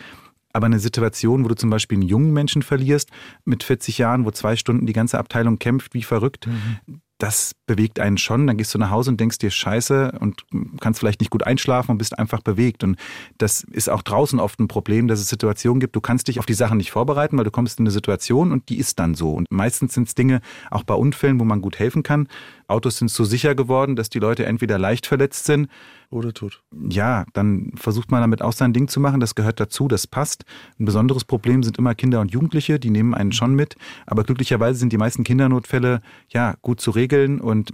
Aber 0.54 0.66
eine 0.66 0.80
Situation, 0.80 1.43
wo 1.43 1.50
du 1.50 1.56
zum 1.56 1.70
Beispiel 1.70 1.98
einen 1.98 2.08
jungen 2.08 2.34
Menschen 2.34 2.62
verlierst, 2.64 3.12
mit 3.45 3.64
40 3.64 3.98
Jahren, 3.98 4.26
wo 4.26 4.32
zwei 4.32 4.56
Stunden 4.56 4.86
die 4.86 4.93
ganze 4.93 5.20
Abteilung 5.20 5.60
kämpft 5.60 5.93
wie 5.93 6.04
verrückt, 6.04 6.48
mhm 6.48 7.02
das 7.18 7.56
bewegt 7.66 8.00
einen 8.00 8.18
schon. 8.18 8.45
Dann 8.45 8.58
gehst 8.58 8.74
du 8.74 8.78
nach 8.78 8.91
Hause 8.91 9.10
und 9.10 9.20
denkst 9.20 9.39
dir 9.39 9.50
Scheiße 9.50 10.18
und 10.20 10.43
kannst 10.80 11.00
vielleicht 11.00 11.20
nicht 11.20 11.32
gut 11.32 11.43
einschlafen 11.43 11.91
und 11.91 11.98
bist 11.98 12.18
einfach 12.18 12.41
bewegt. 12.41 12.84
Und 12.84 12.98
das 13.38 13.64
ist 13.64 13.89
auch 13.89 14.04
draußen 14.04 14.39
oft 14.39 14.60
ein 14.60 14.68
Problem, 14.68 15.08
dass 15.08 15.20
es 15.20 15.30
Situationen 15.30 15.80
gibt, 15.80 15.95
du 15.95 16.02
kannst 16.02 16.28
dich 16.28 16.39
auf 16.39 16.45
die 16.45 16.54
Sachen 16.54 16.78
nicht 16.78 16.91
vorbereiten, 16.91 17.38
weil 17.38 17.43
du 17.43 17.52
kommst 17.52 17.80
in 17.80 17.84
eine 17.84 17.91
Situation 17.91 18.52
und 18.52 18.70
die 18.70 18.78
ist 18.78 19.00
dann 19.00 19.16
so. 19.16 19.32
Und 19.32 19.52
meistens 19.52 19.93
sind 19.93 20.08
es 20.08 20.16
Dinge, 20.16 20.41
auch 20.70 20.84
bei 20.84 20.93
Unfällen, 20.93 21.39
wo 21.39 21.43
man 21.43 21.62
gut 21.62 21.80
helfen 21.80 22.04
kann. 22.04 22.28
Autos 22.68 22.98
sind 22.98 23.10
so 23.10 23.24
sicher 23.24 23.56
geworden, 23.56 23.95
dass 23.95 24.10
die 24.10 24.20
Leute 24.20 24.45
entweder 24.45 24.78
leicht 24.78 25.08
verletzt 25.08 25.45
sind 25.45 25.70
oder 26.10 26.34
tot. 26.34 26.64
Ja, 26.89 27.26
dann 27.34 27.72
versucht 27.76 28.12
man 28.12 28.22
damit 28.22 28.41
auch 28.41 28.53
sein 28.53 28.74
Ding 28.74 28.88
zu 28.88 28.99
machen. 28.99 29.20
Das 29.20 29.36
gehört 29.36 29.60
dazu, 29.60 29.88
das 29.88 30.08
passt. 30.08 30.45
Ein 30.80 30.86
besonderes 30.86 31.26
Problem 31.26 31.64
sind 31.64 31.78
immer 31.78 31.95
Kinder 31.95 32.22
und 32.22 32.32
Jugendliche, 32.32 32.80
die 32.80 32.89
nehmen 32.89 33.14
einen 33.14 33.32
schon 33.32 33.55
mit. 33.55 33.76
Aber 34.05 34.24
glücklicherweise 34.24 34.80
sind 34.80 34.93
die 34.93 34.97
meisten 34.97 35.24
Kindernotfälle 35.24 36.01
ja 36.30 36.55
gut 36.62 36.80
zu 36.80 36.91
regeln 36.91 37.41
und 37.41 37.72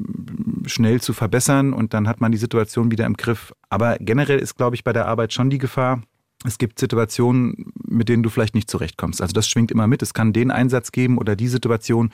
schnell 0.65 1.01
zu 1.01 1.13
verbessern 1.13 1.73
und 1.73 1.93
dann 1.93 2.07
hat 2.07 2.21
man 2.21 2.31
die 2.31 2.37
Situation 2.37 2.91
wieder 2.91 3.05
im 3.05 3.17
Griff. 3.17 3.53
Aber 3.69 3.97
generell 3.99 4.39
ist, 4.39 4.55
glaube 4.55 4.75
ich, 4.75 4.83
bei 4.83 4.93
der 4.93 5.07
Arbeit 5.07 5.33
schon 5.33 5.49
die 5.49 5.57
Gefahr, 5.57 6.01
es 6.45 6.57
gibt 6.57 6.79
Situationen, 6.79 7.71
mit 7.87 8.09
denen 8.09 8.23
du 8.23 8.29
vielleicht 8.29 8.55
nicht 8.55 8.69
zurechtkommst. 8.69 9.21
Also 9.21 9.33
das 9.33 9.47
schwingt 9.47 9.71
immer 9.71 9.87
mit. 9.87 10.01
Es 10.01 10.13
kann 10.13 10.33
den 10.33 10.51
Einsatz 10.51 10.91
geben 10.91 11.17
oder 11.17 11.35
die 11.35 11.47
Situation, 11.47 12.11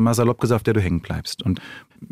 mal 0.00 0.14
salopp 0.14 0.40
gesagt, 0.40 0.66
der 0.66 0.74
du 0.74 0.80
hängen 0.80 1.00
bleibst. 1.00 1.42
Und 1.42 1.60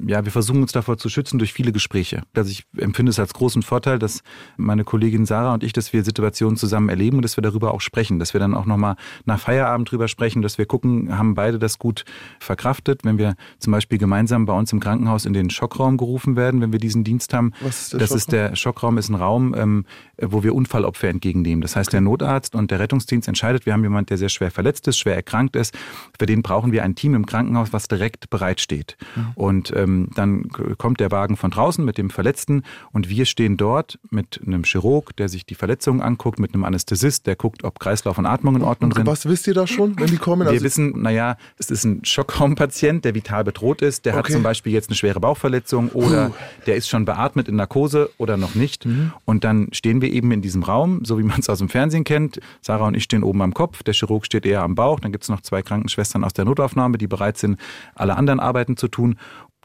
ja, 0.07 0.25
wir 0.25 0.33
versuchen 0.33 0.63
uns 0.63 0.73
davor 0.73 0.99
zu 0.99 1.09
schützen 1.09 1.39
durch 1.39 1.53
viele 1.53 1.73
Gespräche. 1.73 2.23
Also 2.35 2.51
ich 2.51 2.65
empfinde 2.77 3.11
es 3.11 3.19
als 3.19 3.33
großen 3.33 3.63
Vorteil, 3.63 3.99
dass 3.99 4.23
meine 4.57 4.85
Kollegin 4.85 5.25
Sarah 5.25 5.55
und 5.55 5.65
ich, 5.65 5.73
dass 5.73 5.93
wir 5.93 6.05
Situationen 6.05 6.57
zusammen 6.57 6.89
erleben 6.89 7.17
und 7.17 7.23
dass 7.23 7.37
wir 7.37 7.43
darüber 7.43 7.73
auch 7.73 7.81
sprechen, 7.81 8.19
dass 8.19 8.35
wir 8.35 8.41
dann 8.41 8.55
auch 8.55 8.67
nochmal 8.67 8.97
nach 9.25 9.41
Feierabend 9.41 9.91
drüber 9.91 10.09
sprechen, 10.09 10.43
dass 10.43 10.59
wir 10.59 10.67
gucken, 10.67 11.17
haben 11.17 11.35
beide 11.35 11.59
das 11.59 11.79
gut 11.79 12.05
verkraftet, 12.39 13.05
wenn 13.05 13.19
wir 13.19 13.35
zum 13.59 13.73
Beispiel 13.73 13.99
gemeinsam 13.99 14.45
bei 14.45 14.53
uns 14.53 14.73
im 14.73 14.81
Krankenhaus 14.81 15.25
in 15.25 15.33
den 15.33 15.51
Schockraum 15.51 15.97
gerufen 15.97 16.37
werden, 16.37 16.61
wenn 16.61 16.73
wir 16.73 16.81
diesen 16.81 17.05
Dienst 17.05 17.33
haben. 17.33 17.53
Was 17.61 17.83
ist 17.83 17.93
der 17.93 17.99
das 17.99 18.09
Schockraum? 18.09 18.19
ist 18.19 18.33
der 18.33 18.57
Schockraum 18.57 18.99
ist 18.99 19.09
ein 19.09 19.15
Raum, 19.15 19.55
ähm, 19.57 19.85
wo 20.21 20.43
wir 20.43 20.55
Unfallopfer 20.55 21.09
entgegennehmen. 21.09 21.63
Das 21.63 21.77
heißt, 21.77 21.93
der 21.93 22.01
Notarzt 22.01 22.55
und 22.55 22.71
der 22.71 22.79
Rettungsdienst 22.81 23.27
entscheidet, 23.27 23.65
wir 23.65 23.73
haben 23.73 23.83
jemanden, 23.83 24.09
der 24.09 24.19
sehr 24.19 24.29
schwer 24.29 24.51
verletzt 24.51 24.87
ist, 24.89 24.99
schwer 24.99 25.15
erkrankt 25.15 25.57
ist. 25.57 25.77
Für 26.19 26.27
den 26.27 26.43
brauchen 26.43 26.73
wir 26.73 26.85
ein 26.85 26.95
Team 26.95 27.15
im 27.15 27.25
Krankenhaus, 27.25 27.73
was 27.79 27.87
direkt 27.87 28.29
bereitsteht. 28.29 28.97
Und 29.37 29.73
ähm, 29.77 30.09
dann 30.17 30.49
kommt 30.79 30.99
der 30.99 31.13
Wagen 31.13 31.37
von 31.37 31.53
draußen 31.53 31.85
mit 31.85 31.97
dem 31.97 32.11
Verletzten 32.11 32.65
und 32.91 33.09
wir 33.09 33.25
stehen 33.25 33.57
dort 33.57 34.01
mit 34.11 34.41
einem 34.45 34.65
Chirurg, 34.65 35.15
der 35.17 35.29
sich 35.29 35.47
die 35.47 35.55
Verletzungen 35.55 36.01
anguckt, 36.03 36.41
mit 36.41 36.55
einem 36.55 36.65
Anästhesist, 36.65 37.29
der 37.29 37.37
guckt, 37.37 37.63
ob 37.63 37.79
Kreislauf 37.79 38.19
und 38.19 38.27
Atmung 38.27 38.57
in 38.57 38.63
Ordnung 38.63 38.93
sind. 38.93 39.07
Was 39.07 39.27
wisst 39.27 39.47
ihr 39.47 39.55
da 39.55 39.69
schon, 39.69 39.97
wenn 40.01 40.09
die 40.09 40.17
kommen? 40.17 40.43
Wir 40.43 40.51
Also, 40.51 40.65
wissen, 40.65 41.01
naja, 41.03 41.37
es 41.57 41.71
ist 41.71 41.85
ein 41.85 42.05
Schockraumpatient, 42.05 43.05
der 43.05 43.15
vital 43.15 43.45
bedroht 43.45 43.81
ist. 43.81 44.05
Der 44.07 44.15
hat 44.15 44.25
Okay. 44.25 44.33
zum 44.33 44.43
Beispiel 44.43 44.73
jetzt 44.73 44.89
eine 44.89 44.97
schwere 44.97 45.21
Bauchverletzung 45.21 45.91
oder 45.91 46.33
der 46.67 46.75
ist 46.75 46.89
schon 46.89 47.05
beatmet 47.05 47.47
in 47.49 47.55
Narkose 47.55 48.11
oder 48.19 48.37
noch 48.37 48.57
nicht. 48.57 48.87
Mhm. 48.87 49.13
Und 49.25 49.45
dann 49.45 49.69
stehen 49.73 50.03
wir 50.03 50.11
eben 50.13 50.33
in 50.33 50.43
diesem 50.43 50.65
Raum, 50.65 51.05
so 51.05 51.17
wie 51.19 51.23
man 51.23 51.39
es 51.39 51.49
aus 51.49 51.59
dem 51.59 51.69
Fernsehen 51.69 52.03
kennt. 52.03 52.41
Sarah 52.61 52.89
und 52.89 52.97
ich 52.97 53.05
stehen 53.05 53.23
oben 53.23 53.41
am 53.43 53.55
Kopf, 53.55 53.85
der 53.85 53.95
Chirurg 53.95 54.27
steht 54.27 54.45
eher 54.45 54.63
am 54.63 54.75
Bauch. 54.75 54.99
Dann 54.99 55.13
gibt 55.13 55.23
es 55.23 55.31
noch 55.31 55.41
zwei 55.43 55.63
Krankenschwestern 55.63 56.25
aus 56.25 56.33
der 56.33 56.45
Notaufnahme, 56.45 56.99
die 56.99 57.07
bereit 57.07 57.39
sind, 57.39 57.59
alle 57.95 58.17
anderen 58.17 58.41
Arbeiten 58.41 58.77
zu 58.77 58.89
tun. 58.89 59.17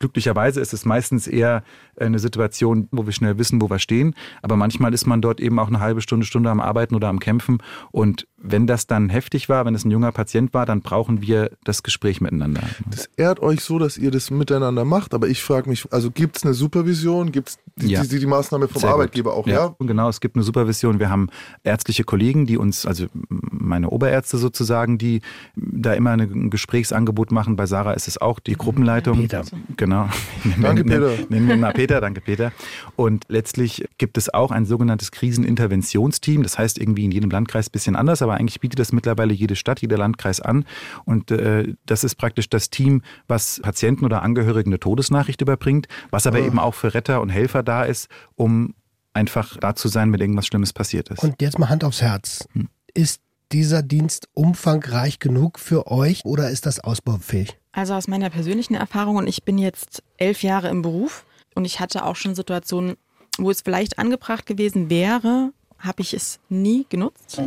Glücklicherweise 0.04 0.60
ist 0.60 0.74
es 0.74 0.84
meistens 0.84 1.28
eher 1.28 1.64
eine 1.97 2.20
Situation, 2.20 2.89
wo 2.91 3.06
wir 3.06 3.14
schnell 3.14 3.38
wissen, 3.38 3.62
wo 3.62 3.70
wir 3.70 3.80
stehen. 3.80 4.16
Aber 4.41 4.58
manchmal 4.58 4.93
ist 4.93 5.06
man 5.08 5.22
dort 5.22 5.39
eben 5.39 5.60
auch 5.60 5.70
eine 5.70 5.80
halbe 5.80 6.01
Stunde, 6.01 6.26
Stunde 6.26 6.49
am 6.49 6.60
Arbeiten 6.60 6.93
oder 6.93 7.08
am 7.08 7.20
Kämpfen. 7.22 7.60
Und 7.91 8.28
wenn 8.38 8.68
das 8.68 8.86
dann 8.86 9.08
heftig 9.08 9.47
war, 9.47 9.64
wenn 9.66 9.76
es 9.76 9.86
ein 9.86 9.91
junger 9.91 10.12
Patient 10.12 10.54
war, 10.54 10.66
dann 10.66 10.82
brauchen 10.82 11.22
wir 11.22 11.51
das 11.64 11.84
Gespräch 11.84 12.20
miteinander. 12.20 12.64
das 12.91 13.08
ehrt 13.16 13.39
euch 13.39 13.62
so, 13.62 13.80
dass 13.80 13.97
ihr 13.97 14.12
das 14.12 14.30
miteinander 14.30 14.84
macht, 14.84 15.14
aber 15.14 15.30
ich 15.30 15.41
frage 15.41 15.70
mich, 15.70 15.86
also 15.93 16.12
gibt 16.12 16.36
es 16.36 16.43
eine 16.43 16.54
Supervision, 16.54 17.32
gibt 17.32 17.47
es 17.49 17.60
die, 17.78 17.88
Ja. 17.88 18.04
die, 18.04 18.20
die 18.20 18.26
Maßnahme 18.26 18.68
vom 18.68 18.82
Sehr 18.82 18.89
gut. 18.89 18.95
Arbeitgeber 18.95 19.34
auch, 19.34 19.47
ja? 19.47 19.74
Genau, 19.80 20.10
es 20.10 20.20
gibt 20.20 20.36
eine 20.36 20.43
Supervision. 20.43 20.99
Wir 20.99 21.10
haben 21.10 21.30
ärztliche 21.64 22.04
Kollegen, 22.04 22.45
die 22.45 22.58
uns, 22.58 22.86
also 22.86 23.06
meine 23.30 23.89
Oberärzte 23.89 24.38
sozusagen, 24.38 24.97
die 24.97 25.22
da 25.56 25.93
immer 25.93 26.12
ein 26.12 26.49
Gesprächsangebot 26.49 27.32
machen. 27.32 27.56
Bei 27.56 27.66
Sarah 27.66 27.93
ist 27.93 28.10
es 28.10 28.18
auch 28.20 28.41
die 28.41 28.56
Gruppenleitung. 28.58 29.20
Peter. 29.20 29.43
Genau. 29.78 29.92
Danke, 30.61 30.83
Nennen- 30.83 31.17
Peter. 31.17 31.29
Nennen 31.29 31.47
wir 31.47 31.57
mal 31.57 31.73
Peter, 31.73 32.01
danke 32.01 32.21
Peter. 32.21 32.51
Und 32.95 33.25
letztlich 33.29 33.85
gibt 33.97 34.17
es 34.17 34.33
auch 34.33 34.51
ein 34.51 34.65
sogenanntes 34.65 35.11
Kriseninterventionsteam. 35.11 36.43
Das 36.43 36.57
heißt 36.57 36.77
irgendwie 36.77 37.05
in 37.05 37.11
jedem 37.11 37.29
Landkreis 37.29 37.67
ein 37.67 37.71
bisschen 37.71 37.95
anders, 37.95 38.21
aber 38.21 38.35
eigentlich 38.35 38.59
bietet 38.59 38.79
das 38.79 38.91
mittlerweile 38.91 39.33
jede 39.33 39.55
Stadt, 39.55 39.81
jeder 39.81 39.97
Landkreis 39.97 40.39
an. 40.41 40.65
Und 41.05 41.31
äh, 41.31 41.73
das 41.85 42.03
ist 42.03 42.15
praktisch 42.15 42.49
das 42.49 42.69
Team, 42.69 43.01
was 43.27 43.59
Patienten 43.63 44.05
oder 44.05 44.21
Angehörigen 44.21 44.69
eine 44.69 44.79
Todesnachricht 44.79 45.41
überbringt, 45.41 45.87
was 46.11 46.27
aber 46.27 46.39
eben 46.39 46.59
auch 46.59 46.73
für 46.73 46.93
Retter 46.93 47.21
und 47.21 47.29
Helfer 47.29 47.63
da 47.63 47.83
ist, 47.83 48.09
um 48.35 48.73
einfach 49.13 49.57
da 49.57 49.75
zu 49.75 49.87
sein, 49.87 50.11
wenn 50.11 50.19
irgendwas 50.19 50.47
Schlimmes 50.47 50.73
passiert 50.73 51.09
ist. 51.09 51.23
Und 51.23 51.41
jetzt 51.41 51.57
mal 51.59 51.69
Hand 51.69 51.83
aufs 51.83 52.01
Herz. 52.01 52.47
Ist 52.93 53.21
dieser 53.54 53.84
Dienst 53.84 54.28
umfangreich 54.34 55.20
genug 55.20 55.60
für 55.60 55.88
euch 55.88 56.26
oder 56.26 56.49
ist 56.49 56.66
das 56.66 56.80
ausbaufähig? 56.80 57.58
Also 57.72 57.93
aus 57.93 58.08
meiner 58.08 58.30
persönlichen 58.30 58.76
Erfahrung, 58.76 59.18
und 59.18 59.28
ich 59.28 59.43
bin 59.43 59.58
jetzt 59.58 60.04
elf 60.18 60.43
Jahre 60.43 60.70
im 60.70 60.82
Beruf 60.82 61.26
und 61.56 61.66
ich 61.66 61.80
hatte 61.80 62.06
auch 62.06 62.16
schon 62.16 62.36
Situationen, 62.36 62.95
wo 63.38 63.51
es 63.51 63.62
vielleicht 63.62 63.99
angebracht 63.99 64.45
gewesen 64.45 64.89
wäre, 64.89 65.54
habe 65.78 66.01
ich 66.01 66.14
es 66.14 66.39
nie 66.49 66.86
genutzt, 66.89 67.41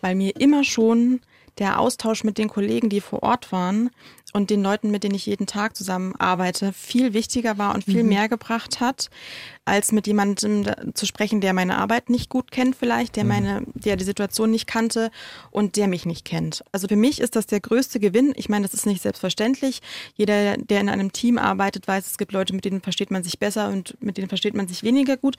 weil 0.00 0.14
mir 0.14 0.34
immer 0.36 0.64
schon 0.64 1.20
der 1.58 1.80
Austausch 1.80 2.24
mit 2.24 2.38
den 2.38 2.48
Kollegen, 2.48 2.88
die 2.88 3.00
vor 3.00 3.22
Ort 3.22 3.52
waren 3.52 3.90
und 4.34 4.50
den 4.50 4.64
Leuten, 4.64 4.90
mit 4.90 5.04
denen 5.04 5.14
ich 5.14 5.26
jeden 5.26 5.46
Tag 5.46 5.76
zusammenarbeite, 5.76 6.72
viel 6.72 7.14
wichtiger 7.14 7.56
war 7.56 7.72
und 7.72 7.84
viel 7.84 8.02
mehr 8.02 8.28
gebracht 8.28 8.80
hat, 8.80 9.08
als 9.64 9.92
mit 9.92 10.08
jemandem 10.08 10.66
zu 10.94 11.06
sprechen, 11.06 11.40
der 11.40 11.52
meine 11.52 11.78
Arbeit 11.78 12.10
nicht 12.10 12.30
gut 12.30 12.50
kennt 12.50 12.74
vielleicht, 12.74 13.14
der 13.14 13.24
meine, 13.24 13.62
der 13.74 13.94
die 13.96 14.04
Situation 14.04 14.50
nicht 14.50 14.66
kannte 14.66 15.12
und 15.52 15.76
der 15.76 15.86
mich 15.86 16.04
nicht 16.04 16.24
kennt. 16.24 16.64
Also 16.72 16.88
für 16.88 16.96
mich 16.96 17.20
ist 17.20 17.36
das 17.36 17.46
der 17.46 17.60
größte 17.60 18.00
Gewinn. 18.00 18.32
Ich 18.34 18.48
meine, 18.48 18.64
das 18.66 18.74
ist 18.74 18.86
nicht 18.86 19.02
selbstverständlich. 19.02 19.80
Jeder, 20.16 20.56
der 20.56 20.80
in 20.80 20.88
einem 20.88 21.12
Team 21.12 21.38
arbeitet, 21.38 21.86
weiß, 21.86 22.04
es 22.04 22.18
gibt 22.18 22.32
Leute, 22.32 22.54
mit 22.54 22.64
denen 22.64 22.80
versteht 22.80 23.12
man 23.12 23.22
sich 23.22 23.38
besser 23.38 23.68
und 23.68 23.96
mit 24.02 24.16
denen 24.18 24.28
versteht 24.28 24.54
man 24.54 24.66
sich 24.66 24.82
weniger 24.82 25.16
gut. 25.16 25.36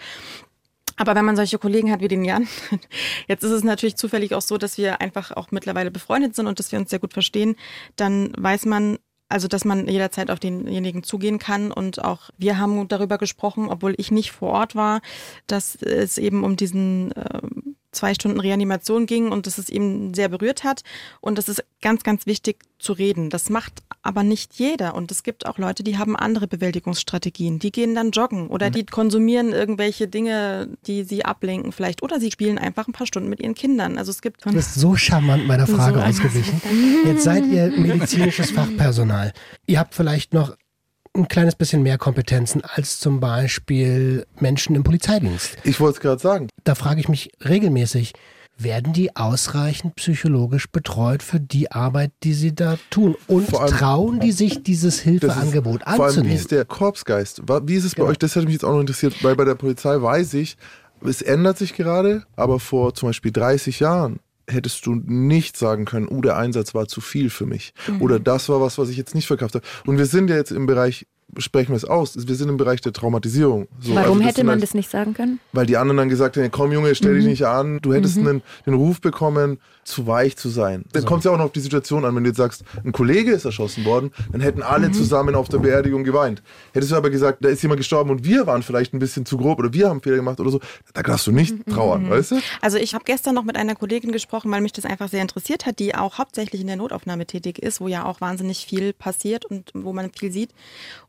Aber 0.98 1.16
wenn 1.16 1.26
man 1.26 1.36
solche 1.36 1.58
Kollegen 1.58 1.92
hat 1.92 2.02
wie 2.02 2.08
den 2.08 2.24
Jan, 2.24 2.48
jetzt 3.28 3.44
ist 3.44 3.52
es 3.52 3.64
natürlich 3.64 3.98
zufällig 3.98 4.34
auch 4.34 4.42
so, 4.42 4.58
dass 4.58 4.78
wir 4.78 5.02
einfach 5.02 5.32
auch 5.32 5.52
mittlerweile 5.52 5.92
befreundet 5.92 6.36
sind 6.36 6.48
und 6.48 6.60
dass 6.60 6.72
wir 6.72 6.80
uns 6.80 6.90
sehr 6.90 7.00
gut 7.00 7.14
verstehen, 7.14 7.56
dann 7.96 8.32
weiß 8.38 8.66
man, 8.66 8.98
also 9.28 9.48
dass 9.48 9.66
man 9.66 9.88
jederzeit 9.88 10.30
auf 10.30 10.40
denjenigen 10.40 11.04
zugehen 11.04 11.40
kann. 11.40 11.72
Und 11.72 12.04
auch 12.04 12.30
wir 12.38 12.58
haben 12.58 12.88
darüber 12.88 13.18
gesprochen, 13.18 13.68
obwohl 13.70 13.96
ich 13.98 14.12
nicht 14.12 14.32
vor 14.32 14.52
Ort 14.52 14.76
war, 14.76 15.02
dass 15.48 15.76
es 15.76 16.18
eben 16.18 16.44
um 16.44 16.56
diesen 16.56 17.12
äh, 17.14 17.42
zwei 17.96 18.14
Stunden 18.14 18.40
Reanimation 18.40 19.06
ging 19.06 19.30
und 19.32 19.48
dass 19.48 19.58
es 19.58 19.70
ihm 19.70 20.14
sehr 20.14 20.30
berührt 20.30 20.64
hat. 20.64 20.84
Und 21.22 21.38
das 21.38 21.50
ist 21.50 21.64
ganz, 21.82 22.04
ganz 22.04 22.26
wichtig 22.26 22.64
zu 22.78 22.94
reden. 22.94 23.30
Das 23.30 23.50
macht 23.50 23.84
aber 24.02 24.24
nicht 24.24 24.56
jeder. 24.56 24.96
Und 24.96 25.12
es 25.12 25.24
gibt 25.24 25.46
auch 25.46 25.58
Leute, 25.58 25.84
die 25.84 25.98
haben 25.98 26.16
andere 26.16 26.48
Bewältigungsstrategien. 26.48 27.60
Die 27.60 27.72
gehen 27.72 27.96
dann 27.96 28.12
joggen 28.12 28.48
oder 28.48 28.70
die 28.70 28.86
konsumieren 28.86 29.52
irgendwelche 29.52 30.08
Dinge, 30.08 30.70
die 30.86 31.04
sie 31.04 31.26
ablenken 31.26 31.72
vielleicht. 31.72 32.04
Oder 32.04 32.20
sie 32.20 32.32
spielen 32.32 32.58
einfach 32.58 32.88
ein 32.88 32.94
paar 32.94 33.08
Stunden 33.08 33.30
mit 33.30 33.40
ihren 33.40 33.56
Kindern. 33.56 33.98
Also 33.98 34.12
es 34.12 34.22
gibt 34.22 34.46
Du 34.46 34.52
bist 34.52 34.76
so 34.76 34.96
charmant 34.96 35.48
meiner 35.48 35.68
Frage 35.68 36.00
So 36.00 36.06
ausgewichen. 36.06 36.62
Jetzt 37.06 37.24
seid 37.24 37.46
ihr 37.48 37.70
medizinisches 37.70 38.52
Fachpersonal. 38.56 39.32
Ihr 39.66 39.80
habt 39.80 39.96
vielleicht 39.96 40.34
noch 40.34 40.56
ein 41.16 41.28
kleines 41.28 41.56
bisschen 41.56 41.84
mehr 41.84 41.98
Kompetenzen 41.98 42.62
als 42.64 43.00
zum 43.00 43.20
Beispiel 43.20 44.26
Menschen 44.40 44.76
im 44.76 44.84
Polizeidienst. 44.84 45.58
Ich 45.64 45.80
wollte 45.80 45.96
es 45.98 46.02
gerade 46.02 46.22
sagen. 46.22 46.48
Da 46.64 46.76
frage 46.76 47.00
ich 47.00 47.10
mich 47.10 47.32
regelmäßig, 47.44 48.14
werden 48.58 48.94
die 48.94 49.16
ausreichend 49.18 49.96
psychologisch 49.96 50.70
betreut 50.70 51.22
für 51.24 51.40
die 51.42 51.72
Arbeit, 51.72 52.12
die 52.24 52.34
sie 52.34 52.56
da 52.56 52.78
tun? 52.90 53.16
Und 53.28 53.54
allem- 53.54 53.76
trauen 53.76 54.20
die 54.22 54.32
sich 54.32 54.64
dieses 54.64 54.96
Das 54.96 55.00
ist- 55.00 55.04
Hilfeangebot 55.04 55.82
Vor 55.84 55.90
allem, 55.92 56.00
wie 56.00 56.04
anzunehmen? 56.08 56.36
ist 56.38 56.52
der 56.52 56.64
Korpsgeist? 56.66 57.42
Wie 57.66 57.76
ist 57.76 57.84
es 57.84 57.92
bei 57.96 57.98
Genau. 57.98 58.12
euch? 58.12 58.18
Das 58.18 58.36
hätte 58.36 58.46
mich 58.46 58.54
jetzt 58.54 58.64
auch 58.64 58.72
noch 58.72 58.80
interessiert, 58.80 59.22
weil 59.24 59.36
bei 59.36 59.44
der 59.44 59.56
Polizei 59.56 60.02
weiß 60.02 60.34
ich, 60.36 60.56
es 61.06 61.22
ändert 61.22 61.58
sich 61.58 61.74
gerade, 61.74 62.24
aber 62.38 62.60
vor 62.62 62.94
zum 62.94 63.10
Beispiel 63.10 63.32
30 63.34 63.82
Jahren 63.82 64.20
hättest 64.48 64.86
du 64.86 64.96
nicht 64.96 65.58
sagen 65.58 65.86
können, 65.86 66.08
oh, 66.08 66.22
der 66.22 66.38
Einsatz 66.38 66.74
war 66.74 66.88
zu 66.88 67.02
viel 67.02 67.30
für 67.30 67.46
mich. 67.46 67.74
Oder 68.00 68.20
das 68.20 68.50
war 68.50 68.62
was, 68.62 68.78
was 68.78 68.90
ich 68.90 68.98
jetzt 68.98 69.16
nicht 69.16 69.28
verkauft 69.28 69.56
habe. 69.56 69.66
Und 69.86 69.98
wir 69.98 70.06
sind 70.06 70.30
ja 70.30 70.36
jetzt 70.36 70.52
im 70.52 70.66
Bereich, 70.66 71.08
sprechen 71.38 71.70
wir 71.72 71.78
es 71.78 71.86
aus, 71.86 72.16
wir 72.28 72.36
sind 72.36 72.50
im 72.50 72.58
Bereich 72.58 72.82
der 72.82 72.94
Traumatisierung. 72.94 73.68
So, 73.82 73.96
Warum 73.96 74.18
also 74.20 74.30
hätte 74.30 74.44
man 74.44 74.54
halt- 74.54 74.64
das 74.64 74.74
nicht 74.74 74.90
sagen 74.90 75.14
können? 75.14 75.40
Weil 75.54 75.66
die 75.66 75.76
anderen 75.76 75.98
dann 75.98 76.10
gesagt 76.10 76.38
haben, 76.38 76.50
komm 76.52 76.72
Junge, 76.72 76.96
stell 76.96 77.12
Mhm. 77.14 77.18
dich 77.18 77.26
nicht 77.26 77.44
an, 77.46 77.80
du 77.82 77.94
hättest 77.94 78.18
einen, 78.18 78.42
den 78.66 78.74
Ruf 78.76 79.02
bekommen, 79.02 79.60
zu 79.84 80.08
weich 80.08 80.36
zu 80.38 80.50
sein. 80.50 80.86
Dann 80.94 81.06
kommt 81.06 81.20
es 81.20 81.26
ja 81.26 81.32
auch 81.32 81.38
noch 81.38 81.46
auf 81.46 81.52
die 81.52 81.60
Situation 81.60 82.06
an, 82.06 82.16
wenn 82.16 82.24
du 82.24 82.30
jetzt 82.30 82.38
sagst, 82.38 82.64
ein 82.84 82.92
Kollege 82.92 83.32
ist 83.34 83.46
erschossen 83.46 83.86
worden, 83.86 84.12
dann 84.32 84.42
hätten 84.42 84.64
alle 84.64 84.88
Mhm. 84.90 84.94
zusammen 84.94 85.36
auf 85.36 85.48
der 85.50 85.60
Beerdigung 85.60 86.04
geweint. 86.04 86.42
Hättest 86.74 86.92
du 86.92 86.96
aber 86.96 87.10
gesagt, 87.10 87.44
da 87.44 87.50
ist 87.50 87.62
jemand 87.62 87.80
gestorben 87.80 88.10
und 88.12 88.24
wir 88.24 88.48
waren 88.48 88.64
vielleicht 88.64 88.94
ein 88.94 89.00
bisschen 89.00 89.26
zu 89.26 89.38
grob 89.38 89.60
oder 89.60 89.74
wir 89.74 89.90
haben 89.90 90.02
Fehler 90.02 90.16
gemacht 90.16 90.40
oder 90.40 90.50
so, 90.52 90.60
da 90.94 91.04
darfst 91.04 91.28
du 91.28 91.32
Mhm. 91.32 91.38
nicht 91.38 91.68
trauern, 91.68 92.10
weißt 92.10 92.32
du? 92.32 92.36
Also 92.62 92.78
ich 92.78 92.94
habe 92.94 93.04
gestern 93.04 93.36
noch 93.36 93.44
mit 93.44 93.58
einer 93.58 93.76
Kollegin 93.76 94.12
gesprochen, 94.12 94.50
weil 94.52 94.62
mich 94.62 94.74
das 94.74 94.86
einfach 94.86 95.10
sehr 95.10 95.22
interessiert 95.22 95.66
hat, 95.66 95.80
die 95.80 95.94
auch 95.96 96.18
hauptsächlich 96.18 96.62
in 96.62 96.68
der 96.68 96.78
Notaufnahme 96.78 97.26
tätig 97.28 97.60
ist, 97.60 97.82
wo 97.82 97.88
ja 97.88 98.06
auch 98.06 98.22
wahnsinnig 98.22 98.66
viel 98.66 98.94
passiert 98.94 99.46
und 99.46 99.72
wo 99.74 99.92
man 99.94 100.12
viel 100.18 100.32
sieht. 100.32 100.50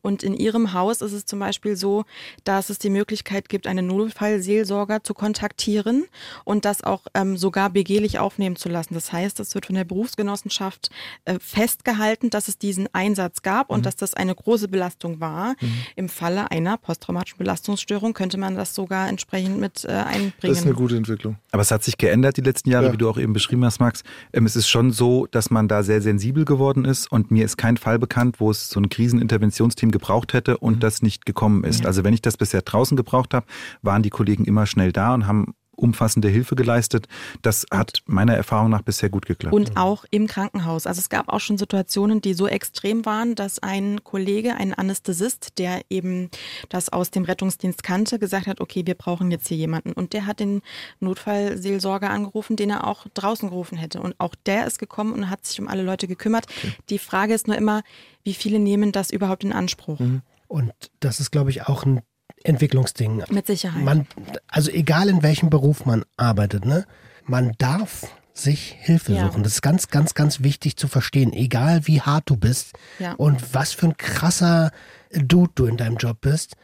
Und 0.06 0.22
in 0.22 0.34
ihrem 0.34 0.72
Haus 0.72 1.00
ist 1.00 1.12
es 1.12 1.26
zum 1.26 1.40
Beispiel 1.40 1.74
so, 1.76 2.04
dass 2.44 2.70
es 2.70 2.78
die 2.78 2.90
Möglichkeit 2.90 3.48
gibt, 3.48 3.66
einen 3.66 3.88
Notfallseelsorger 3.88 5.02
zu 5.02 5.14
kontaktieren 5.14 6.04
und 6.44 6.64
das 6.64 6.84
auch 6.84 7.02
ähm, 7.14 7.36
sogar 7.36 7.70
begehlich 7.70 8.20
aufnehmen 8.20 8.54
zu 8.54 8.68
lassen. 8.68 8.94
Das 8.94 9.12
heißt, 9.12 9.40
es 9.40 9.54
wird 9.56 9.66
von 9.66 9.74
der 9.74 9.82
Berufsgenossenschaft 9.84 10.90
äh, 11.24 11.38
festgehalten, 11.40 12.30
dass 12.30 12.46
es 12.46 12.56
diesen 12.56 12.88
Einsatz 12.94 13.42
gab 13.42 13.68
und 13.70 13.84
dass 13.84 13.96
das 13.96 14.14
eine 14.14 14.34
große 14.34 14.68
Belastung 14.68 15.18
war. 15.18 15.56
Im 15.96 16.08
Falle 16.08 16.50
einer 16.52 16.76
posttraumatischen 16.76 17.38
Belastungsstörung 17.38 18.14
könnte 18.14 18.38
man 18.38 18.54
das 18.54 18.76
sogar 18.76 19.08
entsprechend 19.08 19.58
mit 19.58 19.84
äh, 19.84 19.88
einbringen. 19.88 20.32
Das 20.42 20.58
ist 20.58 20.66
eine 20.66 20.74
gute 20.74 20.96
Entwicklung. 20.96 21.36
Aber 21.50 21.62
es 21.62 21.70
hat 21.72 21.82
sich 21.82 21.98
geändert 21.98 22.36
die 22.36 22.42
letzten 22.42 22.70
Jahre, 22.70 22.86
Ja. 22.86 22.92
wie 22.92 22.96
du 22.96 23.10
auch 23.10 23.18
eben 23.18 23.32
beschrieben 23.32 23.64
hast, 23.64 23.80
Max. 23.80 24.04
Ähm, 24.32 24.46
es 24.46 24.54
ist 24.54 24.68
schon 24.68 24.92
so, 24.92 25.26
dass 25.26 25.50
man 25.50 25.66
da 25.66 25.82
sehr 25.82 26.00
sensibel 26.00 26.44
geworden 26.44 26.84
ist 26.84 27.10
und 27.10 27.32
mir 27.32 27.44
ist 27.44 27.56
kein 27.56 27.76
Fall 27.76 27.98
bekannt, 27.98 28.36
wo 28.38 28.52
es 28.52 28.68
so 28.70 28.78
ein 28.78 28.88
Kriseninterventionsteam 28.88 29.90
gebraucht 29.96 30.34
hätte 30.34 30.58
und 30.58 30.82
das 30.82 31.02
nicht 31.02 31.24
gekommen 31.24 31.64
ist. 31.64 31.80
Ja. 31.80 31.86
Also 31.86 32.04
wenn 32.04 32.12
ich 32.12 32.22
das 32.22 32.36
bisher 32.36 32.62
draußen 32.62 32.96
gebraucht 32.96 33.32
habe, 33.32 33.46
waren 33.82 34.02
die 34.02 34.10
Kollegen 34.10 34.44
immer 34.44 34.66
schnell 34.66 34.92
da 34.92 35.14
und 35.14 35.26
haben 35.26 35.54
umfassende 35.76 36.28
Hilfe 36.28 36.56
geleistet. 36.56 37.06
Das 37.42 37.66
hat 37.70 38.02
meiner 38.06 38.34
Erfahrung 38.34 38.70
nach 38.70 38.82
bisher 38.82 39.08
gut 39.08 39.26
geklappt. 39.26 39.54
Und 39.54 39.76
auch 39.76 40.04
im 40.10 40.26
Krankenhaus. 40.26 40.86
Also 40.86 40.98
es 40.98 41.08
gab 41.08 41.28
auch 41.28 41.40
schon 41.40 41.58
Situationen, 41.58 42.20
die 42.20 42.34
so 42.34 42.46
extrem 42.46 43.04
waren, 43.04 43.34
dass 43.34 43.58
ein 43.58 44.02
Kollege, 44.04 44.54
ein 44.54 44.74
Anästhesist, 44.74 45.58
der 45.58 45.82
eben 45.90 46.30
das 46.68 46.88
aus 46.88 47.10
dem 47.10 47.24
Rettungsdienst 47.24 47.82
kannte, 47.82 48.18
gesagt 48.18 48.46
hat, 48.46 48.60
okay, 48.60 48.82
wir 48.86 48.94
brauchen 48.94 49.30
jetzt 49.30 49.48
hier 49.48 49.56
jemanden. 49.56 49.92
Und 49.92 50.12
der 50.12 50.26
hat 50.26 50.40
den 50.40 50.62
Notfallseelsorger 51.00 52.10
angerufen, 52.10 52.56
den 52.56 52.70
er 52.70 52.86
auch 52.86 53.06
draußen 53.14 53.48
gerufen 53.48 53.78
hätte. 53.78 54.00
Und 54.00 54.14
auch 54.18 54.34
der 54.46 54.66
ist 54.66 54.78
gekommen 54.78 55.12
und 55.12 55.30
hat 55.30 55.44
sich 55.46 55.60
um 55.60 55.68
alle 55.68 55.82
Leute 55.82 56.08
gekümmert. 56.08 56.46
Die 56.90 56.98
Frage 56.98 57.34
ist 57.34 57.46
nur 57.46 57.56
immer, 57.56 57.82
wie 58.24 58.34
viele 58.34 58.58
nehmen 58.58 58.92
das 58.92 59.10
überhaupt 59.10 59.44
in 59.44 59.52
Anspruch? 59.52 60.00
Und 60.48 60.72
das 61.00 61.20
ist, 61.20 61.30
glaube 61.30 61.50
ich, 61.50 61.66
auch 61.66 61.84
ein 61.84 62.00
Entwicklungsding. 62.46 63.22
Mit 63.30 63.46
Sicherheit. 63.46 63.82
Man, 63.84 64.06
also 64.48 64.70
egal 64.70 65.08
in 65.08 65.22
welchem 65.22 65.50
Beruf 65.50 65.84
man 65.84 66.04
arbeitet, 66.16 66.64
ne? 66.64 66.86
Man 67.24 67.52
darf 67.58 68.06
sich 68.34 68.76
Hilfe 68.78 69.12
Ja. 69.14 69.26
suchen. 69.26 69.42
Das 69.42 69.54
ist 69.54 69.62
ganz, 69.62 69.88
ganz, 69.88 70.14
ganz 70.14 70.42
wichtig 70.42 70.76
zu 70.76 70.88
verstehen. 70.88 71.32
Egal 71.32 71.86
wie 71.86 72.00
hart 72.02 72.28
du 72.30 72.36
bist 72.36 72.72
Ja. 72.98 73.12
und 73.14 73.54
was 73.54 73.72
für 73.72 73.86
ein 73.86 73.96
krasser 73.96 74.70
Dude 75.12 75.52
du 75.54 75.66
in 75.66 75.76
deinem 75.76 75.96
Job 75.96 76.18
bist, 76.20 76.54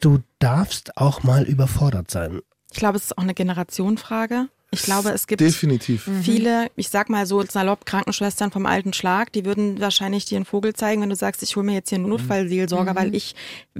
du 0.00 0.20
darfst 0.38 0.96
auch 0.96 1.22
mal 1.22 1.42
überfordert 1.44 2.10
sein. 2.10 2.40
Ich 2.72 2.78
glaube, 2.78 2.96
es 2.96 3.04
ist 3.04 3.18
auch 3.18 3.22
eine 3.22 3.34
Generationenfrage. 3.34 4.48
Ich 4.72 4.82
glaube, 4.82 5.10
es 5.10 5.26
gibt 5.26 5.40
Definitiv. 5.40 6.08
viele, 6.22 6.68
ich 6.76 6.90
sag 6.90 7.10
mal 7.10 7.26
so 7.26 7.42
salopp, 7.44 7.86
Krankenschwestern 7.86 8.52
vom 8.52 8.66
alten 8.66 8.92
Schlag, 8.92 9.32
die 9.32 9.44
würden 9.44 9.80
wahrscheinlich 9.80 10.26
dir 10.26 10.36
einen 10.36 10.44
Vogel 10.44 10.74
zeigen, 10.74 11.02
wenn 11.02 11.10
du 11.10 11.16
sagst, 11.16 11.42
ich 11.42 11.56
hole 11.56 11.66
mir 11.66 11.74
jetzt 11.74 11.88
hier 11.88 11.98
einen 11.98 12.08
Notfallseelsorger, 12.08 12.94
weil 12.94 13.14
ich 13.14 13.34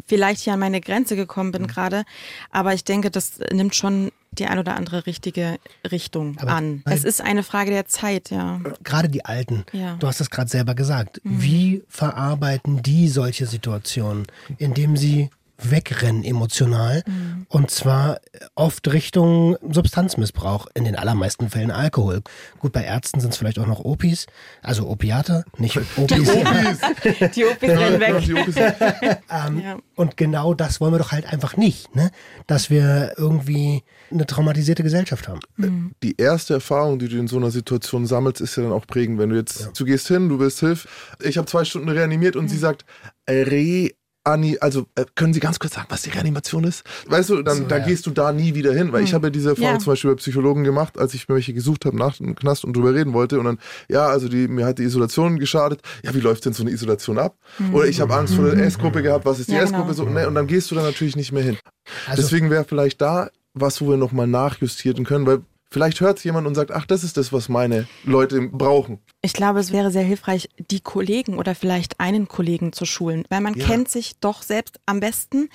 vielleicht 0.06 0.40
hier 0.42 0.54
an 0.54 0.58
meine 0.60 0.80
Grenze 0.80 1.14
gekommen 1.14 1.52
bin 1.52 1.68
gerade. 1.68 2.02
Aber 2.50 2.74
ich 2.74 2.82
denke, 2.82 3.10
das 3.12 3.34
nimmt 3.52 3.76
schon 3.76 4.10
die 4.32 4.46
ein 4.46 4.58
oder 4.58 4.74
andere 4.76 5.06
richtige 5.06 5.58
Richtung 5.90 6.36
Aber 6.40 6.52
an. 6.52 6.82
Es 6.86 7.04
ist 7.04 7.20
eine 7.20 7.42
Frage 7.44 7.70
der 7.70 7.86
Zeit, 7.86 8.30
ja. 8.30 8.60
Gerade 8.82 9.08
die 9.08 9.24
Alten, 9.24 9.64
Ja. 9.72 9.94
du 9.96 10.06
hast 10.08 10.20
es 10.20 10.30
gerade 10.30 10.50
selber 10.50 10.74
gesagt. 10.74 11.20
Wie 11.24 11.82
verarbeiten 11.88 12.82
die 12.82 13.08
solche 13.08 13.46
Situationen, 13.46 14.26
indem 14.58 14.96
sie 14.96 15.30
wegrennen 15.62 16.24
emotional 16.24 17.02
und 17.48 17.70
zwar 17.70 18.20
oft 18.54 18.90
Richtung 18.92 19.56
Substanzmissbrauch, 19.70 20.66
in 20.74 20.84
den 20.84 20.96
allermeisten 20.96 21.50
Fällen 21.50 21.70
Alkohol. 21.70 22.22
Gut, 22.60 22.72
bei 22.72 22.84
Ärzten 22.84 23.20
sind 23.20 23.30
es 23.32 23.36
vielleicht 23.38 23.58
auch 23.58 23.66
noch 23.66 23.80
Opis, 23.80 24.26
also 24.62 24.88
Opiate, 24.88 25.44
nicht 25.58 25.76
Opis. 25.96 26.28
Die 27.34 27.44
Opis 27.44 27.68
rennen 27.70 28.00
weg. 28.00 28.18
Die 28.24 28.34
Opis- 28.34 28.56
Ähm, 29.30 29.60
Ja. 29.60 29.78
Und 29.96 30.16
genau 30.16 30.54
das 30.54 30.80
wollen 30.80 30.92
wir 30.94 30.98
doch 30.98 31.12
halt 31.12 31.26
einfach 31.26 31.56
nicht, 31.56 31.94
ne? 31.94 32.10
Dass 32.46 32.70
wir 32.70 33.14
irgendwie 33.16 33.82
eine 34.10 34.26
traumatisierte 34.26 34.82
Gesellschaft 34.82 35.28
haben. 35.28 35.40
die 36.02 36.16
erste 36.16 36.54
Erfahrung, 36.54 36.98
die 36.98 37.08
du 37.08 37.18
in 37.18 37.28
so 37.28 37.36
einer 37.36 37.50
Situation 37.50 38.06
sammelst, 38.06 38.40
ist 38.40 38.56
ja 38.56 38.62
dann 38.64 38.72
auch 38.72 38.86
prägend. 38.86 39.18
Wenn 39.18 39.30
du 39.30 39.36
jetzt, 39.36 39.70
du 39.78 39.84
gehst 39.84 40.08
hin, 40.08 40.28
du 40.28 40.38
willst 40.38 40.60
Hilfe, 40.60 40.88
ich 41.22 41.36
habe 41.38 41.46
zwei 41.46 41.64
Stunden 41.64 41.88
reanimiert 41.88 42.34
und 42.36 42.48
sie 42.48 42.56
sagt, 42.58 42.84
äh, 43.26 43.90
Reani, 44.26 44.58
also 44.60 44.86
äh, 44.96 45.04
können 45.14 45.32
Sie 45.32 45.40
ganz 45.40 45.58
kurz 45.58 45.74
sagen, 45.74 45.86
was 45.88 46.02
die 46.02 46.10
Reanimation 46.10 46.64
ist? 46.64 46.84
Weißt 47.06 47.30
du, 47.30 47.42
dann, 47.42 47.56
So, 47.58 47.64
dann 47.64 47.80
ja. 47.80 47.86
gehst 47.86 48.06
du 48.06 48.10
da 48.10 48.32
nie 48.32 48.54
wieder 48.54 48.72
hin, 48.72 48.92
weil 48.92 49.02
ich 49.02 49.14
habe 49.14 49.28
ja 49.28 49.30
diese 49.30 49.50
Erfahrung 49.50 49.74
Ja. 49.74 49.78
zum 49.78 49.92
Beispiel 49.92 50.10
bei 50.10 50.16
Psychologen 50.16 50.62
gemacht, 50.64 50.98
als 50.98 51.14
ich 51.14 51.28
mir 51.28 51.36
welche 51.36 51.54
gesucht 51.54 51.84
habe 51.86 51.96
nach 51.96 52.16
dem 52.16 52.34
Knast 52.34 52.64
und 52.64 52.74
drüber 52.76 52.94
reden 52.94 53.12
wollte 53.12 53.38
und 53.38 53.46
dann, 53.46 53.58
ja, 53.88 54.06
also 54.06 54.28
die, 54.28 54.46
mir 54.48 54.66
hat 54.66 54.78
die 54.78 54.82
Isolation 54.84 55.38
geschadet. 55.38 55.80
Ja, 56.04 56.14
wie 56.14 56.20
läuft 56.20 56.44
denn 56.44 56.52
so 56.52 56.62
eine 56.62 56.70
Isolation 56.70 57.18
ab? 57.18 57.36
Oder 57.72 57.86
ich 57.86 58.00
habe 58.00 58.14
Angst 58.14 58.34
vor 58.34 58.44
der 58.50 58.64
S-Gruppe 58.64 59.02
gehabt, 59.02 59.24
was 59.24 59.38
ist 59.38 59.48
die 59.50 59.54
Ja, 59.54 59.62
S-Gruppe 59.62 59.94
genau. 59.94 59.94
so? 59.94 60.04
Ne? 60.04 60.26
Und 60.28 60.34
dann 60.34 60.46
gehst 60.46 60.70
du 60.70 60.74
da 60.74 60.82
natürlich 60.82 61.16
nicht 61.16 61.32
mehr 61.32 61.42
hin. 61.42 61.56
Also 62.06 62.22
Deswegen 62.22 62.50
wäre 62.50 62.64
vielleicht 62.64 63.00
da 63.00 63.30
was, 63.54 63.80
wo 63.80 63.88
wir 63.88 63.96
nochmal 63.96 64.26
nachjustieren 64.26 65.04
können, 65.04 65.26
weil 65.26 65.40
vielleicht 65.70 66.00
hört 66.00 66.22
jemand 66.24 66.46
und 66.46 66.54
sagt, 66.54 66.70
ach, 66.72 66.84
das 66.86 67.04
ist 67.04 67.16
das, 67.16 67.32
was 67.32 67.48
meine 67.48 67.86
Leute 68.04 68.40
brauchen. 68.42 68.98
Ich 69.22 69.32
glaube, 69.32 69.60
es 69.60 69.70
wäre 69.72 69.90
sehr 69.90 70.02
hilfreich, 70.02 70.48
die 70.70 70.80
Kollegen 70.80 71.38
oder 71.38 71.54
vielleicht 71.54 72.00
einen 72.00 72.26
Kollegen 72.26 72.72
zu 72.72 72.84
schulen, 72.84 73.24
weil 73.28 73.40
man 73.40 73.54
Ja. 73.54 73.66
kennt 73.66 73.88
sich 73.88 74.18
doch 74.20 74.42
selbst 74.42 74.80
am 74.86 75.00
besten. 75.00 75.48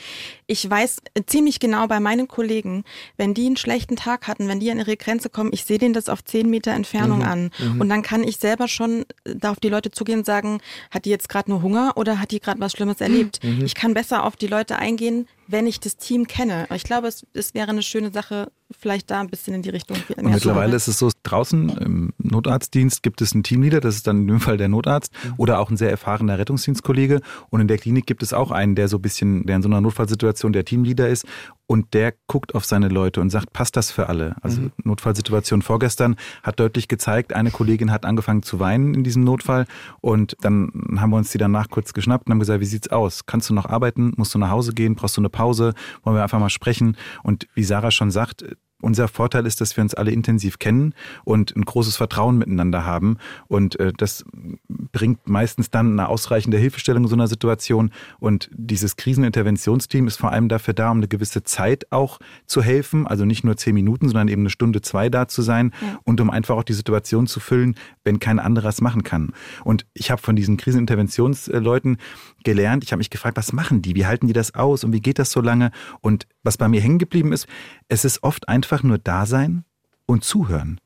Ich 0.47 0.69
weiß 0.69 0.97
ziemlich 1.25 1.59
genau 1.59 1.87
bei 1.87 1.99
meinen 1.99 2.27
Kollegen, 2.27 2.83
wenn 3.17 3.33
die 3.33 3.47
einen 3.47 3.57
schlechten 3.57 3.95
Tag 3.95 4.27
hatten, 4.27 4.47
wenn 4.47 4.59
die 4.59 4.69
an 4.71 4.79
ihre 4.79 4.97
Grenze 4.97 5.29
kommen, 5.29 5.49
ich 5.53 5.65
sehe 5.65 5.77
denen 5.77 5.93
das 5.93 6.09
auf 6.09 6.23
zehn 6.23 6.49
Meter 6.49 6.71
Entfernung 6.71 7.23
an. 7.23 7.51
Und 7.79 7.89
dann 7.89 8.01
kann 8.01 8.23
ich 8.23 8.37
selber 8.37 8.67
schon 8.67 9.05
da 9.23 9.51
auf 9.51 9.59
die 9.59 9.69
Leute 9.69 9.91
zugehen 9.91 10.19
und 10.19 10.25
sagen, 10.25 10.59
hat 10.91 11.05
die 11.05 11.09
jetzt 11.09 11.29
gerade 11.29 11.49
nur 11.49 11.61
Hunger 11.61 11.93
oder 11.95 12.19
hat 12.19 12.31
die 12.31 12.39
gerade 12.39 12.59
was 12.59 12.73
Schlimmes 12.73 13.01
erlebt? 13.01 13.39
Ich 13.63 13.75
kann 13.75 13.93
besser 13.93 14.23
auf 14.23 14.35
die 14.35 14.47
Leute 14.47 14.77
eingehen, 14.77 15.27
wenn 15.47 15.67
ich 15.67 15.79
das 15.79 15.97
Team 15.97 16.27
kenne. 16.27 16.67
Ich 16.73 16.83
glaube, 16.83 17.07
es, 17.07 17.25
es 17.33 17.53
wäre 17.53 17.69
eine 17.69 17.83
schöne 17.83 18.11
Sache, 18.11 18.51
vielleicht 18.71 19.11
da 19.11 19.21
ein 19.21 19.29
bisschen 19.29 19.53
in 19.53 19.61
die 19.61 19.69
Richtung. 19.69 19.97
Und 20.17 20.31
mittlerweile 20.31 20.75
ist 20.75 20.87
es 20.87 20.97
so, 20.97 21.11
draußen 21.21 21.69
im 21.77 22.13
Notarztdienst 22.17 23.03
gibt 23.03 23.21
es 23.21 23.33
einen 23.33 23.43
Teamleader, 23.43 23.79
das 23.79 23.95
ist 23.95 24.07
dann 24.07 24.21
in 24.21 24.27
dem 24.27 24.39
Fall 24.39 24.57
der 24.57 24.69
Notarzt 24.69 25.11
oder 25.37 25.59
auch 25.59 25.69
ein 25.69 25.77
sehr 25.77 25.91
erfahrener 25.91 26.39
Rettungsdienstkollege. 26.39 27.21
Und 27.51 27.61
in 27.61 27.67
der 27.67 27.77
Klinik 27.77 28.07
gibt 28.07 28.23
es 28.23 28.33
auch 28.33 28.49
einen, 28.49 28.73
der 28.73 28.87
so 28.87 28.97
ein 28.97 29.01
bisschen, 29.01 29.45
der 29.45 29.57
in 29.57 29.61
so 29.61 29.69
einer 29.69 29.81
Notfallsituation 29.81 30.34
der 30.43 30.65
Teamleader 30.65 31.07
ist 31.09 31.25
und 31.67 31.93
der 31.93 32.13
guckt 32.27 32.53
auf 32.53 32.65
seine 32.65 32.89
Leute 32.89 33.21
und 33.21 33.29
sagt, 33.29 33.51
passt 33.53 33.75
das 33.75 33.91
für 33.91 34.07
alle? 34.07 34.35
Also 34.41 34.69
Notfallsituation 34.83 35.61
vorgestern 35.61 36.15
hat 36.43 36.59
deutlich 36.59 36.87
gezeigt, 36.87 37.33
eine 37.33 37.51
Kollegin 37.51 37.91
hat 37.91 38.05
angefangen 38.05 38.43
zu 38.43 38.59
weinen 38.59 38.93
in 38.93 39.03
diesem 39.03 39.23
Notfall 39.23 39.65
und 40.01 40.35
dann 40.41 40.71
haben 40.97 41.09
wir 41.09 41.17
uns 41.17 41.31
die 41.31 41.37
danach 41.37 41.69
kurz 41.69 41.93
geschnappt 41.93 42.27
und 42.27 42.31
haben 42.31 42.39
gesagt, 42.39 42.61
wie 42.61 42.65
sieht's 42.65 42.89
aus? 42.89 43.25
Kannst 43.25 43.49
du 43.49 43.53
noch 43.53 43.65
arbeiten? 43.65 44.13
Musst 44.17 44.33
du 44.33 44.39
nach 44.39 44.51
Hause 44.51 44.73
gehen? 44.73 44.95
Brauchst 44.95 45.17
du 45.17 45.21
eine 45.21 45.29
Pause? 45.29 45.73
Wollen 46.03 46.15
wir 46.15 46.23
einfach 46.23 46.39
mal 46.39 46.49
sprechen? 46.49 46.97
Und 47.23 47.47
wie 47.55 47.63
Sarah 47.63 47.91
schon 47.91 48.11
sagt, 48.11 48.45
unser 48.85 49.07
Vorteil 49.07 49.47
ist, 49.47 49.59
dass 49.61 49.75
wir 49.75 49.83
uns 49.83 49.95
alle 49.95 50.11
intensiv 50.11 50.59
kennen 50.59 50.93
und 51.23 51.55
ein 51.55 51.63
großes 51.63 51.97
Vertrauen 51.97 52.37
miteinander 52.37 52.85
haben. 52.85 53.17
Und 53.47 53.79
äh, 53.79 53.91
das 53.97 54.23
bringt 54.67 55.27
meistens 55.27 55.71
dann 55.71 55.93
eine 55.93 56.07
ausreichende 56.07 56.57
Hilfestellung 56.57 57.03
in 57.03 57.09
so 57.09 57.15
einer 57.15 57.27
Situation. 57.27 57.89
Und 58.19 58.49
dieses 58.53 58.95
Kriseninterventionsteam 58.95 60.05
ist 60.05 60.17
vor 60.17 60.31
allem 60.31 60.49
dafür 60.49 60.75
da, 60.75 60.91
um 60.91 60.97
eine 60.97 61.07
gewisse 61.07 61.43
Zeit 61.43 61.91
auch 61.91 62.19
zu 62.45 62.61
helfen. 62.61 63.07
Also 63.07 63.25
nicht 63.25 63.43
nur 63.43 63.57
zehn 63.57 63.73
Minuten, 63.73 64.07
sondern 64.07 64.27
eben 64.27 64.43
eine 64.43 64.51
Stunde, 64.51 64.81
zwei 64.81 65.09
da 65.09 65.27
zu 65.27 65.41
sein 65.41 65.71
und 66.03 66.21
um 66.21 66.29
einfach 66.29 66.55
auch 66.55 66.63
die 66.63 66.73
Situation 66.73 67.25
zu 67.25 67.39
füllen, 67.39 67.75
wenn 68.03 68.19
kein 68.19 68.37
anderer 68.37 68.69
es 68.69 68.81
machen 68.81 69.01
kann. 69.01 69.33
Und 69.63 69.87
ich 69.95 70.11
habe 70.11 70.21
von 70.21 70.35
diesen 70.35 70.57
Kriseninterventionsleuten 70.57 71.97
gelernt. 72.43 72.83
Ich 72.83 72.91
habe 72.91 72.99
mich 72.99 73.09
gefragt, 73.09 73.35
was 73.35 73.51
machen 73.51 73.81
die? 73.81 73.95
Wie 73.95 74.05
halten 74.05 74.27
die 74.27 74.33
das 74.33 74.53
aus? 74.53 74.83
Und 74.83 74.93
wie 74.93 75.01
geht 75.01 75.17
das 75.17 75.31
so 75.31 75.41
lange? 75.41 75.71
Und 76.01 76.27
was 76.43 76.57
bei 76.57 76.67
mir 76.67 76.79
hängen 76.79 76.99
geblieben 76.99 77.33
ist, 77.33 77.47
es 77.87 78.05
ist 78.05 78.23
oft 78.23 78.49
einfach 78.49 78.83
nur 78.83 78.97
da 78.97 79.25
sein 79.25 79.65
und 80.07 80.23
zuhören. 80.23 80.79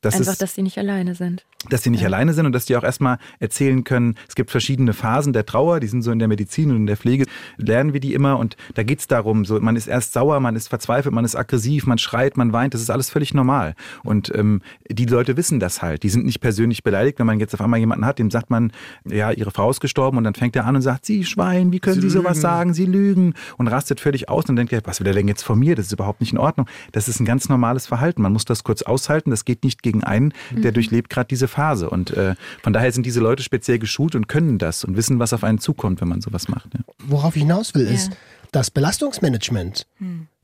Das 0.00 0.14
Einfach, 0.14 0.32
ist, 0.32 0.42
dass 0.42 0.54
sie 0.54 0.62
nicht 0.62 0.78
alleine 0.78 1.14
sind. 1.14 1.46
dass 1.70 1.82
die 1.82 1.90
nicht 1.90 2.04
alleine 2.04 2.34
sind 2.34 2.44
und 2.44 2.52
dass 2.52 2.66
die 2.66 2.76
auch 2.76 2.82
erstmal 2.82 3.18
erzählen 3.38 3.84
können, 3.84 4.16
es 4.28 4.34
gibt 4.34 4.50
verschiedene 4.50 4.92
Phasen 4.92 5.32
der 5.32 5.46
Trauer, 5.46 5.80
die 5.80 5.86
sind 5.86 6.02
so 6.02 6.10
in 6.10 6.18
der 6.18 6.28
Medizin 6.28 6.70
und 6.70 6.76
in 6.76 6.86
der 6.86 6.96
Pflege, 6.96 7.24
lernen 7.56 7.94
wir 7.94 8.00
die 8.00 8.12
immer 8.12 8.38
und 8.38 8.56
da 8.74 8.82
geht's 8.82 9.06
darum, 9.06 9.44
so 9.44 9.58
man 9.60 9.76
ist 9.76 9.86
erst 9.86 10.12
sauer, 10.12 10.40
man 10.40 10.56
ist 10.56 10.68
verzweifelt, 10.68 11.14
man 11.14 11.24
ist 11.24 11.36
aggressiv, 11.36 11.86
man 11.86 11.98
schreit, 11.98 12.36
man 12.36 12.52
weint, 12.52 12.74
das 12.74 12.82
ist 12.82 12.90
alles 12.90 13.08
völlig 13.10 13.32
normal. 13.32 13.74
Und 14.02 14.34
ähm, 14.34 14.60
die 14.90 15.06
Leute 15.06 15.36
wissen 15.36 15.60
das 15.60 15.80
halt, 15.80 16.02
die 16.02 16.10
sind 16.10 16.26
nicht 16.26 16.40
persönlich 16.40 16.82
beleidigt, 16.82 17.18
wenn 17.18 17.26
man 17.26 17.40
jetzt 17.40 17.54
auf 17.54 17.60
einmal 17.60 17.80
jemanden 17.80 18.04
hat, 18.04 18.18
dem 18.18 18.30
sagt 18.30 18.50
man, 18.50 18.72
ja, 19.06 19.30
ihre 19.30 19.52
Frau 19.52 19.70
ist 19.70 19.80
gestorben 19.80 20.18
und 20.18 20.24
dann 20.24 20.34
fängt 20.34 20.56
er 20.56 20.66
an 20.66 20.76
und 20.76 20.82
sagt, 20.82 21.06
Sie 21.06 21.24
Schwein, 21.24 21.72
wie 21.72 21.80
können 21.80 22.02
Sie 22.02 22.10
Sie, 22.10 22.18
sowas 22.18 22.40
sagen, 22.40 22.74
Sie 22.74 22.86
lügen 22.86 23.34
und 23.56 23.68
rastet 23.68 24.00
völlig 24.00 24.28
aus 24.28 24.44
und 24.46 24.56
denkt, 24.56 24.72
ja, 24.72 24.80
was 24.84 25.00
will 25.00 25.06
er 25.06 25.14
denn 25.14 25.28
jetzt 25.28 25.42
von 25.42 25.58
mir, 25.58 25.76
das 25.76 25.86
ist 25.86 25.92
überhaupt 25.92 26.20
nicht 26.20 26.32
in 26.32 26.38
Ordnung. 26.38 26.68
Das 26.92 27.08
ist 27.08 27.20
ein 27.20 27.24
ganz 27.24 27.48
normales 27.48 27.86
Verhalten, 27.86 28.20
man 28.20 28.32
muss 28.32 28.44
das 28.44 28.63
kurz 28.64 28.82
aushalten, 28.82 29.30
das 29.30 29.44
geht 29.44 29.62
nicht 29.64 29.82
gegen 29.82 30.02
einen, 30.02 30.32
der 30.50 30.72
durchlebt 30.72 31.10
gerade 31.10 31.28
diese 31.28 31.46
Phase 31.48 31.88
und 31.90 32.10
äh, 32.10 32.34
von 32.62 32.72
daher 32.72 32.90
sind 32.92 33.06
diese 33.06 33.20
Leute 33.20 33.42
speziell 33.42 33.78
geschult 33.78 34.14
und 34.14 34.26
können 34.28 34.58
das 34.58 34.84
und 34.84 34.96
wissen, 34.96 35.18
was 35.18 35.32
auf 35.32 35.44
einen 35.44 35.58
zukommt, 35.58 36.00
wenn 36.00 36.08
man 36.08 36.20
sowas 36.20 36.48
macht. 36.48 36.68
Ja. 36.74 36.80
Worauf 37.06 37.36
ich 37.36 37.42
hinaus 37.42 37.74
will, 37.74 37.86
ist, 37.86 38.08
Ja. 38.10 38.16
dass 38.52 38.70
Belastungsmanagement 38.70 39.86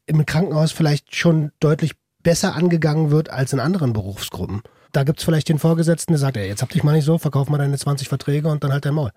im 0.06 0.26
Krankenhaus 0.26 0.72
vielleicht 0.72 1.14
schon 1.16 1.50
deutlich 1.60 1.92
besser 2.22 2.54
angegangen 2.54 3.10
wird 3.10 3.30
als 3.30 3.52
in 3.52 3.60
anderen 3.60 3.92
Berufsgruppen. 3.92 4.62
Da 4.92 5.04
gibt 5.04 5.20
es 5.20 5.24
vielleicht 5.24 5.48
den 5.48 5.58
Vorgesetzten, 5.60 6.12
der 6.12 6.18
sagt, 6.18 6.36
ey, 6.36 6.48
jetzt 6.48 6.62
hab 6.62 6.68
dich 6.70 6.82
mal 6.82 6.92
nicht 6.94 7.04
so, 7.04 7.16
verkauf 7.16 7.48
mal 7.48 7.58
deine 7.58 7.78
20 7.78 8.08
Verträge 8.08 8.48
und 8.48 8.64
dann 8.64 8.72
halt 8.72 8.84
dein 8.84 8.94
Maul. 8.94 9.10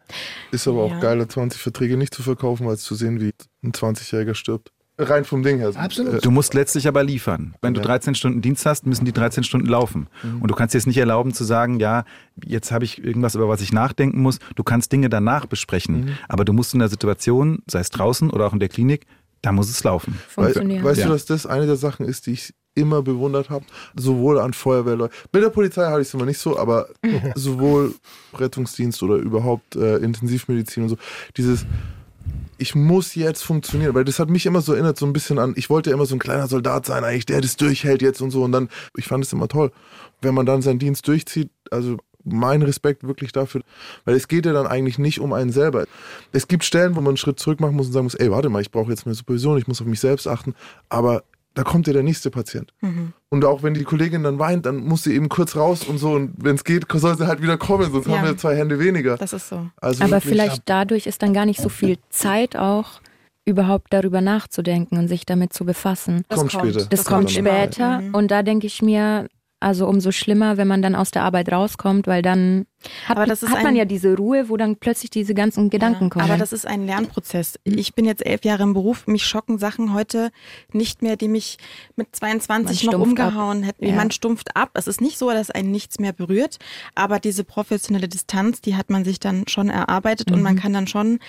Ist 0.51 0.67
aber 0.67 0.84
auch 0.84 0.91
Ja. 0.91 0.99
geiler, 0.99 1.27
20 1.27 1.59
Verträge 1.59 1.97
nicht 1.97 2.13
zu 2.13 2.21
verkaufen, 2.21 2.67
als 2.67 2.84
zu 2.84 2.93
sehen, 2.95 3.19
wie 3.19 3.34
ein 3.63 3.71
20-Jähriger 3.73 4.35
stirbt. 4.35 4.71
Rein 4.98 5.26
vom 5.26 5.41
Ding 5.41 5.57
her. 5.57 5.72
Absolut. 5.76 6.24
Du 6.24 6.30
musst 6.30 6.53
letztlich 6.53 6.88
aber 6.88 7.03
liefern. 7.03 7.56
Wenn 7.61 7.74
du 7.74 7.82
Ja. 7.82 7.88
13 7.88 8.14
Stunden 8.14 8.41
Dienst 8.41 8.65
hast, 8.65 8.86
müssen 8.86 9.06
die 9.06 9.11
13 9.11 9.44
Stunden 9.44 9.65
laufen. 9.68 10.07
Und 10.40 10.52
du 10.52 10.56
kannst 10.56 10.74
dir 10.74 10.78
jetzt 10.78 10.86
nicht 10.86 10.98
erlauben 10.98 11.34
zu 11.34 11.44
sagen, 11.44 11.80
ja, 11.80 12.06
jetzt 12.45 12.72
habe 12.72 12.86
ich 12.86 13.03
irgendwas, 13.03 13.34
über 13.36 13.48
was 13.49 13.61
ich 13.61 13.74
nachdenken 13.74 14.22
muss. 14.22 14.38
Du 14.56 14.64
kannst 14.64 14.91
Dinge 14.91 15.10
danach 15.10 15.48
besprechen. 15.48 16.18
Aber 16.30 16.45
du 16.45 16.53
musst 16.53 16.74
in 16.74 16.80
der 16.80 16.90
Situation, 16.90 17.64
sei 17.70 17.80
es 17.80 17.90
draußen 17.90 18.30
oder 18.30 18.45
auch 18.45 18.53
in 18.53 18.60
der 18.60 18.70
Klinik, 18.70 19.06
da 19.41 19.52
muss 19.52 19.70
es 19.70 19.84
laufen. 19.84 20.18
Funktionieren. 20.30 20.84
Weil, 20.84 20.91
weißt 20.91 21.02
Ja. 21.02 21.07
du, 21.07 21.14
dass 21.14 21.26
das 21.26 21.45
eine 21.48 21.65
der 21.65 21.76
Sachen 21.76 22.06
ist, 22.06 22.28
die 22.28 22.32
ich 22.34 22.53
immer 22.76 23.02
bewundert 23.02 23.49
habe? 23.49 23.65
Sowohl 23.95 24.40
an 24.40 24.53
Feuerwehrleuten. 24.53 25.15
Mit 25.34 25.44
der 25.44 25.49
Polizei 25.49 25.86
habe 25.86 26.02
ich 26.02 26.07
es 26.07 26.14
immer 26.14 26.26
nicht 26.26 26.40
so, 26.40 26.57
aber 26.57 26.88
sowohl 27.36 27.94
Rettungsdienst 28.36 29.02
oder 29.03 29.15
überhaupt 29.15 29.76
äh, 29.76 29.98
Intensivmedizin 29.98 30.84
und 30.84 30.90
so. 30.90 30.98
Dieses, 31.36 31.65
ich 32.57 32.75
muss 32.75 33.15
jetzt 33.15 33.43
funktionieren, 33.43 33.93
weil 33.93 34.05
das 34.05 34.19
hat 34.19 34.30
mich 34.30 34.45
immer 34.45 34.61
so 34.61 34.73
erinnert, 34.73 34.97
so 34.97 35.05
ein 35.05 35.13
bisschen 35.13 35.39
an, 35.39 35.53
ich 35.55 35.69
wollte 35.69 35.91
immer 35.91 36.05
so 36.05 36.15
ein 36.15 36.19
kleiner 36.19 36.47
Soldat 36.47 36.85
sein, 36.85 37.03
eigentlich, 37.03 37.25
der 37.25 37.41
das 37.41 37.55
durchhält 37.57 38.01
jetzt 38.01 38.21
und 38.21 38.31
so. 38.31 38.43
Und 38.43 38.51
dann, 38.51 38.69
ich 38.95 39.05
fand 39.05 39.23
es 39.23 39.34
immer 39.34 39.47
toll, 39.47 39.71
wenn 40.21 40.34
man 40.34 40.45
dann 40.45 40.61
seinen 40.61 40.80
Dienst 40.80 41.07
durchzieht, 41.07 41.49
also 41.71 41.97
mein 42.23 42.61
Respekt 42.61 43.03
wirklich 43.05 43.31
dafür, 43.31 43.61
weil 44.05 44.15
es 44.15 44.27
geht 44.27 44.45
ja 44.45 44.53
dann 44.53 44.67
eigentlich 44.67 44.97
nicht 44.97 45.19
um 45.19 45.34
einen 45.34 45.51
selber. 45.51 45.85
Es 46.31 46.47
gibt 46.47 46.63
Stellen, 46.63 46.95
wo 46.95 47.01
man 47.01 47.09
einen 47.09 47.17
Schritt 47.17 47.39
zurück 47.39 47.59
machen 47.59 47.75
muss 47.75 47.88
und 47.88 47.93
sagen 47.93 48.05
muss, 48.05 48.15
ey, 48.15 48.31
warte 48.31 48.49
mal, 48.49 48.61
ich 48.61 48.71
brauche 48.71 48.89
jetzt 48.89 49.05
eine 49.05 49.15
Supervision, 49.15 49.57
ich 49.57 49.67
muss 49.67 49.81
auf 49.81 49.88
mich 49.88 49.99
selbst 49.99 50.27
achten, 50.27 50.55
aber 50.89 51.23
da 51.55 51.63
kommt 51.63 51.88
ja 51.88 51.93
der 51.93 52.03
nächste 52.03 52.31
Patient. 52.31 52.73
Und 53.30 53.45
auch 53.45 53.63
wenn 53.63 53.73
die 53.73 53.84
Kollegin 53.84 54.23
dann 54.23 54.39
weint, 54.39 54.65
dann 54.65 54.77
muss 54.77 55.03
sie 55.03 55.13
eben 55.13 55.30
kurz 55.30 55.55
raus 55.55 55.84
und 55.84 55.97
so 55.97 56.11
und 56.13 56.34
wenn 56.38 56.55
es 56.55 56.63
geht, 56.63 56.85
soll 56.91 57.17
sie 57.17 57.27
halt 57.27 57.41
wieder 57.41 57.57
kommen, 57.57 57.91
sonst 57.91 58.07
Ja. 58.07 58.17
haben 58.17 58.25
wir 58.25 58.38
zwei 58.38 58.55
Hände 58.55 58.80
weniger. 58.80 59.17
Das 59.17 59.34
ist 59.34 59.49
so. 59.49 59.67
Also 59.81 60.03
Aber 60.03 60.13
wirklich, 60.13 60.31
vielleicht 60.31 60.61
dadurch 60.65 61.07
ist 61.07 61.21
dann 61.21 61.34
gar 61.34 61.45
nicht 61.45 61.59
so 61.61 61.69
viel 61.69 61.97
Zeit 62.09 62.55
auch, 62.55 63.01
überhaupt 63.45 63.91
darüber 63.93 64.21
nachzudenken 64.21 64.97
und 64.97 65.07
sich 65.09 65.25
damit 65.25 65.51
zu 65.53 65.65
befassen. 65.65 66.23
Das 66.30 66.39
kommt 66.39 66.51
später. 66.53 66.80
Das, 66.80 66.89
Das 66.89 67.05
kommt 67.05 67.25
kommt 67.27 67.31
später 67.31 67.99
Mhm. 67.99 68.15
und 68.15 68.31
da 68.31 68.41
denke 68.41 68.67
ich 68.67 68.81
mir, 68.81 69.27
Also 69.64 69.88
umso 69.88 70.11
schlimmer, 70.11 70.57
wenn 70.57 70.68
man 70.68 70.81
dann 70.81 70.94
aus 70.94 71.11
der 71.11 71.23
Arbeit 71.23 71.52
rauskommt, 71.52 72.06
weil 72.06 72.22
dann 72.22 72.65
hat, 73.06 73.15
Aber 73.15 73.26
das 73.26 73.44
ist 73.44 73.49
hat 73.49 73.64
man 73.64 73.77
ja 73.77 73.85
diese 73.85 74.14
Ruhe, 74.18 74.49
wo 74.49 74.57
dann 74.57 74.76
plötzlich 74.76 75.10
diese 75.10 75.34
ganzen 75.34 75.69
Gedanken 75.69 76.03
Ja, 76.06 76.10
kommen. 76.10 76.26
Aber 76.26 76.38
das 76.38 76.52
ist 76.52 76.68
ein 76.68 76.85
Lernprozess. 76.85 77.57
Ich 77.64 77.95
bin 77.95 78.03
jetzt 78.03 78.26
elf 78.26 78.44
Jahre 78.44 78.64
im 78.64 78.73
Beruf. 78.73 79.07
Mich 79.07 79.26
schocken 79.26 79.57
Sachen 79.57 79.94
heute 79.94 80.31
nicht 80.73 81.02
mehr, 81.02 81.15
die 81.15 81.30
mich 81.30 81.57
mit 81.95 82.14
22 82.14 82.84
Man 82.85 82.94
noch 82.99 83.02
umgehauen 83.07 83.64
hätten. 83.64 83.88
Ja. 83.88 83.95
Man 83.95 84.11
stumpft 84.11 84.57
ab. 84.57 84.72
Es 84.73 84.88
ist 84.88 84.99
nicht 84.99 85.18
so, 85.18 85.30
dass 85.31 85.49
einen 85.49 85.72
nichts 85.72 85.98
mehr 85.99 86.11
berührt. 86.11 86.60
Aber 86.94 87.19
diese 87.22 87.45
professionelle 87.45 88.10
Distanz, 88.10 88.60
die 88.60 88.76
hat 88.76 88.90
man 88.90 89.06
sich 89.06 89.19
dann 89.19 89.48
schon 89.48 89.69
erarbeitet 89.69 90.30
und 90.30 90.40
Mhm. 90.40 90.44
man 90.44 90.56
kann 90.57 90.73
dann 90.73 90.88
schon 90.88 91.19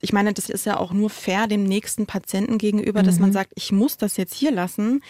ich 0.00 0.12
meine, 0.12 0.32
das 0.32 0.48
ist 0.48 0.64
ja 0.66 0.76
auch 0.78 0.92
nur 0.92 1.10
fair 1.10 1.46
dem 1.46 1.64
nächsten 1.64 2.06
Patienten 2.06 2.58
gegenüber, 2.58 3.02
dass 3.02 3.16
Mhm. 3.16 3.22
man 3.22 3.32
sagt, 3.32 3.52
ich 3.56 3.72
muss 3.72 3.96
das 3.96 4.16
jetzt 4.16 4.34
hier 4.34 4.50
lassen. 4.52 5.02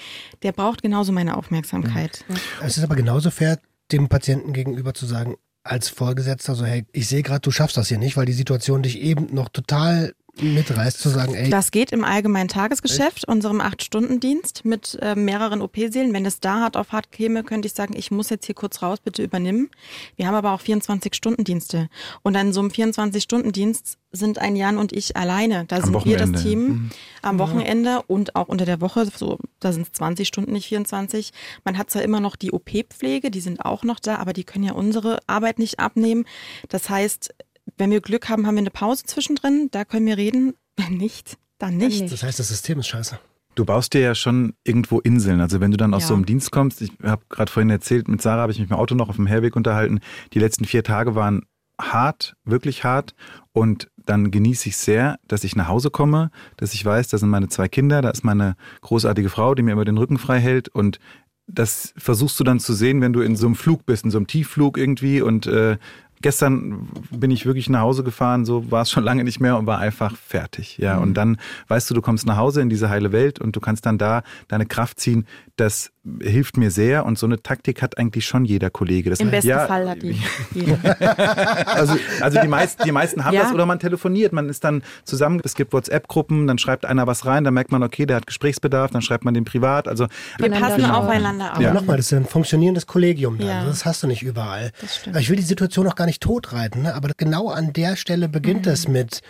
Der 0.42 0.52
braucht 0.52 0.82
genauso 0.82 1.12
meine 1.12 1.36
Aufmerksamkeit. 1.36 2.24
Es 2.62 2.76
ist 2.78 2.84
aber 2.84 2.96
genauso 2.96 3.30
fair, 3.30 3.58
dem 3.92 4.08
Patienten 4.08 4.52
gegenüber 4.52 4.94
zu 4.94 5.06
sagen, 5.06 5.36
als 5.64 5.88
Vorgesetzter, 5.90 6.54
so, 6.54 6.64
hey, 6.64 6.86
ich 6.92 7.08
sehe 7.08 7.22
gerade, 7.22 7.40
du 7.40 7.50
schaffst 7.50 7.76
das 7.76 7.88
hier 7.88 7.98
nicht, 7.98 8.16
weil 8.16 8.24
die 8.26 8.32
Situation 8.32 8.82
dich 8.82 9.00
eben 9.00 9.34
noch 9.34 9.50
total 9.50 10.14
mitreißt, 10.42 10.98
zu 10.98 11.08
sagen, 11.08 11.34
ey, 11.34 11.50
Das 11.50 11.70
geht 11.70 11.92
im 11.92 12.04
allgemeinen 12.04 12.48
Tagesgeschäft, 12.48 13.26
unserem 13.26 13.60
Acht-Stunden-Dienst 13.60 14.64
mit 14.64 14.98
äh, 15.02 15.14
mehreren 15.14 15.60
OP-Sälen. 15.62 16.12
Wenn 16.12 16.26
es 16.26 16.40
da 16.40 16.60
hart 16.60 16.76
auf 16.76 16.92
hart 16.92 17.12
käme, 17.12 17.42
könnte 17.44 17.66
ich 17.66 17.74
sagen, 17.74 17.94
ich 17.96 18.10
muss 18.10 18.30
jetzt 18.30 18.46
hier 18.46 18.54
kurz 18.54 18.82
raus, 18.82 18.98
bitte 19.02 19.22
übernimm. 19.22 19.68
Wir 20.16 20.26
haben 20.26 20.34
aber 20.34 20.52
auch 20.52 20.60
24-Stunden-Dienste. 20.60 21.88
Und 22.22 22.36
an 22.36 22.52
so 22.52 22.60
einem 22.60 22.70
24-Stunden-Dienst 22.70 23.98
sind 24.10 24.38
ein 24.38 24.56
Jan 24.56 24.78
und 24.78 24.92
ich 24.92 25.16
alleine. 25.16 25.64
Da 25.66 25.82
sind 25.82 25.92
wir 25.92 26.00
Wochenende. 26.00 26.32
das 26.32 26.42
Team 26.42 26.90
am 27.20 27.38
Wochenende 27.38 28.02
und 28.06 28.36
auch 28.36 28.48
unter 28.48 28.64
der 28.64 28.80
Woche. 28.80 29.06
So, 29.14 29.38
da 29.60 29.72
sind 29.72 29.82
es 29.82 29.92
20 29.92 30.26
Stunden, 30.26 30.52
nicht 30.52 30.68
24. 30.68 31.32
Man 31.64 31.76
hat 31.76 31.90
zwar 31.90 32.02
immer 32.02 32.20
noch 32.20 32.36
die 32.36 32.52
OP-Pflege, 32.52 33.30
die 33.30 33.40
sind 33.40 33.64
auch 33.64 33.84
noch 33.84 34.00
da, 34.00 34.16
aber 34.16 34.32
die 34.32 34.44
können 34.44 34.64
ja 34.64 34.72
unsere 34.72 35.18
Arbeit 35.26 35.58
nicht 35.58 35.78
abnehmen. 35.78 36.24
Das 36.68 36.88
heißt, 36.88 37.34
wenn 37.76 37.90
wir 37.90 38.00
Glück 38.00 38.28
haben, 38.28 38.46
haben 38.46 38.54
wir 38.54 38.60
eine 38.60 38.70
Pause 38.70 39.04
zwischendrin, 39.04 39.68
da 39.70 39.84
können 39.84 40.06
wir 40.06 40.16
reden. 40.16 40.54
Wenn 40.76 40.96
nicht, 40.96 41.36
dann 41.58 41.76
nicht. 41.76 42.02
nicht. 42.02 42.12
das 42.12 42.22
heißt, 42.22 42.38
das 42.38 42.48
System 42.48 42.78
ist 42.78 42.88
scheiße. 42.88 43.18
Du 43.54 43.64
baust 43.64 43.92
dir 43.92 44.00
ja 44.00 44.14
schon 44.14 44.54
irgendwo 44.62 45.00
Inseln. 45.00 45.40
Also 45.40 45.60
wenn 45.60 45.72
du 45.72 45.76
dann 45.76 45.92
aus 45.92 46.02
Ja. 46.02 46.08
so 46.08 46.14
einem 46.14 46.26
Dienst 46.26 46.52
kommst, 46.52 46.80
ich 46.80 46.92
habe 47.02 47.22
gerade 47.28 47.50
vorhin 47.50 47.70
erzählt, 47.70 48.06
mit 48.06 48.22
Sarah 48.22 48.42
habe 48.42 48.52
ich 48.52 48.60
mich 48.60 48.70
im 48.70 48.76
Auto 48.76 48.94
noch 48.94 49.08
auf 49.08 49.16
dem 49.16 49.26
Herweg 49.26 49.56
unterhalten. 49.56 49.98
Die 50.32 50.38
letzten 50.38 50.64
vier 50.64 50.84
Tage 50.84 51.16
waren 51.16 51.42
hart, 51.80 52.36
wirklich 52.44 52.84
hart. 52.84 53.14
Und 53.52 53.88
dann 53.96 54.30
genieße 54.30 54.68
ich 54.68 54.76
sehr, 54.76 55.18
dass 55.26 55.42
ich 55.42 55.56
nach 55.56 55.66
Hause 55.68 55.90
komme, 55.90 56.30
dass 56.56 56.72
ich 56.72 56.84
weiß, 56.84 57.08
da 57.08 57.18
sind 57.18 57.28
meine 57.30 57.48
zwei 57.48 57.68
Kinder, 57.68 58.00
da 58.00 58.10
ist 58.10 58.22
meine 58.24 58.54
großartige 58.80 59.28
Frau, 59.28 59.54
die 59.56 59.62
mir 59.62 59.72
immer 59.72 59.84
den 59.84 59.98
Rücken 59.98 60.18
frei 60.18 60.38
hält. 60.38 60.68
Und 60.68 61.00
das 61.48 61.94
versuchst 61.96 62.38
du 62.38 62.44
dann 62.44 62.60
zu 62.60 62.74
sehen, 62.74 63.00
wenn 63.00 63.12
du 63.12 63.20
in 63.22 63.34
so 63.34 63.46
einem 63.46 63.56
Flug 63.56 63.86
bist, 63.86 64.04
in 64.04 64.10
so 64.10 64.18
einem 64.18 64.26
Tiefflug 64.28 64.78
irgendwie. 64.78 65.20
Und 65.20 65.46
äh, 65.46 65.78
gestern 66.22 66.88
bin 67.10 67.30
ich 67.30 67.46
wirklich 67.46 67.68
nach 67.68 67.80
Hause 67.80 68.02
gefahren, 68.04 68.44
so 68.44 68.70
war 68.70 68.82
es 68.82 68.90
schon 68.90 69.04
lange 69.04 69.24
nicht 69.24 69.40
mehr 69.40 69.56
und 69.56 69.66
war 69.66 69.78
einfach 69.78 70.16
fertig. 70.16 70.78
Ja, 70.78 70.96
Mhm. 70.96 71.02
und 71.02 71.14
dann 71.14 71.36
weißt 71.68 71.90
du, 71.90 71.94
du 71.94 72.02
kommst 72.02 72.26
nach 72.26 72.36
Hause 72.36 72.60
in 72.60 72.68
diese 72.68 72.88
heile 72.90 73.12
Welt 73.12 73.38
und 73.40 73.54
du 73.56 73.60
kannst 73.60 73.86
dann 73.86 73.98
da 73.98 74.22
deine 74.48 74.66
Kraft 74.66 75.00
ziehen. 75.00 75.26
Das 75.56 75.90
hilft 76.22 76.56
mir 76.56 76.70
sehr 76.70 77.04
und 77.06 77.18
so 77.18 77.26
eine 77.26 77.42
Taktik 77.42 77.82
hat 77.82 77.98
eigentlich 77.98 78.26
schon 78.26 78.44
jeder 78.44 78.70
Kollege. 78.70 79.10
Das, 79.10 79.20
Im 79.20 79.30
besten 79.30 79.48
ja, 79.48 79.66
Fall 79.66 79.88
hat 79.88 80.02
die 80.02 80.16
jeder. 80.54 80.78
Also, 81.66 81.96
also 82.20 82.40
die 82.40 82.48
meisten, 82.48 82.82
die 82.84 82.92
meisten 82.92 83.24
haben 83.24 83.34
Ja. 83.34 83.42
das 83.44 83.52
oder 83.52 83.66
man 83.66 83.78
telefoniert. 83.78 84.32
Man 84.32 84.48
ist 84.48 84.64
dann 84.64 84.82
zusammen, 85.04 85.40
es 85.44 85.54
gibt 85.54 85.72
WhatsApp-Gruppen, 85.72 86.46
dann 86.46 86.58
schreibt 86.58 86.84
einer 86.84 87.06
was 87.06 87.26
rein, 87.26 87.44
dann 87.44 87.54
merkt 87.54 87.70
man, 87.72 87.82
okay, 87.82 88.06
der 88.06 88.16
hat 88.16 88.26
Gesprächsbedarf, 88.26 88.90
dann 88.90 89.02
schreibt 89.02 89.24
man 89.24 89.34
den 89.34 89.44
privat. 89.44 89.88
Also 89.88 90.06
Wir 90.38 90.50
passen 90.50 90.80
schauen. 90.82 90.90
aufeinander 90.90 91.46
auf. 91.46 91.52
Aber 91.56 91.62
Ja. 91.62 91.72
nochmal, 91.74 91.96
das 91.96 92.06
ist 92.06 92.12
ein 92.18 92.24
funktionierendes 92.26 92.86
Kollegium 92.86 93.38
dann. 93.38 93.46
Ja. 93.48 93.64
Das 93.64 93.84
hast 93.84 94.02
du 94.02 94.06
nicht 94.06 94.22
überall. 94.22 94.72
Ich 95.18 95.28
will 95.30 95.36
die 95.36 95.42
Situation 95.42 95.86
auch 95.88 95.94
gar 95.96 96.06
nicht 96.06 96.22
totreiten, 96.22 96.82
ne? 96.82 96.94
aber 96.94 97.10
genau 97.16 97.48
an 97.50 97.72
der 97.72 97.96
Stelle 97.96 98.28
beginnt 98.28 98.66
Mhm. 98.66 98.72
es 98.72 98.88
mit 98.88 99.20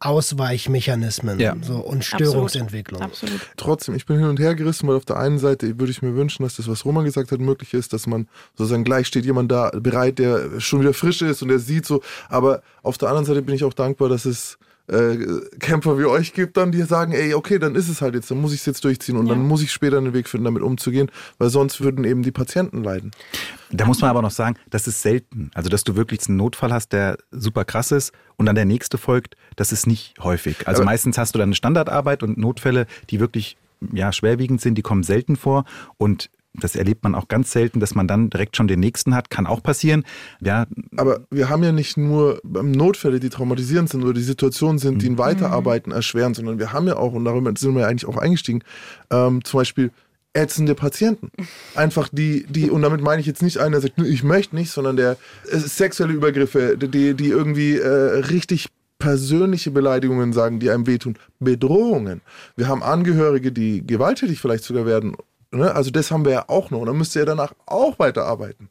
Ausweichmechanismen 0.00 1.40
Ja. 1.40 1.56
so, 1.60 1.76
und 1.78 2.04
Störungsentwicklung. 2.04 3.02
Absolut. 3.02 3.40
Trotzdem, 3.56 3.94
ich 3.94 4.06
bin 4.06 4.18
hin 4.18 4.28
und 4.28 4.38
her 4.38 4.54
gerissen, 4.54 4.88
weil 4.88 4.96
auf 4.96 5.04
der 5.04 5.16
einen 5.16 5.38
Seite 5.38 5.78
würde 5.78 5.90
ich 5.90 6.02
mir 6.02 6.14
wünschen, 6.14 6.42
dass 6.44 6.56
das, 6.56 6.68
was 6.68 6.84
Roman 6.84 7.04
gesagt 7.04 7.32
hat, 7.32 7.40
möglich 7.40 7.74
ist, 7.74 7.92
dass 7.92 8.06
man 8.06 8.28
sozusagen 8.56 8.84
gleich 8.84 9.06
steht 9.06 9.24
jemand 9.24 9.50
da 9.50 9.70
bereit, 9.70 10.18
der 10.18 10.60
schon 10.60 10.80
wieder 10.80 10.94
frisch 10.94 11.22
ist 11.22 11.42
und 11.42 11.48
der 11.48 11.58
sieht 11.58 11.86
so. 11.86 12.02
Aber 12.28 12.62
auf 12.82 12.98
der 12.98 13.08
anderen 13.08 13.26
Seite 13.26 13.42
bin 13.42 13.54
ich 13.54 13.64
auch 13.64 13.74
dankbar, 13.74 14.08
dass 14.08 14.24
es 14.24 14.58
äh, 14.88 15.18
Kämpfer 15.58 15.98
wie 15.98 16.04
euch 16.06 16.32
gibt 16.32 16.56
dann, 16.56 16.72
die 16.72 16.82
sagen, 16.82 17.12
ey, 17.12 17.34
okay, 17.34 17.58
dann 17.58 17.74
ist 17.74 17.88
es 17.88 18.00
halt 18.02 18.14
jetzt, 18.14 18.30
dann 18.30 18.40
muss 18.40 18.52
ich 18.52 18.60
es 18.60 18.66
jetzt 18.66 18.84
durchziehen 18.84 19.16
und 19.16 19.26
Ja. 19.26 19.34
dann 19.34 19.46
muss 19.46 19.62
ich 19.62 19.70
später 19.72 19.98
einen 19.98 20.12
Weg 20.14 20.28
finden, 20.28 20.44
damit 20.46 20.62
umzugehen, 20.62 21.10
weil 21.38 21.50
sonst 21.50 21.80
würden 21.80 22.04
eben 22.04 22.22
die 22.22 22.30
Patienten 22.32 22.82
leiden. 22.82 23.10
Da 23.70 23.84
muss 23.84 24.00
man 24.00 24.10
aber 24.10 24.22
noch 24.22 24.30
sagen, 24.30 24.56
das 24.70 24.86
ist 24.88 25.02
selten. 25.02 25.50
Also, 25.54 25.68
dass 25.68 25.84
du 25.84 25.94
wirklich 25.96 26.26
einen 26.28 26.38
Notfall 26.38 26.72
hast, 26.72 26.92
der 26.92 27.18
super 27.30 27.64
krass 27.64 27.92
ist 27.92 28.12
und 28.36 28.46
dann 28.46 28.54
der 28.54 28.64
nächste 28.64 28.96
folgt, 28.98 29.34
das 29.56 29.72
ist 29.72 29.86
nicht 29.86 30.14
häufig. 30.20 30.66
Also 30.66 30.82
Aber- 30.82 30.90
meistens 30.90 31.18
hast 31.18 31.34
du 31.34 31.38
dann 31.38 31.48
eine 31.48 31.54
Standardarbeit 31.54 32.22
und 32.22 32.38
Notfälle, 32.38 32.86
die 33.10 33.20
wirklich 33.20 33.56
ja, 33.92 34.10
schwerwiegend 34.12 34.60
sind, 34.60 34.74
die 34.76 34.82
kommen 34.82 35.04
selten 35.04 35.36
vor 35.36 35.64
und 35.98 36.30
das 36.60 36.76
erlebt 36.76 37.04
man 37.04 37.14
auch 37.14 37.28
ganz 37.28 37.52
selten, 37.52 37.80
dass 37.80 37.94
man 37.94 38.08
dann 38.08 38.30
direkt 38.30 38.56
schon 38.56 38.68
den 38.68 38.80
nächsten 38.80 39.14
hat. 39.14 39.30
Kann 39.30 39.46
auch 39.46 39.62
passieren. 39.62 40.04
Ja, 40.40 40.66
Aber 40.96 41.20
wir 41.30 41.48
haben 41.48 41.62
ja 41.62 41.72
nicht 41.72 41.96
nur 41.96 42.40
Notfälle, 42.44 43.20
die 43.20 43.28
traumatisierend 43.28 43.88
sind 43.88 44.02
oder 44.02 44.14
die 44.14 44.22
Situationen 44.22 44.78
sind, 44.78 45.02
die 45.02 45.10
ein 45.10 45.18
Weiterarbeiten 45.18 45.92
erschweren, 45.92 46.34
sondern 46.34 46.58
wir 46.58 46.72
haben 46.72 46.86
ja 46.86 46.96
auch, 46.96 47.12
und 47.12 47.24
darüber 47.24 47.52
sind 47.56 47.74
wir 47.74 47.82
ja 47.82 47.88
eigentlich 47.88 48.06
auch 48.08 48.16
eingestiegen, 48.16 48.62
ähm, 49.10 49.44
zum 49.44 49.60
Beispiel 49.60 49.90
ätzende 50.34 50.74
Patienten. 50.74 51.30
Einfach 51.74 52.08
die, 52.12 52.46
die, 52.48 52.70
und 52.70 52.82
damit 52.82 53.00
meine 53.00 53.20
ich 53.20 53.26
jetzt 53.26 53.42
nicht 53.42 53.58
einen, 53.58 53.72
der 53.72 53.80
sagt, 53.80 53.98
"Nö, 53.98 54.06
ich 54.06 54.22
möchte 54.22 54.54
nicht, 54.54 54.70
sondern 54.70 54.96
der 54.96 55.16
sexuelle 55.44 56.12
Übergriffe, 56.12 56.76
die, 56.76 57.14
die 57.14 57.28
irgendwie 57.28 57.76
äh, 57.76 57.88
richtig 58.30 58.68
persönliche 58.98 59.70
Beleidigungen 59.70 60.32
sagen, 60.32 60.58
die 60.58 60.70
einem 60.70 60.86
wehtun, 60.86 61.16
Bedrohungen. 61.38 62.20
Wir 62.56 62.68
haben 62.68 62.82
Angehörige, 62.82 63.52
die 63.52 63.86
gewalttätig 63.86 64.40
vielleicht 64.40 64.64
sogar 64.64 64.86
werden. 64.86 65.16
Ne? 65.50 65.74
Also 65.74 65.90
das 65.90 66.10
haben 66.10 66.24
wir 66.24 66.32
ja 66.32 66.44
auch 66.48 66.70
noch. 66.70 66.80
Und 66.80 66.86
dann 66.86 66.98
müsst 66.98 67.16
ihr 67.16 67.24
danach 67.24 67.52
auch 67.66 67.98
weiterarbeiten. 67.98 68.68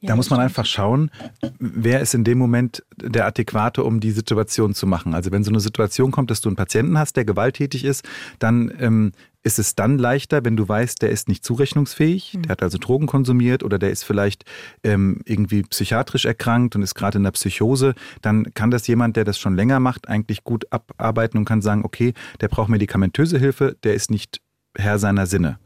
Da 0.00 0.14
muss 0.14 0.30
man 0.30 0.38
einfach 0.38 0.64
schauen, 0.64 1.10
wer 1.58 2.00
ist 2.00 2.14
in 2.14 2.22
dem 2.22 2.38
Moment 2.38 2.84
der 2.96 3.26
Adäquate, 3.26 3.82
um 3.82 3.98
die 3.98 4.12
Situation 4.12 4.72
zu 4.72 4.86
machen. 4.86 5.12
Also 5.12 5.32
wenn 5.32 5.42
so 5.42 5.50
eine 5.50 5.58
Situation 5.58 6.12
kommt, 6.12 6.30
dass 6.30 6.40
du 6.40 6.48
einen 6.48 6.56
Patienten 6.56 6.96
hast, 6.98 7.16
der 7.16 7.24
gewalttätig 7.24 7.84
ist, 7.84 8.04
dann 8.38 8.72
ähm, 8.78 9.12
ist 9.42 9.58
es 9.58 9.74
dann 9.74 9.98
leichter, 9.98 10.44
wenn 10.44 10.56
du 10.56 10.68
weißt, 10.68 11.02
der 11.02 11.10
ist 11.10 11.28
nicht 11.28 11.44
zurechnungsfähig, 11.44 12.38
der 12.44 12.50
hat 12.50 12.62
also 12.62 12.78
Drogen 12.78 13.06
konsumiert 13.06 13.64
oder 13.64 13.78
der 13.78 13.90
ist 13.90 14.04
vielleicht 14.04 14.44
ähm, 14.84 15.20
irgendwie 15.24 15.62
psychiatrisch 15.62 16.26
erkrankt 16.26 16.76
und 16.76 16.82
ist 16.82 16.94
gerade 16.94 17.18
in 17.18 17.24
der 17.24 17.32
Psychose, 17.32 17.94
dann 18.22 18.54
kann 18.54 18.70
das 18.70 18.86
jemand, 18.86 19.16
der 19.16 19.24
das 19.24 19.38
schon 19.38 19.56
länger 19.56 19.80
macht, 19.80 20.08
eigentlich 20.08 20.44
gut 20.44 20.66
abarbeiten 20.70 21.38
und 21.38 21.44
kann 21.44 21.60
sagen, 21.60 21.84
okay, 21.84 22.14
der 22.40 22.48
braucht 22.48 22.68
medikamentöse 22.68 23.38
Hilfe, 23.38 23.76
der 23.82 23.94
ist 23.94 24.10
nicht 24.10 24.40
Herr 24.76 24.98
seiner 24.98 25.26
Sinne. 25.26 25.58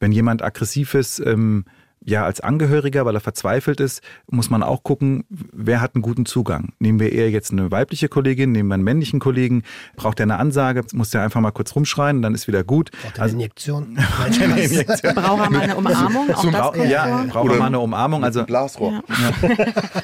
Wenn 0.00 0.12
jemand 0.12 0.42
aggressiv 0.42 0.94
ist, 0.94 1.20
ähm, 1.20 1.64
ja, 2.04 2.24
als 2.24 2.40
Angehöriger, 2.40 3.04
weil 3.04 3.14
er 3.14 3.20
verzweifelt 3.20 3.80
ist, 3.80 4.02
muss 4.30 4.50
man 4.50 4.62
auch 4.62 4.82
gucken, 4.82 5.24
wer 5.28 5.80
hat 5.80 5.94
einen 5.94 6.02
guten 6.02 6.26
Zugang. 6.26 6.72
Nehmen 6.78 7.00
wir 7.00 7.12
eher 7.12 7.30
jetzt 7.30 7.52
eine 7.52 7.70
weibliche 7.70 8.08
Kollegin, 8.08 8.52
nehmen 8.52 8.68
wir 8.68 8.74
einen 8.74 8.84
männlichen 8.84 9.20
Kollegen, 9.20 9.62
braucht 9.96 10.20
er 10.20 10.24
eine 10.24 10.36
Ansage, 10.38 10.84
muss 10.92 11.10
der 11.10 11.22
einfach 11.22 11.40
mal 11.40 11.50
kurz 11.50 11.74
rumschreien, 11.74 12.22
dann 12.22 12.34
ist 12.34 12.46
wieder 12.48 12.64
gut. 12.64 12.90
Braucht 13.02 13.20
eine 13.20 13.32
Injektion? 13.32 13.98
Eine 14.40 14.60
Injektion. 14.62 15.14
Braucht 15.14 15.40
er 15.44 15.50
mal 15.50 15.60
eine 15.60 15.76
Umarmung? 15.76 16.30
Auch 16.34 16.50
das 16.50 16.60
kommt 16.72 16.88
ja, 16.90 17.06
vor. 17.06 17.26
brauchen 17.26 17.50
wir 17.50 17.58
mal 17.58 17.66
eine 17.66 17.80
Umarmung. 17.80 18.24
Also, 18.24 18.44
Blasrohr. 18.44 19.02
Ja. 19.08 19.48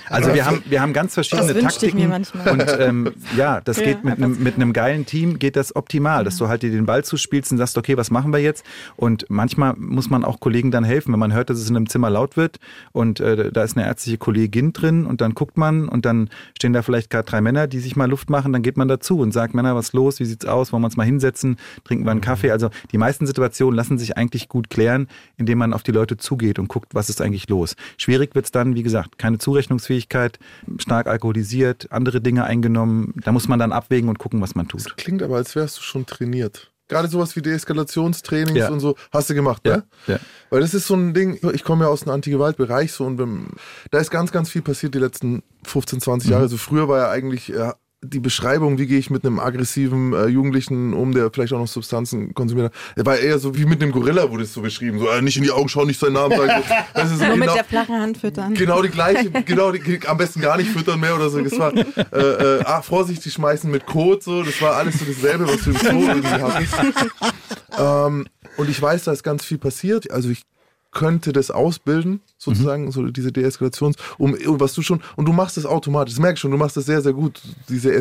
also 0.09 0.35
wir 0.35 0.45
haben, 0.47 0.63
wir 0.67 0.81
haben 0.81 0.93
ganz 0.93 1.15
verschiedene 1.15 1.53
Das 1.53 1.63
wünschte 1.63 1.87
ich 1.87 1.93
Taktiken. 1.93 1.99
mir 1.99 2.09
manchmal. 2.09 2.49
Und 2.51 2.77
ähm, 2.81 3.13
ja, 3.37 3.61
das 3.61 3.79
Ja, 3.79 3.85
geht 3.85 4.05
mit 4.05 4.17
einem, 4.19 4.43
mit 4.43 4.55
einem 4.57 4.73
geilen 4.73 5.07
Team 5.07 5.39
geht 5.39 5.57
das 5.57 5.75
optimal, 5.77 6.25
dass 6.25 6.37
du 6.37 6.49
halt 6.49 6.63
dir 6.63 6.71
den 6.71 6.87
Ball 6.87 7.05
zuspielst 7.05 7.53
und 7.53 7.59
sagst, 7.59 7.77
okay, 7.79 7.97
was 7.97 8.11
machen 8.11 8.33
wir 8.33 8.41
jetzt? 8.41 8.65
Und 8.97 9.27
manchmal 9.29 9.75
muss 9.77 10.11
man 10.11 10.25
auch 10.25 10.41
Kollegen 10.41 10.71
dann 10.71 10.85
helfen, 10.85 11.13
wenn 11.13 11.21
man 11.21 11.33
hört, 11.33 11.51
dass 11.51 11.59
es 11.59 11.69
in 11.69 11.77
einem 11.77 11.84
Zimmer 11.87 12.11
laut 12.11 12.37
wird 12.37 12.59
und 12.93 13.21
äh, 13.21 13.51
da 13.53 13.63
ist 13.63 13.77
eine 13.77 13.87
ärztliche 13.87 14.19
Kollegin 14.19 14.73
drin 14.73 15.07
und 15.07 15.21
dann 15.21 15.35
guckt 15.35 15.57
man 15.57 15.89
und 15.89 16.05
dann 16.05 16.31
stehen 16.57 16.73
da 16.73 16.83
vielleicht 16.83 17.11
gerade 17.11 17.29
drei 17.29 17.41
Männer, 17.41 17.67
die 17.67 17.81
sich 17.81 17.97
mal 17.97 18.09
Luft 18.09 18.31
machen, 18.31 18.53
dann 18.53 18.63
geht 18.63 18.77
man 18.77 18.89
dazu 18.89 19.19
und 19.19 19.33
sagt, 19.33 19.55
Männer, 19.55 19.75
was 19.75 19.87
ist 19.87 19.93
los? 19.93 20.21
Wie 20.21 20.25
sieht's 20.25 20.47
aus? 20.47 20.73
Wollen 20.73 20.83
wir 20.83 20.87
uns 20.87 20.97
mal 20.97 21.05
hinsetzen? 21.05 21.57
Trinken 21.85 22.05
wir 22.05 22.11
einen 22.11 22.21
Kaffee? 22.21 22.51
Also 22.51 22.71
die 22.93 22.99
meisten 22.99 23.27
Situationen 23.27 23.77
lassen 23.77 23.99
sich 23.99 24.17
eigentlich 24.17 24.49
gut 24.49 24.71
klären, 24.71 25.09
indem 25.37 25.59
man 25.59 25.73
auf 25.73 25.83
die 25.83 25.93
Leute 25.93 26.17
zugeht 26.17 26.59
und 26.59 26.69
guckt, 26.69 26.95
was 26.95 27.09
ist 27.09 27.21
eigentlich 27.21 27.49
los. 27.49 27.77
Schwierig 27.97 28.35
wird's 28.35 28.51
dann, 28.51 28.75
wie 28.75 28.83
gesagt, 28.83 29.19
keine 29.19 29.39
Zurechnungsfähigkeit, 29.39 30.39
stark 30.79 31.07
alkoholisiert, 31.07 31.91
andere 31.91 32.21
Dinge 32.21 32.45
eingenommen. 32.45 33.15
Da 33.25 33.33
muss 33.33 33.49
man 33.49 33.59
dann 33.59 33.73
abwägen 33.73 34.09
und 34.09 34.19
gucken, 34.19 34.41
was 34.41 34.55
man 34.55 34.69
tut. 34.69 34.97
Klingt 34.97 35.23
aber, 35.23 35.37
als 35.37 35.55
wärst 35.57 35.79
du 35.79 35.83
schon 35.83 36.07
trainiert. 36.07 36.71
Gerade 36.95 37.09
sowas 37.09 37.35
wie 37.35 37.43
Deeskalationstrainings 37.43 38.57
Ja. 38.57 38.69
und 38.71 38.79
so 38.79 38.95
hast 39.13 39.29
du 39.29 39.35
gemacht, 39.35 39.63
Ja, 39.67 39.79
ne? 39.79 39.83
ja. 40.07 40.19
Weil 40.51 40.61
das 40.61 40.75
ist 40.75 40.87
so 40.87 40.95
ein 40.95 41.13
Ding, 41.13 41.41
ich 41.53 41.65
komme 41.65 41.87
ja 41.87 41.91
aus 41.91 42.03
dem 42.03 42.11
Antigewaltbereich 42.13 42.93
so 42.93 43.05
und 43.05 43.17
da 43.91 43.99
ist 43.99 44.13
ganz, 44.13 44.31
ganz 44.31 44.49
viel 44.49 44.63
passiert 44.63 44.95
die 44.95 45.01
letzten 45.01 45.43
15, 45.65 46.01
20 46.01 46.31
Jahre. 46.31 46.43
Also 46.45 46.57
früher 46.57 46.87
war 46.87 46.99
ja 46.99 47.11
eigentlich, 47.11 47.49
ja, 47.49 47.75
die 48.05 48.21
Beschreibung, 48.21 48.79
wie 48.79 48.87
gehe 48.87 48.99
ich 48.99 49.11
mit 49.11 49.25
einem 49.25 49.41
aggressiven 49.41 50.13
äh, 50.13 50.27
Jugendlichen 50.27 50.95
um, 50.95 51.13
der 51.13 51.31
vielleicht 51.33 51.53
auch 51.53 51.59
noch 51.59 51.69
Substanzen 51.69 52.35
konsumiert 52.35 52.73
hat, 52.97 53.07
war 53.07 53.19
eher 53.19 53.39
so 53.39 53.57
wie 53.57 53.65
mit 53.65 53.83
einem 53.83 53.93
Gorilla, 53.93 54.31
wurde 54.31 54.45
es 54.45 54.53
so 54.53 54.61
beschrieben. 54.61 54.99
So, 54.99 55.09
äh, 55.09 55.23
nicht 55.23 55.37
in 55.37 55.43
die 55.43 55.51
Augen 55.51 55.69
schauen, 55.69 55.87
nicht 55.87 55.99
seinen 55.99 56.15
Namen 56.15 56.37
sagen. 56.37 56.63
So, 56.95 57.01
ist 57.01 57.09
so 57.19 57.25
Nur 57.25 57.35
genau, 57.35 57.47
mit 57.47 57.55
der 57.55 57.65
flachen 57.65 58.01
Hand 58.01 58.19
füttern. 58.19 58.55
genau 58.55 58.83
die 58.83 58.89
gleiche, 58.89 59.31
genau 59.45 59.73
die, 59.73 60.01
am 60.07 60.17
besten 60.17 60.41
gar 60.41 60.57
nicht 60.57 60.71
füttern 60.71 61.01
mehr 61.01 61.15
oder 61.15 61.31
so. 61.31 61.41
Das 61.41 61.59
war 61.59 61.75
äh, 61.75 61.81
äh, 62.19 62.65
ah, 62.65 62.83
vorsichtig 62.83 63.33
schmeißen 63.33 63.71
mit 63.71 63.87
Kot, 63.87 64.23
so, 64.23 64.43
das 64.43 64.61
war 64.61 64.77
alles 64.77 64.99
so 64.99 65.05
dasselbe, 65.05 65.49
was 65.49 65.65
du 65.65 65.71
im 65.71 65.77
Zoo 65.77 66.09
irgendwie 66.09 66.29
hattest. 66.29 66.75
ähm, 67.79 68.27
und 68.57 68.71
ich 68.71 68.81
weiß, 68.81 69.05
da 69.05 69.13
ist 69.13 69.23
ganz 69.23 69.45
viel 69.45 69.59
passiert. 69.59 70.11
Also 70.11 70.31
ich 70.31 70.43
könnte 70.95 71.33
das 71.33 71.51
ausbilden, 71.51 72.21
sozusagen, 72.39 72.91
so 72.93 73.03
diese 73.07 73.33
Deeskalations, 73.33 73.97
um, 74.17 74.35
was 74.61 74.73
du 74.75 74.81
schon, 74.83 75.03
und 75.17 75.27
du 75.27 75.33
machst 75.33 75.57
das 75.59 75.67
automatisch, 75.67 76.15
das 76.15 76.21
merke 76.23 76.35
ich 76.35 76.41
schon, 76.41 76.51
du 76.51 76.57
machst 76.57 76.77
das 76.77 76.87
sehr, 76.87 77.03
sehr 77.03 77.13
gut, 77.13 77.43
diese 77.69 77.93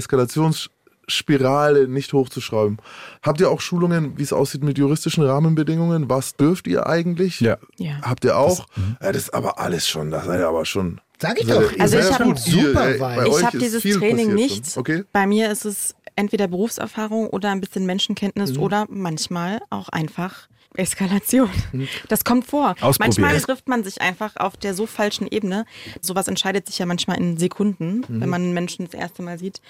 Eskalationsspirale 1.07 1.87
nicht 1.87 2.13
hochzuschrauben. 2.13 2.77
Habt 3.21 3.41
ihr 3.41 3.49
auch 3.49 3.61
Schulungen, 3.61 4.17
wie 4.17 4.23
es 4.23 4.33
aussieht 4.33 4.63
mit 4.63 4.77
juristischen 4.77 5.23
Rahmenbedingungen? 5.23 6.09
Was 6.09 6.35
dürft 6.35 6.67
ihr 6.67 6.87
eigentlich? 6.87 7.39
Ja. 7.41 7.57
Ja. 7.77 7.95
Habt 8.01 8.23
ihr 8.25 8.37
auch? 8.37 8.65
ja, 9.01 9.11
das 9.11 9.23
ist 9.23 9.33
aber 9.33 9.59
alles 9.59 9.87
schon, 9.87 10.11
das 10.11 10.25
seid 10.25 10.39
ihr 10.39 10.47
aber 10.47 10.65
schon. 10.65 11.01
Sag 11.19 11.39
ich 11.39 11.47
doch. 11.47 11.61
Also 11.79 11.97
ich 11.97 12.05
ja 12.09 12.19
hab- 12.19 12.23
gut. 12.25 12.39
super 12.39 12.99
weit. 12.99 13.27
Ich 13.27 13.45
habe 13.45 13.57
dieses 13.57 13.81
Training 13.83 14.33
nicht. 14.33 14.75
Okay? 14.77 15.03
Bei 15.13 15.25
mir 15.25 15.51
ist 15.51 15.63
es 15.65 15.95
entweder 16.15 16.47
Berufserfahrung 16.47 17.27
oder 17.27 17.51
ein 17.51 17.61
bisschen 17.61 17.85
Menschenkenntnis 17.85 18.53
Mhm. 18.53 18.59
oder 18.59 18.85
manchmal 18.89 19.59
auch 19.69 19.89
einfach 19.89 20.47
Eskalation. 20.75 21.49
Das 22.09 22.23
kommt 22.23 22.45
vor. 22.45 22.75
Manchmal 22.99 23.39
trifft 23.41 23.67
man 23.67 23.83
sich 23.83 24.01
einfach 24.01 24.35
auf 24.37 24.57
der 24.57 24.73
so 24.73 24.85
falschen 24.87 25.27
Ebene. 25.27 25.65
Sowas 26.01 26.27
entscheidet 26.27 26.67
sich 26.67 26.79
ja 26.79 26.85
manchmal 26.85 27.17
in 27.17 27.37
Sekunden, 27.37 27.97
Mhm. 28.07 28.21
wenn 28.21 28.29
man 28.29 28.41
einen 28.43 28.53
Menschen 28.53 28.85
das 28.85 28.93
erste 28.93 29.21
Mal 29.23 29.37
sieht, 29.39 29.61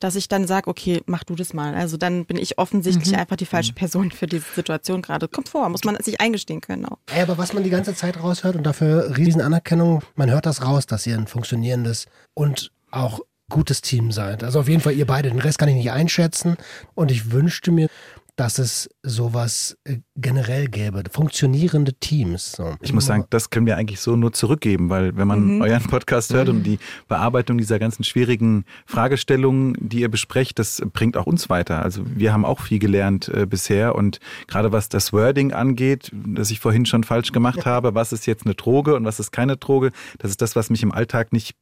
dass 0.00 0.16
ich 0.16 0.28
dann 0.28 0.46
sage, 0.46 0.68
okay, 0.68 1.02
mach 1.06 1.24
du 1.24 1.34
das 1.34 1.52
mal. 1.54 1.74
Also 1.74 1.96
dann 1.96 2.24
bin 2.24 2.36
ich 2.36 2.58
offensichtlich 2.58 3.12
Mhm. 3.12 3.18
einfach 3.18 3.36
die 3.36 3.46
falsche 3.46 3.72
Person 3.72 4.10
für 4.10 4.26
diese 4.26 4.44
Situation 4.54 5.02
gerade. 5.02 5.28
Kommt 5.28 5.48
vor, 5.48 5.68
muss 5.68 5.84
man 5.84 5.96
sich 6.02 6.20
eingestehen 6.20 6.60
können 6.60 6.86
auch. 6.86 6.98
Ey, 7.12 7.22
aber 7.22 7.38
was 7.38 7.52
man 7.52 7.62
die 7.64 7.70
ganze 7.70 7.94
Zeit 7.94 8.20
raushört 8.22 8.56
und 8.56 8.64
dafür 8.64 9.16
riesen 9.16 9.40
Anerkennung, 9.40 10.02
man 10.14 10.30
hört 10.30 10.46
das 10.46 10.62
raus, 10.62 10.86
dass 10.86 11.06
ihr 11.06 11.16
ein 11.16 11.26
funktionierendes 11.26 12.06
und 12.34 12.70
auch 12.90 13.20
gutes 13.50 13.82
Team 13.82 14.10
seid. 14.10 14.42
Also 14.42 14.60
auf 14.60 14.68
jeden 14.68 14.80
Fall 14.80 14.94
ihr 14.94 15.06
beide. 15.06 15.28
Den 15.28 15.38
Rest 15.38 15.58
kann 15.58 15.68
ich 15.68 15.74
nicht 15.74 15.90
einschätzen 15.90 16.56
und 16.94 17.10
ich 17.10 17.30
wünschte 17.30 17.70
mir, 17.70 17.88
dass 18.36 18.58
es 18.58 18.88
sowas 19.02 19.76
äh, 19.84 19.98
generell 20.16 20.66
gäbe. 20.66 21.02
Funktionierende 21.10 21.94
Teams. 21.94 22.52
So. 22.52 22.74
Ich 22.80 22.92
muss 22.92 23.06
sagen, 23.06 23.26
das 23.30 23.50
können 23.50 23.66
wir 23.66 23.76
eigentlich 23.76 24.00
so 24.00 24.16
nur 24.16 24.32
zurückgeben, 24.32 24.90
weil 24.90 25.16
wenn 25.16 25.28
man 25.28 25.62
euren 25.62 25.84
Podcast 25.84 26.32
hört 26.34 26.48
und 26.48 26.64
die 26.64 26.78
Bearbeitung 27.06 27.58
dieser 27.58 27.78
ganzen 27.78 28.02
schwierigen 28.02 28.64
Fragestellungen, 28.86 29.76
die 29.78 30.00
ihr 30.00 30.10
besprecht, 30.10 30.58
das 30.58 30.82
bringt 30.92 31.16
auch 31.16 31.26
uns 31.26 31.48
weiter. 31.48 31.82
Also 31.82 32.02
wir 32.06 32.32
haben 32.32 32.44
auch 32.44 32.60
viel 32.60 32.78
gelernt 32.78 33.28
äh, 33.28 33.46
bisher 33.46 33.94
und 33.94 34.18
gerade 34.48 34.72
was 34.72 34.88
das 34.88 35.12
Wording 35.12 35.52
angeht, 35.52 36.10
das 36.12 36.50
ich 36.50 36.60
vorhin 36.60 36.86
schon 36.86 37.04
falsch 37.04 37.32
gemacht 37.32 37.66
habe, 37.66 37.94
was 37.94 38.12
ist 38.12 38.26
jetzt 38.26 38.46
eine 38.46 38.54
Droge 38.54 38.96
und 38.96 39.04
was 39.04 39.20
ist 39.20 39.30
keine 39.30 39.56
Droge, 39.56 39.92
das 40.18 40.30
ist 40.30 40.42
das, 40.42 40.56
was 40.56 40.70
mich 40.70 40.82
im 40.82 40.92
Alltag 40.92 41.32
nicht 41.32 41.54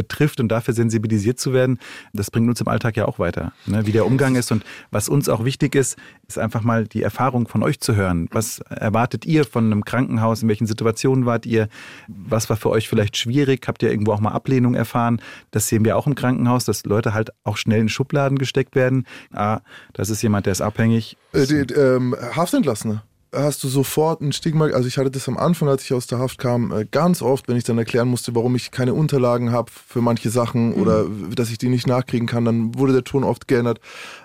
betrifft 0.00 0.40
und 0.40 0.48
dafür 0.48 0.72
sensibilisiert 0.72 1.38
zu 1.38 1.52
werden, 1.52 1.78
das 2.14 2.30
bringt 2.30 2.48
uns 2.48 2.60
im 2.62 2.68
Alltag 2.68 2.96
ja 2.96 3.04
auch 3.04 3.18
weiter. 3.18 3.52
Ne? 3.66 3.86
Wie 3.86 3.92
der 3.92 4.06
Umgang 4.06 4.34
ist 4.34 4.50
und 4.50 4.64
was 4.90 5.10
uns 5.10 5.28
auch 5.28 5.44
wichtig 5.44 5.74
ist, 5.74 5.98
ist 6.26 6.38
einfach 6.38 6.62
mal 6.62 6.86
die 6.86 7.02
Erfahrung 7.02 7.46
von 7.46 7.62
euch 7.62 7.80
zu 7.80 7.94
hören. 7.94 8.28
Was 8.30 8.60
erwartet 8.60 9.26
ihr 9.26 9.44
von 9.44 9.66
einem 9.66 9.84
Krankenhaus? 9.84 10.42
In 10.42 10.48
welchen 10.48 10.66
Situationen 10.66 11.26
wart 11.26 11.44
ihr? 11.44 11.68
Was 12.08 12.48
war 12.48 12.56
für 12.56 12.70
euch 12.70 12.88
vielleicht 12.88 13.18
schwierig? 13.18 13.66
Habt 13.68 13.82
ihr 13.82 13.90
irgendwo 13.90 14.12
auch 14.12 14.20
mal 14.20 14.32
Ablehnung 14.32 14.74
erfahren? 14.74 15.20
Das 15.50 15.68
sehen 15.68 15.84
wir 15.84 15.98
auch 15.98 16.06
im 16.06 16.14
Krankenhaus, 16.14 16.64
dass 16.64 16.84
Leute 16.86 17.12
halt 17.12 17.30
auch 17.44 17.58
schnell 17.58 17.80
in 17.80 17.88
Schubladen 17.90 18.38
gesteckt 18.38 18.74
werden. 18.74 19.04
Ah, 19.32 19.60
das 19.92 20.08
ist 20.08 20.22
jemand, 20.22 20.46
der 20.46 20.52
ist 20.52 20.62
abhängig. 20.62 21.18
Äh, 21.32 21.46
die, 21.46 21.74
ähm, 21.74 22.16
Haftentlassene. 22.34 23.02
Hast 23.32 23.62
du 23.62 23.68
sofort 23.68 24.20
ein 24.20 24.32
Stigma, 24.32 24.66
also 24.66 24.88
ich 24.88 24.98
hatte 24.98 25.10
das 25.10 25.28
am 25.28 25.36
Anfang, 25.36 25.68
als 25.68 25.84
ich 25.84 25.92
aus 25.92 26.08
der 26.08 26.18
Haft 26.18 26.38
kam, 26.38 26.72
äh, 26.72 26.84
ganz 26.90 27.22
oft, 27.22 27.46
wenn 27.46 27.56
ich 27.56 27.62
dann 27.62 27.78
erklären 27.78 28.08
musste, 28.08 28.34
warum 28.34 28.56
ich 28.56 28.72
keine 28.72 28.92
Unterlagen 28.92 29.52
habe 29.52 29.70
für 29.70 30.00
manche 30.00 30.30
Sachen 30.30 30.74
oder 30.74 31.06
dass 31.34 31.50
ich 31.50 31.58
die 31.58 31.68
nicht 31.68 31.86
nachkriegen 31.86 32.26
kann, 32.26 32.44
dann 32.44 32.76
wurde 32.76 32.92
der 32.92 33.04
Ton 33.04 33.22
oft 33.22 33.46
geändert. 33.46 33.78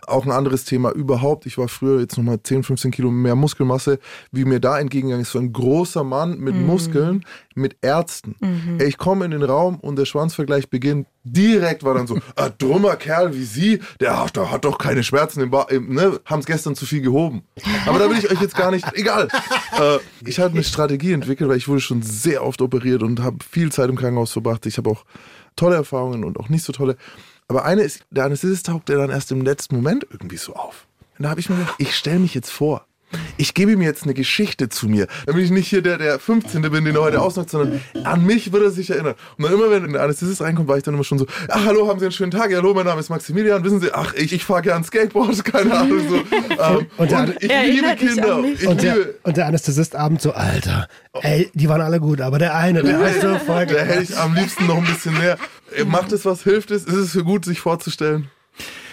Auch 0.08 0.26
ein 0.26 0.32
anderes 0.32 0.66
Thema 0.66 0.92
überhaupt, 0.92 1.46
ich 1.46 1.60
war 1.60 1.68
früher 1.68 2.00
jetzt 2.00 2.18
nochmal 2.18 2.42
10, 2.42 2.64
15 2.64 2.90
Kilo 2.90 3.12
mehr 3.12 3.36
Muskelmasse, 3.36 4.00
wie 4.32 4.46
mir 4.46 4.60
da 4.60 4.80
entgegengegangen 4.80 5.22
ist, 5.22 5.32
so 5.32 5.40
ein 5.40 5.54
großer 5.54 6.04
Mann 6.04 6.40
mit 6.40 6.56
Muskeln, 6.56 7.24
mit 7.54 7.78
Ärzten. 7.82 8.36
Ey, 8.80 8.88
ich 8.88 8.98
komme 8.98 9.26
in 9.26 9.32
den 9.32 9.44
Raum 9.44 9.80
und 9.80 9.98
der 9.98 10.06
Schwanzvergleich 10.06 10.70
beginnt, 10.70 11.08
direkt 11.26 11.84
war 11.84 11.96
dann 11.96 12.08
so, 12.08 12.18
ein 12.38 12.54
dummer 12.58 12.96
Kerl 12.96 13.34
wie 13.36 13.44
Sie, 13.44 13.80
der 14.00 14.18
hat, 14.24 14.36
der 14.38 14.52
hat 14.52 14.64
doch 14.64 14.78
keine 14.78 15.04
Schmerzen 15.04 15.42
im, 15.42 15.52
Ba- 15.52 15.68
im 15.70 15.94
ne, 15.94 16.20
haben 16.26 16.40
es 16.40 16.46
gestern 16.46 16.76
zu 16.76 16.86
viel 16.86 17.02
gehoben. 17.02 17.44
Aber 17.86 18.00
da 18.00 18.10
will 18.10 18.18
ich 18.18 18.32
euch 18.32 18.40
jetzt 18.42 18.56
gar 18.56 18.72
nicht, 18.72 18.86
egal. 18.94 19.28
Äh, 19.78 19.98
ich 20.26 20.40
habe 20.40 20.54
eine 20.54 20.64
Strategie 20.64 21.12
entwickelt, 21.12 21.50
weil 21.50 21.58
ich 21.58 21.68
wurde 21.68 21.82
schon 21.82 22.02
sehr 22.02 22.46
oft 22.46 22.62
operiert 22.62 23.04
und 23.04 23.20
habe 23.22 23.40
viel 23.44 23.74
Zeit 23.74 23.90
im 23.90 23.98
Krankenhaus 23.98 24.32
verbracht. 24.32 24.66
Ich 24.68 24.78
habe 24.78 24.90
auch 24.90 25.04
tolle 25.58 25.76
Erfahrungen 25.76 26.24
und 26.24 26.40
auch 26.40 26.48
nicht 26.48 26.64
so 26.64 26.72
tolle. 26.72 26.96
Aber 27.50 27.66
eine 27.66 27.82
ist, 27.82 28.06
der 28.10 28.24
Anästhesist 28.24 28.68
taucht 28.68 28.88
der 28.88 28.98
dann 28.98 29.10
erst 29.10 29.32
im 29.34 29.42
letzten 29.42 29.76
Moment 29.76 30.08
irgendwie 30.10 30.38
so 30.38 30.54
auf. 30.54 30.88
Und 31.18 31.24
da 31.24 31.30
habe 31.32 31.42
ich 31.42 31.50
mir 31.50 31.58
gedacht, 31.58 31.76
ich 31.78 31.94
stelle 31.94 32.20
mich 32.20 32.34
jetzt 32.34 32.52
vor. 32.52 32.86
Ich 33.38 33.54
gebe 33.54 33.72
ihm 33.72 33.82
jetzt 33.82 34.04
eine 34.04 34.14
Geschichte 34.14 34.70
zu 34.70 34.88
mir, 34.88 35.08
damit 35.26 35.44
ich 35.44 35.52
nicht 35.52 35.68
hier 35.68 35.82
der, 35.82 35.98
der 35.98 36.20
15. 36.20 36.62
bin, 36.64 36.86
den 36.86 36.96
er 36.96 37.02
heute 37.02 37.22
ausnockt, 37.22 37.50
sondern 37.50 37.82
an 38.04 38.26
mich 38.26 38.52
wird 38.52 38.64
er 38.64 38.72
sich 38.72 38.90
erinnern. 38.90 39.16
Und 39.38 39.44
dann 39.46 39.54
immer, 39.54 39.70
wenn 39.72 39.94
der 39.94 40.04
Anästhesist 40.04 40.42
reinkommt, 40.42 40.68
war 40.68 40.78
ich 40.78 40.84
dann 40.84 40.94
immer 40.94 41.04
schon 41.04 41.18
so, 41.20 41.26
ach, 41.50 41.66
hallo, 41.66 41.88
haben 41.88 42.00
Sie 42.00 42.06
einen 42.06 42.12
schönen 42.12 42.32
Tag? 42.32 42.52
Ja, 42.52 42.58
hallo, 42.58 42.74
mein 42.74 42.86
Name 42.86 43.00
ist 43.00 43.10
Maximilian. 43.10 43.64
Wissen 43.64 43.80
Sie, 43.82 43.92
ach, 43.94 44.14
ich, 44.16 44.34
ich 44.34 44.44
fahre 44.46 44.62
gern 44.62 44.84
Skateboard, 44.84 45.44
keine 45.46 45.74
Ahnung. 45.74 46.00
So. 46.08 46.16
Ähm, 46.16 46.86
Und 46.98 47.12
der- 47.12 47.20
und 47.20 47.30
ich 47.40 47.52
liebe 47.52 47.96
dich 47.96 48.10
Kinder. 48.14 48.44
Ich 48.44 48.68
Und 48.68 48.82
der, 48.82 48.96
liebe, 48.96 49.16
und 49.24 49.38
der 49.38 49.46
Anästhesist 49.48 49.96
abends 49.96 50.24
so, 50.24 50.32
Alter, 50.34 50.88
ey, 51.22 51.50
die 51.54 51.70
waren 51.70 51.82
alle 51.82 52.00
gut, 52.00 52.22
aber 52.22 52.40
der 52.40 52.56
eine, 52.56 52.84
der 52.84 53.00
heißt 53.00 53.22
so 53.22 53.38
voll 53.40 53.66
da 53.66 53.80
hätte 53.80 54.04
ich 54.04 54.18
am 54.18 54.34
liebsten 54.36 54.68
noch 54.68 54.78
ein 54.78 54.84
bisschen 54.86 55.18
mehr. 55.18 55.38
Macht 55.88 56.12
es 56.12 56.26
was, 56.26 56.44
hilft 56.44 56.72
es? 56.72 56.84
Ist 56.86 56.94
es 56.94 57.12
für 57.12 57.24
gut, 57.24 57.46
sich 57.46 57.60
vorzustellen? 57.60 58.30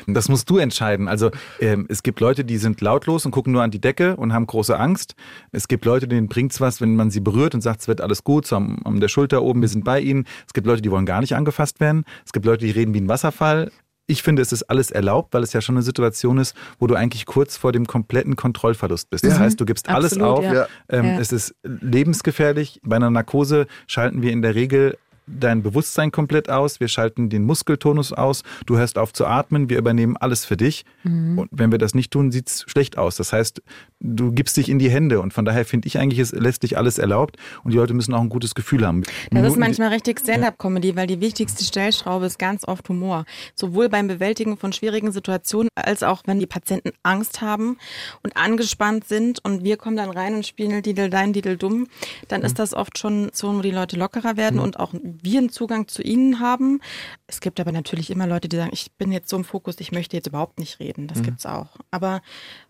Das 0.07 0.29
musst 0.29 0.49
du 0.51 0.59
entscheiden. 0.59 1.09
Also 1.09 1.31
ähm, 1.61 1.87
es 1.89 2.03
gibt 2.03 2.21
Leute, 2.21 2.45
die 2.45 2.59
sind 2.59 2.81
lautlos 2.81 3.25
und 3.27 3.31
gucken 3.33 3.53
nur 3.53 3.63
an 3.63 3.71
die 3.71 3.81
Decke 3.81 4.17
und 4.17 4.33
haben 4.33 4.47
große 4.47 4.79
Angst. 4.79 5.15
Es 5.51 5.69
gibt 5.69 5.85
Leute, 5.85 6.09
denen 6.09 6.29
bringt's 6.29 6.61
was, 6.61 6.81
wenn 6.81 6.97
man 6.97 7.11
sie 7.11 7.21
berührt 7.21 7.55
und 7.55 7.61
sagt, 7.61 7.81
es 7.83 7.89
wird 7.89 8.01
alles 8.01 8.25
gut, 8.25 8.47
so 8.47 8.57
am, 8.57 8.79
am 8.85 9.01
der 9.01 9.09
Schulter 9.09 9.43
oben, 9.43 9.61
wir 9.61 9.69
sind 9.69 9.85
bei 9.85 10.01
ihnen. 10.01 10.25
Es 10.47 10.53
gibt 10.53 10.67
Leute, 10.67 10.83
die 10.83 10.91
wollen 10.91 11.07
gar 11.07 11.21
nicht 11.21 11.35
angefasst 11.35 11.81
werden. 11.81 12.05
Es 12.25 12.33
gibt 12.33 12.47
Leute, 12.47 12.65
die 12.65 12.71
reden 12.73 12.95
wie 12.95 13.01
ein 13.01 13.09
Wasserfall. 13.09 13.71
Ich 14.09 14.23
finde, 14.25 14.43
es 14.43 14.53
ist 14.53 14.65
alles 14.65 14.91
erlaubt, 14.91 15.33
weil 15.33 15.45
es 15.45 15.53
ja 15.53 15.61
schon 15.61 15.77
eine 15.77 15.83
Situation 15.83 16.37
ist, 16.39 16.57
wo 16.81 16.89
du 16.89 16.97
eigentlich 16.97 17.25
kurz 17.25 17.57
vor 17.57 17.71
dem 17.73 17.87
kompletten 17.87 18.35
Kontrollverlust 18.35 19.09
bist. 19.11 19.25
Das 19.25 19.35
Ja. 19.35 19.39
heißt, 19.39 19.61
du 19.61 19.65
gibst 19.65 19.89
alles 19.89 20.15
Absolut, 20.15 20.39
auf. 20.39 20.45
ja. 20.45 20.53
Ja. 20.55 20.67
Ähm, 20.89 21.05
Ja. 21.05 21.19
Es 21.21 21.31
ist 21.33 21.55
lebensgefährlich. 21.63 22.81
Bei 22.83 22.97
einer 22.97 23.11
Narkose 23.11 23.67
schalten 23.87 24.23
wir 24.23 24.33
in 24.33 24.43
der 24.43 24.55
Regel 24.57 24.99
dein 25.39 25.63
Bewusstsein 25.63 26.11
komplett 26.13 26.51
aus, 26.51 26.81
wir 26.81 26.89
schalten 26.89 27.31
den 27.31 27.45
Muskeltonus 27.45 28.13
aus, 28.13 28.43
du 28.67 28.77
hörst 28.77 28.99
auf 28.99 29.13
zu 29.13 29.27
atmen, 29.27 29.69
wir 29.71 29.79
übernehmen 29.79 30.17
alles 30.17 30.45
für 30.45 30.57
dich. 30.57 30.85
Und 31.05 31.49
wenn 31.51 31.71
wir 31.73 31.79
das 31.79 31.95
nicht 31.95 32.11
tun, 32.11 32.31
sieht's 32.31 32.65
schlecht 32.69 32.99
aus. 32.99 33.17
Das 33.17 33.33
heißt, 33.33 33.63
du 34.01 34.33
gibst 34.33 34.57
dich 34.57 34.69
in 34.69 34.79
die 34.79 34.91
Hände. 34.91 35.21
Und 35.21 35.33
von 35.33 35.45
daher 35.45 35.65
finde 35.65 35.89
ich 35.89 35.99
eigentlich, 35.99 36.19
es 36.19 36.33
lässt 36.33 36.63
dich 36.63 36.77
alles 36.79 36.99
erlaubt. 36.99 37.37
Und 37.65 37.73
die 37.73 37.77
Leute 37.77 37.95
müssen 37.95 38.15
auch 38.15 38.21
ein 38.21 38.29
gutes 38.29 38.55
Gefühl 38.55 38.87
haben. 38.87 39.03
Das 39.31 39.47
ist 39.47 39.59
manchmal 39.59 39.89
richtig 39.89 40.21
Stand-up-Comedy, 40.21 40.97
weil 40.97 41.07
die 41.07 41.21
wichtigste 41.21 41.65
Stellschraube 41.65 42.27
ist 42.27 42.39
ganz 42.39 42.67
oft 42.67 42.89
Humor. 42.89 43.25
Sowohl 43.55 43.89
beim 43.89 44.09
Bewältigen 44.09 44.57
von 44.57 44.73
schwierigen 44.73 45.13
Situationen, 45.13 45.69
als 45.75 46.03
auch 46.03 46.23
wenn 46.27 46.39
die 46.39 46.47
Patienten 46.47 46.91
Angst 47.03 47.41
haben 47.41 47.79
und 48.23 48.37
angespannt 48.37 49.07
sind 49.09 49.45
und 49.45 49.65
wir 49.65 49.77
kommen 49.77 49.97
dann 49.97 50.11
rein 50.11 50.35
und 50.35 50.47
spielen 50.47 50.83
Didel 50.83 51.11
dein, 51.11 51.33
Didel 51.33 51.57
dumm, 51.57 51.87
dann 52.29 52.43
ist 52.43 52.59
das 52.59 52.75
oft 52.75 52.99
schon 52.99 53.31
so, 53.33 53.55
wo 53.55 53.61
die 53.61 53.71
Leute 53.71 53.97
lockerer 53.97 54.37
werden 54.37 54.61
und 54.61 54.79
auch 54.79 54.93
wir 55.23 55.39
einen 55.39 55.51
Zugang 55.51 55.89
zu 55.89 56.03
ihnen 56.03 56.41
haben. 56.41 56.81
Es 57.27 57.41
gibt 57.41 57.61
aber 57.61 57.73
natürlich 57.73 58.11
immer 58.11 58.27
Leute, 58.27 58.49
die 58.49 58.57
sagen, 58.57 58.71
ich 58.73 58.93
bin 58.93 59.13
jetzt 59.13 59.29
so 59.29 59.37
im 59.37 59.45
Fokus, 59.45 59.77
ich 59.79 59.93
möchte 59.93 60.17
jetzt 60.17 60.27
überhaupt 60.27 60.59
nicht 60.59 60.81
reden. 60.81 61.07
Das 61.07 61.23
gibt's 61.23 61.47
auch. 61.47 61.77
Aber 61.91 62.23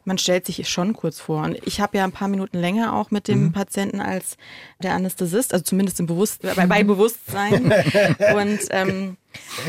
man 0.04 0.18
stellt 0.18 0.46
sich 0.46 0.68
schon 0.68 0.92
kurz 0.92 1.20
vor. 1.20 1.42
Und 1.42 1.58
ich 1.66 1.80
habe 1.80 1.98
ja 1.98 2.04
ein 2.04 2.12
paar 2.12 2.28
Minuten 2.28 2.58
länger 2.58 2.94
auch 2.94 3.10
mit 3.10 3.28
dem 3.28 3.52
Patienten 3.52 4.00
als 4.00 4.36
der 4.82 4.94
Anästhesist, 4.94 5.52
also 5.52 5.64
zumindest 5.64 6.00
im 6.00 6.06
Bewusst 6.06 6.42
bei, 6.42 6.66
bei 6.66 6.84
Bewusstsein. 6.84 7.64
Und 8.34 8.60
ähm, 8.70 9.16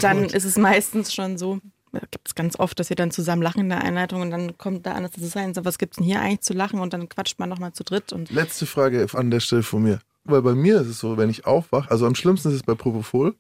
dann 0.02 0.26
ist 0.26 0.46
es 0.46 0.58
meistens 0.58 1.14
schon 1.14 1.38
so, 1.38 1.60
gibt 2.12 2.28
es 2.28 2.36
ganz 2.36 2.58
oft, 2.60 2.80
dass 2.80 2.90
wir 2.90 2.96
dann 2.96 3.12
zusammen 3.12 3.42
lachen 3.42 3.62
in 3.62 3.70
der 3.70 3.84
Einleitung 3.84 4.22
und 4.22 4.32
dann 4.32 4.58
kommt 4.58 4.86
der 4.86 4.96
Anästhesist 4.96 5.36
rein 5.36 5.50
und 5.50 5.54
sagt, 5.54 5.66
was 5.66 5.78
gibt's 5.78 5.98
denn 5.98 6.06
hier 6.06 6.22
eigentlich 6.22 6.42
zu 6.42 6.54
lachen? 6.54 6.80
Und 6.80 6.94
dann 6.94 7.08
quatscht 7.08 7.40
man 7.40 7.50
nochmal 7.50 7.74
zu 7.74 7.84
dritt. 7.84 8.12
Und 8.14 8.32
Letzte 8.32 8.66
Frage 8.66 9.06
an 9.14 9.32
der 9.32 9.40
Stelle 9.40 9.64
von 9.64 9.84
mir. 9.84 10.00
Weil 10.26 10.41
bei 10.41 10.54
mir 10.56 10.82
ist 10.82 10.88
es 10.88 11.00
so, 11.00 11.18
wenn 11.18 11.30
ich 11.30 11.45
aufwache, 11.45 11.90
also 11.91 12.06
am 12.06 12.16
schlimmsten 12.16 12.50
ist 12.50 12.56
es 12.56 12.64
bei 12.64 12.76
Propofol, 12.76 13.36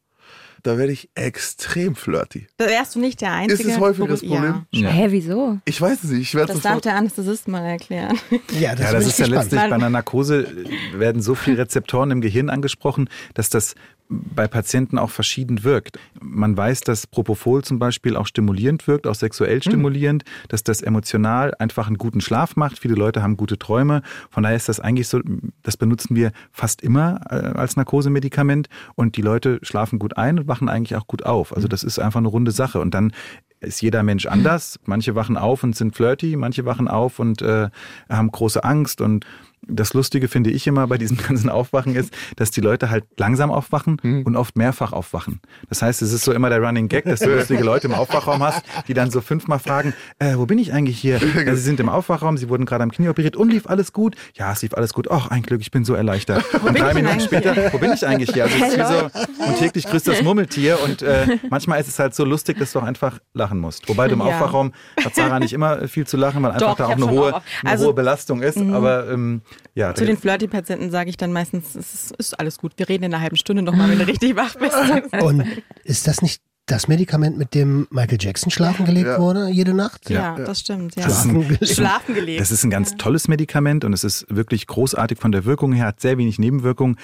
da 0.63 0.77
werde 0.77 0.93
ich 0.93 1.09
extrem 1.15 1.93
flirty. 1.93 2.47
da 2.55 2.65
wärst 2.67 2.95
du 2.95 2.99
nicht 2.99 3.19
der 3.19 3.33
Einzige. 3.33 3.63
Ist 3.63 3.75
es 3.75 3.79
häufig 3.81 4.07
das 4.07 4.21
Ja. 4.21 4.29
Problem? 4.29 4.65
Ja. 4.71 4.89
Hä, 4.89 5.07
wieso? 5.09 5.59
Ich 5.65 5.79
weiß 5.81 6.05
es 6.05 6.09
nicht, 6.11 6.21
ich 6.21 6.35
werde 6.35 6.53
Das 6.53 6.61
darf 6.61 6.79
der 6.79 6.95
Anästhesist 6.95 7.49
mal 7.49 7.65
erklären. 7.65 8.17
Ja, 8.57 8.73
das, 8.73 8.85
Ja, 8.85 8.91
das 8.93 9.07
ist 9.07 9.19
ja 9.19 9.25
letztlich 9.25 9.59
bei 9.59 9.73
einer 9.73 9.89
Narkose 9.89 10.43
äh, 10.47 10.99
werden 10.99 11.21
so 11.21 11.35
viele 11.35 11.57
Rezeptoren 11.57 12.11
im 12.11 12.21
Gehirn 12.21 12.49
angesprochen, 12.49 13.09
dass 13.33 13.49
das 13.49 13.75
bei 14.09 14.47
Patienten 14.47 14.97
auch 14.97 15.09
verschieden 15.09 15.63
wirkt. 15.63 15.97
Man 16.21 16.55
weiß, 16.55 16.81
dass 16.81 17.07
Propofol 17.07 17.63
zum 17.63 17.79
Beispiel 17.79 18.15
auch 18.15 18.27
stimulierend 18.27 18.87
wirkt, 18.87 19.07
auch 19.07 19.15
sexuell 19.15 19.61
stimulierend, 19.63 20.23
dass 20.49 20.63
das 20.63 20.81
emotional 20.81 21.53
einfach 21.59 21.87
einen 21.87 21.97
guten 21.97 22.21
Schlaf 22.21 22.55
macht. 22.55 22.79
Viele 22.79 22.95
Leute 22.95 23.23
haben 23.23 23.37
gute 23.37 23.57
Träume. 23.57 24.01
Von 24.29 24.43
daher 24.43 24.55
ist 24.55 24.69
das 24.69 24.79
eigentlich 24.79 25.07
so, 25.07 25.21
das 25.63 25.77
benutzen 25.77 26.15
wir 26.15 26.31
fast 26.51 26.81
immer 26.81 27.21
äh, 27.29 27.57
als 27.57 27.75
Narkosemedikament 27.75 28.69
und 28.95 29.17
die 29.17 29.21
Leute 29.21 29.59
schlafen 29.63 29.99
gut 29.99 30.17
ein 30.17 30.39
und 30.39 30.47
wachen 30.47 30.69
eigentlich 30.69 30.95
auch 30.95 31.07
gut 31.07 31.25
auf. 31.25 31.55
Also 31.55 31.67
das 31.67 31.83
ist 31.83 31.99
einfach 31.99 32.19
eine 32.19 32.27
runde 32.27 32.51
Sache. 32.51 32.79
Und 32.79 32.93
dann 32.93 33.13
ist 33.61 33.81
jeder 33.81 34.03
Mensch 34.03 34.25
anders. 34.25 34.79
Manche 34.85 35.15
wachen 35.15 35.37
auf 35.37 35.63
und 35.63 35.75
sind 35.75 35.95
flirty, 35.95 36.35
manche 36.35 36.65
wachen 36.65 36.87
auf 36.87 37.19
und 37.19 37.41
äh, 37.41 37.69
haben 38.09 38.31
große 38.31 38.63
Angst 38.63 39.01
und 39.01 39.25
das 39.67 39.93
Lustige 39.93 40.27
finde 40.27 40.49
ich 40.51 40.67
immer 40.67 40.87
bei 40.87 40.97
diesem 40.97 41.17
ganzen 41.27 41.49
Aufwachen 41.49 41.95
ist, 41.95 42.13
dass 42.35 42.51
die 42.51 42.61
Leute 42.61 42.89
halt 42.89 43.05
langsam 43.17 43.51
aufwachen 43.51 43.97
Hm. 44.01 44.23
und 44.23 44.35
oft 44.35 44.57
mehrfach 44.57 44.91
aufwachen. 44.93 45.39
Das 45.69 45.81
heißt, 45.81 46.01
es 46.01 46.11
ist 46.13 46.23
so 46.25 46.31
immer 46.33 46.49
der 46.49 46.59
Running 46.61 46.87
Gag, 46.89 47.05
dass 47.05 47.19
du 47.21 47.29
lustige 47.35 47.63
Leute 47.63 47.87
im 47.87 47.93
Aufwachraum 47.93 48.41
hast, 48.43 48.63
die 48.87 48.93
dann 48.93 49.11
so 49.11 49.21
fünfmal 49.21 49.59
fragen, 49.59 49.93
äh, 50.19 50.35
wo 50.35 50.45
bin 50.45 50.57
ich 50.59 50.73
eigentlich 50.73 50.99
hier? 50.99 51.19
Ja, 51.45 51.55
sie 51.55 51.61
sind 51.61 51.79
im 51.79 51.89
Aufwachraum, 51.89 52.37
sie 52.37 52.49
wurden 52.49 52.65
gerade 52.65 52.83
am 52.83 52.91
Knie 52.91 53.09
operiert 53.09 53.35
und 53.35 53.49
lief 53.49 53.67
alles 53.67 53.93
gut? 53.93 54.15
Ja, 54.35 54.51
es 54.51 54.61
lief 54.61 54.73
alles 54.73 54.93
gut. 54.93 55.09
Ach, 55.11 55.27
ein 55.29 55.41
Glück, 55.43 55.61
ich 55.61 55.71
bin 55.71 55.85
so 55.85 55.93
erleichtert. 55.93 56.43
und 56.53 56.65
bin 56.73 56.75
drei 56.83 56.93
Minuten 56.93 57.19
später, 57.19 57.55
wo 57.73 57.77
bin 57.77 57.91
ich 57.93 58.05
eigentlich 58.05 58.31
hier? 58.33 58.43
Also 58.45 58.55
es 58.57 58.73
ist 58.73 58.79
wie 58.79 58.83
so, 58.83 59.45
und 59.45 59.57
täglich 59.59 59.85
grüßt 59.85 60.07
das 60.07 60.21
Murmeltier 60.21 60.79
und 60.83 61.01
äh, 61.01 61.37
manchmal 61.49 61.79
ist 61.79 61.87
es 61.87 61.99
halt 61.99 62.13
so 62.15 62.25
lustig, 62.25 62.57
dass 62.59 62.71
du 62.73 62.79
auch 62.79 62.83
einfach 62.83 63.19
lachen 63.33 63.59
musst. 63.59 63.87
Wobei 63.89 64.07
du 64.07 64.13
im 64.15 64.19
Ja. 64.19 64.25
Aufwachraum 64.27 64.73
hat 65.03 65.15
Sarah 65.15 65.39
nicht 65.39 65.53
immer 65.53 65.87
viel 65.87 66.05
zu 66.07 66.17
lachen, 66.17 66.41
weil 66.43 66.51
einfach 66.51 66.69
Doch, 66.71 66.77
da 66.77 66.85
auch 66.87 66.91
eine 66.91 67.09
hohe, 67.09 67.35
auch. 67.35 67.41
eine 67.61 67.71
Also- 67.71 67.85
hohe 67.87 67.93
Belastung 67.93 68.41
ist. 68.41 68.57
Aber 68.57 69.09
ähm, 69.09 69.41
ja, 69.75 69.93
Zu 69.95 70.05
den 70.05 70.17
Flirty-Patienten 70.17 70.91
sage 70.91 71.09
ich 71.09 71.17
dann 71.17 71.31
meistens, 71.33 71.75
es 71.75 71.93
ist, 71.93 72.15
ist 72.17 72.39
alles 72.39 72.57
gut. 72.57 72.73
Wir 72.77 72.87
reden 72.89 73.03
in 73.05 73.13
einer 73.13 73.21
halben 73.23 73.35
Stunde 73.37 73.61
nochmal, 73.63 73.89
wenn 73.89 73.99
du 73.99 74.07
richtig 74.07 74.35
wach 74.35 74.55
bist. 74.55 74.75
Und 75.23 75.43
ist 75.83 76.07
das 76.07 76.21
nicht 76.21 76.41
das 76.65 76.87
Medikament, 76.87 77.37
mit 77.37 77.53
dem 77.55 77.87
Michael 77.89 78.17
Jackson 78.21 78.49
schlafen 78.49 78.85
gelegt 78.85 79.07
Ja. 79.07 79.19
wurde, 79.19 79.49
jede 79.49 79.73
Nacht? 79.73 80.09
Ja, 80.09 80.35
das 80.37 80.61
stimmt. 80.61 80.95
Ja. 80.95 81.03
Das 81.03 81.19
ist 81.19 81.25
ein- 81.25 81.31
Schlafen 81.31 81.47
gelegt. 81.57 81.67
Schlafen 81.75 82.15
gelegt. 82.15 82.39
Das 82.41 82.51
ist 82.51 82.63
ein 82.63 82.69
ganz 82.69 82.95
tolles 82.95 83.27
Medikament 83.27 83.83
und 83.83 83.91
es 83.93 84.03
ist 84.05 84.25
wirklich 84.29 84.65
großartig 84.67 85.17
von 85.19 85.31
der 85.33 85.43
Wirkung 85.43 85.73
her, 85.73 85.87
hat 85.87 85.99
sehr 85.99 86.17
wenig 86.17 86.39
Nebenwirkungen. 86.39 86.97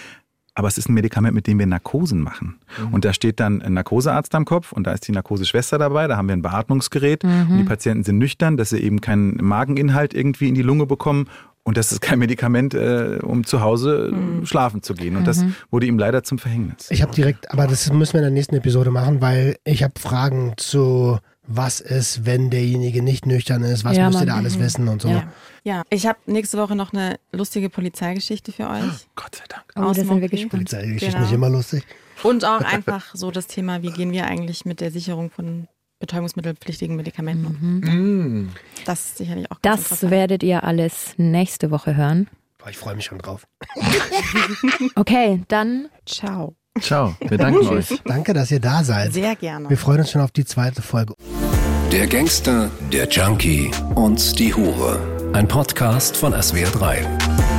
Aber 0.56 0.68
es 0.68 0.78
ist 0.78 0.90
ein 0.90 0.94
Medikament, 0.94 1.36
mit 1.36 1.48
dem 1.48 1.58
wir 1.60 1.68
Narkosen 1.68 2.20
machen. 2.20 2.60
Und 2.92 3.06
da 3.06 3.14
steht 3.14 3.40
dann 3.40 3.62
ein 3.62 3.74
Narkosearzt 3.76 4.36
am 4.36 4.44
Kopf 4.44 4.74
und 4.74 4.88
da 4.88 4.92
ist 4.92 5.08
die 5.08 5.14
Narkoseschwester 5.14 5.78
dabei. 5.78 6.08
Da 6.08 6.18
haben 6.18 6.28
wir 6.28 6.36
ein 6.36 6.42
Beatmungsgerät. 6.42 7.24
Und 7.24 7.58
die 7.60 7.64
Patienten 7.64 8.04
sind 8.04 8.18
nüchtern, 8.18 8.58
dass 8.58 8.72
sie 8.72 8.80
eben 8.80 9.00
keinen 9.00 9.38
Mageninhalt 9.42 10.14
irgendwie 10.14 10.50
in 10.50 10.56
die 10.56 10.62
Lunge 10.62 10.86
bekommen. 10.86 11.30
Und 11.70 11.78
das 11.78 11.92
ist 11.92 12.02
kein 12.02 12.18
Medikament, 12.18 12.74
äh, 12.74 13.20
um 13.22 13.46
zu 13.46 13.62
Hause 13.62 14.12
äh, 14.12 14.46
schlafen 14.48 14.82
zu 14.82 14.96
gehen. 14.96 15.16
Und 15.16 15.28
das 15.28 15.46
wurde 15.70 15.86
ihm 15.86 16.00
leider 16.00 16.24
zum 16.24 16.40
Verhängnis. 16.40 16.90
Ich 16.90 17.04
habe 17.04 17.14
direkt, 17.14 17.52
aber 17.52 17.68
das 17.68 17.94
müssen 17.94 18.14
wir 18.14 18.22
in 18.22 18.24
der 18.24 18.32
nächsten 18.32 18.56
Episode 18.56 18.90
machen, 18.90 19.22
weil 19.22 19.56
ich 19.66 19.84
habe 19.84 19.94
Fragen 20.00 20.54
zu, 20.58 21.20
was 21.46 21.80
ist, 21.80 22.26
wenn 22.26 22.50
derjenige 22.50 23.04
nicht 23.04 23.28
nüchtern 23.28 23.62
ist, 23.62 23.86
was 23.86 23.96
Ja, 23.96 24.08
müsst 24.08 24.20
ihr 24.20 24.26
da 24.26 24.38
alles 24.38 24.58
wissen 24.58 24.88
und 24.88 25.04
so. 25.04 25.10
Ja. 25.10 25.32
ja, 25.64 25.84
ich 25.92 26.08
habe 26.08 26.18
nächste 26.26 26.58
Woche 26.58 26.76
noch 26.76 26.92
eine 26.92 27.20
lustige 27.32 27.70
Polizeigeschichte 27.70 28.52
für 28.52 28.68
euch. 28.68 29.08
Gott 29.16 29.36
sei 29.36 29.44
Dank. 29.48 29.66
Oh, 29.76 29.82
Aus 29.82 29.98
da 29.98 30.06
sind 30.06 30.22
wir 30.22 30.28
gespannt. 30.28 30.50
Polizeigeschichte 30.50 31.08
Genau. 31.12 31.22
nicht 31.22 31.34
immer 31.34 31.50
lustig. 31.52 31.84
Und 32.24 32.46
auch 32.46 32.62
einfach 32.66 33.14
so 33.14 33.30
das 33.30 33.46
Thema, 33.46 33.84
wie 33.84 33.92
gehen 33.92 34.12
wir 34.12 34.26
eigentlich 34.26 34.66
mit 34.66 34.82
der 34.82 34.90
Sicherung 34.90 35.30
von 35.30 35.68
betäubungsmittelpflichtigen 36.00 36.96
Medikamenten 36.96 37.46
um. 37.46 37.80
Mm. 38.44 38.50
Das 38.86 39.00
ist 39.06 39.18
sicherlich 39.18 39.52
auch 39.52 39.62
ganz 39.62 39.90
Das 39.90 40.10
werdet 40.10 40.44
ihr 40.44 40.64
alles 40.64 41.14
nächste 41.18 41.72
Woche 41.72 41.96
hören. 41.96 42.28
Boah, 42.58 42.70
ich 42.70 42.78
freue 42.78 42.96
mich 42.96 43.06
schon 43.06 43.20
drauf. 43.20 43.46
Okay, 44.96 45.42
dann 45.48 45.88
Ciao. 46.06 46.56
Ciao, 46.80 47.16
wir 47.20 47.38
danken 47.38 47.68
euch. 47.68 48.02
Danke, 48.06 48.34
dass 48.34 48.52
ihr 48.52 48.60
da 48.60 48.84
seid. 48.84 49.14
Sehr 49.14 49.36
gerne. 49.36 49.70
Wir 49.70 49.78
freuen 49.78 50.00
uns 50.00 50.12
schon 50.12 50.22
auf 50.22 50.32
die 50.32 50.46
zweite 50.46 50.82
Folge. 50.82 51.14
Der 51.92 52.08
Gangster, 52.08 52.70
der 52.92 53.08
Junkie 53.08 53.72
und 53.96 54.38
die 54.40 54.54
Hure. 54.54 55.32
Ein 55.34 55.48
Podcast 55.48 56.16
von 56.18 56.34
SWR3. 56.34 57.59